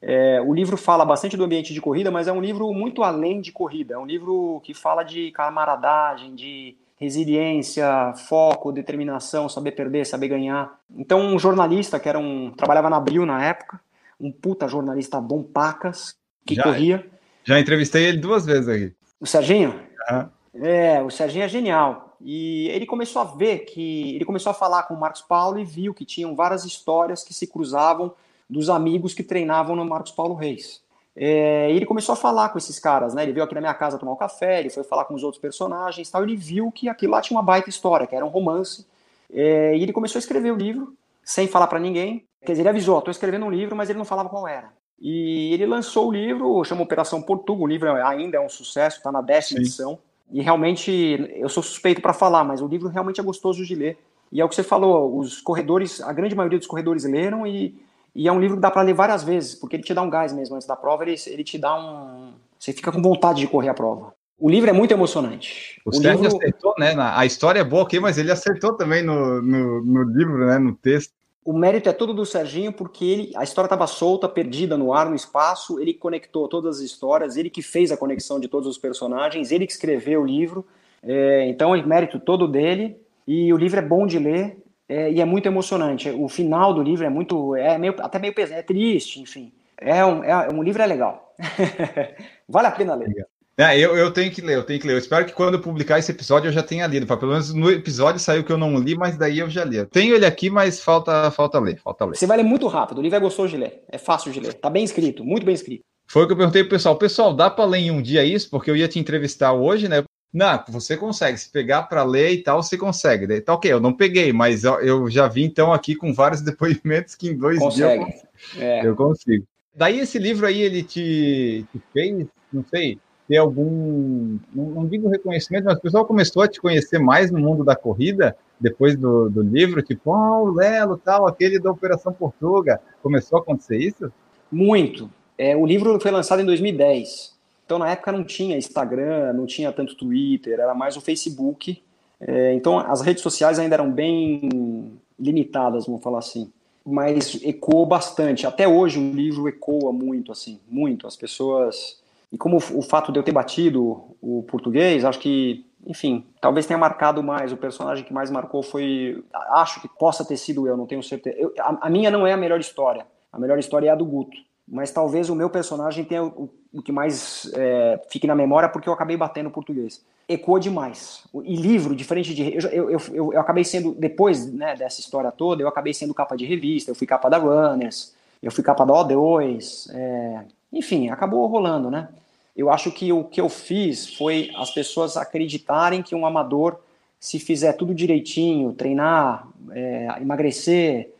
é, 0.00 0.40
o 0.40 0.54
livro 0.54 0.76
fala 0.76 1.04
bastante 1.04 1.36
do 1.36 1.44
ambiente 1.44 1.74
de 1.74 1.80
corrida, 1.80 2.10
mas 2.10 2.28
é 2.28 2.32
um 2.32 2.40
livro 2.40 2.72
muito 2.72 3.02
além 3.02 3.40
de 3.40 3.52
corrida. 3.52 3.94
É 3.94 3.98
um 3.98 4.06
livro 4.06 4.60
que 4.64 4.72
fala 4.72 5.02
de 5.02 5.30
camaradagem, 5.32 6.34
de 6.34 6.76
resiliência, 6.98 8.12
foco, 8.28 8.72
determinação, 8.72 9.48
saber 9.48 9.72
perder, 9.72 10.04
saber 10.06 10.28
ganhar. 10.28 10.78
Então, 10.96 11.20
um 11.20 11.38
jornalista 11.38 11.98
que 11.98 12.08
era 12.08 12.18
um 12.18 12.50
trabalhava 12.50 12.90
na 12.90 12.96
Abril 12.96 13.24
na 13.24 13.44
época, 13.44 13.80
um 14.20 14.32
puta 14.32 14.68
jornalista 14.68 15.20
bom 15.20 15.42
pacas 15.42 16.16
que 16.44 16.54
Já- 16.54 16.62
corria. 16.64 17.06
Já 17.44 17.58
entrevistei 17.58 18.04
ele 18.04 18.18
duas 18.18 18.44
vezes 18.44 18.68
aqui. 18.68 18.92
O 19.20 19.26
Serginho? 19.26 19.80
Aham. 20.10 20.30
É, 20.54 21.02
o 21.02 21.10
Serginho 21.10 21.44
é 21.44 21.48
genial. 21.48 22.16
E 22.20 22.68
ele 22.70 22.84
começou 22.84 23.22
a 23.22 23.24
ver 23.24 23.60
que. 23.60 24.14
Ele 24.16 24.24
começou 24.24 24.50
a 24.50 24.54
falar 24.54 24.82
com 24.84 24.94
o 24.94 24.98
Marcos 25.00 25.22
Paulo 25.22 25.58
e 25.58 25.64
viu 25.64 25.94
que 25.94 26.04
tinham 26.04 26.34
várias 26.34 26.64
histórias 26.64 27.22
que 27.22 27.32
se 27.32 27.46
cruzavam 27.46 28.12
dos 28.50 28.68
amigos 28.68 29.14
que 29.14 29.22
treinavam 29.22 29.76
no 29.76 29.84
Marcos 29.84 30.10
Paulo 30.10 30.34
Reis. 30.34 30.82
É, 31.20 31.72
e 31.72 31.74
ele 31.74 31.84
começou 31.84 32.12
a 32.12 32.16
falar 32.16 32.50
com 32.50 32.58
esses 32.58 32.78
caras, 32.78 33.12
né? 33.12 33.24
Ele 33.24 33.32
veio 33.32 33.44
aqui 33.44 33.52
na 33.52 33.60
minha 33.60 33.74
casa 33.74 33.98
tomar 33.98 34.12
um 34.12 34.16
café, 34.16 34.60
ele 34.60 34.70
foi 34.70 34.84
falar 34.84 35.04
com 35.04 35.14
os 35.14 35.24
outros 35.24 35.40
personagens 35.40 36.08
e 36.08 36.12
tal. 36.12 36.22
Ele 36.22 36.36
viu 36.36 36.70
que 36.70 36.88
aquilo 36.88 37.10
lá 37.12 37.20
tinha 37.20 37.36
uma 37.36 37.42
baita 37.42 37.68
história, 37.68 38.06
que 38.06 38.14
era 38.14 38.24
um 38.24 38.28
romance. 38.28 38.86
É, 39.32 39.76
e 39.76 39.82
ele 39.82 39.92
começou 39.92 40.18
a 40.18 40.20
escrever 40.20 40.52
o 40.52 40.56
livro, 40.56 40.94
sem 41.24 41.48
falar 41.48 41.66
para 41.66 41.80
ninguém. 41.80 42.24
Quer 42.46 42.52
dizer, 42.52 42.62
ele 42.62 42.68
avisou: 42.68 42.98
estou 42.98 43.10
escrevendo 43.10 43.46
um 43.46 43.50
livro, 43.50 43.74
mas 43.74 43.90
ele 43.90 43.98
não 43.98 44.04
falava 44.04 44.28
qual 44.28 44.46
era. 44.46 44.70
E 45.00 45.52
ele 45.52 45.66
lançou 45.66 46.08
o 46.08 46.12
livro, 46.12 46.62
chama 46.62 46.82
Operação 46.82 47.20
Portugal. 47.20 47.64
O 47.64 47.66
livro 47.66 47.90
ainda 48.06 48.36
é 48.36 48.40
um 48.40 48.48
sucesso, 48.48 48.98
está 48.98 49.10
na 49.10 49.20
décima 49.20 49.58
Sim. 49.58 49.66
edição. 49.66 49.98
E 50.30 50.40
realmente, 50.40 51.32
eu 51.34 51.48
sou 51.48 51.64
suspeito 51.64 52.00
para 52.00 52.12
falar, 52.12 52.44
mas 52.44 52.60
o 52.60 52.68
livro 52.68 52.88
realmente 52.88 53.20
é 53.20 53.24
gostoso 53.24 53.64
de 53.64 53.74
ler. 53.74 53.98
E 54.30 54.40
é 54.40 54.44
o 54.44 54.48
que 54.48 54.54
você 54.54 54.62
falou, 54.62 55.18
os 55.18 55.40
corredores, 55.40 56.00
a 56.00 56.12
grande 56.12 56.34
maioria 56.34 56.58
dos 56.58 56.68
corredores 56.68 57.04
leram 57.04 57.46
e, 57.46 57.74
e 58.18 58.26
é 58.28 58.32
um 58.32 58.40
livro 58.40 58.56
que 58.56 58.62
dá 58.62 58.70
para 58.70 58.82
ler 58.82 58.94
várias 58.94 59.22
vezes, 59.22 59.54
porque 59.54 59.76
ele 59.76 59.82
te 59.82 59.94
dá 59.94 60.02
um 60.02 60.10
gás 60.10 60.32
mesmo 60.32 60.56
antes 60.56 60.66
da 60.66 60.74
prova, 60.74 61.04
ele, 61.04 61.14
ele 61.28 61.44
te 61.44 61.56
dá 61.56 61.74
um... 61.78 62.32
Você 62.58 62.72
fica 62.72 62.90
com 62.90 63.00
vontade 63.00 63.38
de 63.40 63.46
correr 63.46 63.68
a 63.68 63.74
prova. 63.74 64.12
O 64.36 64.50
livro 64.50 64.68
é 64.68 64.72
muito 64.72 64.92
emocionante. 64.92 65.80
O, 65.84 65.90
O 65.90 65.92
Sérgio 65.92 66.22
livro- 66.22 66.36
acertou, 66.36 66.74
né? 66.78 66.94
a 66.98 67.24
história 67.24 67.60
é 67.60 67.64
boa 67.64 67.84
aqui, 67.84 68.00
mas 68.00 68.18
ele 68.18 68.30
acertou 68.32 68.74
também 68.74 69.02
no, 69.02 69.40
no, 69.40 69.84
no 69.84 70.02
livro, 70.02 70.46
né? 70.46 70.58
No 70.58 70.74
texto. 70.74 71.12
O 71.44 71.52
mérito 71.52 71.88
é 71.88 71.92
todo 71.92 72.12
do 72.12 72.26
Serginho, 72.26 72.72
porque 72.72 73.04
ele, 73.04 73.32
a 73.34 73.42
história 73.42 73.66
estava 73.66 73.86
solta, 73.86 74.28
perdida 74.28 74.76
no 74.76 74.92
ar, 74.92 75.08
no 75.08 75.16
espaço. 75.16 75.80
Ele 75.80 75.94
conectou 75.94 76.46
todas 76.46 76.78
as 76.78 76.82
histórias, 76.82 77.36
ele 77.36 77.48
que 77.48 77.62
fez 77.62 77.90
a 77.90 77.96
conexão 77.96 78.38
de 78.38 78.48
todos 78.48 78.68
os 78.68 78.76
personagens, 78.76 79.50
ele 79.50 79.66
que 79.66 79.72
escreveu 79.72 80.22
o 80.22 80.26
livro. 80.26 80.66
É, 81.02 81.48
então, 81.48 81.74
é 81.74 81.82
mérito 81.84 82.20
todo 82.20 82.46
dele. 82.46 83.00
E 83.26 83.52
o 83.52 83.56
livro 83.56 83.78
é 83.78 83.82
bom 83.82 84.06
de 84.06 84.18
ler 84.18 84.58
é, 84.88 85.12
e 85.12 85.20
é 85.20 85.24
muito 85.24 85.46
emocionante. 85.46 86.08
O 86.10 86.28
final 86.28 86.72
do 86.72 86.82
livro 86.82 87.04
é 87.04 87.10
muito, 87.10 87.54
é 87.54 87.76
meio, 87.76 87.94
até 87.98 88.18
meio 88.18 88.34
pesado, 88.34 88.60
é 88.60 88.62
triste, 88.62 89.20
enfim. 89.20 89.52
É 89.80 90.04
um, 90.04 90.24
é 90.24 90.48
um 90.52 90.62
livro 90.62 90.82
é 90.82 90.86
legal. 90.86 91.34
vale 92.48 92.66
a 92.66 92.70
pena 92.70 92.94
ler. 92.94 93.26
É, 93.56 93.76
eu, 93.76 93.96
eu 93.96 94.12
tenho 94.12 94.30
que 94.30 94.40
ler, 94.40 94.54
eu 94.54 94.62
tenho 94.62 94.80
que 94.80 94.86
ler. 94.86 94.94
Eu 94.94 94.98
espero 94.98 95.26
que 95.26 95.32
quando 95.32 95.54
eu 95.54 95.60
publicar 95.60 95.98
esse 95.98 96.12
episódio 96.12 96.48
eu 96.48 96.52
já 96.52 96.62
tenha 96.62 96.86
lido. 96.86 97.06
Pelo 97.06 97.32
menos 97.32 97.52
no 97.52 97.70
episódio 97.70 98.20
saiu 98.20 98.44
que 98.44 98.52
eu 98.52 98.56
não 98.56 98.78
li, 98.78 98.96
mas 98.96 99.18
daí 99.18 99.40
eu 99.40 99.50
já 99.50 99.64
li. 99.64 99.76
Eu 99.76 99.86
Tenho 99.86 100.14
ele 100.14 100.24
aqui, 100.24 100.48
mas 100.48 100.80
falta, 100.80 101.30
falta 101.32 101.58
ler, 101.58 101.76
falta 101.80 102.04
ler. 102.04 102.16
Você 102.16 102.26
vai 102.26 102.36
ler 102.36 102.44
muito 102.44 102.68
rápido. 102.68 102.98
O 102.98 103.02
livro 103.02 103.16
é 103.16 103.20
gostoso 103.20 103.48
de 103.48 103.56
ler, 103.56 103.82
é 103.88 103.98
fácil 103.98 104.30
de 104.30 104.38
ler. 104.38 104.54
Tá 104.54 104.70
bem 104.70 104.84
escrito, 104.84 105.24
muito 105.24 105.44
bem 105.44 105.54
escrito. 105.54 105.82
Foi 106.06 106.22
o 106.22 106.26
que 106.26 106.32
eu 106.32 106.36
perguntei 106.36 106.62
pro 106.62 106.70
pessoal. 106.70 106.96
Pessoal, 106.96 107.34
dá 107.34 107.50
para 107.50 107.64
ler 107.64 107.78
em 107.78 107.90
um 107.90 108.00
dia 108.00 108.24
isso? 108.24 108.48
Porque 108.48 108.70
eu 108.70 108.76
ia 108.76 108.88
te 108.88 108.98
entrevistar 108.98 109.52
hoje, 109.52 109.88
né? 109.88 110.04
Não, 110.32 110.62
você 110.68 110.96
consegue. 110.96 111.38
Se 111.38 111.50
pegar 111.50 111.84
para 111.84 112.02
ler 112.02 112.32
e 112.32 112.42
tal, 112.42 112.62
você 112.62 112.76
consegue. 112.76 113.26
Daí, 113.26 113.40
Tá 113.40 113.54
ok, 113.54 113.72
eu 113.72 113.80
não 113.80 113.92
peguei, 113.92 114.32
mas 114.32 114.64
eu- 114.64 115.08
já 115.10 115.26
vi 115.26 115.44
então 115.44 115.72
aqui 115.72 115.94
com 115.94 116.12
vários 116.12 116.40
depoimentos 116.42 117.14
que 117.14 117.28
em 117.30 117.36
dois 117.36 117.58
dias 117.58 117.78
eu 117.78 117.98
Consegue. 118.04 118.22
É. 118.58 118.86
Eu 118.86 118.94
consigo. 118.96 119.46
Daí 119.74 120.00
esse 120.00 120.18
livro 120.18 120.46
aí, 120.46 120.60
ele 120.60 120.82
te, 120.82 121.64
te 121.72 121.82
fez, 121.92 122.26
não 122.52 122.64
sei, 122.68 122.98
ter 123.28 123.36
algum, 123.36 124.38
não, 124.54 124.64
não 124.70 124.86
digo 124.86 125.08
reconhecimento, 125.08 125.64
mas 125.64 125.78
o 125.78 125.80
pessoal 125.80 126.04
começou 126.04 126.42
a 126.42 126.48
te 126.48 126.60
conhecer 126.60 126.98
mais 126.98 127.30
no 127.30 127.38
mundo 127.38 127.62
da 127.62 127.76
corrida, 127.76 128.36
depois 128.60 128.96
do, 128.96 129.28
do 129.30 129.40
livro, 129.42 129.82
tipo, 129.82 130.10
oh, 130.10 130.48
o 130.48 130.54
Lelo, 130.54 130.96
tal, 130.96 131.28
aquele 131.28 131.60
da 131.60 131.70
Operação 131.70 132.12
Portuga. 132.12 132.80
Começou 133.02 133.38
a 133.38 133.42
acontecer 133.42 133.76
isso? 133.76 134.12
Muito. 134.50 135.08
É, 135.36 135.56
o 135.56 135.64
livro 135.64 136.00
foi 136.00 136.10
lançado 136.10 136.42
em 136.42 136.46
2010. 136.46 137.37
Então, 137.68 137.78
na 137.78 137.90
época, 137.90 138.10
não 138.10 138.24
tinha 138.24 138.56
Instagram, 138.56 139.34
não 139.34 139.44
tinha 139.44 139.70
tanto 139.70 139.94
Twitter, 139.94 140.58
era 140.58 140.72
mais 140.72 140.96
o 140.96 141.02
Facebook. 141.02 141.82
É, 142.18 142.54
então, 142.54 142.78
as 142.78 143.02
redes 143.02 143.22
sociais 143.22 143.58
ainda 143.58 143.74
eram 143.74 143.90
bem 143.92 144.90
limitadas, 145.20 145.84
vamos 145.84 146.02
falar 146.02 146.20
assim. 146.20 146.50
Mas 146.82 147.38
ecoou 147.44 147.84
bastante. 147.84 148.46
Até 148.46 148.66
hoje, 148.66 148.98
o 148.98 149.12
livro 149.12 149.46
ecoa 149.46 149.92
muito, 149.92 150.32
assim, 150.32 150.58
muito. 150.66 151.06
As 151.06 151.14
pessoas. 151.14 152.00
E 152.32 152.38
como 152.38 152.56
o 152.56 152.80
fato 152.80 153.12
de 153.12 153.18
eu 153.18 153.22
ter 153.22 153.32
batido 153.32 154.00
o 154.22 154.42
português, 154.48 155.04
acho 155.04 155.18
que, 155.18 155.66
enfim, 155.86 156.24
talvez 156.40 156.64
tenha 156.64 156.78
marcado 156.78 157.22
mais. 157.22 157.52
O 157.52 157.56
personagem 157.58 158.02
que 158.02 158.14
mais 158.14 158.30
marcou 158.30 158.62
foi. 158.62 159.22
Acho 159.50 159.82
que 159.82 159.88
possa 159.88 160.24
ter 160.24 160.38
sido 160.38 160.66
eu, 160.66 160.74
não 160.74 160.86
tenho 160.86 161.02
certeza. 161.02 161.36
Eu- 161.38 161.52
a, 161.58 161.86
a 161.88 161.90
minha 161.90 162.10
não 162.10 162.26
é 162.26 162.32
a 162.32 162.36
melhor 162.38 162.60
história. 162.60 163.06
A 163.30 163.38
melhor 163.38 163.58
história 163.58 163.88
é 163.88 163.90
a 163.90 163.94
do 163.94 164.06
Guto. 164.06 164.38
Mas 164.66 164.90
talvez 164.90 165.28
o 165.28 165.34
meu 165.34 165.50
personagem 165.50 166.04
tenha 166.04 166.32
o 166.72 166.82
que 166.82 166.92
mais 166.92 167.50
é, 167.54 168.00
fique 168.10 168.26
na 168.26 168.34
memória 168.34 168.68
porque 168.68 168.88
eu 168.88 168.92
acabei 168.92 169.16
batendo 169.16 169.50
português. 169.50 170.04
Ecoa 170.28 170.60
demais. 170.60 171.24
E 171.44 171.56
livro, 171.56 171.96
diferente 171.96 172.34
de. 172.34 172.54
Eu, 172.54 172.60
eu, 172.70 172.90
eu, 172.90 173.00
eu- 173.14 173.32
eu 173.32 173.40
acabei 173.40 173.64
sendo, 173.64 173.92
depois 173.94 174.46
né, 174.52 174.76
dessa 174.76 175.00
história 175.00 175.32
toda, 175.32 175.62
eu 175.62 175.68
acabei 175.68 175.94
sendo 175.94 176.12
capa 176.12 176.36
de 176.36 176.44
revista, 176.44 176.90
eu 176.90 176.94
fui 176.94 177.06
capa 177.06 177.30
da 177.30 177.38
Runners, 177.38 178.14
eu 178.42 178.50
fui 178.52 178.62
capa 178.62 178.84
da 178.84 178.92
O2. 178.92 179.90
é, 179.94 180.44
enfim, 180.72 181.08
acabou 181.08 181.46
rolando, 181.46 181.90
né? 181.90 182.08
Eu 182.54 182.70
acho 182.70 182.90
que 182.90 183.10
o 183.12 183.24
que 183.24 183.40
eu 183.40 183.48
fiz 183.48 184.14
foi 184.16 184.50
as 184.56 184.70
pessoas 184.70 185.16
acreditarem 185.16 186.02
que 186.02 186.14
um 186.14 186.26
amador, 186.26 186.78
se 187.18 187.38
fizer 187.38 187.72
tudo 187.72 187.94
direitinho, 187.94 188.72
treinar, 188.74 189.48
é, 189.70 190.08
emagrecer, 190.20 191.10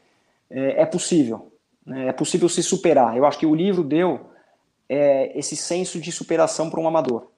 é, 0.50 0.82
é 0.82 0.86
possível. 0.86 1.50
né? 1.86 2.08
É 2.08 2.12
possível 2.12 2.48
se 2.48 2.62
superar. 2.62 3.16
Eu 3.16 3.24
acho 3.24 3.38
que 3.38 3.46
o 3.46 3.54
livro 3.54 3.82
deu 3.82 4.20
é, 4.88 5.36
esse 5.38 5.56
senso 5.56 6.00
de 6.00 6.10
superação 6.12 6.70
para 6.70 6.80
um 6.80 6.88
amador. 6.88 7.28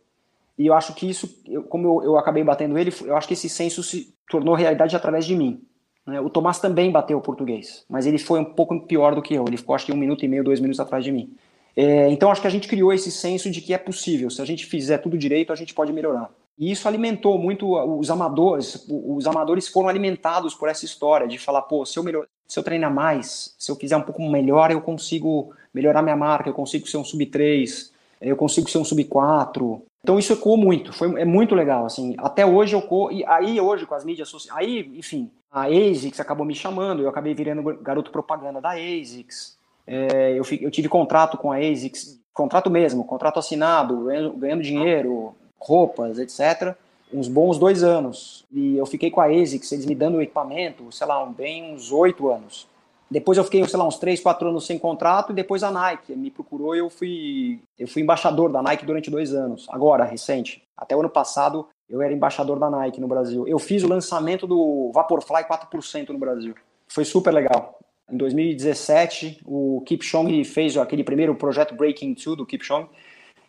E 0.58 0.66
eu 0.66 0.74
acho 0.74 0.94
que 0.94 1.08
isso, 1.08 1.40
eu- 1.46 1.62
como 1.64 1.86
eu, 2.02 2.04
eu 2.04 2.18
acabei 2.18 2.44
batendo 2.44 2.78
ele, 2.78 2.92
eu 3.04 3.16
acho 3.16 3.26
que 3.26 3.34
esse 3.34 3.48
senso 3.48 3.82
se 3.82 4.14
tornou 4.28 4.54
realidade 4.54 4.94
através 4.94 5.24
de 5.24 5.34
mim. 5.34 5.62
né? 6.06 6.20
O 6.20 6.30
Tomás 6.30 6.58
também 6.58 6.90
bateu 6.90 7.18
o 7.18 7.20
português, 7.20 7.84
mas 7.88 8.06
ele 8.06 8.18
foi 8.18 8.40
um 8.40 8.44
pouco 8.44 8.78
pior 8.80 9.14
do 9.14 9.22
que 9.22 9.34
eu. 9.34 9.44
Ele 9.46 9.56
ficou, 9.56 9.74
acho 9.74 9.86
que 9.86 9.92
um 9.92 9.96
minuto 9.96 10.24
e 10.24 10.28
meio, 10.28 10.42
dois 10.42 10.58
minutos 10.60 10.80
atrás 10.80 11.04
de 11.04 11.12
mim. 11.12 11.32
É, 11.76 12.08
então, 12.10 12.30
acho 12.30 12.40
que 12.40 12.46
a 12.46 12.50
gente 12.50 12.66
criou 12.66 12.92
esse 12.92 13.10
senso 13.12 13.50
de 13.50 13.60
que 13.60 13.72
é 13.72 13.78
possível. 13.78 14.28
Se 14.30 14.42
a 14.42 14.44
gente 14.44 14.66
fizer 14.66 14.98
tudo 14.98 15.16
direito, 15.16 15.52
a 15.52 15.56
gente 15.56 15.72
pode 15.72 15.92
melhorar. 15.92 16.30
E 16.60 16.70
isso 16.70 16.86
alimentou 16.86 17.38
muito 17.38 17.74
os 17.98 18.10
amadores. 18.10 18.86
Os 18.90 19.26
amadores 19.26 19.66
foram 19.66 19.88
alimentados 19.88 20.54
por 20.54 20.68
essa 20.68 20.84
história 20.84 21.26
de 21.26 21.38
falar, 21.38 21.62
pô, 21.62 21.86
se 21.86 21.98
eu, 21.98 22.02
melhor, 22.02 22.26
se 22.46 22.58
eu 22.58 22.62
treinar 22.62 22.92
mais, 22.92 23.56
se 23.58 23.72
eu 23.72 23.76
fizer 23.76 23.96
um 23.96 24.02
pouco 24.02 24.22
melhor, 24.22 24.70
eu 24.70 24.82
consigo 24.82 25.54
melhorar 25.72 26.02
minha 26.02 26.16
marca, 26.16 26.50
eu 26.50 26.54
consigo 26.54 26.86
ser 26.86 26.98
um 26.98 27.04
sub 27.04 27.24
3, 27.24 27.90
eu 28.20 28.36
consigo 28.36 28.68
ser 28.68 28.76
um 28.76 28.84
sub 28.84 29.02
4. 29.04 29.82
Então 30.02 30.18
isso 30.18 30.34
ecoou 30.34 30.58
muito, 30.58 30.92
foi, 30.92 31.18
é 31.18 31.24
muito 31.24 31.54
legal, 31.54 31.84
assim, 31.84 32.14
até 32.18 32.44
hoje 32.44 32.74
eu 32.74 33.10
e 33.10 33.24
aí 33.26 33.60
hoje 33.60 33.84
com 33.84 33.94
as 33.94 34.02
mídias 34.02 34.30
sociais, 34.30 34.58
aí, 34.58 34.90
enfim, 34.96 35.30
a 35.52 35.66
ASICS 35.66 36.20
acabou 36.20 36.46
me 36.46 36.54
chamando, 36.54 37.02
eu 37.02 37.08
acabei 37.08 37.34
virando 37.34 37.62
garoto 37.82 38.10
propaganda 38.10 38.62
da 38.62 38.70
ASICS, 38.70 39.58
é, 39.86 40.32
eu, 40.32 40.42
eu 40.58 40.70
tive 40.70 40.88
contrato 40.88 41.36
com 41.36 41.52
a 41.52 41.58
ASICS, 41.58 42.18
contrato 42.32 42.70
mesmo, 42.70 43.04
contrato 43.04 43.38
assinado, 43.38 44.04
ganhando, 44.04 44.32
ganhando 44.32 44.62
dinheiro, 44.62 45.34
roupas, 45.60 46.18
etc., 46.18 46.74
uns 47.12 47.28
bons 47.28 47.58
dois 47.58 47.82
anos, 47.82 48.46
e 48.52 48.76
eu 48.76 48.86
fiquei 48.86 49.10
com 49.10 49.20
a 49.20 49.26
ASICS, 49.26 49.72
eles 49.72 49.86
me 49.86 49.96
dando 49.96 50.18
o 50.18 50.22
equipamento, 50.22 50.92
sei 50.92 51.06
lá, 51.06 51.26
bem 51.26 51.74
uns 51.74 51.90
oito 51.90 52.30
anos. 52.30 52.68
Depois 53.10 53.36
eu 53.36 53.42
fiquei, 53.42 53.66
sei 53.66 53.78
lá, 53.78 53.84
uns 53.84 53.98
três, 53.98 54.20
quatro 54.20 54.48
anos 54.48 54.64
sem 54.64 54.78
contrato 54.78 55.32
e 55.32 55.34
depois 55.34 55.64
a 55.64 55.70
Nike 55.70 56.14
me 56.14 56.30
procurou 56.30 56.76
e 56.76 56.78
eu 56.78 56.88
fui, 56.88 57.60
eu 57.76 57.88
fui 57.88 58.02
embaixador 58.02 58.52
da 58.52 58.62
Nike 58.62 58.86
durante 58.86 59.10
dois 59.10 59.34
anos. 59.34 59.66
Agora, 59.68 60.04
recente. 60.04 60.62
Até 60.76 60.94
o 60.94 61.00
ano 61.00 61.10
passado 61.10 61.66
eu 61.88 62.00
era 62.00 62.12
embaixador 62.12 62.60
da 62.60 62.70
Nike 62.70 63.00
no 63.00 63.08
Brasil. 63.08 63.48
Eu 63.48 63.58
fiz 63.58 63.82
o 63.82 63.88
lançamento 63.88 64.46
do 64.46 64.92
Vaporfly 64.94 65.42
4% 65.42 66.10
no 66.10 66.18
Brasil. 66.18 66.54
Foi 66.86 67.04
super 67.04 67.34
legal. 67.34 67.80
Em 68.08 68.16
2017, 68.16 69.40
o 69.44 69.82
Kipchoge 69.84 70.44
fez 70.44 70.76
aquele 70.76 71.02
primeiro 71.02 71.34
projeto 71.34 71.74
Breaking 71.74 72.14
2 72.14 72.36
do 72.36 72.46
Kipchoge. 72.46 72.88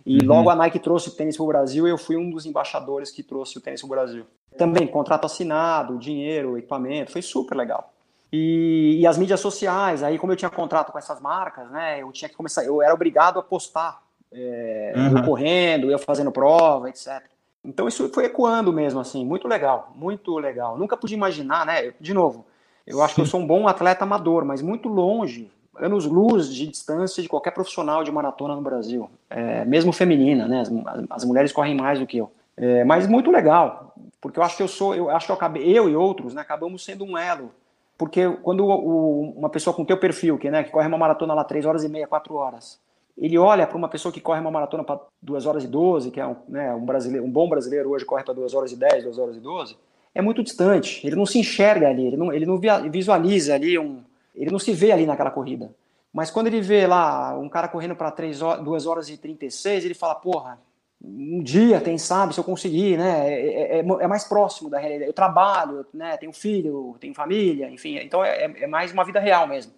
E 0.05 0.19
Uhum. 0.19 0.27
logo 0.27 0.49
a 0.49 0.55
Nike 0.55 0.79
trouxe 0.79 1.09
o 1.09 1.11
tênis 1.11 1.35
para 1.37 1.43
o 1.43 1.47
Brasil 1.47 1.87
e 1.87 1.91
eu 1.91 1.97
fui 1.97 2.17
um 2.17 2.29
dos 2.29 2.45
embaixadores 2.45 3.11
que 3.11 3.21
trouxe 3.23 3.57
o 3.57 3.61
tênis 3.61 3.81
para 3.81 3.85
o 3.87 3.89
Brasil. 3.89 4.25
Também 4.57 4.87
contrato 4.87 5.25
assinado, 5.25 5.97
dinheiro, 5.97 6.57
equipamento, 6.57 7.11
foi 7.11 7.21
super 7.21 7.55
legal. 7.55 7.93
E, 8.33 8.97
e 8.99 9.05
as 9.07 9.17
mídias 9.17 9.39
sociais, 9.39 10.01
aí 10.03 10.17
como 10.17 10.31
eu 10.31 10.37
tinha 10.37 10.49
contrato 10.49 10.91
com 10.91 10.97
essas 10.97 11.19
marcas, 11.19 11.69
né, 11.69 12.01
eu 12.01 12.11
tinha 12.11 12.29
que 12.29 12.35
começar, 12.35 12.63
eu 12.63 12.81
era 12.81 12.93
obrigado 12.93 13.37
a 13.39 13.43
postar, 13.43 14.01
é, 14.31 14.93
Uhum. 14.95 15.17
eu 15.17 15.23
correndo, 15.23 15.91
eu 15.91 15.99
fazendo 15.99 16.31
prova, 16.31 16.89
etc. 16.89 17.21
Então 17.63 17.87
isso 17.87 18.09
foi 18.09 18.25
ecoando 18.25 18.71
mesmo, 18.73 18.99
assim, 18.99 19.23
muito 19.25 19.47
legal, 19.47 19.91
muito 19.95 20.37
legal. 20.39 20.77
Nunca 20.77 20.97
pude 20.97 21.13
imaginar, 21.13 21.65
né? 21.65 21.93
De 21.99 22.13
novo, 22.13 22.45
eu 22.87 23.01
acho 23.03 23.13
que 23.15 23.21
eu 23.21 23.25
sou 23.25 23.39
um 23.39 23.45
bom 23.45 23.67
atleta 23.67 24.03
amador, 24.03 24.43
mas 24.45 24.61
muito 24.61 24.89
longe, 24.89 25.51
anos 25.77 26.05
luz 26.05 26.53
de 26.53 26.67
distância 26.67 27.21
de 27.23 27.29
qualquer 27.29 27.51
profissional 27.51 28.03
de 28.03 28.11
maratona 28.11 28.55
no 28.55 28.61
Brasil, 28.61 29.09
é, 29.29 29.65
mesmo 29.65 29.91
feminina, 29.91 30.47
né? 30.47 30.61
As, 30.61 30.71
as, 31.09 31.25
mulheres 31.25 31.51
correm 31.51 31.75
mais 31.75 31.99
do 31.99 32.05
que 32.05 32.17
eu. 32.17 32.31
É, 32.57 32.83
mas 32.83 33.07
muito 33.07 33.31
legal, 33.31 33.93
porque 34.19 34.37
eu 34.37 34.43
acho 34.43 34.57
que 34.57 34.63
eu 34.63 34.67
sou, 34.67 34.93
eu 34.93 35.09
acho 35.09 35.25
que 35.25 35.31
eu 35.31 35.35
acabei, 35.35 35.63
eu 35.65 35.89
e 35.89 35.95
outros, 35.95 36.33
né, 36.33 36.41
acabamos 36.41 36.83
sendo 36.83 37.05
um 37.05 37.17
elo. 37.17 37.51
Porque 37.97 38.29
quando 38.41 38.65
o, 38.65 38.71
o, 38.71 39.21
uma 39.37 39.49
pessoa 39.49 39.73
com 39.73 39.85
teu 39.85 39.97
perfil, 39.97 40.37
que, 40.37 40.49
né, 40.49 40.63
que 40.63 40.71
corre 40.71 40.87
uma 40.87 40.97
maratona 40.97 41.33
lá 41.33 41.43
3 41.43 41.65
horas 41.65 41.83
e 41.83 41.89
meia, 41.89 42.07
4 42.07 42.33
horas, 42.35 42.79
ele 43.17 43.37
olha 43.37 43.67
para 43.67 43.77
uma 43.77 43.87
pessoa 43.87 44.11
que 44.11 44.19
corre 44.19 44.39
uma 44.39 44.51
maratona 44.51 44.83
para 44.83 44.99
2 45.21 45.45
horas 45.45 45.63
e 45.63 45.67
12, 45.67 46.11
que 46.11 46.19
é 46.19 46.25
um, 46.25 46.35
né, 46.47 46.73
um, 46.73 46.83
brasileiro, 46.83 47.25
um 47.25 47.31
bom 47.31 47.47
brasileiro 47.47 47.89
hoje 47.89 48.03
corre 48.05 48.23
para 48.23 48.33
2 48.33 48.53
horas 48.53 48.71
e 48.71 48.75
10, 48.75 49.03
2 49.03 49.17
horas 49.17 49.35
e 49.37 49.39
12, 49.39 49.77
é 50.13 50.21
muito 50.21 50.43
distante. 50.43 51.05
Ele 51.05 51.15
não 51.15 51.25
se 51.25 51.39
enxerga 51.39 51.87
ali, 51.87 52.07
ele 52.07 52.17
não, 52.17 52.33
ele 52.33 52.45
não 52.45 52.59
visualiza 52.89 53.53
ali, 53.53 53.77
um, 53.77 54.01
ele 54.35 54.51
não 54.51 54.59
se 54.59 54.73
vê 54.73 54.91
ali 54.91 55.05
naquela 55.05 55.31
corrida. 55.31 55.73
Mas 56.13 56.29
quando 56.29 56.47
ele 56.47 56.61
vê 56.61 56.85
lá 56.85 57.37
um 57.37 57.47
cara 57.47 57.67
correndo 57.67 57.95
para 57.95 58.09
2 58.09 58.85
horas 58.85 59.09
e 59.09 59.17
36, 59.17 59.85
ele 59.85 59.93
fala, 59.93 60.15
porra, 60.15 60.59
um 61.03 61.41
dia, 61.41 61.81
quem 61.81 61.97
sabe, 61.97 62.33
se 62.33 62.39
eu 62.39 62.43
conseguir, 62.43 62.97
né? 62.97 63.33
É, 63.33 63.77
é, 63.77 63.79
é, 63.79 63.79
é 63.79 64.07
mais 64.07 64.23
próximo 64.25 64.69
da 64.69 64.77
realidade. 64.77 65.09
Eu 65.09 65.13
trabalho, 65.13 65.85
né? 65.93 66.15
Tenho 66.17 66.31
filho, 66.31 66.95
tenho 66.99 67.13
família, 67.13 67.69
enfim. 67.69 67.97
Então 67.97 68.23
é, 68.23 68.43
é 68.43 68.67
mais 68.67 68.91
uma 68.91 69.03
vida 69.03 69.19
real 69.19 69.47
mesmo. 69.47 69.73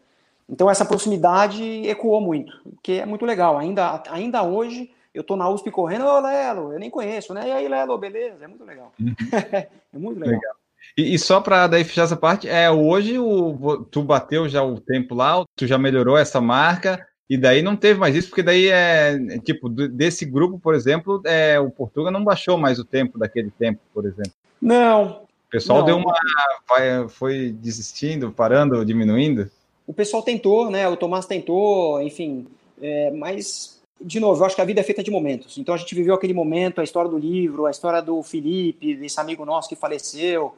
Então 0.49 0.69
essa 0.69 0.85
proximidade 0.85 1.63
ecoou 1.87 2.19
muito, 2.19 2.51
que 2.81 2.99
é 2.99 3.05
muito 3.05 3.25
legal. 3.25 3.57
Ainda, 3.57 4.03
ainda 4.09 4.43
hoje 4.43 4.91
eu 5.13 5.23
tô 5.23 5.35
na 5.35 5.47
USP 5.47 5.71
correndo, 5.71 6.05
ô 6.05 6.19
Lelo, 6.19 6.73
eu 6.73 6.79
nem 6.79 6.89
conheço, 6.89 7.33
né? 7.33 7.47
E 7.47 7.51
aí, 7.51 7.67
Lelo, 7.67 7.97
beleza? 7.97 8.43
É 8.43 8.47
muito 8.47 8.65
legal. 8.65 8.91
Uhum. 8.99 9.13
é 9.93 9.97
muito 9.97 10.19
legal. 10.19 10.39
legal. 10.39 10.55
E, 10.97 11.15
e, 11.15 11.19
só 11.19 11.41
para 11.41 11.67
daí 11.67 11.83
fechar 11.83 12.03
essa 12.03 12.15
parte, 12.15 12.47
é 12.47 12.69
hoje 12.69 13.17
o, 13.17 13.85
tu 13.89 14.03
bateu 14.03 14.47
já 14.47 14.63
o 14.63 14.79
tempo 14.79 15.15
lá, 15.15 15.43
tu 15.55 15.65
já 15.65 15.77
melhorou 15.77 16.17
essa 16.17 16.39
marca, 16.39 17.05
e 17.29 17.37
daí 17.37 17.61
não 17.61 17.75
teve 17.75 17.99
mais 17.99 18.15
isso, 18.15 18.29
porque 18.29 18.43
daí 18.43 18.67
é, 18.67 19.17
tipo, 19.39 19.69
desse 19.69 20.25
grupo, 20.25 20.59
por 20.59 20.75
exemplo, 20.75 21.21
é, 21.25 21.59
o 21.59 21.71
Portugal 21.71 22.11
não 22.11 22.23
baixou 22.23 22.57
mais 22.57 22.77
o 22.77 22.85
tempo 22.85 23.17
daquele 23.17 23.49
tempo, 23.49 23.79
por 23.93 24.05
exemplo. 24.05 24.33
Não. 24.61 25.23
O 25.47 25.49
pessoal 25.49 25.79
não. 25.79 25.85
deu 25.85 25.97
uma. 25.97 27.09
Foi 27.09 27.51
desistindo, 27.51 28.31
parando, 28.31 28.85
diminuindo? 28.85 29.49
O 29.87 29.93
pessoal 29.93 30.21
tentou, 30.21 30.69
né? 30.69 30.87
O 30.87 30.97
Tomás 30.97 31.25
tentou, 31.25 32.01
enfim. 32.01 32.47
É, 32.81 33.11
mas, 33.11 33.81
de 33.99 34.19
novo, 34.19 34.41
eu 34.41 34.45
acho 34.45 34.55
que 34.55 34.61
a 34.61 34.65
vida 34.65 34.81
é 34.81 34.83
feita 34.83 35.03
de 35.03 35.11
momentos. 35.11 35.57
Então 35.57 35.73
a 35.73 35.77
gente 35.77 35.95
viveu 35.95 36.13
aquele 36.13 36.33
momento, 36.33 36.81
a 36.81 36.83
história 36.83 37.09
do 37.09 37.17
livro, 37.17 37.65
a 37.65 37.71
história 37.71 38.01
do 38.01 38.21
Felipe, 38.21 38.95
desse 38.95 39.19
amigo 39.19 39.45
nosso 39.45 39.69
que 39.69 39.75
faleceu. 39.75 40.53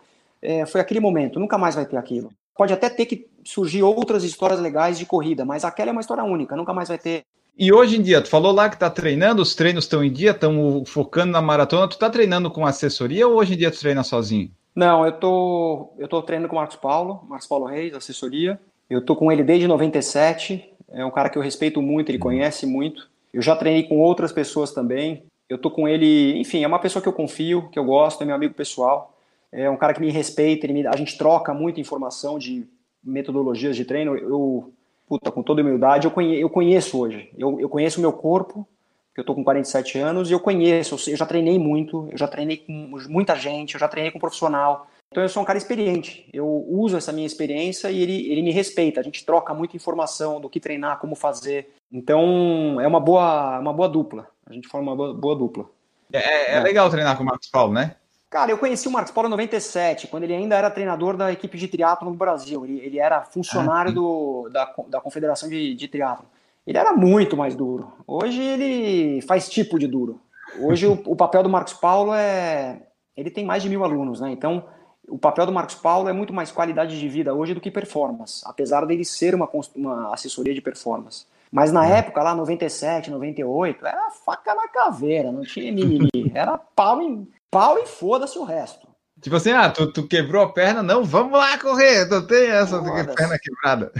É, 0.45 0.65
foi 0.65 0.79
aquele 0.79 0.99
momento, 0.99 1.39
nunca 1.39 1.57
mais 1.57 1.73
vai 1.73 1.85
ter 1.85 1.97
aquilo. 1.97 2.29
Pode 2.55 2.71
até 2.71 2.87
ter 2.87 3.05
que 3.05 3.27
surgir 3.43 3.81
outras 3.81 4.23
histórias 4.23 4.59
legais 4.59 4.97
de 4.97 5.05
corrida, 5.05 5.43
mas 5.43 5.65
aquela 5.65 5.89
é 5.89 5.91
uma 5.91 6.01
história 6.01 6.23
única, 6.23 6.55
nunca 6.55 6.73
mais 6.73 6.87
vai 6.87 6.97
ter. 6.99 7.23
E 7.57 7.73
hoje 7.73 7.97
em 7.97 8.01
dia, 8.01 8.21
tu 8.21 8.29
falou 8.29 8.51
lá 8.51 8.69
que 8.69 8.77
tá 8.77 8.89
treinando, 8.89 9.41
os 9.41 9.55
treinos 9.55 9.85
estão 9.85 10.03
em 10.03 10.11
dia, 10.11 10.31
estão 10.31 10.83
focando 10.85 11.31
na 11.31 11.41
maratona. 11.41 11.87
Tu 11.87 11.97
tá 11.97 12.09
treinando 12.09 12.51
com 12.51 12.65
assessoria 12.65 13.27
ou 13.27 13.35
hoje 13.35 13.53
em 13.53 13.57
dia 13.57 13.71
tu 13.71 13.79
treina 13.79 14.03
sozinho? 14.03 14.51
Não, 14.75 15.05
eu 15.05 15.13
tô, 15.13 15.93
eu 15.97 16.07
tô 16.07 16.21
treinando 16.21 16.49
com 16.49 16.57
o 16.57 16.59
Marcos 16.59 16.75
Paulo, 16.75 17.23
Marcos 17.29 17.47
Paulo 17.47 17.65
Reis, 17.65 17.93
assessoria. 17.93 18.59
Eu 18.89 19.01
tô 19.01 19.15
com 19.15 19.31
ele 19.31 19.41
desde 19.41 19.67
97. 19.67 20.69
É 20.91 21.05
um 21.05 21.11
cara 21.11 21.29
que 21.29 21.37
eu 21.37 21.41
respeito 21.41 21.81
muito, 21.81 22.09
ele 22.09 22.19
conhece 22.19 22.65
muito. 22.65 23.07
Eu 23.33 23.41
já 23.41 23.55
treinei 23.55 23.83
com 23.83 23.99
outras 23.99 24.33
pessoas 24.33 24.73
também. 24.73 25.23
Eu 25.47 25.57
tô 25.57 25.71
com 25.71 25.87
ele, 25.87 26.37
enfim, 26.37 26.61
é 26.63 26.67
uma 26.67 26.79
pessoa 26.79 27.01
que 27.01 27.07
eu 27.07 27.13
confio, 27.13 27.69
que 27.69 27.79
eu 27.79 27.85
gosto, 27.85 28.21
é 28.21 28.25
meu 28.25 28.35
amigo 28.35 28.53
pessoal 28.53 29.14
é 29.55 29.69
um 29.69 29.77
cara 29.77 29.93
que 29.93 30.01
me 30.01 30.11
respeita, 30.11 30.67
me, 30.67 30.85
a 30.85 30.95
gente 30.95 31.17
troca 31.17 31.53
muita 31.53 31.79
informação 31.79 32.37
de 32.37 32.67
metodologias 33.01 33.75
de 33.75 33.85
treino. 33.85 34.17
Eu, 34.17 34.73
puta, 35.07 35.31
com 35.31 35.41
toda 35.41 35.61
humildade, 35.61 36.05
eu, 36.05 36.11
conhe, 36.11 36.39
eu 36.39 36.49
conheço 36.49 36.99
hoje. 36.99 37.29
Eu, 37.37 37.59
eu 37.59 37.69
conheço 37.69 37.99
o 37.99 38.01
meu 38.01 38.11
corpo, 38.11 38.67
que 39.13 39.21
eu 39.21 39.23
tô 39.23 39.33
com 39.33 39.45
47 39.45 39.97
anos, 39.97 40.29
e 40.29 40.33
eu 40.33 40.39
conheço, 40.41 40.97
eu 41.09 41.15
já 41.15 41.25
treinei 41.25 41.57
muito, 41.57 42.09
eu 42.11 42.17
já 42.17 42.27
treinei 42.27 42.57
com 42.57 42.73
muita 43.07 43.35
gente, 43.35 43.75
eu 43.75 43.79
já 43.79 43.87
treinei 43.87 44.11
com 44.11 44.17
um 44.17 44.19
profissional. 44.19 44.87
Então 45.09 45.23
eu 45.23 45.29
sou 45.29 45.41
um 45.41 45.45
cara 45.45 45.57
experiente. 45.57 46.27
Eu 46.33 46.65
uso 46.67 46.97
essa 46.97 47.13
minha 47.13 47.25
experiência 47.25 47.89
e 47.89 48.01
ele, 48.01 48.29
ele 48.29 48.41
me 48.41 48.51
respeita. 48.51 48.99
A 48.99 49.03
gente 49.03 49.25
troca 49.25 49.53
muita 49.53 49.77
informação 49.77 50.41
do 50.41 50.49
que 50.49 50.59
treinar, 50.59 50.99
como 50.99 51.15
fazer. 51.15 51.69
Então 51.89 52.81
é 52.81 52.87
uma 52.87 52.99
boa, 52.99 53.57
uma 53.59 53.71
boa 53.71 53.87
dupla. 53.87 54.27
A 54.45 54.53
gente 54.53 54.67
forma 54.67 54.91
uma 54.91 54.97
boa, 54.97 55.13
boa 55.13 55.35
dupla. 55.35 55.69
É, 56.11 56.17
é, 56.17 56.57
é, 56.57 56.59
legal 56.59 56.89
treinar 56.89 57.15
com 57.15 57.23
o 57.23 57.25
Marcos 57.25 57.47
Paulo, 57.47 57.73
né? 57.73 57.95
Cara, 58.35 58.51
eu 58.51 58.57
conheci 58.57 58.85
o 58.85 58.91
Marcos 58.91 59.13
Paulo 59.13 59.29
em 59.29 59.31
97, 59.31 60.07
quando 60.07 60.23
ele 60.23 60.35
ainda 60.35 60.57
era 60.57 60.69
treinador 60.69 61.15
da 61.15 61.31
equipe 61.31 61.57
de 61.57 61.69
triatlo 61.69 62.09
no 62.09 62.17
Brasil. 62.17 62.65
Ele, 62.65 62.81
ele 62.81 62.99
era 62.99 63.21
funcionário 63.21 63.91
ah, 63.91 63.93
do, 63.93 64.49
da, 64.51 64.73
da 64.89 64.99
Confederação 64.99 65.47
de, 65.47 65.73
de 65.73 65.87
Triatlo. 65.87 66.25
Ele 66.67 66.77
era 66.77 66.91
muito 66.91 67.37
mais 67.37 67.55
duro. 67.55 67.93
Hoje 68.05 68.41
ele 68.41 69.21
faz 69.21 69.47
tipo 69.47 69.79
de 69.79 69.87
duro. 69.87 70.19
Hoje 70.59 70.85
o, 70.85 71.01
o, 71.05 71.15
papel 71.15 71.43
do 71.43 71.49
Marcos 71.49 71.75
Paulo 71.75 72.13
é. 72.13 72.81
Ele 73.15 73.31
tem 73.31 73.45
mais 73.45 73.63
de 73.63 73.69
mil 73.69 73.85
alunos, 73.85 74.19
né? 74.19 74.31
Então, 74.31 74.65
o 75.07 75.17
papel 75.17 75.45
do 75.45 75.53
Marcos 75.53 75.75
Paulo 75.75 76.09
é 76.09 76.11
muito 76.11 76.33
mais 76.33 76.51
qualidade 76.51 76.99
de 76.99 77.07
vida 77.07 77.33
hoje 77.33 77.53
do 77.53 77.61
que 77.61 77.71
performance, 77.71 78.43
apesar 78.45 78.85
dele 78.85 79.05
ser 79.05 79.33
uma, 79.33 79.49
uma 79.73 80.13
assessoria 80.13 80.53
de 80.53 80.59
performance. 80.59 81.25
Mas 81.49 81.71
na 81.71 81.87
é. 81.87 81.99
época, 81.99 82.21
lá, 82.21 82.35
97, 82.35 83.09
98, 83.11 83.85
era 83.85 84.11
faca 84.25 84.53
na 84.53 84.67
caveira, 84.67 85.31
não 85.31 85.43
tinha 85.43 85.71
mimimi. 85.71 86.09
Era 86.33 86.57
pau 86.57 87.01
em, 87.01 87.25
pau 87.49 87.77
e 87.77 87.85
foda-se 87.85 88.37
o 88.37 88.43
resto. 88.43 88.87
Tipo 89.21 89.37
assim, 89.37 89.51
ah, 89.51 89.69
tu, 89.69 89.91
tu, 89.91 90.07
quebrou 90.07 90.43
a 90.43 90.51
perna, 90.51 90.83
não, 90.83 91.03
vamos 91.03 91.39
lá 91.39 91.57
correr, 91.57 92.07
tu 92.07 92.27
tem 92.27 92.49
essa 92.49 92.81
perna 92.81 93.39
quebrada. 93.39 93.91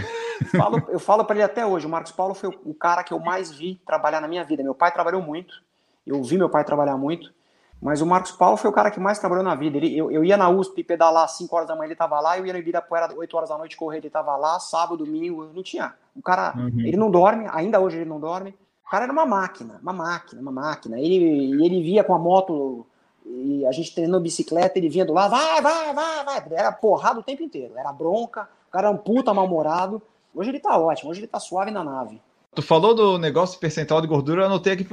Falo, 0.56 0.84
eu 0.90 1.00
falo 1.00 1.24
para 1.24 1.36
ele 1.38 1.44
até 1.44 1.66
hoje, 1.66 1.88
o 1.88 1.90
Marcos 1.90 2.12
Paulo 2.12 2.34
foi 2.34 2.50
o 2.66 2.74
cara 2.74 3.04
que 3.04 3.14
eu 3.14 3.20
mais 3.20 3.50
vi 3.50 3.82
trabalhar 3.86 4.20
na 4.20 4.28
minha 4.28 4.44
vida. 4.44 4.62
Meu 4.62 4.76
pai 4.76 4.92
trabalhou 4.92 5.22
muito, 5.22 5.64
eu 6.06 6.22
vi 6.22 6.38
meu 6.38 6.50
pai 6.50 6.66
trabalhar 6.66 6.98
muito, 6.98 7.34
mas 7.82 8.02
o 8.02 8.06
Marcos 8.06 8.32
Paulo 8.32 8.58
foi 8.58 8.70
o 8.70 8.74
cara 8.74 8.92
que 8.92 9.00
mais 9.00 9.18
trabalhou 9.18 9.44
na 9.44 9.56
vida. 9.56 9.78
Ele, 9.78 9.98
eu, 9.98 10.12
eu 10.12 10.24
ia 10.24 10.36
na 10.36 10.50
USP 10.50 10.84
pedalar 10.84 11.24
às 11.24 11.38
5 11.38 11.56
horas 11.56 11.68
da 11.68 11.76
manhã, 11.76 11.88
ele 11.88 11.96
tava 11.96 12.20
lá, 12.20 12.38
eu 12.38 12.46
ia 12.46 12.52
no 12.52 12.60
Ibirapuera 12.60 13.16
8 13.16 13.38
horas 13.38 13.50
da 13.50 13.58
noite 13.58 13.78
correr, 13.78 14.00
ele 14.00 14.10
tava 14.10 14.36
lá, 14.36 14.60
sábado, 14.60 15.06
domingo, 15.06 15.50
não 15.54 15.64
tinha. 15.64 15.94
O 16.16 16.22
cara, 16.22 16.54
uhum. 16.58 16.82
ele 16.82 16.98
não 16.98 17.10
dorme, 17.10 17.48
ainda 17.52 17.80
hoje 17.80 17.98
ele 17.98 18.10
não 18.10 18.20
dorme. 18.20 18.56
O 18.86 18.90
cara 18.90 19.06
era 19.06 19.14
uma 19.14 19.26
máquina, 19.26 19.80
uma 19.82 19.94
máquina, 19.94 20.42
uma 20.42 20.52
máquina. 20.52 21.00
Ele, 21.00 21.64
ele 21.66 21.82
via 21.82 22.04
com 22.04 22.14
a 22.14 22.20
moto 22.20 22.86
e 23.26 23.66
a 23.66 23.72
gente 23.72 23.94
treinando 23.94 24.24
bicicleta, 24.24 24.78
ele 24.78 24.90
vinha 24.90 25.06
do 25.06 25.14
lado, 25.14 25.32
vai, 25.32 25.62
vai, 25.62 25.94
vai, 25.94 26.26
vai. 26.26 26.44
Era 26.52 26.72
porrada 26.72 27.20
o 27.20 27.24
tempo 27.24 27.42
inteiro, 27.42 27.78
era 27.78 27.92
bronca, 27.92 28.48
o 28.68 28.72
cara 28.72 28.88
era 28.88 28.96
um 28.96 28.98
puta 28.98 29.34
mal-humorado. 29.34 30.02
Hoje 30.34 30.50
ele 30.50 30.60
tá 30.60 30.78
ótimo, 30.78 31.10
hoje 31.10 31.22
ele 31.22 31.28
tá 31.28 31.40
suave 31.40 31.72
na 31.72 31.84
nave. 31.84 32.22
Tu 32.54 32.62
falou 32.62 32.94
do 32.94 33.18
negócio 33.18 33.60
percentual 33.60 34.00
de 34.00 34.08
gordura, 34.08 34.44
eu 34.44 34.46
anotei 34.46 34.74
aqui 34.74 34.86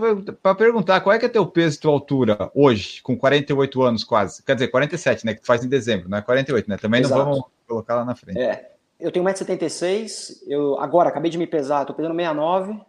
para 0.43 0.55
perguntar 0.55 1.01
qual 1.01 1.15
é 1.15 1.19
que 1.19 1.27
é 1.27 1.29
teu 1.29 1.47
peso 1.47 1.77
e 1.77 1.81
tua 1.81 1.93
altura 1.93 2.51
hoje, 2.55 3.01
com 3.03 3.17
48 3.17 3.83
anos 3.83 4.03
quase. 4.03 4.43
Quer 4.43 4.55
dizer, 4.55 4.69
47, 4.69 5.25
né? 5.25 5.35
Que 5.35 5.43
tu 5.43 5.47
faz 5.47 5.65
em 5.65 5.69
dezembro, 5.69 6.09
não 6.09 6.19
é 6.19 6.23
48, 6.23 6.69
né? 6.69 6.77
Também 6.77 7.03
Exato. 7.03 7.19
não 7.19 7.31
vamos 7.31 7.45
colocar 7.69 7.95
lá 7.95 8.05
na 8.05 8.17
frente. 8.17 8.41
É. 8.41 8.73
Eu 8.99 9.13
tenho 9.13 9.25
1,76m, 9.25 10.43
eu 10.47 10.79
agora 10.81 11.09
acabei 11.09 11.31
de 11.31 11.39
me 11.39 11.47
pesar, 11.47 11.85
tô 11.85 11.95
pesando 11.95 12.15
69, 12.15 12.81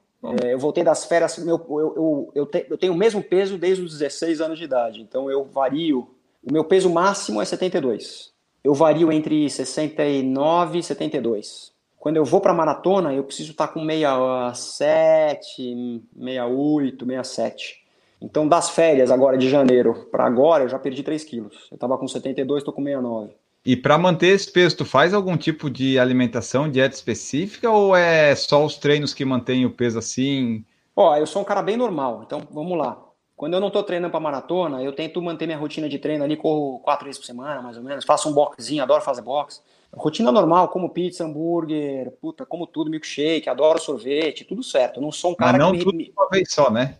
é, 0.42 0.54
eu 0.54 0.60
voltei 0.60 0.84
das 0.84 1.06
férias, 1.06 1.38
meu, 1.40 1.60
eu, 1.70 1.94
eu, 1.96 2.32
eu, 2.34 2.46
te, 2.46 2.66
eu, 2.70 2.78
tenho 2.78 2.94
o 2.94 2.98
mesmo 2.98 3.22
peso 3.22 3.58
desde 3.58 3.84
os 3.84 3.92
16 3.92 4.40
anos 4.40 4.58
de 4.58 4.64
idade, 4.64 5.02
então 5.02 5.30
eu 5.30 5.44
vario. 5.44 6.08
O 6.42 6.52
meu 6.52 6.64
peso 6.64 6.90
máximo 6.90 7.42
é 7.42 7.46
72. 7.46 8.32
Eu 8.64 8.74
vario 8.74 9.12
entre 9.12 9.50
69 9.50 10.80
e 10.80 10.84
72. 10.84 11.74
Quando 12.00 12.18
eu 12.18 12.26
vou 12.26 12.42
para 12.42 12.54
maratona, 12.54 13.14
eu 13.14 13.24
preciso 13.24 13.52
estar 13.52 13.68
tá 13.68 13.74
com 13.74 13.86
67, 13.86 16.02
68, 16.18 17.06
67. 17.06 17.84
Então, 18.22 18.48
das 18.48 18.70
férias 18.70 19.12
agora 19.12 19.38
de 19.38 19.50
janeiro 19.50 20.08
para 20.10 20.26
agora, 20.26 20.64
eu 20.64 20.70
já 20.70 20.80
perdi 20.80 21.04
3 21.04 21.24
quilos. 21.26 21.68
Eu 21.70 21.76
estava 21.76 21.98
com 21.98 22.08
72, 22.08 22.62
estou 22.62 22.74
com 22.74 22.82
69. 22.82 23.34
E 23.66 23.78
para 23.78 23.98
manter 23.98 24.28
esse 24.28 24.52
peso, 24.52 24.78
tu 24.78 24.86
faz 24.86 25.14
algum 25.14 25.38
tipo 25.38 25.70
de 25.70 25.98
alimentação, 25.98 26.70
dieta 26.70 26.96
específica 26.96 27.72
ou 27.72 27.96
é 27.96 28.36
só 28.36 28.66
os 28.66 28.76
treinos 28.76 29.14
que 29.14 29.24
mantêm 29.24 29.66
o 29.66 29.72
peso 29.72 29.98
assim? 29.98 30.66
Ó, 30.94 31.16
eu 31.16 31.26
sou 31.26 31.42
um 31.42 31.46
cara 31.46 31.62
bem 31.62 31.78
normal, 31.78 32.24
então 32.26 32.46
vamos 32.52 32.78
lá. 32.78 33.02
Quando 33.38 33.54
eu 33.54 33.62
não 33.62 33.68
estou 33.68 33.82
treinando 33.82 34.12
para 34.12 34.20
maratona, 34.20 34.84
eu 34.84 34.92
tento 34.94 35.22
manter 35.22 35.46
minha 35.46 35.58
rotina 35.58 35.88
de 35.88 35.98
treino 35.98 36.24
ali, 36.24 36.36
corro 36.36 36.80
quatro 36.80 37.06
vezes 37.06 37.20
por 37.20 37.26
semana, 37.26 37.62
mais 37.62 37.78
ou 37.78 37.84
menos. 37.84 38.06
Faço 38.06 38.30
um 38.30 38.34
boxzinho, 38.34 38.84
adoro 38.84 39.02
fazer 39.02 39.22
boxe. 39.22 39.62
Rotina 39.94 40.32
normal, 40.32 40.68
como 40.68 40.90
pizza, 40.90 41.24
hambúrguer, 41.24 42.12
puta, 42.22 42.46
como 42.46 42.68
tudo, 42.68 42.92
milkshake, 42.92 43.50
adoro 43.50 43.80
sorvete, 43.80 44.44
tudo 44.44 44.62
certo. 44.62 44.98
Eu 44.98 45.04
não 45.04 45.12
sou 45.12 45.32
um 45.32 45.36
cara 45.36 45.54
Mas 45.54 45.62
não 45.62 45.72
que 45.72 45.80
tudo 45.80 45.98
me... 45.98 46.12
uma 46.16 46.28
vez 46.30 46.52
só, 46.52 46.70
né? 46.70 46.98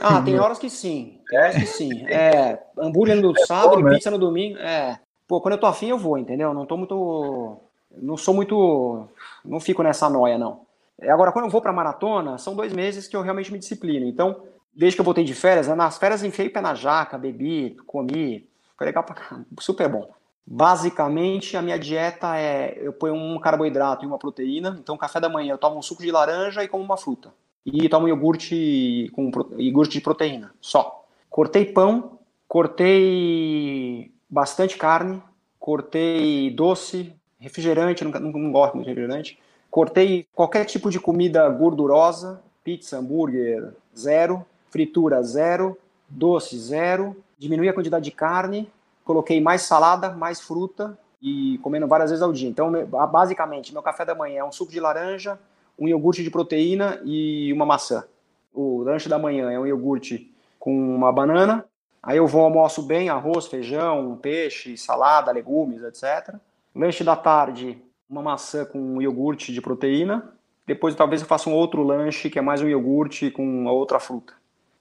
Ah, 0.00 0.20
tem 0.22 0.38
horas 0.38 0.58
que 0.58 0.70
sim. 0.70 1.20
Tem 1.28 1.38
horas 1.38 1.56
que 1.56 1.66
sim. 1.66 2.06
É, 2.06 2.58
hambúrguer 2.78 3.16
no 3.16 3.32
é 3.32 3.40
sábado, 3.46 3.76
bom, 3.76 3.88
né? 3.88 3.94
pizza 3.94 4.10
no 4.10 4.18
domingo. 4.18 4.58
É 4.58 4.98
pô, 5.26 5.40
quando 5.40 5.54
eu 5.54 5.60
tô 5.60 5.66
afim 5.66 5.88
eu 5.88 5.98
vou, 5.98 6.18
entendeu? 6.18 6.54
Não 6.54 6.66
tô 6.66 6.76
muito. 6.76 7.58
Não 7.96 8.16
sou 8.16 8.34
muito. 8.34 9.08
Não 9.44 9.60
fico 9.60 9.82
nessa 9.82 10.08
noia, 10.08 10.38
não. 10.38 10.60
Agora, 11.02 11.32
quando 11.32 11.44
eu 11.44 11.50
vou 11.50 11.60
pra 11.60 11.72
maratona, 11.72 12.38
são 12.38 12.54
dois 12.54 12.72
meses 12.72 13.06
que 13.06 13.16
eu 13.16 13.22
realmente 13.22 13.52
me 13.52 13.58
disciplino. 13.58 14.06
Então, 14.06 14.42
desde 14.74 14.96
que 14.96 15.00
eu 15.00 15.04
voltei 15.04 15.24
de 15.24 15.34
férias, 15.34 15.68
nas 15.68 15.98
férias 15.98 16.22
enfiei 16.22 16.48
pé 16.48 16.60
na 16.60 16.74
jaca, 16.74 17.18
bebi, 17.18 17.76
comi, 17.86 18.48
foi 18.76 18.86
legal 18.86 19.04
pra 19.04 19.14
caramba, 19.14 19.46
super 19.60 19.88
bom. 19.88 20.10
Basicamente, 20.46 21.56
a 21.56 21.62
minha 21.62 21.78
dieta 21.78 22.38
é: 22.38 22.78
eu 22.80 22.92
ponho 22.92 23.14
um 23.14 23.38
carboidrato 23.38 24.04
e 24.04 24.08
uma 24.08 24.18
proteína. 24.18 24.76
Então, 24.80 24.96
café 24.96 25.20
da 25.20 25.28
manhã 25.28 25.52
eu 25.52 25.58
tomo 25.58 25.76
um 25.78 25.82
suco 25.82 26.02
de 26.02 26.10
laranja 26.10 26.62
e 26.62 26.68
como 26.68 26.84
uma 26.84 26.96
fruta. 26.96 27.32
E 27.64 27.88
tomo 27.88 28.06
iogurte 28.06 29.10
com 29.12 29.30
iogurte 29.58 29.94
de 29.94 30.00
proteína, 30.00 30.54
só. 30.60 31.04
Cortei 31.28 31.66
pão, 31.66 32.20
cortei 32.46 34.12
bastante 34.28 34.76
carne, 34.76 35.22
cortei 35.58 36.50
doce, 36.50 37.14
refrigerante, 37.38 38.04
não, 38.04 38.10
não, 38.10 38.52
gosto 38.52 38.78
de 38.78 38.84
refrigerante. 38.84 39.38
Cortei 39.70 40.26
qualquer 40.34 40.64
tipo 40.64 40.90
de 40.90 40.98
comida 40.98 41.48
gordurosa, 41.48 42.42
pizza, 42.64 42.98
hambúrguer, 42.98 43.74
zero. 43.96 44.44
Fritura, 44.70 45.22
zero. 45.22 45.76
Doce, 46.08 46.58
zero. 46.58 47.16
Diminui 47.38 47.68
a 47.68 47.74
quantidade 47.74 48.04
de 48.04 48.10
carne 48.10 48.70
coloquei 49.06 49.40
mais 49.40 49.62
salada, 49.62 50.10
mais 50.10 50.40
fruta 50.40 50.98
e 51.22 51.58
comendo 51.62 51.86
várias 51.86 52.10
vezes 52.10 52.22
ao 52.22 52.32
dia. 52.32 52.48
Então, 52.48 52.72
basicamente, 53.10 53.72
meu 53.72 53.80
café 53.80 54.04
da 54.04 54.14
manhã 54.14 54.40
é 54.40 54.44
um 54.44 54.50
suco 54.50 54.72
de 54.72 54.80
laranja, 54.80 55.38
um 55.78 55.86
iogurte 55.86 56.24
de 56.24 56.30
proteína 56.30 57.00
e 57.04 57.52
uma 57.52 57.64
maçã. 57.64 58.04
O 58.52 58.82
lanche 58.82 59.08
da 59.08 59.18
manhã 59.18 59.50
é 59.50 59.58
um 59.58 59.66
iogurte 59.66 60.30
com 60.58 60.76
uma 60.96 61.12
banana. 61.12 61.64
Aí 62.06 62.18
eu 62.18 62.26
vou 62.28 62.42
almoço 62.42 62.82
bem, 62.82 63.08
arroz, 63.08 63.48
feijão, 63.48 64.16
peixe, 64.22 64.76
salada, 64.76 65.32
legumes, 65.32 65.82
etc. 65.82 66.36
Lanche 66.72 67.02
da 67.02 67.16
tarde, 67.16 67.82
uma 68.08 68.22
maçã 68.22 68.64
com 68.64 69.02
iogurte 69.02 69.52
de 69.52 69.60
proteína. 69.60 70.32
Depois 70.64 70.94
talvez 70.94 71.20
eu 71.20 71.26
faça 71.26 71.50
um 71.50 71.52
outro 71.52 71.82
lanche 71.82 72.30
que 72.30 72.38
é 72.38 72.42
mais 72.42 72.62
um 72.62 72.68
iogurte 72.68 73.28
com 73.32 73.66
outra 73.66 73.98
fruta. 73.98 74.34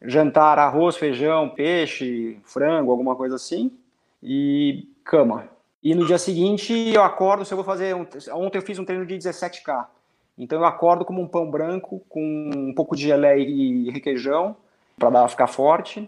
Jantar, 0.04 0.60
arroz, 0.60 0.98
feijão, 0.98 1.50
peixe, 1.50 2.38
frango, 2.44 2.92
alguma 2.92 3.16
coisa 3.16 3.38
assim 3.38 3.72
e 4.22 4.88
cama. 5.04 5.50
E 5.82 5.96
no 5.96 6.06
dia 6.06 6.20
seguinte 6.20 6.74
eu 6.94 7.02
acordo, 7.02 7.44
se 7.44 7.52
eu 7.52 7.58
vou 7.58 7.66
fazer. 7.66 7.96
Um, 7.96 8.06
ontem 8.34 8.60
eu 8.60 8.62
fiz 8.62 8.78
um 8.78 8.86
treino 8.86 9.04
de 9.04 9.18
17K. 9.18 9.88
Então 10.38 10.60
eu 10.60 10.66
acordo 10.66 11.04
como 11.04 11.24
um 11.24 11.28
pão 11.28 11.50
branco 11.50 12.04
com 12.08 12.52
um 12.56 12.74
pouco 12.76 12.96
de 12.96 13.02
geleia 13.02 13.42
e 13.42 13.90
requeijão 13.90 14.56
para 14.96 15.28
ficar 15.28 15.48
forte 15.48 16.08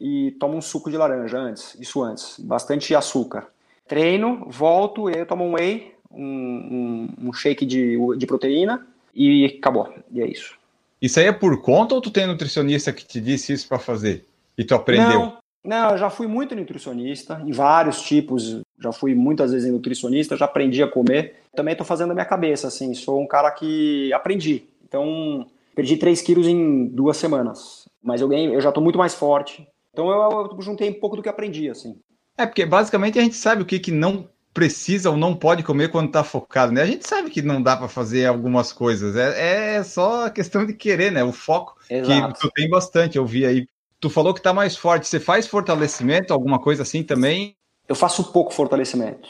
e 0.00 0.32
tomo 0.38 0.56
um 0.56 0.60
suco 0.60 0.90
de 0.90 0.96
laranja 0.96 1.38
antes, 1.38 1.76
isso 1.80 2.02
antes, 2.02 2.38
bastante 2.38 2.94
açúcar. 2.94 3.48
Treino, 3.86 4.46
volto, 4.48 5.08
e 5.08 5.14
aí 5.14 5.20
eu 5.20 5.26
tomo 5.26 5.44
um 5.44 5.54
whey, 5.54 5.94
um, 6.10 6.24
um, 6.24 7.28
um 7.28 7.32
shake 7.32 7.64
de, 7.64 7.96
de 8.16 8.26
proteína 8.26 8.86
e 9.14 9.56
acabou. 9.58 9.92
E 10.10 10.20
é 10.20 10.26
isso. 10.26 10.56
Isso 11.00 11.18
aí 11.20 11.26
é 11.26 11.32
por 11.32 11.60
conta 11.60 11.94
ou 11.94 12.00
tu 12.00 12.10
tem 12.10 12.26
nutricionista 12.26 12.92
que 12.92 13.04
te 13.04 13.20
disse 13.20 13.52
isso 13.52 13.68
para 13.68 13.78
fazer? 13.78 14.26
E 14.56 14.64
tu 14.64 14.74
aprendeu? 14.74 15.20
Não, 15.20 15.38
não, 15.64 15.90
eu 15.92 15.98
já 15.98 16.10
fui 16.10 16.26
muito 16.26 16.54
nutricionista, 16.54 17.40
em 17.44 17.52
vários 17.52 18.02
tipos. 18.02 18.60
Já 18.80 18.92
fui 18.92 19.14
muitas 19.14 19.52
vezes 19.52 19.70
nutricionista, 19.70 20.36
já 20.36 20.44
aprendi 20.44 20.82
a 20.82 20.88
comer. 20.88 21.36
Também 21.54 21.72
estou 21.72 21.86
fazendo 21.86 22.10
a 22.10 22.14
minha 22.14 22.26
cabeça, 22.26 22.68
assim. 22.68 22.94
Sou 22.94 23.20
um 23.20 23.26
cara 23.26 23.50
que 23.50 24.12
aprendi. 24.12 24.64
Então, 24.86 25.46
perdi 25.74 25.96
3 25.96 26.20
quilos 26.22 26.46
em 26.48 26.86
duas 26.86 27.16
semanas. 27.16 27.88
Mas 28.02 28.20
eu, 28.20 28.28
ganhei, 28.28 28.54
eu 28.54 28.60
já 28.60 28.70
estou 28.70 28.82
muito 28.82 28.98
mais 28.98 29.14
forte. 29.14 29.66
Então, 29.92 30.10
eu, 30.10 30.50
eu, 30.52 30.62
juntei 30.62 30.90
um 30.90 31.00
pouco 31.00 31.16
do 31.16 31.22
que 31.22 31.28
aprendi, 31.28 31.68
assim. 31.68 31.98
É, 32.36 32.46
porque 32.46 32.64
basicamente 32.64 33.18
a 33.18 33.22
gente 33.22 33.36
sabe 33.36 33.62
o 33.62 33.66
que, 33.66 33.78
que 33.78 33.90
não 33.90 34.28
precisa 34.54 35.10
ou 35.10 35.16
não 35.16 35.34
pode 35.34 35.62
comer 35.62 35.90
quando 35.90 36.08
está 36.08 36.24
focado, 36.24 36.72
né? 36.72 36.82
A 36.82 36.86
gente 36.86 37.06
sabe 37.06 37.30
que 37.30 37.42
não 37.42 37.62
dá 37.62 37.76
para 37.76 37.88
fazer 37.88 38.26
algumas 38.26 38.72
coisas. 38.72 39.16
É, 39.16 39.76
é 39.76 39.82
só 39.82 40.28
questão 40.30 40.66
de 40.66 40.72
querer, 40.72 41.12
né? 41.12 41.22
O 41.22 41.32
foco 41.32 41.76
Exato. 41.88 42.34
que 42.34 42.40
tu 42.40 42.50
tem 42.52 42.68
bastante. 42.68 43.18
Eu 43.18 43.26
vi 43.26 43.44
aí 43.44 43.66
Tu 44.00 44.08
falou 44.08 44.32
que 44.32 44.40
tá 44.40 44.52
mais 44.52 44.76
forte. 44.76 45.08
Você 45.08 45.18
faz 45.18 45.46
fortalecimento, 45.46 46.32
alguma 46.32 46.60
coisa 46.60 46.82
assim 46.82 47.02
também? 47.02 47.56
Eu 47.88 47.94
faço 47.94 48.32
pouco 48.32 48.52
fortalecimento, 48.52 49.28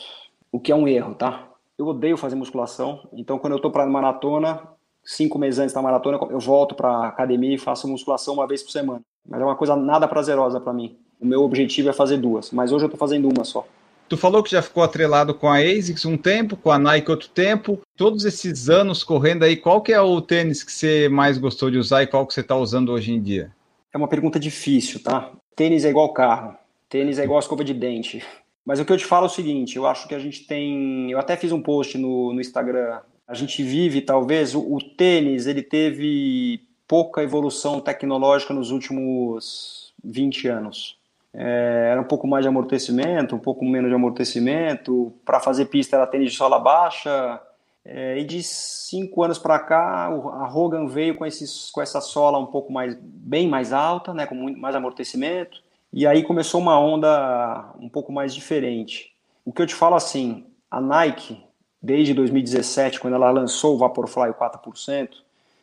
o 0.52 0.60
que 0.60 0.72
é 0.72 0.74
um 0.74 0.86
erro, 0.86 1.14
tá? 1.14 1.48
Eu 1.78 1.86
odeio 1.86 2.16
fazer 2.16 2.34
musculação, 2.34 3.08
então 3.12 3.38
quando 3.38 3.52
eu 3.52 3.60
tô 3.60 3.70
para 3.70 3.86
maratona, 3.86 4.60
cinco 5.04 5.38
meses 5.38 5.60
antes 5.60 5.72
da 5.72 5.80
maratona, 5.80 6.18
eu 6.28 6.40
volto 6.40 6.74
para 6.74 7.06
academia 7.06 7.54
e 7.54 7.58
faço 7.58 7.86
musculação 7.86 8.34
uma 8.34 8.48
vez 8.48 8.62
por 8.62 8.72
semana. 8.72 9.00
Mas 9.28 9.40
é 9.40 9.44
uma 9.44 9.56
coisa 9.56 9.76
nada 9.76 10.08
prazerosa 10.08 10.58
para 10.58 10.72
mim. 10.72 10.96
O 11.20 11.26
meu 11.26 11.42
objetivo 11.42 11.90
é 11.90 11.92
fazer 11.92 12.16
duas, 12.16 12.50
mas 12.50 12.72
hoje 12.72 12.86
eu 12.86 12.88
tô 12.88 12.96
fazendo 12.96 13.28
uma 13.28 13.44
só. 13.44 13.66
Tu 14.08 14.16
falou 14.16 14.42
que 14.42 14.50
já 14.50 14.62
ficou 14.62 14.82
atrelado 14.82 15.34
com 15.34 15.48
a 15.48 15.58
ASICS 15.58 16.06
um 16.06 16.16
tempo, 16.16 16.56
com 16.56 16.70
a 16.70 16.78
Nike 16.78 17.10
outro 17.10 17.28
tempo. 17.28 17.78
Todos 17.94 18.24
esses 18.24 18.70
anos 18.70 19.04
correndo 19.04 19.42
aí, 19.42 19.54
qual 19.54 19.82
que 19.82 19.92
é 19.92 20.00
o 20.00 20.20
tênis 20.22 20.62
que 20.62 20.72
você 20.72 21.08
mais 21.10 21.36
gostou 21.36 21.70
de 21.70 21.76
usar 21.76 22.02
e 22.02 22.06
qual 22.06 22.26
que 22.26 22.32
você 22.32 22.40
está 22.40 22.56
usando 22.56 22.90
hoje 22.90 23.12
em 23.12 23.20
dia? 23.20 23.52
É 23.92 23.98
uma 23.98 24.08
pergunta 24.08 24.40
difícil, 24.40 25.02
tá? 25.02 25.30
Tênis 25.54 25.84
é 25.84 25.90
igual 25.90 26.12
carro, 26.14 26.56
tênis 26.88 27.18
é 27.18 27.24
igual 27.24 27.38
escova 27.38 27.62
de 27.62 27.74
dente. 27.74 28.24
Mas 28.64 28.80
o 28.80 28.84
que 28.84 28.92
eu 28.92 28.96
te 28.96 29.04
falo 29.04 29.26
é 29.26 29.28
o 29.28 29.32
seguinte: 29.32 29.76
eu 29.76 29.86
acho 29.86 30.08
que 30.08 30.14
a 30.14 30.18
gente 30.18 30.46
tem. 30.46 31.10
Eu 31.10 31.18
até 31.18 31.36
fiz 31.36 31.52
um 31.52 31.60
post 31.60 31.98
no, 31.98 32.32
no 32.32 32.40
Instagram. 32.40 33.00
A 33.26 33.34
gente 33.34 33.62
vive, 33.62 34.00
talvez, 34.00 34.54
o, 34.54 34.60
o 34.60 34.78
tênis 34.78 35.46
ele 35.46 35.62
teve 35.62 36.67
pouca 36.88 37.22
evolução 37.22 37.78
tecnológica 37.80 38.52
nos 38.52 38.70
últimos 38.72 39.92
20 40.02 40.48
anos. 40.48 40.98
É, 41.32 41.90
era 41.92 42.00
um 42.00 42.04
pouco 42.04 42.26
mais 42.26 42.42
de 42.42 42.48
amortecimento, 42.48 43.36
um 43.36 43.38
pouco 43.38 43.64
menos 43.64 43.90
de 43.90 43.94
amortecimento. 43.94 45.12
Para 45.24 45.38
fazer 45.38 45.66
pista 45.66 45.96
era 45.96 46.06
tênis 46.06 46.32
de 46.32 46.36
sola 46.38 46.58
baixa, 46.58 47.40
é, 47.84 48.18
e 48.18 48.24
de 48.24 48.42
cinco 48.42 49.22
anos 49.22 49.38
para 49.38 49.58
cá, 49.58 50.06
a 50.06 50.54
Hogan 50.54 50.86
veio 50.86 51.16
com, 51.16 51.24
esses, 51.24 51.70
com 51.70 51.80
essa 51.80 52.02
sola 52.02 52.38
um 52.38 52.44
pouco 52.44 52.70
mais, 52.70 52.94
bem 53.00 53.48
mais 53.48 53.72
alta, 53.72 54.12
né, 54.12 54.26
com 54.26 54.34
muito 54.34 54.58
mais 54.58 54.74
amortecimento. 54.74 55.62
E 55.90 56.06
aí 56.06 56.22
começou 56.22 56.60
uma 56.60 56.78
onda 56.78 57.72
um 57.80 57.88
pouco 57.88 58.12
mais 58.12 58.34
diferente. 58.34 59.14
O 59.42 59.52
que 59.52 59.62
eu 59.62 59.66
te 59.66 59.74
falo 59.74 59.94
assim, 59.94 60.44
a 60.70 60.82
Nike, 60.82 61.42
desde 61.80 62.12
2017, 62.12 63.00
quando 63.00 63.14
ela 63.14 63.30
lançou 63.30 63.74
o 63.74 63.78
Vaporfly 63.78 64.34
4%, 64.34 65.08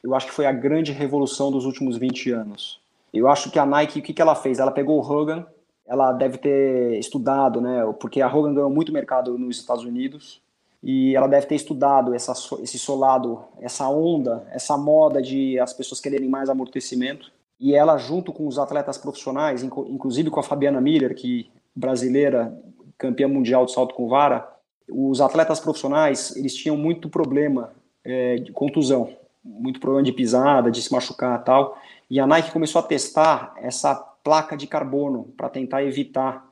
eu 0.06 0.14
acho 0.14 0.28
que 0.28 0.34
foi 0.34 0.46
a 0.46 0.52
grande 0.52 0.92
revolução 0.92 1.52
dos 1.52 1.66
últimos 1.66 1.98
20 1.98 2.30
anos. 2.30 2.80
Eu 3.12 3.28
acho 3.28 3.50
que 3.50 3.58
a 3.58 3.66
Nike, 3.66 4.00
o 4.00 4.04
que, 4.04 4.22
ela 4.22 4.36
fez? 4.36 4.60
Ela 4.60 4.70
pegou 4.70 5.00
o 5.00 5.04
Hogan, 5.04 5.44
ela 5.84 6.12
deve 6.12 6.38
ter 6.38 7.00
estudado, 7.00 7.60
né? 7.60 7.82
Porque 8.00 8.22
a 8.22 8.32
Hogan 8.32 8.54
ganhou 8.54 8.70
muito 8.70 8.94
mercado 8.94 9.36
nos 9.36 9.58
Estados 9.58 9.84
Unidos 9.84 10.40
e 10.84 11.16
ela 11.16 11.26
deve 11.26 11.48
ter 11.48 11.56
estudado 11.56 12.14
essa, 12.14 12.34
esse 12.62 12.78
solado, 12.78 13.46
essa 13.60 13.90
onda, 13.90 14.46
essa 14.52 14.78
moda 14.78 15.20
de 15.20 15.60
as 15.60 15.74
pessoas 15.74 16.00
quererem 16.00 16.30
mais 16.30 16.50
amortecimento. 16.50 17.32
E 17.60 17.74
ela, 17.74 17.98
junto 17.98 18.32
com 18.32 18.46
os 18.46 18.60
atletas 18.60 19.00
profissionais, 19.00 19.64
inclusive 19.64 20.30
com 20.30 20.40
a 20.40 20.44
Fabiana 20.44 20.80
Miller, 20.80 21.16
que 21.16 21.50
brasileira, 21.76 22.56
campeã 22.96 23.28
mundial 23.28 23.66
de 23.66 23.72
salto 23.72 23.96
com 23.96 24.08
vara, 24.08 24.48
os 24.88 25.20
atletas 25.20 25.60
profissionais 25.60 26.36
eles 26.36 26.54
tinham 26.54 26.78
muito 26.78 27.10
problema 27.10 27.72
é, 28.04 28.36
de 28.36 28.52
contusão, 28.52 29.10
muito 29.46 29.80
problema 29.80 30.04
de 30.04 30.12
pisada, 30.12 30.72
de 30.72 30.82
se 30.82 30.92
machucar 30.92 31.44
tal. 31.44 31.78
E 32.10 32.20
a 32.20 32.26
Nike 32.26 32.52
começou 32.52 32.80
a 32.80 32.84
testar 32.84 33.54
essa 33.58 33.96
placa 33.96 34.58
de 34.58 34.66
carbono 34.66 35.26
para 35.38 35.50
tentar 35.50 35.84
evitar 35.84 36.46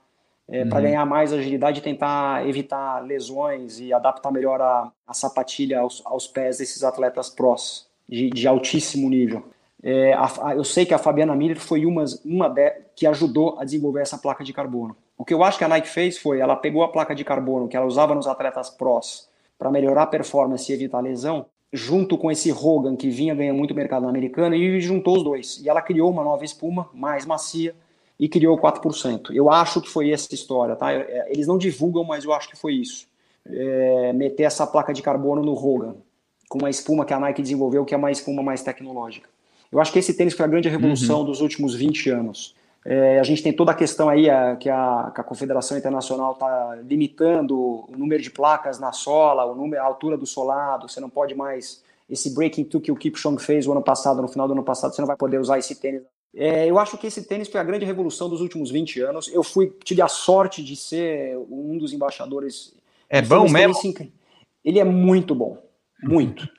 é, 0.47 0.61
uhum. 0.63 0.69
para 0.69 0.81
ganhar 0.81 1.05
mais 1.05 1.33
agilidade 1.33 1.79
e 1.79 1.83
tentar 1.83 2.47
evitar 2.47 2.99
lesões 3.03 3.79
e 3.79 3.93
adaptar 3.93 4.31
melhor 4.31 4.61
a, 4.61 4.91
a 5.07 5.13
sapatilha 5.13 5.79
aos, 5.79 6.01
aos, 6.05 6.27
pés 6.27 6.57
desses 6.57 6.83
atletas 6.83 7.29
prós 7.29 7.87
de, 8.07 8.29
de 8.29 8.47
altíssimo 8.47 9.09
nível. 9.09 9.43
É, 9.81 10.13
a, 10.13 10.49
a, 10.49 10.55
eu 10.55 10.63
sei 10.63 10.85
que 10.85 10.93
a 10.93 10.97
Fabiana 10.97 11.35
Miller 11.35 11.59
foi 11.59 11.85
uma, 11.85 12.03
uma 12.23 12.49
de, 12.49 12.71
que 12.95 13.07
ajudou 13.07 13.57
a 13.59 13.65
desenvolver 13.65 14.01
essa 14.01 14.17
placa 14.17 14.43
de 14.43 14.53
carbono. 14.53 14.95
O 15.17 15.25
que 15.25 15.33
eu 15.33 15.43
acho 15.43 15.57
que 15.57 15.63
a 15.63 15.67
Nike 15.67 15.87
fez 15.87 16.17
foi, 16.17 16.39
ela 16.39 16.55
pegou 16.55 16.83
a 16.83 16.91
placa 16.91 17.15
de 17.15 17.23
carbono 17.23 17.67
que 17.67 17.77
ela 17.77 17.85
usava 17.85 18.13
nos 18.13 18.27
atletas 18.27 18.69
prós 18.69 19.29
para 19.57 19.71
melhorar 19.71 20.03
a 20.03 20.07
performance 20.07 20.69
e 20.71 20.75
evitar 20.75 20.99
lesão, 20.99 21.45
junto 21.73 22.17
com 22.17 22.31
esse 22.31 22.51
Hogan 22.51 22.95
que 22.95 23.09
vinha 23.09 23.33
ganhando 23.33 23.57
muito 23.57 23.73
mercado 23.73 24.03
no 24.03 24.09
americano 24.09 24.55
e 24.55 24.79
juntou 24.79 25.17
os 25.17 25.23
dois. 25.23 25.59
E 25.61 25.67
ela 25.67 25.81
criou 25.81 26.09
uma 26.09 26.23
nova 26.23 26.45
espuma 26.45 26.87
mais 26.93 27.25
macia, 27.25 27.75
e 28.19 28.29
criou 28.29 28.57
4%. 28.57 29.31
Eu 29.33 29.51
acho 29.51 29.81
que 29.81 29.89
foi 29.89 30.11
essa 30.11 30.33
história, 30.33 30.75
tá? 30.75 30.93
É, 30.93 31.27
eles 31.29 31.47
não 31.47 31.57
divulgam, 31.57 32.03
mas 32.03 32.23
eu 32.23 32.33
acho 32.33 32.49
que 32.49 32.55
foi 32.55 32.75
isso. 32.75 33.07
É, 33.45 34.13
meter 34.13 34.43
essa 34.43 34.65
placa 34.65 34.93
de 34.93 35.01
carbono 35.01 35.43
no 35.43 35.53
Hogan, 35.53 35.95
com 36.47 36.59
uma 36.59 36.69
espuma 36.69 37.05
que 37.05 37.13
a 37.13 37.19
Nike 37.19 37.41
desenvolveu, 37.41 37.83
que 37.83 37.93
é 37.93 37.97
uma 37.97 38.11
espuma 38.11 38.41
mais 38.41 38.61
tecnológica. 38.61 39.29
Eu 39.71 39.81
acho 39.81 39.91
que 39.91 39.99
esse 39.99 40.13
tênis 40.13 40.33
foi 40.33 40.45
a 40.45 40.47
grande 40.47 40.69
revolução 40.69 41.19
uhum. 41.19 41.25
dos 41.25 41.41
últimos 41.41 41.73
20 41.73 42.09
anos. 42.11 42.55
É, 42.85 43.19
a 43.19 43.23
gente 43.23 43.41
tem 43.41 43.53
toda 43.53 43.71
a 43.71 43.75
questão 43.75 44.09
aí 44.09 44.29
a, 44.29 44.55
que, 44.57 44.69
a, 44.69 45.11
que, 45.13 45.21
a, 45.21 45.23
Confederação 45.23 45.77
Internacional 45.77 46.33
está 46.33 46.75
limitando 46.83 47.57
o 47.57 47.95
número 47.97 48.21
de 48.21 48.29
placas 48.29 48.77
na 48.79 48.91
sola, 48.91 49.45
o 49.45 49.55
número, 49.55 49.81
a 49.81 49.85
altura 49.85 50.17
do 50.17 50.25
solado, 50.25 50.89
você 50.89 50.99
não 50.99 51.09
pode 51.09 51.33
mais. 51.33 51.81
Esse 52.09 52.35
breaking 52.35 52.65
two 52.65 52.81
que 52.81 52.91
o 52.91 52.95
Kipchoge 52.95 53.43
fez 53.43 53.65
o 53.65 53.71
ano 53.71 53.81
passado, 53.81 54.21
no 54.21 54.27
final 54.27 54.47
do 54.47 54.53
ano 54.53 54.63
passado, 54.63 54.93
você 54.93 55.01
não 55.01 55.07
vai 55.07 55.15
poder 55.15 55.39
usar 55.39 55.57
esse 55.57 55.75
tênis 55.75 56.03
é, 56.35 56.67
eu 56.67 56.79
acho 56.79 56.97
que 56.97 57.05
esse 57.05 57.23
tênis 57.23 57.47
foi 57.47 57.61
a 57.61 57.63
grande 57.63 57.85
revolução 57.85 58.27
dos 58.27 58.41
últimos 58.41 58.71
20 58.71 59.01
anos. 59.01 59.27
Eu 59.27 59.43
fui 59.43 59.71
tive 59.83 60.01
a 60.01 60.07
sorte 60.07 60.63
de 60.63 60.75
ser 60.75 61.37
um 61.49 61.77
dos 61.77 61.93
embaixadores. 61.93 62.73
É 63.07 63.21
bom 63.21 63.47
mesmo? 63.47 63.75
Ele 64.65 64.79
é 64.79 64.83
muito 64.83 65.35
bom. 65.35 65.57
Muito. 66.01 66.49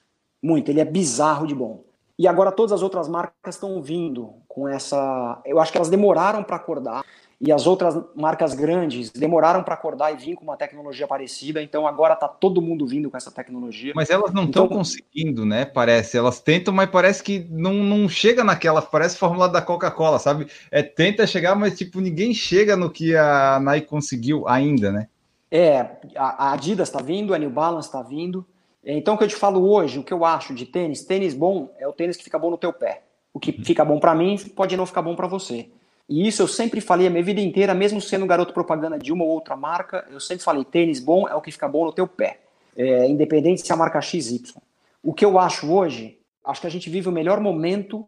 muito. 0.40 0.70
Ele 0.70 0.80
é 0.80 0.84
bizarro 0.84 1.46
de 1.46 1.54
bom. 1.54 1.82
E 2.18 2.28
agora 2.28 2.52
todas 2.52 2.72
as 2.72 2.82
outras 2.82 3.08
marcas 3.08 3.56
estão 3.56 3.82
vindo 3.82 4.34
com 4.46 4.68
essa. 4.68 5.40
Eu 5.44 5.58
acho 5.58 5.72
que 5.72 5.78
elas 5.78 5.90
demoraram 5.90 6.44
para 6.44 6.56
acordar 6.56 7.04
e 7.40 7.52
as 7.52 7.66
outras 7.66 7.94
marcas 8.14 8.54
grandes 8.54 9.10
demoraram 9.10 9.62
para 9.62 9.74
acordar 9.74 10.12
e 10.12 10.16
vir 10.16 10.34
com 10.34 10.44
uma 10.44 10.56
tecnologia 10.56 11.06
parecida, 11.06 11.62
então 11.62 11.86
agora 11.86 12.14
está 12.14 12.28
todo 12.28 12.62
mundo 12.62 12.86
vindo 12.86 13.10
com 13.10 13.16
essa 13.16 13.30
tecnologia. 13.30 13.92
Mas 13.94 14.08
elas 14.08 14.32
não 14.32 14.44
estão 14.44 14.64
então, 14.64 14.78
conseguindo, 14.78 15.44
né? 15.44 15.64
Parece. 15.64 16.16
Elas 16.16 16.40
tentam, 16.40 16.72
mas 16.72 16.88
parece 16.88 17.22
que 17.22 17.46
não, 17.50 17.74
não 17.74 18.08
chega 18.08 18.42
naquela. 18.42 18.80
Parece 18.80 19.18
fórmula 19.18 19.48
da 19.48 19.60
Coca-Cola, 19.60 20.18
sabe? 20.18 20.46
É, 20.70 20.82
tenta 20.82 21.26
chegar, 21.26 21.54
mas 21.54 21.76
tipo, 21.76 22.00
ninguém 22.00 22.32
chega 22.32 22.76
no 22.76 22.88
que 22.88 23.16
a 23.16 23.58
Nike 23.60 23.88
conseguiu 23.88 24.48
ainda, 24.48 24.90
né? 24.90 25.08
É, 25.50 25.98
a 26.16 26.52
Adidas 26.52 26.88
está 26.88 27.02
vindo, 27.02 27.34
a 27.34 27.38
New 27.38 27.50
Balance 27.50 27.88
está 27.88 28.02
vindo. 28.02 28.46
Então, 28.86 29.14
o 29.14 29.18
que 29.18 29.24
eu 29.24 29.28
te 29.28 29.36
falo 29.36 29.68
hoje, 29.70 29.98
o 29.98 30.04
que 30.04 30.12
eu 30.12 30.24
acho 30.24 30.54
de 30.54 30.66
tênis, 30.66 31.04
tênis 31.04 31.34
bom 31.34 31.74
é 31.78 31.88
o 31.88 31.92
tênis 31.92 32.16
que 32.16 32.24
fica 32.24 32.38
bom 32.38 32.50
no 32.50 32.58
teu 32.58 32.72
pé. 32.72 33.02
O 33.32 33.40
que 33.40 33.52
fica 33.52 33.84
bom 33.84 33.98
para 33.98 34.14
mim 34.14 34.38
pode 34.54 34.76
não 34.76 34.86
ficar 34.86 35.02
bom 35.02 35.16
para 35.16 35.26
você. 35.26 35.68
E 36.08 36.28
isso 36.28 36.42
eu 36.42 36.48
sempre 36.48 36.80
falei 36.80 37.06
a 37.06 37.10
minha 37.10 37.22
vida 37.22 37.40
inteira, 37.40 37.72
mesmo 37.74 38.00
sendo 38.00 38.26
garoto 38.26 38.52
propaganda 38.52 38.98
de 38.98 39.12
uma 39.12 39.24
ou 39.24 39.30
outra 39.30 39.56
marca, 39.56 40.06
eu 40.10 40.20
sempre 40.20 40.44
falei: 40.44 40.64
tênis 40.64 41.00
bom 41.00 41.26
é 41.26 41.34
o 41.34 41.40
que 41.40 41.50
fica 41.50 41.66
bom 41.66 41.86
no 41.86 41.92
teu 41.92 42.06
pé, 42.06 42.40
é, 42.76 43.08
independente 43.08 43.62
se 43.62 43.72
a 43.72 43.76
marca 43.76 44.00
XY. 44.00 44.54
O 45.02 45.14
que 45.14 45.24
eu 45.24 45.38
acho 45.38 45.72
hoje, 45.72 46.18
acho 46.44 46.60
que 46.60 46.66
a 46.66 46.70
gente 46.70 46.90
vive 46.90 47.08
o 47.08 47.12
melhor 47.12 47.40
momento 47.40 48.06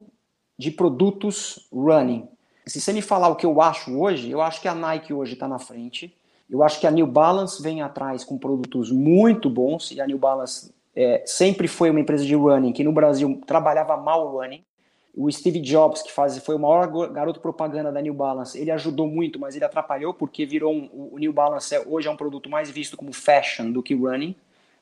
de 0.58 0.70
produtos 0.70 1.68
running. 1.72 2.28
Se 2.66 2.80
você 2.80 2.92
me 2.92 3.00
falar 3.00 3.28
o 3.28 3.36
que 3.36 3.46
eu 3.46 3.60
acho 3.60 3.98
hoje, 3.98 4.30
eu 4.30 4.42
acho 4.42 4.60
que 4.60 4.68
a 4.68 4.74
Nike 4.74 5.12
hoje 5.14 5.34
está 5.34 5.48
na 5.48 5.58
frente. 5.58 6.14
Eu 6.48 6.62
acho 6.62 6.80
que 6.80 6.86
a 6.86 6.90
New 6.90 7.06
Balance 7.06 7.62
vem 7.62 7.82
atrás 7.82 8.24
com 8.24 8.38
produtos 8.38 8.90
muito 8.90 9.50
bons, 9.50 9.90
e 9.90 10.00
a 10.00 10.06
New 10.06 10.18
Balance 10.18 10.72
é, 10.94 11.22
sempre 11.26 11.68
foi 11.68 11.90
uma 11.90 12.00
empresa 12.00 12.24
de 12.24 12.34
running 12.34 12.72
que 12.72 12.84
no 12.84 12.92
Brasil 12.92 13.40
trabalhava 13.46 13.96
mal 13.96 14.26
o 14.26 14.40
running 14.40 14.64
o 15.16 15.32
Steve 15.32 15.58
Jobs, 15.60 16.02
que 16.02 16.12
faz, 16.12 16.36
foi 16.38 16.54
o 16.54 16.58
maior 16.58 16.86
garoto 17.10 17.40
propaganda 17.40 17.90
da 17.90 18.02
New 18.02 18.12
Balance, 18.12 18.60
ele 18.60 18.70
ajudou 18.70 19.08
muito, 19.08 19.38
mas 19.38 19.56
ele 19.56 19.64
atrapalhou 19.64 20.12
porque 20.12 20.44
virou 20.44 20.74
um, 20.74 20.90
o 21.12 21.18
New 21.18 21.32
Balance 21.32 21.74
é, 21.74 21.82
hoje 21.86 22.06
é 22.06 22.10
um 22.10 22.16
produto 22.16 22.50
mais 22.50 22.70
visto 22.70 22.98
como 22.98 23.14
fashion 23.14 23.72
do 23.72 23.82
que 23.82 23.94
running, 23.94 24.36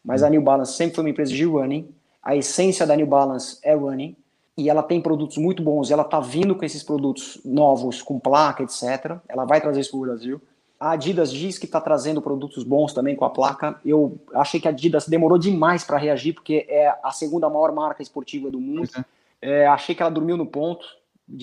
mas 0.04 0.24
a 0.24 0.28
New 0.28 0.42
Balance 0.42 0.72
sempre 0.72 0.96
foi 0.96 1.04
uma 1.04 1.10
empresa 1.10 1.32
de 1.32 1.44
running, 1.44 1.88
a 2.20 2.34
essência 2.34 2.84
da 2.84 2.96
New 2.96 3.06
Balance 3.06 3.58
é 3.62 3.74
running, 3.74 4.16
e 4.56 4.68
ela 4.68 4.82
tem 4.82 5.00
produtos 5.00 5.38
muito 5.38 5.62
bons, 5.62 5.92
ela 5.92 6.02
está 6.02 6.18
vindo 6.18 6.56
com 6.56 6.64
esses 6.64 6.82
produtos 6.82 7.40
novos, 7.44 8.02
com 8.02 8.18
placa, 8.18 8.64
etc. 8.64 9.18
Ela 9.28 9.44
vai 9.44 9.60
trazer 9.60 9.80
isso 9.80 9.90
para 9.90 9.98
o 9.98 10.02
Brasil. 10.02 10.40
A 10.84 10.90
Adidas 10.90 11.32
diz 11.32 11.56
que 11.56 11.64
está 11.64 11.80
trazendo 11.80 12.20
produtos 12.20 12.62
bons 12.62 12.92
também 12.92 13.16
com 13.16 13.24
a 13.24 13.30
placa. 13.30 13.80
Eu 13.82 14.18
achei 14.34 14.60
que 14.60 14.68
a 14.68 14.70
Adidas 14.70 15.08
demorou 15.08 15.38
demais 15.38 15.82
para 15.82 15.96
reagir, 15.96 16.34
porque 16.34 16.66
é 16.68 16.94
a 17.02 17.10
segunda 17.10 17.48
maior 17.48 17.72
marca 17.72 18.02
esportiva 18.02 18.50
do 18.50 18.60
mundo. 18.60 18.90
É 18.94 19.04
é, 19.40 19.66
achei 19.66 19.94
que 19.94 20.02
ela 20.02 20.10
dormiu 20.10 20.36
no 20.36 20.44
ponto. 20.44 20.84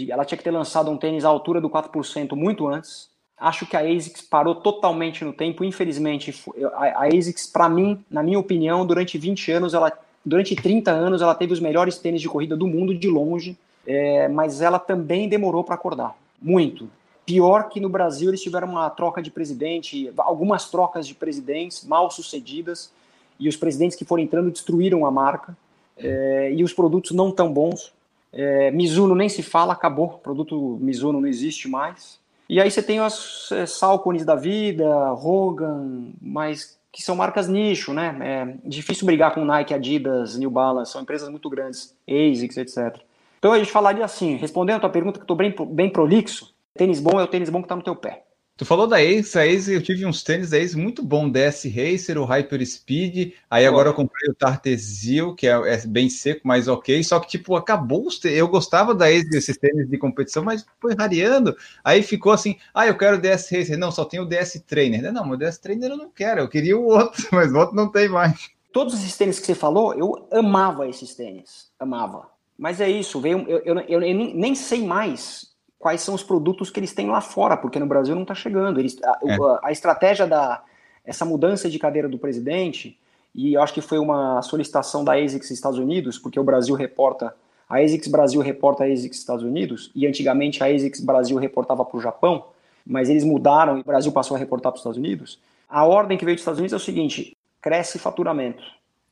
Ela 0.08 0.26
tinha 0.26 0.38
que 0.38 0.44
ter 0.44 0.52
lançado 0.52 0.92
um 0.92 0.98
tênis 0.98 1.26
à 1.26 1.30
altura 1.30 1.60
do 1.60 1.72
4% 1.72 2.36
muito 2.36 2.68
antes. 2.68 3.10
Acho 3.36 3.66
que 3.66 3.76
a 3.76 3.80
ASICS 3.80 4.22
parou 4.22 4.54
totalmente 4.54 5.26
no 5.26 5.34
tempo. 5.34 5.64
Infelizmente, 5.64 6.40
a, 6.74 7.04
a 7.04 7.08
ASICS, 7.08 7.48
para 7.48 7.68
mim, 7.68 8.06
na 8.12 8.22
minha 8.22 8.38
opinião, 8.38 8.86
durante 8.86 9.18
20 9.18 9.52
anos, 9.54 9.74
ela, 9.74 9.92
durante 10.24 10.56
30 10.56 10.92
anos, 10.92 11.20
ela 11.20 11.34
teve 11.34 11.52
os 11.52 11.60
melhores 11.60 11.98
tênis 11.98 12.22
de 12.22 12.30
corrida 12.30 12.56
do 12.56 12.68
mundo 12.68 12.94
de 12.94 13.10
longe. 13.10 13.58
É, 13.88 14.28
mas 14.28 14.62
ela 14.62 14.78
também 14.78 15.28
demorou 15.28 15.64
para 15.64 15.74
acordar. 15.74 16.16
Muito. 16.40 16.88
Pior 17.32 17.70
que 17.70 17.80
no 17.80 17.88
Brasil 17.88 18.30
eles 18.30 18.42
tiveram 18.42 18.68
uma 18.68 18.90
troca 18.90 19.22
de 19.22 19.32
presidente, 19.32 20.12
algumas 20.18 20.70
trocas 20.70 21.08
de 21.08 21.16
presidentes 21.16 21.86
mal 21.86 22.12
sucedidas, 22.12 22.92
e 23.40 23.48
os 23.48 23.56
presidentes 23.56 23.96
que 23.96 24.04
foram 24.04 24.22
entrando 24.22 24.52
destruíram 24.52 25.06
a 25.06 25.12
marca 25.12 25.56
é, 25.98 26.52
e 26.54 26.62
os 26.62 26.74
produtos 26.74 27.12
não 27.12 27.32
tão 27.32 27.54
bons. 27.54 27.94
É, 28.34 28.70
Mizuno 28.72 29.16
nem 29.16 29.30
se 29.30 29.42
fala, 29.42 29.72
acabou. 29.72 30.08
O 30.08 30.18
produto 30.18 30.78
Mizuno 30.82 31.22
não 31.22 31.28
existe 31.28 31.70
mais. 31.70 32.20
E 32.50 32.60
aí 32.60 32.70
você 32.70 32.84
tem 32.84 33.00
as 33.00 33.50
é, 33.54 33.66
Salcones 33.66 34.26
da 34.26 34.36
vida, 34.36 35.10
Rogan, 35.12 36.10
mas 36.22 36.78
que 36.92 37.02
são 37.02 37.16
marcas 37.16 37.48
nicho, 37.48 37.94
né? 37.94 38.18
É 38.22 38.68
difícil 38.68 39.06
brigar 39.06 39.34
com 39.34 39.46
Nike, 39.46 39.74
Adidas, 39.74 40.38
New 40.38 40.52
Balance, 40.52 40.92
são 40.92 41.02
empresas 41.02 41.30
muito 41.30 41.50
grandes, 41.50 41.96
ASICS, 42.06 42.58
etc. 42.58 43.00
Então 43.40 43.54
a 43.54 43.58
gente 43.58 43.72
falaria 43.72 44.04
assim, 44.04 44.36
respondendo 44.36 44.76
a 44.76 44.82
tua 44.82 44.90
pergunta 44.90 45.18
que 45.18 45.24
estou 45.24 45.38
bem, 45.38 45.56
bem 45.70 45.90
prolixo, 45.90 46.51
tênis 46.74 47.00
bom 47.00 47.20
é 47.20 47.24
o 47.24 47.28
tênis 47.28 47.50
bom 47.50 47.60
que 47.60 47.66
está 47.66 47.76
no 47.76 47.84
teu 47.84 47.96
pé. 47.96 48.26
Tu 48.62 48.66
falou 48.66 48.86
da 48.86 49.02
Ace, 49.02 49.40
a 49.40 49.48
Ace, 49.48 49.74
eu 49.74 49.82
tive 49.82 50.06
uns 50.06 50.22
tênis 50.22 50.52
da 50.52 50.60
Ace 50.60 50.78
muito 50.78 51.02
bom, 51.02 51.28
DS 51.28 51.66
Racer, 51.66 52.16
o 52.20 52.26
Hyper 52.26 52.64
Speed, 52.64 53.34
aí 53.50 53.66
agora 53.66 53.90
eu 53.90 53.94
comprei 53.96 54.30
o 54.30 54.36
Tartesil, 54.36 55.34
que 55.34 55.48
é, 55.48 55.52
é, 55.52 55.88
bem 55.88 56.08
seco, 56.12 56.42
mas 56.44 56.68
ok, 56.68 57.04
só 57.04 57.20
que 57.20 57.28
tipo, 57.28 57.56
acabou 57.56 58.06
os 58.06 58.20
tênis, 58.20 58.38
eu 58.38 58.48
gostava 58.48 58.94
da 58.94 59.12
Ace, 59.12 59.28
desses 59.32 59.58
tênis 59.58 59.90
de 59.90 59.98
competição, 59.98 60.44
mas 60.44 60.64
foi 60.80 60.94
rareando, 60.94 61.56
aí 61.84 62.04
ficou 62.04 62.32
assim, 62.32 62.56
ah, 62.72 62.86
eu 62.86 62.96
quero 62.96 63.18
o 63.18 63.20
DS 63.20 63.50
Racer, 63.50 63.80
não, 63.80 63.92
só 63.92 64.06
tem 64.06 64.20
o 64.20 64.28
DS 64.28 64.64
Trainer, 64.68 65.12
não, 65.12 65.28
o 65.28 65.38
DS 65.38 65.58
Trainer 65.58 65.90
eu 65.90 65.98
não 65.98 66.12
quero, 66.12 66.42
eu 66.42 66.48
queria 66.48 66.78
o 66.78 66.86
outro, 66.86 67.26
mas 67.34 67.52
o 67.52 67.58
outro 67.58 67.76
não 67.76 67.92
tem 67.92 68.10
mais. 68.10 68.52
Todos 68.72 68.94
esses 68.94 69.18
tênis 69.18 69.40
que 69.40 69.48
você 69.48 69.56
falou, 69.56 69.96
eu 69.96 70.28
amava 70.32 70.88
esses 70.88 71.16
tênis, 71.16 71.72
amava, 71.80 72.30
mas 72.60 72.80
é 72.80 72.88
isso, 72.88 73.20
veio, 73.20 73.40
eu, 73.48 73.58
eu, 73.66 73.80
eu, 73.80 74.04
eu 74.04 74.16
nem 74.36 74.54
sei 74.54 74.86
mais 74.86 75.51
quais 75.82 76.02
são 76.02 76.14
os 76.14 76.24
produtos 76.24 76.70
que 76.70 76.80
eles 76.80 76.94
têm 76.94 77.10
lá 77.10 77.20
fora, 77.20 77.58
porque 77.58 77.80
no 77.80 77.88
Brasil 77.88 78.14
não 78.14 78.22
está 78.22 78.36
chegando. 78.36 78.80
Eles, 78.80 78.98
a, 79.04 79.20
é. 79.26 79.34
a, 79.34 79.60
a, 79.64 79.72
estratégia 79.72 80.28
da 80.28 80.64
essa 81.04 81.26
mudança 81.26 81.68
de 81.68 81.80
cadeira 81.80 82.08
do 82.08 82.20
presidente, 82.20 82.98
e 83.34 83.56
eu 83.56 83.62
acho 83.62 83.74
que 83.74 83.82
foi 83.82 83.98
uma 83.98 84.40
solicitação 84.44 85.04
da 85.04 85.16
ASICS 85.16 85.50
Estados 85.50 85.80
Unidos, 85.80 86.20
porque 86.20 86.40
o 86.40 86.44
Brasil 86.44 86.76
reporta, 86.76 87.36
a 87.68 87.80
ASICS 87.80 88.08
Brasil 88.08 88.40
reporta 88.40 88.84
a 88.84 88.88
ASICS 88.88 89.18
Estados 89.18 89.44
Unidos, 89.44 89.92
e 89.96 90.06
antigamente 90.06 90.64
a 90.64 90.68
ASICS 90.68 91.02
Brasil 91.02 91.38
reportava 91.38 91.84
para 91.84 91.98
o 91.98 92.02
Japão, 92.02 92.46
mas 92.86 93.10
eles 93.10 93.24
mudaram 93.24 93.80
e 93.80 93.82
o 93.82 93.84
Brasil 93.84 94.12
passou 94.12 94.36
a 94.36 94.40
reportar 94.40 94.72
para 94.72 94.78
os 94.78 94.82
Estados 94.82 95.00
Unidos. 95.00 95.40
A 95.68 95.84
ordem 95.84 96.18
que 96.18 96.24
veio 96.24 96.36
dos 96.36 96.42
Estados 96.42 96.60
Unidos 96.60 96.74
é 96.74 96.78
o 96.78 96.80
seguinte: 96.80 97.36
cresce 97.60 97.98
faturamento. 97.98 98.64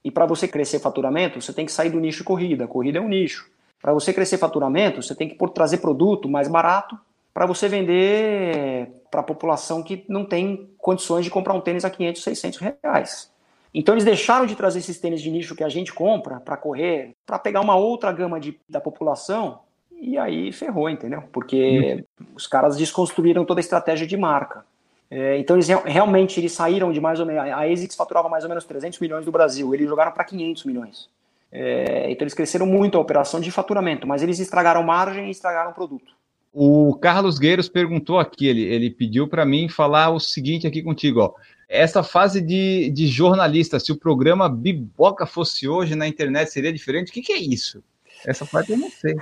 E 0.04 0.12
para 0.12 0.28
você 0.28 0.48
crescer 0.48 0.80
faturamento, 0.80 1.42
você 1.42 1.52
tem 1.52 1.66
que 1.66 1.72
sair 1.72 1.90
do 1.90 2.00
nicho 2.00 2.24
corrida. 2.24 2.68
Corrida 2.68 3.00
é 3.00 3.02
um 3.02 3.10
nicho. 3.10 3.50
Para 3.82 3.94
você 3.94 4.14
crescer 4.14 4.38
faturamento, 4.38 5.02
você 5.02 5.16
tem 5.16 5.30
que 5.30 5.38
trazer 5.54 5.78
produto 5.78 6.28
mais 6.28 6.48
barato 6.48 6.98
para 7.34 7.46
você 7.46 7.68
vender 7.68 8.92
para 9.10 9.22
a 9.22 9.24
população 9.24 9.82
que 9.82 10.04
não 10.08 10.26
tem 10.26 10.70
condições 10.78 11.24
de 11.24 11.32
comprar 11.32 11.54
um 11.54 11.62
tênis 11.62 11.86
a 11.86 11.90
500, 11.90 12.24
600 12.24 12.60
reais. 12.60 13.32
Então 13.74 13.94
eles 13.94 14.04
deixaram 14.04 14.46
de 14.46 14.56
trazer 14.56 14.80
esses 14.80 15.00
tênis 15.00 15.22
de 15.22 15.30
nicho 15.30 15.56
que 15.56 15.64
a 15.64 15.70
gente 15.70 15.94
compra 15.94 16.40
para 16.40 16.58
correr, 16.58 17.16
para 17.26 17.40
pegar 17.40 17.62
uma 17.62 17.76
outra 17.76 18.12
gama 18.12 18.40
de, 18.40 18.60
da 18.68 18.82
população 18.82 19.60
e 20.02 20.18
aí 20.18 20.52
ferrou, 20.52 20.90
entendeu? 20.90 21.24
Porque 21.32 22.04
hum. 22.20 22.26
os 22.36 22.48
caras 22.48 22.78
desconstruíram 22.78 23.46
toda 23.46 23.60
a 23.60 23.62
estratégia 23.62 24.08
de 24.08 24.18
marca. 24.18 24.66
É, 25.12 25.38
então 25.40 25.56
eles 25.56 25.68
realmente 25.68 26.40
eles 26.40 26.52
saíram 26.52 26.92
de 26.92 27.02
mais 27.02 27.20
ou 27.20 27.26
menos 27.26 27.42
a 27.42 27.64
ASICS 27.64 27.96
faturava 27.96 28.30
mais 28.30 28.44
ou 28.44 28.50
menos 28.50 28.64
300 28.66 29.00
milhões 29.00 29.26
do 29.26 29.32
Brasil, 29.32 29.74
eles 29.74 29.88
jogaram 29.88 30.12
para 30.12 30.24
500 30.24 30.66
milhões. 30.66 31.10
É, 31.52 32.12
então 32.12 32.24
eles 32.24 32.34
cresceram 32.34 32.66
muito 32.66 32.98
a 32.98 33.02
operação 33.02 33.40
de 33.40 33.52
faturamento, 33.52 34.08
mas 34.08 34.22
eles 34.22 34.40
estragaram 34.40 34.84
margem 34.84 35.28
e 35.28 35.32
estragaram 35.32 35.74
produto. 35.74 36.14
O 36.54 36.96
Carlos 36.96 37.38
Gueiros 37.38 37.70
perguntou 37.70 38.20
aqui, 38.20 38.48
ele, 38.48 38.64
ele 38.64 38.90
pediu 38.90 39.28
para 39.28 39.46
mim 39.46 39.70
falar 39.70 40.10
o 40.10 40.20
seguinte 40.20 40.66
aqui 40.68 40.82
contigo, 40.82 41.22
ó. 41.22 41.34
Essa 41.68 42.02
fase 42.02 42.42
de, 42.42 42.90
de 42.90 43.06
jornalista, 43.06 43.80
se 43.80 43.92
o 43.92 43.98
programa 43.98 44.50
Biboca 44.50 45.28
fosse 45.28 45.68
hoje 45.68 45.94
na 45.94 46.08
internet, 46.08 46.52
seria 46.52 46.74
diferente? 46.74 47.10
O 47.10 47.14
que, 47.14 47.22
que 47.22 47.32
é 47.32 47.38
isso? 47.38 47.84
Essa 48.26 48.44
parte 48.46 48.72
eu 48.72 48.78
não 48.78 48.90
sei. 48.90 49.16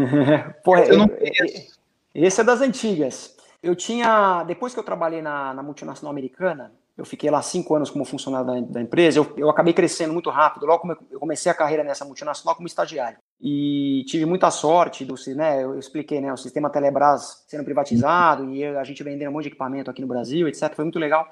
Pô, 0.64 0.78
eu 0.78 0.96
não 0.96 1.08
conheço. 1.08 1.78
Esse 2.14 2.40
é 2.40 2.44
das 2.44 2.62
antigas. 2.62 3.36
Eu 3.62 3.76
tinha, 3.76 4.42
depois 4.44 4.72
que 4.72 4.80
eu 4.80 4.84
trabalhei 4.84 5.20
na, 5.20 5.52
na 5.52 5.62
multinacional 5.62 6.10
americana, 6.10 6.72
eu 7.02 7.06
fiquei 7.06 7.28
lá 7.32 7.42
cinco 7.42 7.74
anos 7.74 7.90
como 7.90 8.04
funcionário 8.04 8.46
da, 8.46 8.60
da 8.60 8.80
empresa. 8.80 9.18
Eu, 9.18 9.32
eu, 9.36 9.50
acabei 9.50 9.72
crescendo 9.72 10.12
muito 10.12 10.30
rápido. 10.30 10.66
Logo 10.66 10.82
como 10.82 10.96
eu 11.10 11.18
comecei 11.18 11.50
a 11.50 11.54
carreira 11.54 11.82
nessa 11.82 12.04
multinacional 12.04 12.54
como 12.54 12.68
estagiário. 12.68 13.18
E 13.40 14.04
tive 14.06 14.24
muita 14.24 14.52
sorte 14.52 15.04
do, 15.04 15.16
né? 15.34 15.64
Eu 15.64 15.76
expliquei, 15.76 16.20
né? 16.20 16.32
O 16.32 16.36
sistema 16.36 16.70
Telebrás 16.70 17.44
sendo 17.48 17.64
privatizado 17.64 18.48
e 18.54 18.64
a 18.64 18.84
gente 18.84 19.02
vendendo 19.02 19.30
um 19.30 19.32
monte 19.32 19.42
de 19.42 19.48
equipamento 19.48 19.90
aqui 19.90 20.00
no 20.00 20.06
Brasil, 20.06 20.46
etc. 20.46 20.72
Foi 20.76 20.84
muito 20.84 21.00
legal. 21.00 21.28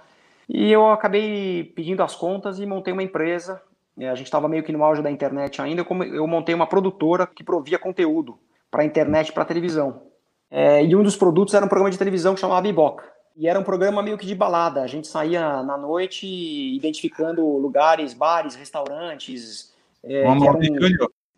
E 0.49 0.73
eu 0.73 0.91
acabei 0.91 1.63
pedindo 1.63 2.03
as 2.03 2.17
contas 2.17 2.59
e 2.59 2.67
montei 2.67 2.93
uma 2.93 3.05
empresa. 3.05 3.63
É, 3.97 4.09
a 4.09 4.17
gente 4.17 4.27
estava 4.27 4.49
meio 4.49 4.65
que 4.65 4.73
no 4.73 4.83
auge 4.83 5.03
da 5.03 5.11
internet 5.11 5.63
ainda. 5.63 5.87
Eu 6.13 6.27
montei 6.27 6.53
uma 6.53 6.67
produtora 6.67 7.29
que 7.29 7.45
provia 7.45 7.79
conteúdo 7.79 8.41
para 8.73 8.85
internet 8.85 9.29
e 9.29 9.33
para 9.33 9.45
televisão. 9.45 10.03
É, 10.51 10.85
e 10.85 10.97
um 10.97 11.03
dos 11.05 11.15
produtos 11.15 11.55
era 11.55 11.65
um 11.65 11.69
programa 11.69 11.93
de 11.93 11.99
televisão 11.99 12.35
que 12.35 12.41
chamava 12.41 12.61
Biboca. 12.61 13.20
E 13.41 13.49
era 13.49 13.59
um 13.59 13.63
programa 13.63 14.03
meio 14.03 14.19
que 14.19 14.27
de 14.27 14.35
balada. 14.35 14.83
A 14.83 14.87
gente 14.87 15.09
saía 15.09 15.63
na 15.63 15.79
noite 15.79 16.27
identificando 16.27 17.43
lugares, 17.57 18.13
bares, 18.13 18.55
restaurantes. 18.55 19.73
É, 20.05 20.29
um... 20.29 20.39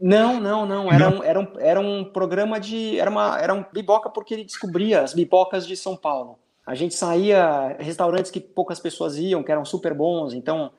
Não, 0.01 0.41
não, 0.41 0.66
não. 0.66 0.93
Era 0.93 1.09
um, 1.09 1.23
era, 1.23 1.39
um, 1.39 1.49
era 1.61 1.81
um 1.81 2.05
programa 2.05 2.59
de. 2.59 2.99
Era, 2.99 3.09
uma, 3.09 3.39
era 3.41 3.55
um 3.55 3.65
biboca 3.73 4.11
porque 4.11 4.35
ele 4.35 4.43
descobria 4.43 5.01
as 5.01 5.15
bibocas 5.15 5.65
de 5.65 5.77
São 5.77 5.97
Paulo. 5.97 6.41
A 6.66 6.74
gente 6.74 6.93
saía 6.93 7.77
restaurantes 7.79 8.33
que 8.33 8.41
poucas 8.41 8.81
pessoas 8.81 9.16
iam, 9.16 9.45
que 9.45 9.53
eram 9.53 9.65
super 9.65 9.95
bons. 9.95 10.35
Então, 10.35 10.73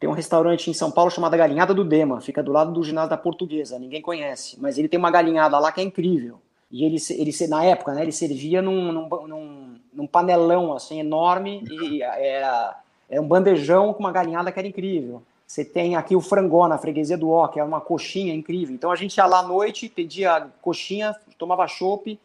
tem 0.00 0.08
um 0.08 0.14
restaurante 0.14 0.70
em 0.70 0.74
São 0.74 0.90
Paulo 0.90 1.10
chamado 1.10 1.36
Galinhada 1.36 1.74
do 1.74 1.84
Dema, 1.84 2.22
fica 2.22 2.42
do 2.42 2.50
lado 2.50 2.72
do 2.72 2.82
ginásio 2.82 3.10
da 3.10 3.18
Portuguesa, 3.18 3.78
ninguém 3.78 4.00
conhece, 4.00 4.58
mas 4.58 4.78
ele 4.78 4.88
tem 4.88 4.98
uma 4.98 5.10
galinhada 5.10 5.58
lá 5.58 5.70
que 5.70 5.82
é 5.82 5.84
incrível. 5.84 6.40
E 6.70 6.84
ele, 6.84 6.96
ele 7.10 7.46
na 7.46 7.62
época, 7.62 7.92
né, 7.92 8.02
ele 8.02 8.12
servia 8.12 8.62
num, 8.62 8.90
num, 8.90 9.08
num, 9.28 9.71
num 9.92 10.06
panelão 10.06 10.72
assim 10.72 11.00
enorme 11.00 11.64
e 11.70 12.02
era, 12.02 12.80
era 13.08 13.20
um 13.20 13.26
bandejão 13.26 13.92
com 13.92 14.00
uma 14.00 14.12
galinhada 14.12 14.50
que 14.50 14.58
era 14.58 14.68
incrível. 14.68 15.22
Você 15.46 15.64
tem 15.64 15.96
aqui 15.96 16.16
o 16.16 16.20
frangó 16.20 16.66
na 16.66 16.78
freguesia 16.78 17.18
do 17.18 17.30
Ó, 17.30 17.46
que 17.46 17.60
é 17.60 17.64
uma 17.64 17.80
coxinha 17.80 18.34
incrível. 18.34 18.74
Então 18.74 18.90
a 18.90 18.96
gente 18.96 19.16
ia 19.16 19.26
lá 19.26 19.40
à 19.40 19.42
noite, 19.42 19.88
pedia 19.88 20.48
coxinha, 20.62 21.14
tomava 21.36 21.66
chopp 21.68 22.18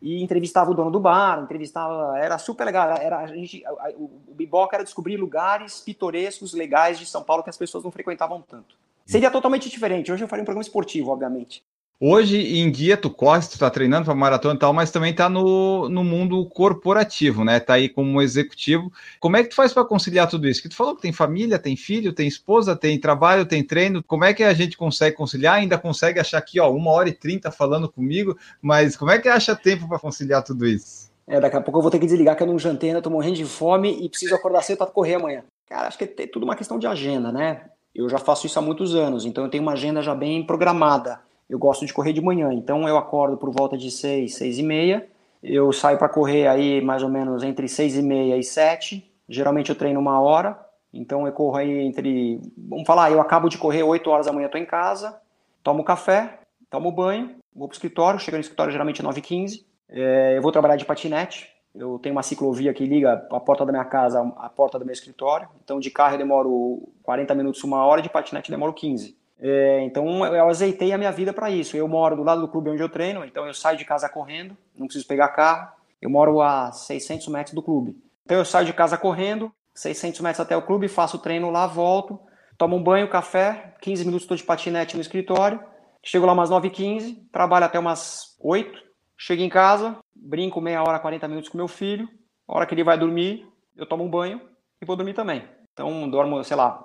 e 0.00 0.22
entrevistava 0.22 0.70
o 0.70 0.74
dono 0.74 0.90
do 0.90 0.98
bar, 0.98 1.42
entrevistava, 1.42 2.18
era 2.18 2.38
super 2.38 2.64
legal, 2.64 2.96
era 2.96 3.18
a 3.18 3.26
gente, 3.26 3.62
o, 3.98 4.04
o 4.28 4.34
biboca 4.34 4.76
era 4.76 4.84
descobrir 4.84 5.18
lugares 5.18 5.80
pitorescos, 5.80 6.54
legais 6.54 6.98
de 6.98 7.04
São 7.04 7.22
Paulo 7.22 7.42
que 7.42 7.50
as 7.50 7.56
pessoas 7.58 7.84
não 7.84 7.90
frequentavam 7.90 8.40
tanto. 8.40 8.74
Seria 9.04 9.30
totalmente 9.30 9.68
diferente. 9.68 10.10
Hoje 10.10 10.24
eu 10.24 10.28
faria 10.28 10.42
um 10.42 10.46
programa 10.46 10.62
esportivo, 10.62 11.10
obviamente. 11.10 11.62
Hoje 12.02 12.58
em 12.58 12.70
dia 12.70 12.96
tu 12.96 13.10
corre, 13.10 13.46
tu 13.46 13.58
tá 13.58 13.68
treinando 13.68 14.06
para 14.06 14.14
maratona 14.14 14.54
e 14.54 14.58
tal, 14.58 14.72
mas 14.72 14.90
também 14.90 15.14
tá 15.14 15.28
no, 15.28 15.86
no 15.90 16.02
mundo 16.02 16.46
corporativo, 16.46 17.44
né? 17.44 17.60
Tá 17.60 17.74
aí 17.74 17.90
como 17.90 18.22
executivo. 18.22 18.90
Como 19.20 19.36
é 19.36 19.42
que 19.42 19.50
tu 19.50 19.54
faz 19.54 19.74
para 19.74 19.84
conciliar 19.84 20.26
tudo 20.26 20.48
isso? 20.48 20.62
Que 20.62 20.70
tu 20.70 20.76
falou 20.76 20.96
que 20.96 21.02
tem 21.02 21.12
família, 21.12 21.58
tem 21.58 21.76
filho, 21.76 22.14
tem 22.14 22.26
esposa, 22.26 22.74
tem 22.74 22.98
trabalho, 22.98 23.44
tem 23.44 23.62
treino. 23.62 24.02
Como 24.02 24.24
é 24.24 24.32
que 24.32 24.42
a 24.42 24.54
gente 24.54 24.78
consegue 24.78 25.14
conciliar? 25.14 25.56
Ainda 25.56 25.76
consegue 25.76 26.18
achar 26.18 26.38
aqui, 26.38 26.58
ó, 26.58 26.72
uma 26.72 26.90
hora 26.90 27.10
e 27.10 27.12
trinta 27.12 27.50
falando 27.50 27.86
comigo, 27.86 28.34
mas 28.62 28.96
como 28.96 29.10
é 29.10 29.18
que 29.18 29.28
acha 29.28 29.54
tempo 29.54 29.86
para 29.86 29.98
conciliar 29.98 30.42
tudo 30.42 30.66
isso? 30.66 31.10
É, 31.26 31.38
daqui 31.38 31.56
a 31.56 31.60
pouco 31.60 31.80
eu 31.80 31.82
vou 31.82 31.90
ter 31.90 31.98
que 31.98 32.06
desligar 32.06 32.34
que 32.34 32.42
eu 32.42 32.46
não 32.46 32.58
jantei, 32.58 32.88
ainda 32.88 33.02
tô 33.02 33.10
morrendo 33.10 33.36
de 33.36 33.44
fome 33.44 34.02
e 34.02 34.08
preciso 34.08 34.34
acordar 34.34 34.62
cedo 34.62 34.78
para 34.78 34.86
correr 34.86 35.16
amanhã. 35.16 35.44
Cara, 35.68 35.88
acho 35.88 35.98
que 35.98 36.04
é 36.04 36.26
tudo 36.26 36.44
uma 36.44 36.56
questão 36.56 36.78
de 36.78 36.86
agenda, 36.86 37.30
né? 37.30 37.66
Eu 37.94 38.08
já 38.08 38.16
faço 38.16 38.46
isso 38.46 38.58
há 38.58 38.62
muitos 38.62 38.94
anos, 38.94 39.26
então 39.26 39.44
eu 39.44 39.50
tenho 39.50 39.62
uma 39.62 39.72
agenda 39.72 40.00
já 40.00 40.14
bem 40.14 40.42
programada 40.46 41.20
eu 41.50 41.58
gosto 41.58 41.84
de 41.84 41.92
correr 41.92 42.12
de 42.12 42.20
manhã, 42.20 42.52
então 42.52 42.88
eu 42.88 42.96
acordo 42.96 43.36
por 43.36 43.50
volta 43.50 43.76
de 43.76 43.90
6, 43.90 44.36
6 44.36 44.58
e 44.58 44.62
meia, 44.62 45.08
eu 45.42 45.72
saio 45.72 45.98
para 45.98 46.08
correr 46.08 46.46
aí 46.46 46.80
mais 46.80 47.02
ou 47.02 47.08
menos 47.08 47.42
entre 47.42 47.68
6 47.68 47.96
e 47.96 48.02
meia 48.02 48.36
e 48.36 48.44
7, 48.44 49.04
geralmente 49.28 49.68
eu 49.68 49.74
treino 49.74 49.98
uma 49.98 50.20
hora, 50.20 50.56
então 50.94 51.26
eu 51.26 51.32
corro 51.32 51.56
aí 51.56 51.80
entre, 51.80 52.40
vamos 52.56 52.86
falar, 52.86 53.10
eu 53.10 53.20
acabo 53.20 53.48
de 53.48 53.58
correr 53.58 53.82
8 53.82 54.08
horas 54.08 54.26
da 54.26 54.32
manhã, 54.32 54.46
estou 54.46 54.60
em 54.60 54.64
casa, 54.64 55.20
tomo 55.60 55.82
café, 55.82 56.38
tomo 56.70 56.92
banho, 56.92 57.34
vou 57.52 57.66
para 57.66 57.74
o 57.74 57.76
escritório, 57.76 58.20
chego 58.20 58.36
no 58.36 58.42
escritório 58.42 58.70
geralmente 58.70 59.02
9 59.02 59.18
e 59.18 59.22
15, 59.22 59.66
é, 59.88 60.36
eu 60.36 60.42
vou 60.42 60.52
trabalhar 60.52 60.76
de 60.76 60.84
patinete, 60.84 61.52
eu 61.74 61.98
tenho 61.98 62.14
uma 62.14 62.22
ciclovia 62.22 62.72
que 62.72 62.86
liga 62.86 63.26
a 63.28 63.40
porta 63.40 63.66
da 63.66 63.72
minha 63.72 63.84
casa 63.84 64.20
à 64.36 64.48
porta 64.48 64.78
do 64.78 64.84
meu 64.84 64.92
escritório, 64.92 65.48
então 65.64 65.80
de 65.80 65.90
carro 65.90 66.14
eu 66.14 66.18
demoro 66.18 66.92
40 67.02 67.34
minutos, 67.34 67.64
uma 67.64 67.84
hora, 67.84 68.00
de 68.00 68.08
patinete 68.08 68.50
eu 68.50 68.56
demoro 68.56 68.72
15. 68.72 69.18
É, 69.40 69.82
então 69.84 70.24
eu 70.26 70.48
azeitei 70.48 70.92
a 70.92 70.98
minha 70.98 71.10
vida 71.10 71.32
para 71.32 71.50
isso. 71.50 71.76
Eu 71.76 71.88
moro 71.88 72.16
do 72.16 72.22
lado 72.22 72.40
do 72.40 72.48
clube 72.48 72.70
onde 72.70 72.82
eu 72.82 72.88
treino, 72.88 73.24
então 73.24 73.46
eu 73.46 73.54
saio 73.54 73.78
de 73.78 73.84
casa 73.84 74.08
correndo, 74.08 74.56
não 74.76 74.86
preciso 74.86 75.06
pegar 75.06 75.28
carro. 75.28 75.68
Eu 76.00 76.10
moro 76.10 76.40
a 76.40 76.72
600 76.72 77.28
metros 77.28 77.54
do 77.54 77.62
clube. 77.62 77.96
Então 78.24 78.38
eu 78.38 78.44
saio 78.44 78.66
de 78.66 78.72
casa 78.72 78.96
correndo, 78.96 79.52
600 79.74 80.20
metros 80.20 80.40
até 80.40 80.56
o 80.56 80.62
clube, 80.62 80.88
faço 80.88 81.16
o 81.16 81.20
treino 81.20 81.50
lá, 81.50 81.66
volto, 81.66 82.18
tomo 82.56 82.76
um 82.76 82.82
banho, 82.82 83.08
café, 83.08 83.74
15 83.80 84.04
minutos 84.04 84.24
estou 84.24 84.36
de 84.36 84.42
patinete 84.42 84.94
no 84.94 85.00
escritório. 85.00 85.60
Chego 86.02 86.24
lá 86.24 86.32
umas 86.32 86.50
9h15, 86.50 87.28
trabalho 87.30 87.66
até 87.66 87.78
umas 87.78 88.36
8 88.40 88.90
chego 89.20 89.42
em 89.42 89.50
casa, 89.50 89.98
brinco 90.16 90.62
meia 90.62 90.82
hora, 90.82 90.98
40 90.98 91.28
minutos 91.28 91.50
com 91.50 91.58
meu 91.58 91.68
filho. 91.68 92.08
A 92.48 92.56
hora 92.56 92.66
que 92.66 92.74
ele 92.74 92.82
vai 92.82 92.96
dormir, 92.96 93.46
eu 93.76 93.86
tomo 93.86 94.02
um 94.02 94.10
banho 94.10 94.40
e 94.80 94.86
vou 94.86 94.96
dormir 94.96 95.12
também. 95.12 95.46
Então 95.72 96.08
dormo, 96.08 96.42
sei 96.42 96.56
lá, 96.56 96.82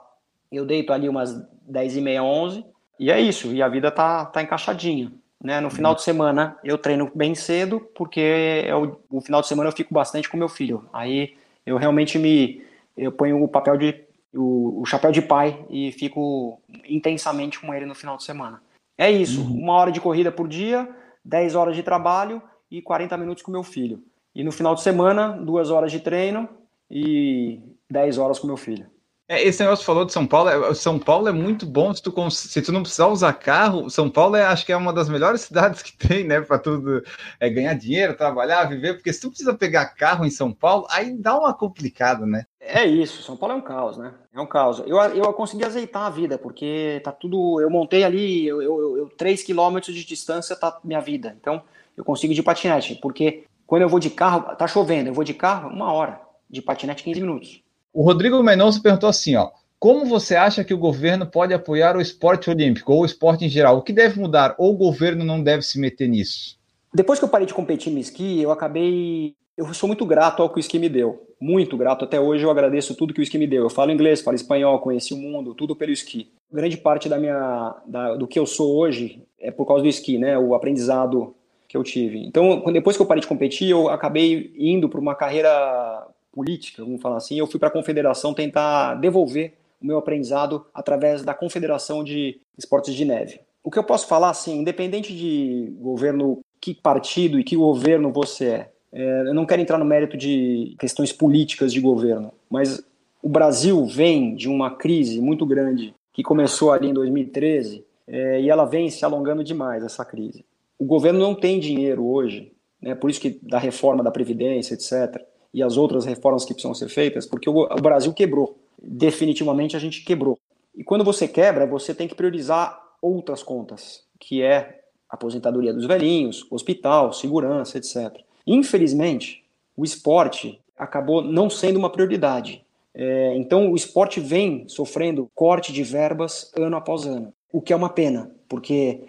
eu 0.56 0.66
deito 0.66 0.94
ali 0.94 1.10
umas 1.10 1.36
10 1.68 1.98
e 1.98 2.02
meia, 2.02 2.24
11, 2.24 2.66
e 3.00 3.12
é 3.12 3.20
isso, 3.20 3.54
e 3.54 3.62
a 3.62 3.68
vida 3.68 3.92
tá, 3.92 4.26
tá 4.26 4.42
encaixadinha. 4.42 5.12
Né? 5.44 5.60
No 5.60 5.70
final 5.70 5.94
de 5.94 6.02
semana 6.02 6.58
eu 6.64 6.78
treino 6.78 7.12
bem 7.14 7.36
cedo, 7.36 7.80
porque 7.96 8.64
eu, 8.66 9.02
no 9.12 9.22
final 9.22 9.42
de 9.42 9.48
semana 9.48 9.70
eu 9.70 9.76
fico 9.76 9.94
bastante 9.94 10.30
com 10.30 10.38
meu 10.38 10.50
filho. 10.50 10.90
Aí 10.92 11.36
eu 11.66 11.78
realmente 11.78 12.18
me 12.18 12.64
eu 12.98 13.12
ponho 13.12 13.44
o 13.44 13.48
papel 13.48 13.78
de 13.78 14.06
o, 14.34 14.82
o 14.82 14.86
chapéu 14.86 15.12
de 15.12 15.22
pai 15.22 15.66
e 15.70 15.92
fico 15.92 16.62
intensamente 16.88 17.60
com 17.60 17.74
ele 17.74 17.86
no 17.86 17.96
final 17.96 18.18
de 18.18 18.24
semana. 18.24 18.62
É 18.98 19.12
isso, 19.12 19.42
uhum. 19.42 19.60
uma 19.60 19.74
hora 19.74 19.92
de 19.92 20.00
corrida 20.00 20.32
por 20.32 20.48
dia, 20.48 20.90
10 21.24 21.56
horas 21.56 21.76
de 21.76 21.84
trabalho 21.84 22.42
e 22.72 22.82
40 22.82 23.18
minutos 23.18 23.44
com 23.44 23.52
meu 23.52 23.64
filho. 23.64 24.02
E 24.34 24.44
no 24.44 24.52
final 24.52 24.74
de 24.74 24.82
semana, 24.82 25.30
duas 25.30 25.70
horas 25.70 25.92
de 25.92 26.00
treino 26.00 26.48
e 26.90 27.60
10 27.90 28.18
horas 28.18 28.40
com 28.40 28.48
meu 28.48 28.58
filho. 28.58 28.86
É, 29.28 29.42
esse 29.42 29.60
negócio 29.60 29.82
que 29.82 29.88
falou 29.88 30.06
de 30.06 30.14
São 30.14 30.28
Paulo, 30.28 30.50
é, 30.50 30.74
São 30.76 31.00
Paulo 31.00 31.28
é 31.28 31.32
muito 31.32 31.66
bom 31.66 31.92
se 31.92 32.02
tu, 32.02 32.30
se 32.30 32.62
tu 32.62 32.72
não 32.72 32.84
precisar 32.84 33.08
usar 33.08 33.34
carro. 33.34 33.90
São 33.90 34.08
Paulo 34.08 34.36
é, 34.36 34.46
acho 34.46 34.64
que 34.64 34.72
é 34.72 34.78
uma 34.78 34.94
das 34.94 35.10
melhores 35.10 35.42
cidades 35.46 35.82
que 35.82 35.98
tem, 35.98 36.24
né? 36.24 36.42
Para 36.42 36.60
tudo 36.60 37.04
é, 37.40 37.50
ganhar 37.50 37.74
dinheiro, 37.74 38.16
trabalhar, 38.16 38.66
viver. 38.66 38.94
Porque 38.94 39.12
se 39.12 39.22
tu 39.22 39.30
precisa 39.30 39.56
pegar 39.56 39.88
carro 39.88 40.26
em 40.26 40.30
São 40.30 40.54
Paulo, 40.54 40.86
aí 40.92 41.12
dá 41.18 41.36
uma 41.40 41.56
complicada, 41.56 42.24
né? 42.24 42.46
É 42.60 42.86
isso, 42.86 43.24
São 43.24 43.36
Paulo 43.36 43.56
é 43.56 43.58
um 43.58 43.62
caos, 43.62 43.98
né? 43.98 44.14
É 44.32 44.40
um 44.40 44.46
caos. 44.46 44.84
Eu, 44.86 44.98
eu 44.98 45.34
consegui 45.34 45.66
azeitar 45.66 46.04
a 46.04 46.10
vida, 46.12 46.38
porque 46.38 47.02
tá 47.04 47.12
tudo. 47.12 47.60
Eu 47.60 47.70
montei 47.70 48.04
ali, 48.04 48.46
eu, 48.46 48.62
eu, 48.62 48.98
eu 48.98 49.10
3 49.18 49.42
quilômetros 49.42 49.96
de 49.96 50.06
distância 50.06 50.56
tá 50.56 50.80
minha 50.84 51.02
vida. 51.02 51.36
Então, 51.42 51.64
eu 51.98 52.06
consigo 52.06 52.34
de 52.34 52.44
patinete, 52.44 52.94
porque 52.96 53.46
quando 53.66 53.82
eu 53.82 53.90
vou 53.90 54.00
de 54.00 54.12
carro, 54.12 54.56
tá 54.56 54.68
chovendo, 54.68 55.10
eu 55.10 55.14
vou 55.14 55.24
de 55.24 55.34
carro, 55.34 55.70
uma 55.70 55.92
hora. 55.92 56.22
De 56.48 56.62
patinete, 56.62 57.04
15 57.04 57.22
minutos. 57.22 57.65
O 57.96 58.04
Rodrigo 58.04 58.44
Mendonça 58.44 58.82
perguntou 58.82 59.08
assim, 59.08 59.38
ó. 59.38 59.52
Como 59.80 60.06
você 60.06 60.36
acha 60.36 60.66
que 60.66 60.74
o 60.74 60.78
governo 60.78 61.26
pode 61.26 61.54
apoiar 61.54 61.96
o 61.96 62.02
esporte 62.02 62.50
olímpico 62.50 62.92
ou 62.92 63.04
o 63.04 63.06
esporte 63.06 63.46
em 63.46 63.50
geral? 63.50 63.78
O 63.78 63.82
que 63.82 63.94
deve 63.94 64.20
mudar 64.20 64.54
ou 64.58 64.74
o 64.74 64.78
governo 64.78 65.24
não 65.24 65.42
deve 65.42 65.62
se 65.62 65.80
meter 65.80 66.10
nisso? 66.10 66.60
Depois 66.94 67.20
que 67.20 67.24
eu 67.24 67.30
parei 67.30 67.48
de 67.48 67.54
competir 67.54 67.94
no 67.94 68.00
esqui, 68.00 68.42
eu 68.42 68.52
acabei. 68.52 69.34
Eu 69.56 69.74
sou 69.74 69.88
muito 69.88 70.06
grato 70.06 70.44
ao 70.44 70.50
que 70.50 70.58
o 70.58 70.60
esqui 70.60 70.78
me 70.78 70.90
deu. 70.90 71.26
Muito 71.40 71.78
grato. 71.78 72.04
Até 72.04 72.20
hoje 72.20 72.44
eu 72.44 72.52
agradeço 72.52 72.96
tudo 72.96 73.14
que 73.14 73.22
o 73.22 73.24
esqui 73.24 73.38
me 73.38 73.48
deu. 73.48 73.64
Eu 73.64 73.70
falo 73.70 73.92
inglês, 73.92 74.20
falo 74.20 74.36
espanhol, 74.36 74.80
conheci 74.80 75.14
o 75.14 75.18
mundo, 75.18 75.56
tudo 75.56 75.74
pelo 75.74 75.94
esqui. 75.94 76.30
Grande 76.52 76.76
parte 76.76 77.08
da 77.08 77.18
minha, 77.18 77.78
da, 77.86 78.16
do 78.16 78.28
que 78.28 78.38
eu 78.38 78.46
sou 78.46 78.76
hoje 78.76 79.24
é 79.40 79.52
por 79.52 79.66
causa 79.66 79.84
do 79.84 79.88
esqui, 79.88 80.18
né? 80.18 80.38
O 80.38 80.54
aprendizado 80.54 81.34
que 81.66 81.78
eu 81.78 81.84
tive. 81.84 82.26
Então, 82.26 82.62
depois 82.74 82.98
que 82.98 83.02
eu 83.02 83.08
parei 83.08 83.22
de 83.22 83.28
competir, 83.28 83.70
eu 83.70 83.88
acabei 83.88 84.54
indo 84.58 84.90
para 84.90 85.00
uma 85.00 85.16
carreira 85.16 86.05
política, 86.36 86.84
vamos 86.84 87.02
falar 87.02 87.16
assim, 87.16 87.40
eu 87.40 87.48
fui 87.48 87.58
para 87.58 87.70
a 87.70 87.72
confederação 87.72 88.34
tentar 88.34 88.96
devolver 88.96 89.54
o 89.82 89.86
meu 89.86 89.98
aprendizado 89.98 90.66
através 90.74 91.24
da 91.24 91.34
confederação 91.34 92.04
de 92.04 92.42
esportes 92.58 92.94
de 92.94 93.06
neve. 93.06 93.40
O 93.64 93.72
que 93.72 93.80
eu 93.80 93.84
posso 93.84 94.08
falar, 94.08 94.30
assim, 94.30 94.60
independente 94.60 95.16
de 95.16 95.74
governo, 95.80 96.42
que 96.60 96.74
partido 96.74 97.40
e 97.40 97.44
que 97.44 97.56
governo 97.56 98.12
você 98.12 98.46
é, 98.46 98.70
é 98.92 99.22
eu 99.22 99.34
não 99.34 99.46
quero 99.46 99.62
entrar 99.62 99.78
no 99.78 99.86
mérito 99.86 100.18
de 100.18 100.76
questões 100.78 101.14
políticas 101.14 101.72
de 101.72 101.80
governo, 101.80 102.32
mas 102.50 102.84
o 103.24 103.30
Brasil 103.30 103.84
vem 103.86 104.36
de 104.36 104.50
uma 104.50 104.76
crise 104.76 105.22
muito 105.22 105.46
grande 105.46 105.96
que 106.14 106.22
começou 106.22 106.72
ali 106.72 106.90
em 106.90 106.94
2013 106.94 107.84
é, 108.08 108.42
e 108.42 108.50
ela 108.50 108.66
vem 108.66 108.90
se 108.90 109.04
alongando 109.04 109.44
demais, 109.44 109.84
essa 109.84 110.06
crise. 110.06 110.46
O 110.78 110.86
governo 110.86 111.20
não 111.20 111.34
tem 111.34 111.60
dinheiro 111.60 112.06
hoje, 112.06 112.52
né, 112.82 112.94
por 112.94 113.10
isso 113.10 113.20
que 113.20 113.40
da 113.42 113.58
reforma 113.58 114.04
da 114.04 114.12
Previdência, 114.12 114.76
etc., 114.76 115.26
e 115.56 115.64
as 115.64 115.78
outras 115.78 116.04
reformas 116.04 116.44
que 116.44 116.54
precisam 116.54 116.74
ser 116.74 116.90
feitas, 116.90 117.26
porque 117.26 117.50
o, 117.50 117.66
Brasil 117.82 118.12
quebrou. 118.12 118.58
Definitivamente 118.78 119.74
a 119.74 119.80
gente 119.80 120.04
quebrou. 120.04 120.38
E 120.76 120.84
quando 120.84 121.02
você 121.02 121.30
quebra, 121.30 121.66
você 121.66 121.96
tem 121.96 122.10
que 122.10 122.14
priorizar 122.14 122.78
outras 123.02 123.42
contas, 123.42 124.04
que 124.20 124.42
é 124.42 124.82
aposentadoria 125.10 125.74
dos 125.74 125.86
velhinhos, 125.86 126.46
hospital, 126.52 127.14
segurança, 127.14 127.78
etc. 127.78 128.20
Infelizmente, 128.46 129.46
o 129.78 129.86
esporte 129.86 130.60
acabou 130.78 131.22
não 131.22 131.50
sendo 131.50 131.80
uma 131.80 131.90
prioridade. 131.90 132.62
É, 132.94 133.34
então, 133.38 133.72
o 133.72 133.78
esporte 133.78 134.20
vem 134.20 134.68
sofrendo 134.68 135.32
corte 135.34 135.72
de 135.72 135.84
verbas 135.84 136.52
ano 136.58 136.76
após 136.76 137.06
ano, 137.06 137.34
o 137.50 137.62
que 137.62 137.72
é 137.72 137.76
uma 137.78 137.90
pena, 137.90 138.30
porque 138.50 139.00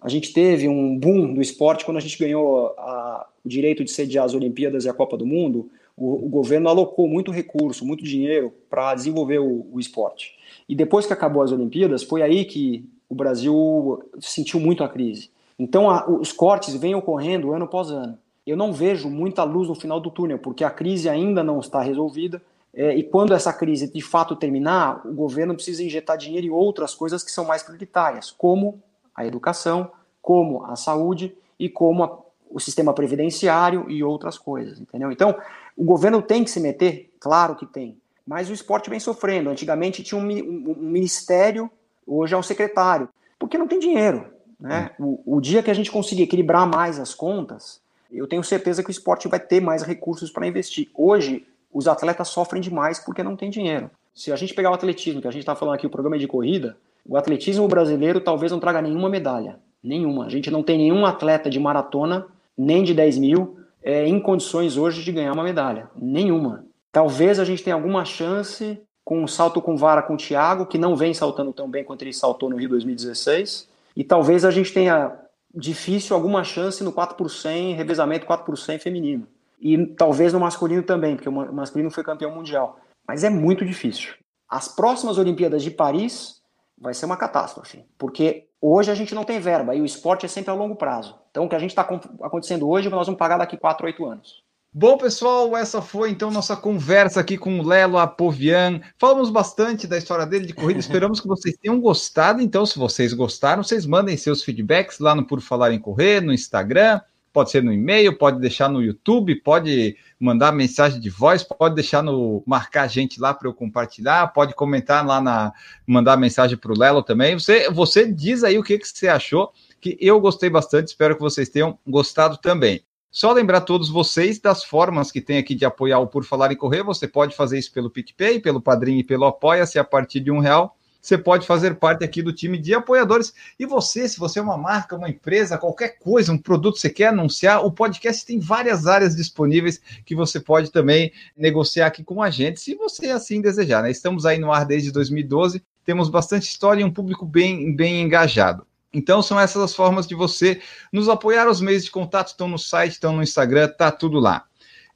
a 0.00 0.08
gente 0.08 0.32
teve 0.32 0.66
um 0.66 0.98
boom 0.98 1.34
do 1.34 1.42
esporte 1.42 1.84
quando 1.84 1.98
a 1.98 2.00
gente 2.00 2.18
ganhou 2.18 2.68
a, 2.78 3.28
o 3.44 3.48
direito 3.50 3.84
de 3.84 3.90
sediar 3.90 4.24
as 4.24 4.32
Olimpíadas 4.32 4.86
e 4.86 4.88
a 4.88 4.94
Copa 4.94 5.14
do 5.14 5.26
Mundo 5.26 5.70
o, 6.00 6.24
o 6.24 6.28
governo 6.28 6.70
alocou 6.70 7.06
muito 7.06 7.30
recurso, 7.30 7.84
muito 7.84 8.02
dinheiro 8.02 8.52
para 8.70 8.94
desenvolver 8.94 9.38
o, 9.38 9.66
o 9.70 9.78
esporte. 9.78 10.34
E 10.66 10.74
depois 10.74 11.06
que 11.06 11.12
acabou 11.12 11.42
as 11.42 11.52
Olimpíadas, 11.52 12.02
foi 12.02 12.22
aí 12.22 12.46
que 12.46 12.88
o 13.06 13.14
Brasil 13.14 14.02
sentiu 14.18 14.58
muito 14.58 14.82
a 14.82 14.88
crise. 14.88 15.30
Então, 15.58 15.90
a, 15.90 16.08
os 16.08 16.32
cortes 16.32 16.74
vêm 16.74 16.94
ocorrendo 16.94 17.52
ano 17.52 17.66
após 17.66 17.90
ano. 17.90 18.18
Eu 18.46 18.56
não 18.56 18.72
vejo 18.72 19.10
muita 19.10 19.44
luz 19.44 19.68
no 19.68 19.74
final 19.74 20.00
do 20.00 20.10
túnel, 20.10 20.38
porque 20.38 20.64
a 20.64 20.70
crise 20.70 21.06
ainda 21.06 21.44
não 21.44 21.60
está 21.60 21.82
resolvida. 21.82 22.40
É, 22.72 22.94
e 22.96 23.02
quando 23.02 23.34
essa 23.34 23.52
crise 23.52 23.92
de 23.92 24.00
fato 24.00 24.34
terminar, 24.34 25.02
o 25.04 25.12
governo 25.12 25.54
precisa 25.54 25.84
injetar 25.84 26.16
dinheiro 26.16 26.46
em 26.46 26.50
outras 26.50 26.94
coisas 26.94 27.22
que 27.22 27.30
são 27.30 27.44
mais 27.44 27.62
prioritárias, 27.62 28.30
como 28.30 28.80
a 29.14 29.26
educação, 29.26 29.90
como 30.22 30.64
a 30.64 30.76
saúde 30.76 31.34
e 31.58 31.68
como 31.68 32.04
a, 32.04 32.18
o 32.50 32.58
sistema 32.58 32.94
previdenciário 32.94 33.90
e 33.90 34.02
outras 34.02 34.38
coisas, 34.38 34.80
entendeu? 34.80 35.12
Então, 35.12 35.36
o 35.80 35.84
governo 35.84 36.20
tem 36.20 36.44
que 36.44 36.50
se 36.50 36.60
meter? 36.60 37.10
Claro 37.18 37.56
que 37.56 37.64
tem. 37.64 37.96
Mas 38.26 38.50
o 38.50 38.52
esporte 38.52 38.90
vem 38.90 39.00
sofrendo. 39.00 39.48
Antigamente 39.48 40.02
tinha 40.02 40.20
um, 40.20 40.24
um, 40.24 40.76
um 40.78 40.90
ministério, 40.90 41.70
hoje 42.06 42.34
é 42.34 42.36
um 42.36 42.42
secretário. 42.42 43.08
Porque 43.38 43.56
não 43.56 43.66
tem 43.66 43.78
dinheiro. 43.78 44.26
Né? 44.60 44.90
O, 45.00 45.38
o 45.38 45.40
dia 45.40 45.62
que 45.62 45.70
a 45.70 45.74
gente 45.74 45.90
conseguir 45.90 46.24
equilibrar 46.24 46.68
mais 46.68 47.00
as 47.00 47.14
contas, 47.14 47.80
eu 48.12 48.26
tenho 48.26 48.44
certeza 48.44 48.82
que 48.82 48.90
o 48.90 48.92
esporte 48.92 49.26
vai 49.26 49.40
ter 49.40 49.62
mais 49.62 49.82
recursos 49.82 50.30
para 50.30 50.46
investir. 50.46 50.90
Hoje, 50.94 51.46
os 51.72 51.88
atletas 51.88 52.28
sofrem 52.28 52.60
demais 52.60 52.98
porque 52.98 53.22
não 53.22 53.34
tem 53.34 53.48
dinheiro. 53.48 53.90
Se 54.14 54.30
a 54.30 54.36
gente 54.36 54.52
pegar 54.52 54.72
o 54.72 54.74
atletismo, 54.74 55.22
que 55.22 55.28
a 55.28 55.30
gente 55.30 55.40
está 55.40 55.54
falando 55.54 55.76
aqui, 55.76 55.86
o 55.86 55.90
programa 55.90 56.16
é 56.16 56.18
de 56.18 56.28
corrida, 56.28 56.76
o 57.08 57.16
atletismo 57.16 57.66
brasileiro 57.66 58.20
talvez 58.20 58.52
não 58.52 58.60
traga 58.60 58.82
nenhuma 58.82 59.08
medalha. 59.08 59.58
Nenhuma. 59.82 60.26
A 60.26 60.28
gente 60.28 60.50
não 60.50 60.62
tem 60.62 60.76
nenhum 60.76 61.06
atleta 61.06 61.48
de 61.48 61.58
maratona, 61.58 62.26
nem 62.58 62.84
de 62.84 62.92
10 62.92 63.16
mil, 63.16 63.59
é, 63.82 64.06
em 64.06 64.20
condições 64.20 64.76
hoje 64.76 65.02
de 65.02 65.12
ganhar 65.12 65.32
uma 65.32 65.44
medalha. 65.44 65.90
Nenhuma. 65.96 66.64
Talvez 66.92 67.38
a 67.38 67.44
gente 67.44 67.62
tenha 67.62 67.74
alguma 67.74 68.04
chance 68.04 68.80
com 69.04 69.22
um 69.22 69.26
salto 69.26 69.60
com 69.60 69.76
vara 69.76 70.02
com 70.02 70.14
o 70.14 70.16
Thiago, 70.16 70.66
que 70.66 70.78
não 70.78 70.94
vem 70.94 71.14
saltando 71.14 71.52
tão 71.52 71.68
bem 71.68 71.84
quanto 71.84 72.02
ele 72.02 72.12
saltou 72.12 72.50
no 72.50 72.56
Rio 72.56 72.68
2016. 72.68 73.68
E 73.96 74.04
talvez 74.04 74.44
a 74.44 74.50
gente 74.50 74.72
tenha 74.72 75.16
difícil 75.54 76.14
alguma 76.14 76.44
chance 76.44 76.82
no 76.84 76.92
4 76.92 77.16
por 77.16 77.28
100, 77.28 77.74
revezamento 77.74 78.26
4 78.26 78.44
por 78.44 78.56
100 78.56 78.78
feminino. 78.78 79.26
E 79.60 79.86
talvez 79.86 80.32
no 80.32 80.40
masculino 80.40 80.82
também, 80.82 81.16
porque 81.16 81.28
o 81.28 81.32
masculino 81.32 81.90
foi 81.90 82.04
campeão 82.04 82.34
mundial. 82.34 82.78
Mas 83.06 83.24
é 83.24 83.30
muito 83.30 83.64
difícil. 83.64 84.14
As 84.48 84.68
próximas 84.68 85.18
Olimpíadas 85.18 85.62
de 85.62 85.70
Paris 85.70 86.40
vai 86.78 86.94
ser 86.94 87.06
uma 87.06 87.16
catástrofe, 87.16 87.84
porque 87.98 88.48
hoje 88.60 88.90
a 88.90 88.94
gente 88.94 89.14
não 89.14 89.24
tem 89.24 89.40
verba 89.40 89.74
e 89.74 89.80
o 89.80 89.84
esporte 89.84 90.26
é 90.26 90.28
sempre 90.28 90.50
a 90.50 90.54
longo 90.54 90.76
prazo. 90.76 91.18
Então 91.30 91.44
o 91.44 91.48
que 91.48 91.54
a 91.54 91.58
gente 91.58 91.70
está 91.70 91.82
acontecendo 91.82 92.68
hoje, 92.68 92.88
nós 92.88 93.06
vamos 93.06 93.18
pagar 93.18 93.38
daqui 93.38 93.56
4, 93.56 93.86
8 93.86 94.06
anos. 94.06 94.42
Bom, 94.72 94.96
pessoal, 94.96 95.56
essa 95.56 95.82
foi 95.82 96.10
então 96.10 96.30
nossa 96.30 96.56
conversa 96.56 97.18
aqui 97.18 97.36
com 97.36 97.58
o 97.58 97.66
Lelo 97.66 97.98
Apovian. 97.98 98.80
Falamos 99.00 99.28
bastante 99.28 99.84
da 99.84 99.98
história 99.98 100.24
dele 100.24 100.46
de 100.46 100.52
corrida, 100.52 100.78
esperamos 100.80 101.20
que 101.20 101.26
vocês 101.26 101.56
tenham 101.60 101.80
gostado. 101.80 102.40
Então, 102.40 102.64
se 102.64 102.78
vocês 102.78 103.12
gostaram, 103.12 103.64
vocês 103.64 103.84
mandem 103.84 104.16
seus 104.16 104.44
feedbacks 104.44 105.00
lá 105.00 105.12
no 105.12 105.26
Por 105.26 105.40
Falar 105.40 105.72
em 105.72 105.80
Correr, 105.80 106.20
no 106.20 106.32
Instagram, 106.32 107.00
pode 107.32 107.50
ser 107.50 107.62
no 107.62 107.72
e-mail, 107.72 108.16
pode 108.16 108.40
deixar 108.40 108.68
no 108.68 108.82
YouTube, 108.82 109.36
pode 109.36 109.96
mandar 110.18 110.52
mensagem 110.52 111.00
de 111.00 111.08
voz, 111.08 111.42
pode 111.42 111.74
deixar 111.74 112.02
no 112.02 112.42
marcar 112.46 112.82
a 112.82 112.88
gente 112.88 113.20
lá 113.20 113.32
para 113.32 113.48
eu 113.48 113.54
compartilhar, 113.54 114.32
pode 114.32 114.54
comentar 114.54 115.06
lá 115.06 115.20
na 115.20 115.52
mandar 115.86 116.16
mensagem 116.16 116.56
para 116.56 116.72
o 116.72 116.78
Lelo 116.78 117.02
também. 117.02 117.38
Você, 117.38 117.70
você 117.70 118.10
diz 118.10 118.42
aí 118.44 118.58
o 118.58 118.62
que, 118.62 118.78
que 118.78 118.88
você 118.88 119.08
achou, 119.08 119.52
que 119.80 119.96
eu 120.00 120.20
gostei 120.20 120.50
bastante, 120.50 120.88
espero 120.88 121.14
que 121.14 121.22
vocês 121.22 121.48
tenham 121.48 121.78
gostado 121.86 122.36
também. 122.36 122.82
Só 123.10 123.32
lembrar 123.32 123.62
todos 123.62 123.88
vocês 123.88 124.38
das 124.38 124.62
formas 124.62 125.10
que 125.10 125.20
tem 125.20 125.38
aqui 125.38 125.54
de 125.54 125.64
apoiar 125.64 125.98
o 125.98 126.06
Por 126.06 126.24
Falar 126.24 126.52
em 126.52 126.56
Correr. 126.56 126.84
Você 126.84 127.08
pode 127.08 127.34
fazer 127.34 127.58
isso 127.58 127.72
pelo 127.72 127.90
PicPay, 127.90 128.38
pelo 128.38 128.60
Padrinho 128.60 129.00
e 129.00 129.04
pelo 129.04 129.24
Apoia-se 129.24 129.80
a 129.80 129.84
partir 129.84 130.20
de 130.20 130.30
um 130.30 130.38
real. 130.38 130.76
Você 131.00 131.16
pode 131.16 131.46
fazer 131.46 131.76
parte 131.76 132.04
aqui 132.04 132.22
do 132.22 132.32
time 132.32 132.58
de 132.58 132.74
apoiadores. 132.74 133.32
E 133.58 133.64
você, 133.64 134.08
se 134.08 134.18
você 134.18 134.38
é 134.38 134.42
uma 134.42 134.58
marca, 134.58 134.96
uma 134.96 135.08
empresa, 135.08 135.56
qualquer 135.56 135.98
coisa, 135.98 136.32
um 136.32 136.38
produto 136.38 136.74
que 136.74 136.80
você 136.80 136.90
quer 136.90 137.08
anunciar, 137.08 137.64
o 137.64 137.72
podcast 137.72 138.26
tem 138.26 138.38
várias 138.38 138.86
áreas 138.86 139.16
disponíveis 139.16 139.80
que 140.04 140.14
você 140.14 140.38
pode 140.38 140.70
também 140.70 141.12
negociar 141.36 141.86
aqui 141.86 142.04
com 142.04 142.22
a 142.22 142.30
gente, 142.30 142.60
se 142.60 142.74
você 142.74 143.06
assim 143.10 143.40
desejar. 143.40 143.82
Né? 143.82 143.90
Estamos 143.90 144.26
aí 144.26 144.38
no 144.38 144.52
ar 144.52 144.66
desde 144.66 144.92
2012, 144.92 145.62
temos 145.84 146.08
bastante 146.08 146.44
história 146.44 146.82
e 146.82 146.84
um 146.84 146.92
público 146.92 147.24
bem, 147.24 147.74
bem 147.74 148.02
engajado. 148.02 148.66
Então 148.92 149.22
são 149.22 149.38
essas 149.38 149.62
as 149.62 149.74
formas 149.74 150.06
de 150.06 150.14
você 150.14 150.60
nos 150.92 151.08
apoiar. 151.08 151.48
Os 151.48 151.60
meios 151.60 151.84
de 151.84 151.90
contato 151.90 152.28
estão 152.28 152.48
no 152.48 152.58
site, 152.58 152.92
estão 152.92 153.14
no 153.14 153.22
Instagram, 153.22 153.68
tá 153.68 153.90
tudo 153.90 154.18
lá. 154.18 154.49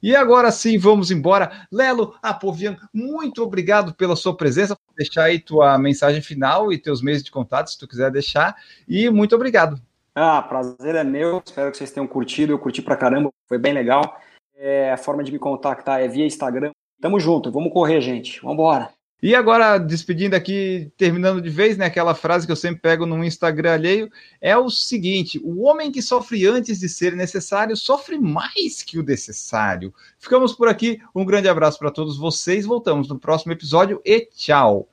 E 0.05 0.15
agora 0.15 0.51
sim, 0.51 0.77
vamos 0.77 1.09
embora. 1.09 1.65
Lelo 1.71 2.15
Apovian, 2.21 2.77
muito 2.93 3.41
obrigado 3.41 3.91
pela 3.95 4.15
sua 4.15 4.37
presença. 4.37 4.75
Vou 4.75 4.95
deixar 4.95 5.23
aí 5.23 5.39
tua 5.39 5.79
mensagem 5.79 6.21
final 6.21 6.71
e 6.71 6.77
teus 6.77 7.01
meios 7.01 7.23
de 7.23 7.31
contato, 7.31 7.71
se 7.71 7.79
tu 7.79 7.87
quiser 7.87 8.11
deixar. 8.11 8.55
E 8.87 9.09
muito 9.09 9.33
obrigado. 9.33 9.81
Ah, 10.13 10.43
prazer 10.43 10.93
é 10.93 11.03
meu. 11.03 11.41
Espero 11.43 11.71
que 11.71 11.77
vocês 11.77 11.91
tenham 11.91 12.05
curtido. 12.05 12.53
Eu 12.53 12.59
curti 12.59 12.83
pra 12.83 12.95
caramba, 12.95 13.31
foi 13.47 13.57
bem 13.57 13.73
legal. 13.73 14.21
É, 14.55 14.91
a 14.91 14.97
forma 14.97 15.23
de 15.23 15.31
me 15.31 15.39
contactar 15.39 15.99
é 15.99 16.07
via 16.07 16.23
Instagram. 16.23 16.69
Tamo 17.01 17.19
junto, 17.19 17.51
vamos 17.51 17.73
correr, 17.73 17.99
gente. 17.99 18.39
Vamos 18.41 18.53
embora. 18.53 18.94
E 19.23 19.33
agora, 19.33 19.77
despedindo 19.77 20.35
aqui, 20.35 20.91
terminando 20.97 21.41
de 21.41 21.49
vez, 21.49 21.77
né? 21.77 21.85
Aquela 21.85 22.13
frase 22.13 22.45
que 22.45 22.51
eu 22.51 22.55
sempre 22.55 22.81
pego 22.81 23.05
no 23.05 23.23
Instagram 23.23 23.73
alheio, 23.73 24.11
é 24.41 24.57
o 24.57 24.69
seguinte: 24.69 25.39
o 25.43 25.63
homem 25.63 25.91
que 25.91 26.01
sofre 26.01 26.45
antes 26.45 26.79
de 26.79 26.89
ser 26.89 27.15
necessário 27.15 27.75
sofre 27.77 28.19
mais 28.19 28.83
que 28.83 28.99
o 28.99 29.03
necessário. 29.03 29.93
Ficamos 30.19 30.53
por 30.53 30.67
aqui. 30.67 31.01
Um 31.15 31.25
grande 31.25 31.47
abraço 31.47 31.79
para 31.79 31.91
todos 31.91 32.17
vocês. 32.17 32.65
Voltamos 32.65 33.07
no 33.07 33.17
próximo 33.17 33.53
episódio 33.53 34.01
e 34.05 34.27
tchau. 34.35 34.89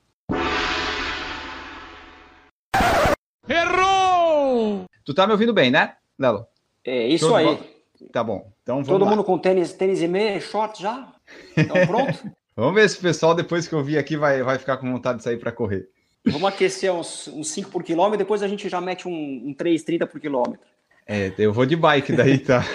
Errou! 3.47 4.85
Tu 5.03 5.13
tá 5.13 5.27
me 5.27 5.33
ouvindo 5.33 5.53
bem, 5.53 5.69
né, 5.69 5.95
Lelo? 6.17 6.47
É 6.85 7.07
isso 7.07 7.27
Todo 7.27 7.35
aí. 7.35 7.59
Tá 8.11 8.23
bom. 8.23 8.51
Então 8.63 8.75
vamos 8.77 8.87
Todo 8.87 9.03
lá. 9.03 9.11
mundo 9.11 9.23
com 9.23 9.37
tênis, 9.37 9.73
tênis 9.73 10.01
e 10.01 10.07
meia, 10.07 10.39
short 10.39 10.81
já? 10.81 11.13
Então 11.57 11.85
pronto? 11.85 12.31
Vamos 12.55 12.75
ver 12.75 12.89
se 12.89 12.99
o 12.99 13.01
pessoal, 13.01 13.33
depois 13.33 13.67
que 13.67 13.73
eu 13.73 13.83
vi 13.83 13.97
aqui, 13.97 14.15
vai, 14.15 14.43
vai 14.43 14.59
ficar 14.59 14.77
com 14.77 14.91
vontade 14.91 15.17
de 15.17 15.23
sair 15.23 15.37
para 15.37 15.51
correr. 15.51 15.89
Vamos 16.25 16.47
aquecer 16.47 16.93
uns, 16.93 17.27
uns 17.27 17.49
5 17.49 17.69
por 17.69 17.83
quilômetro, 17.83 18.19
depois 18.19 18.43
a 18.43 18.47
gente 18.47 18.69
já 18.69 18.79
mete 18.79 19.07
um, 19.07 19.11
um 19.11 19.53
3,30 19.53 20.07
por 20.07 20.21
quilômetro. 20.21 20.59
É, 21.05 21.33
eu 21.37 21.51
vou 21.51 21.65
de 21.65 21.75
bike 21.75 22.13
daí, 22.13 22.37
tá? 22.37 22.63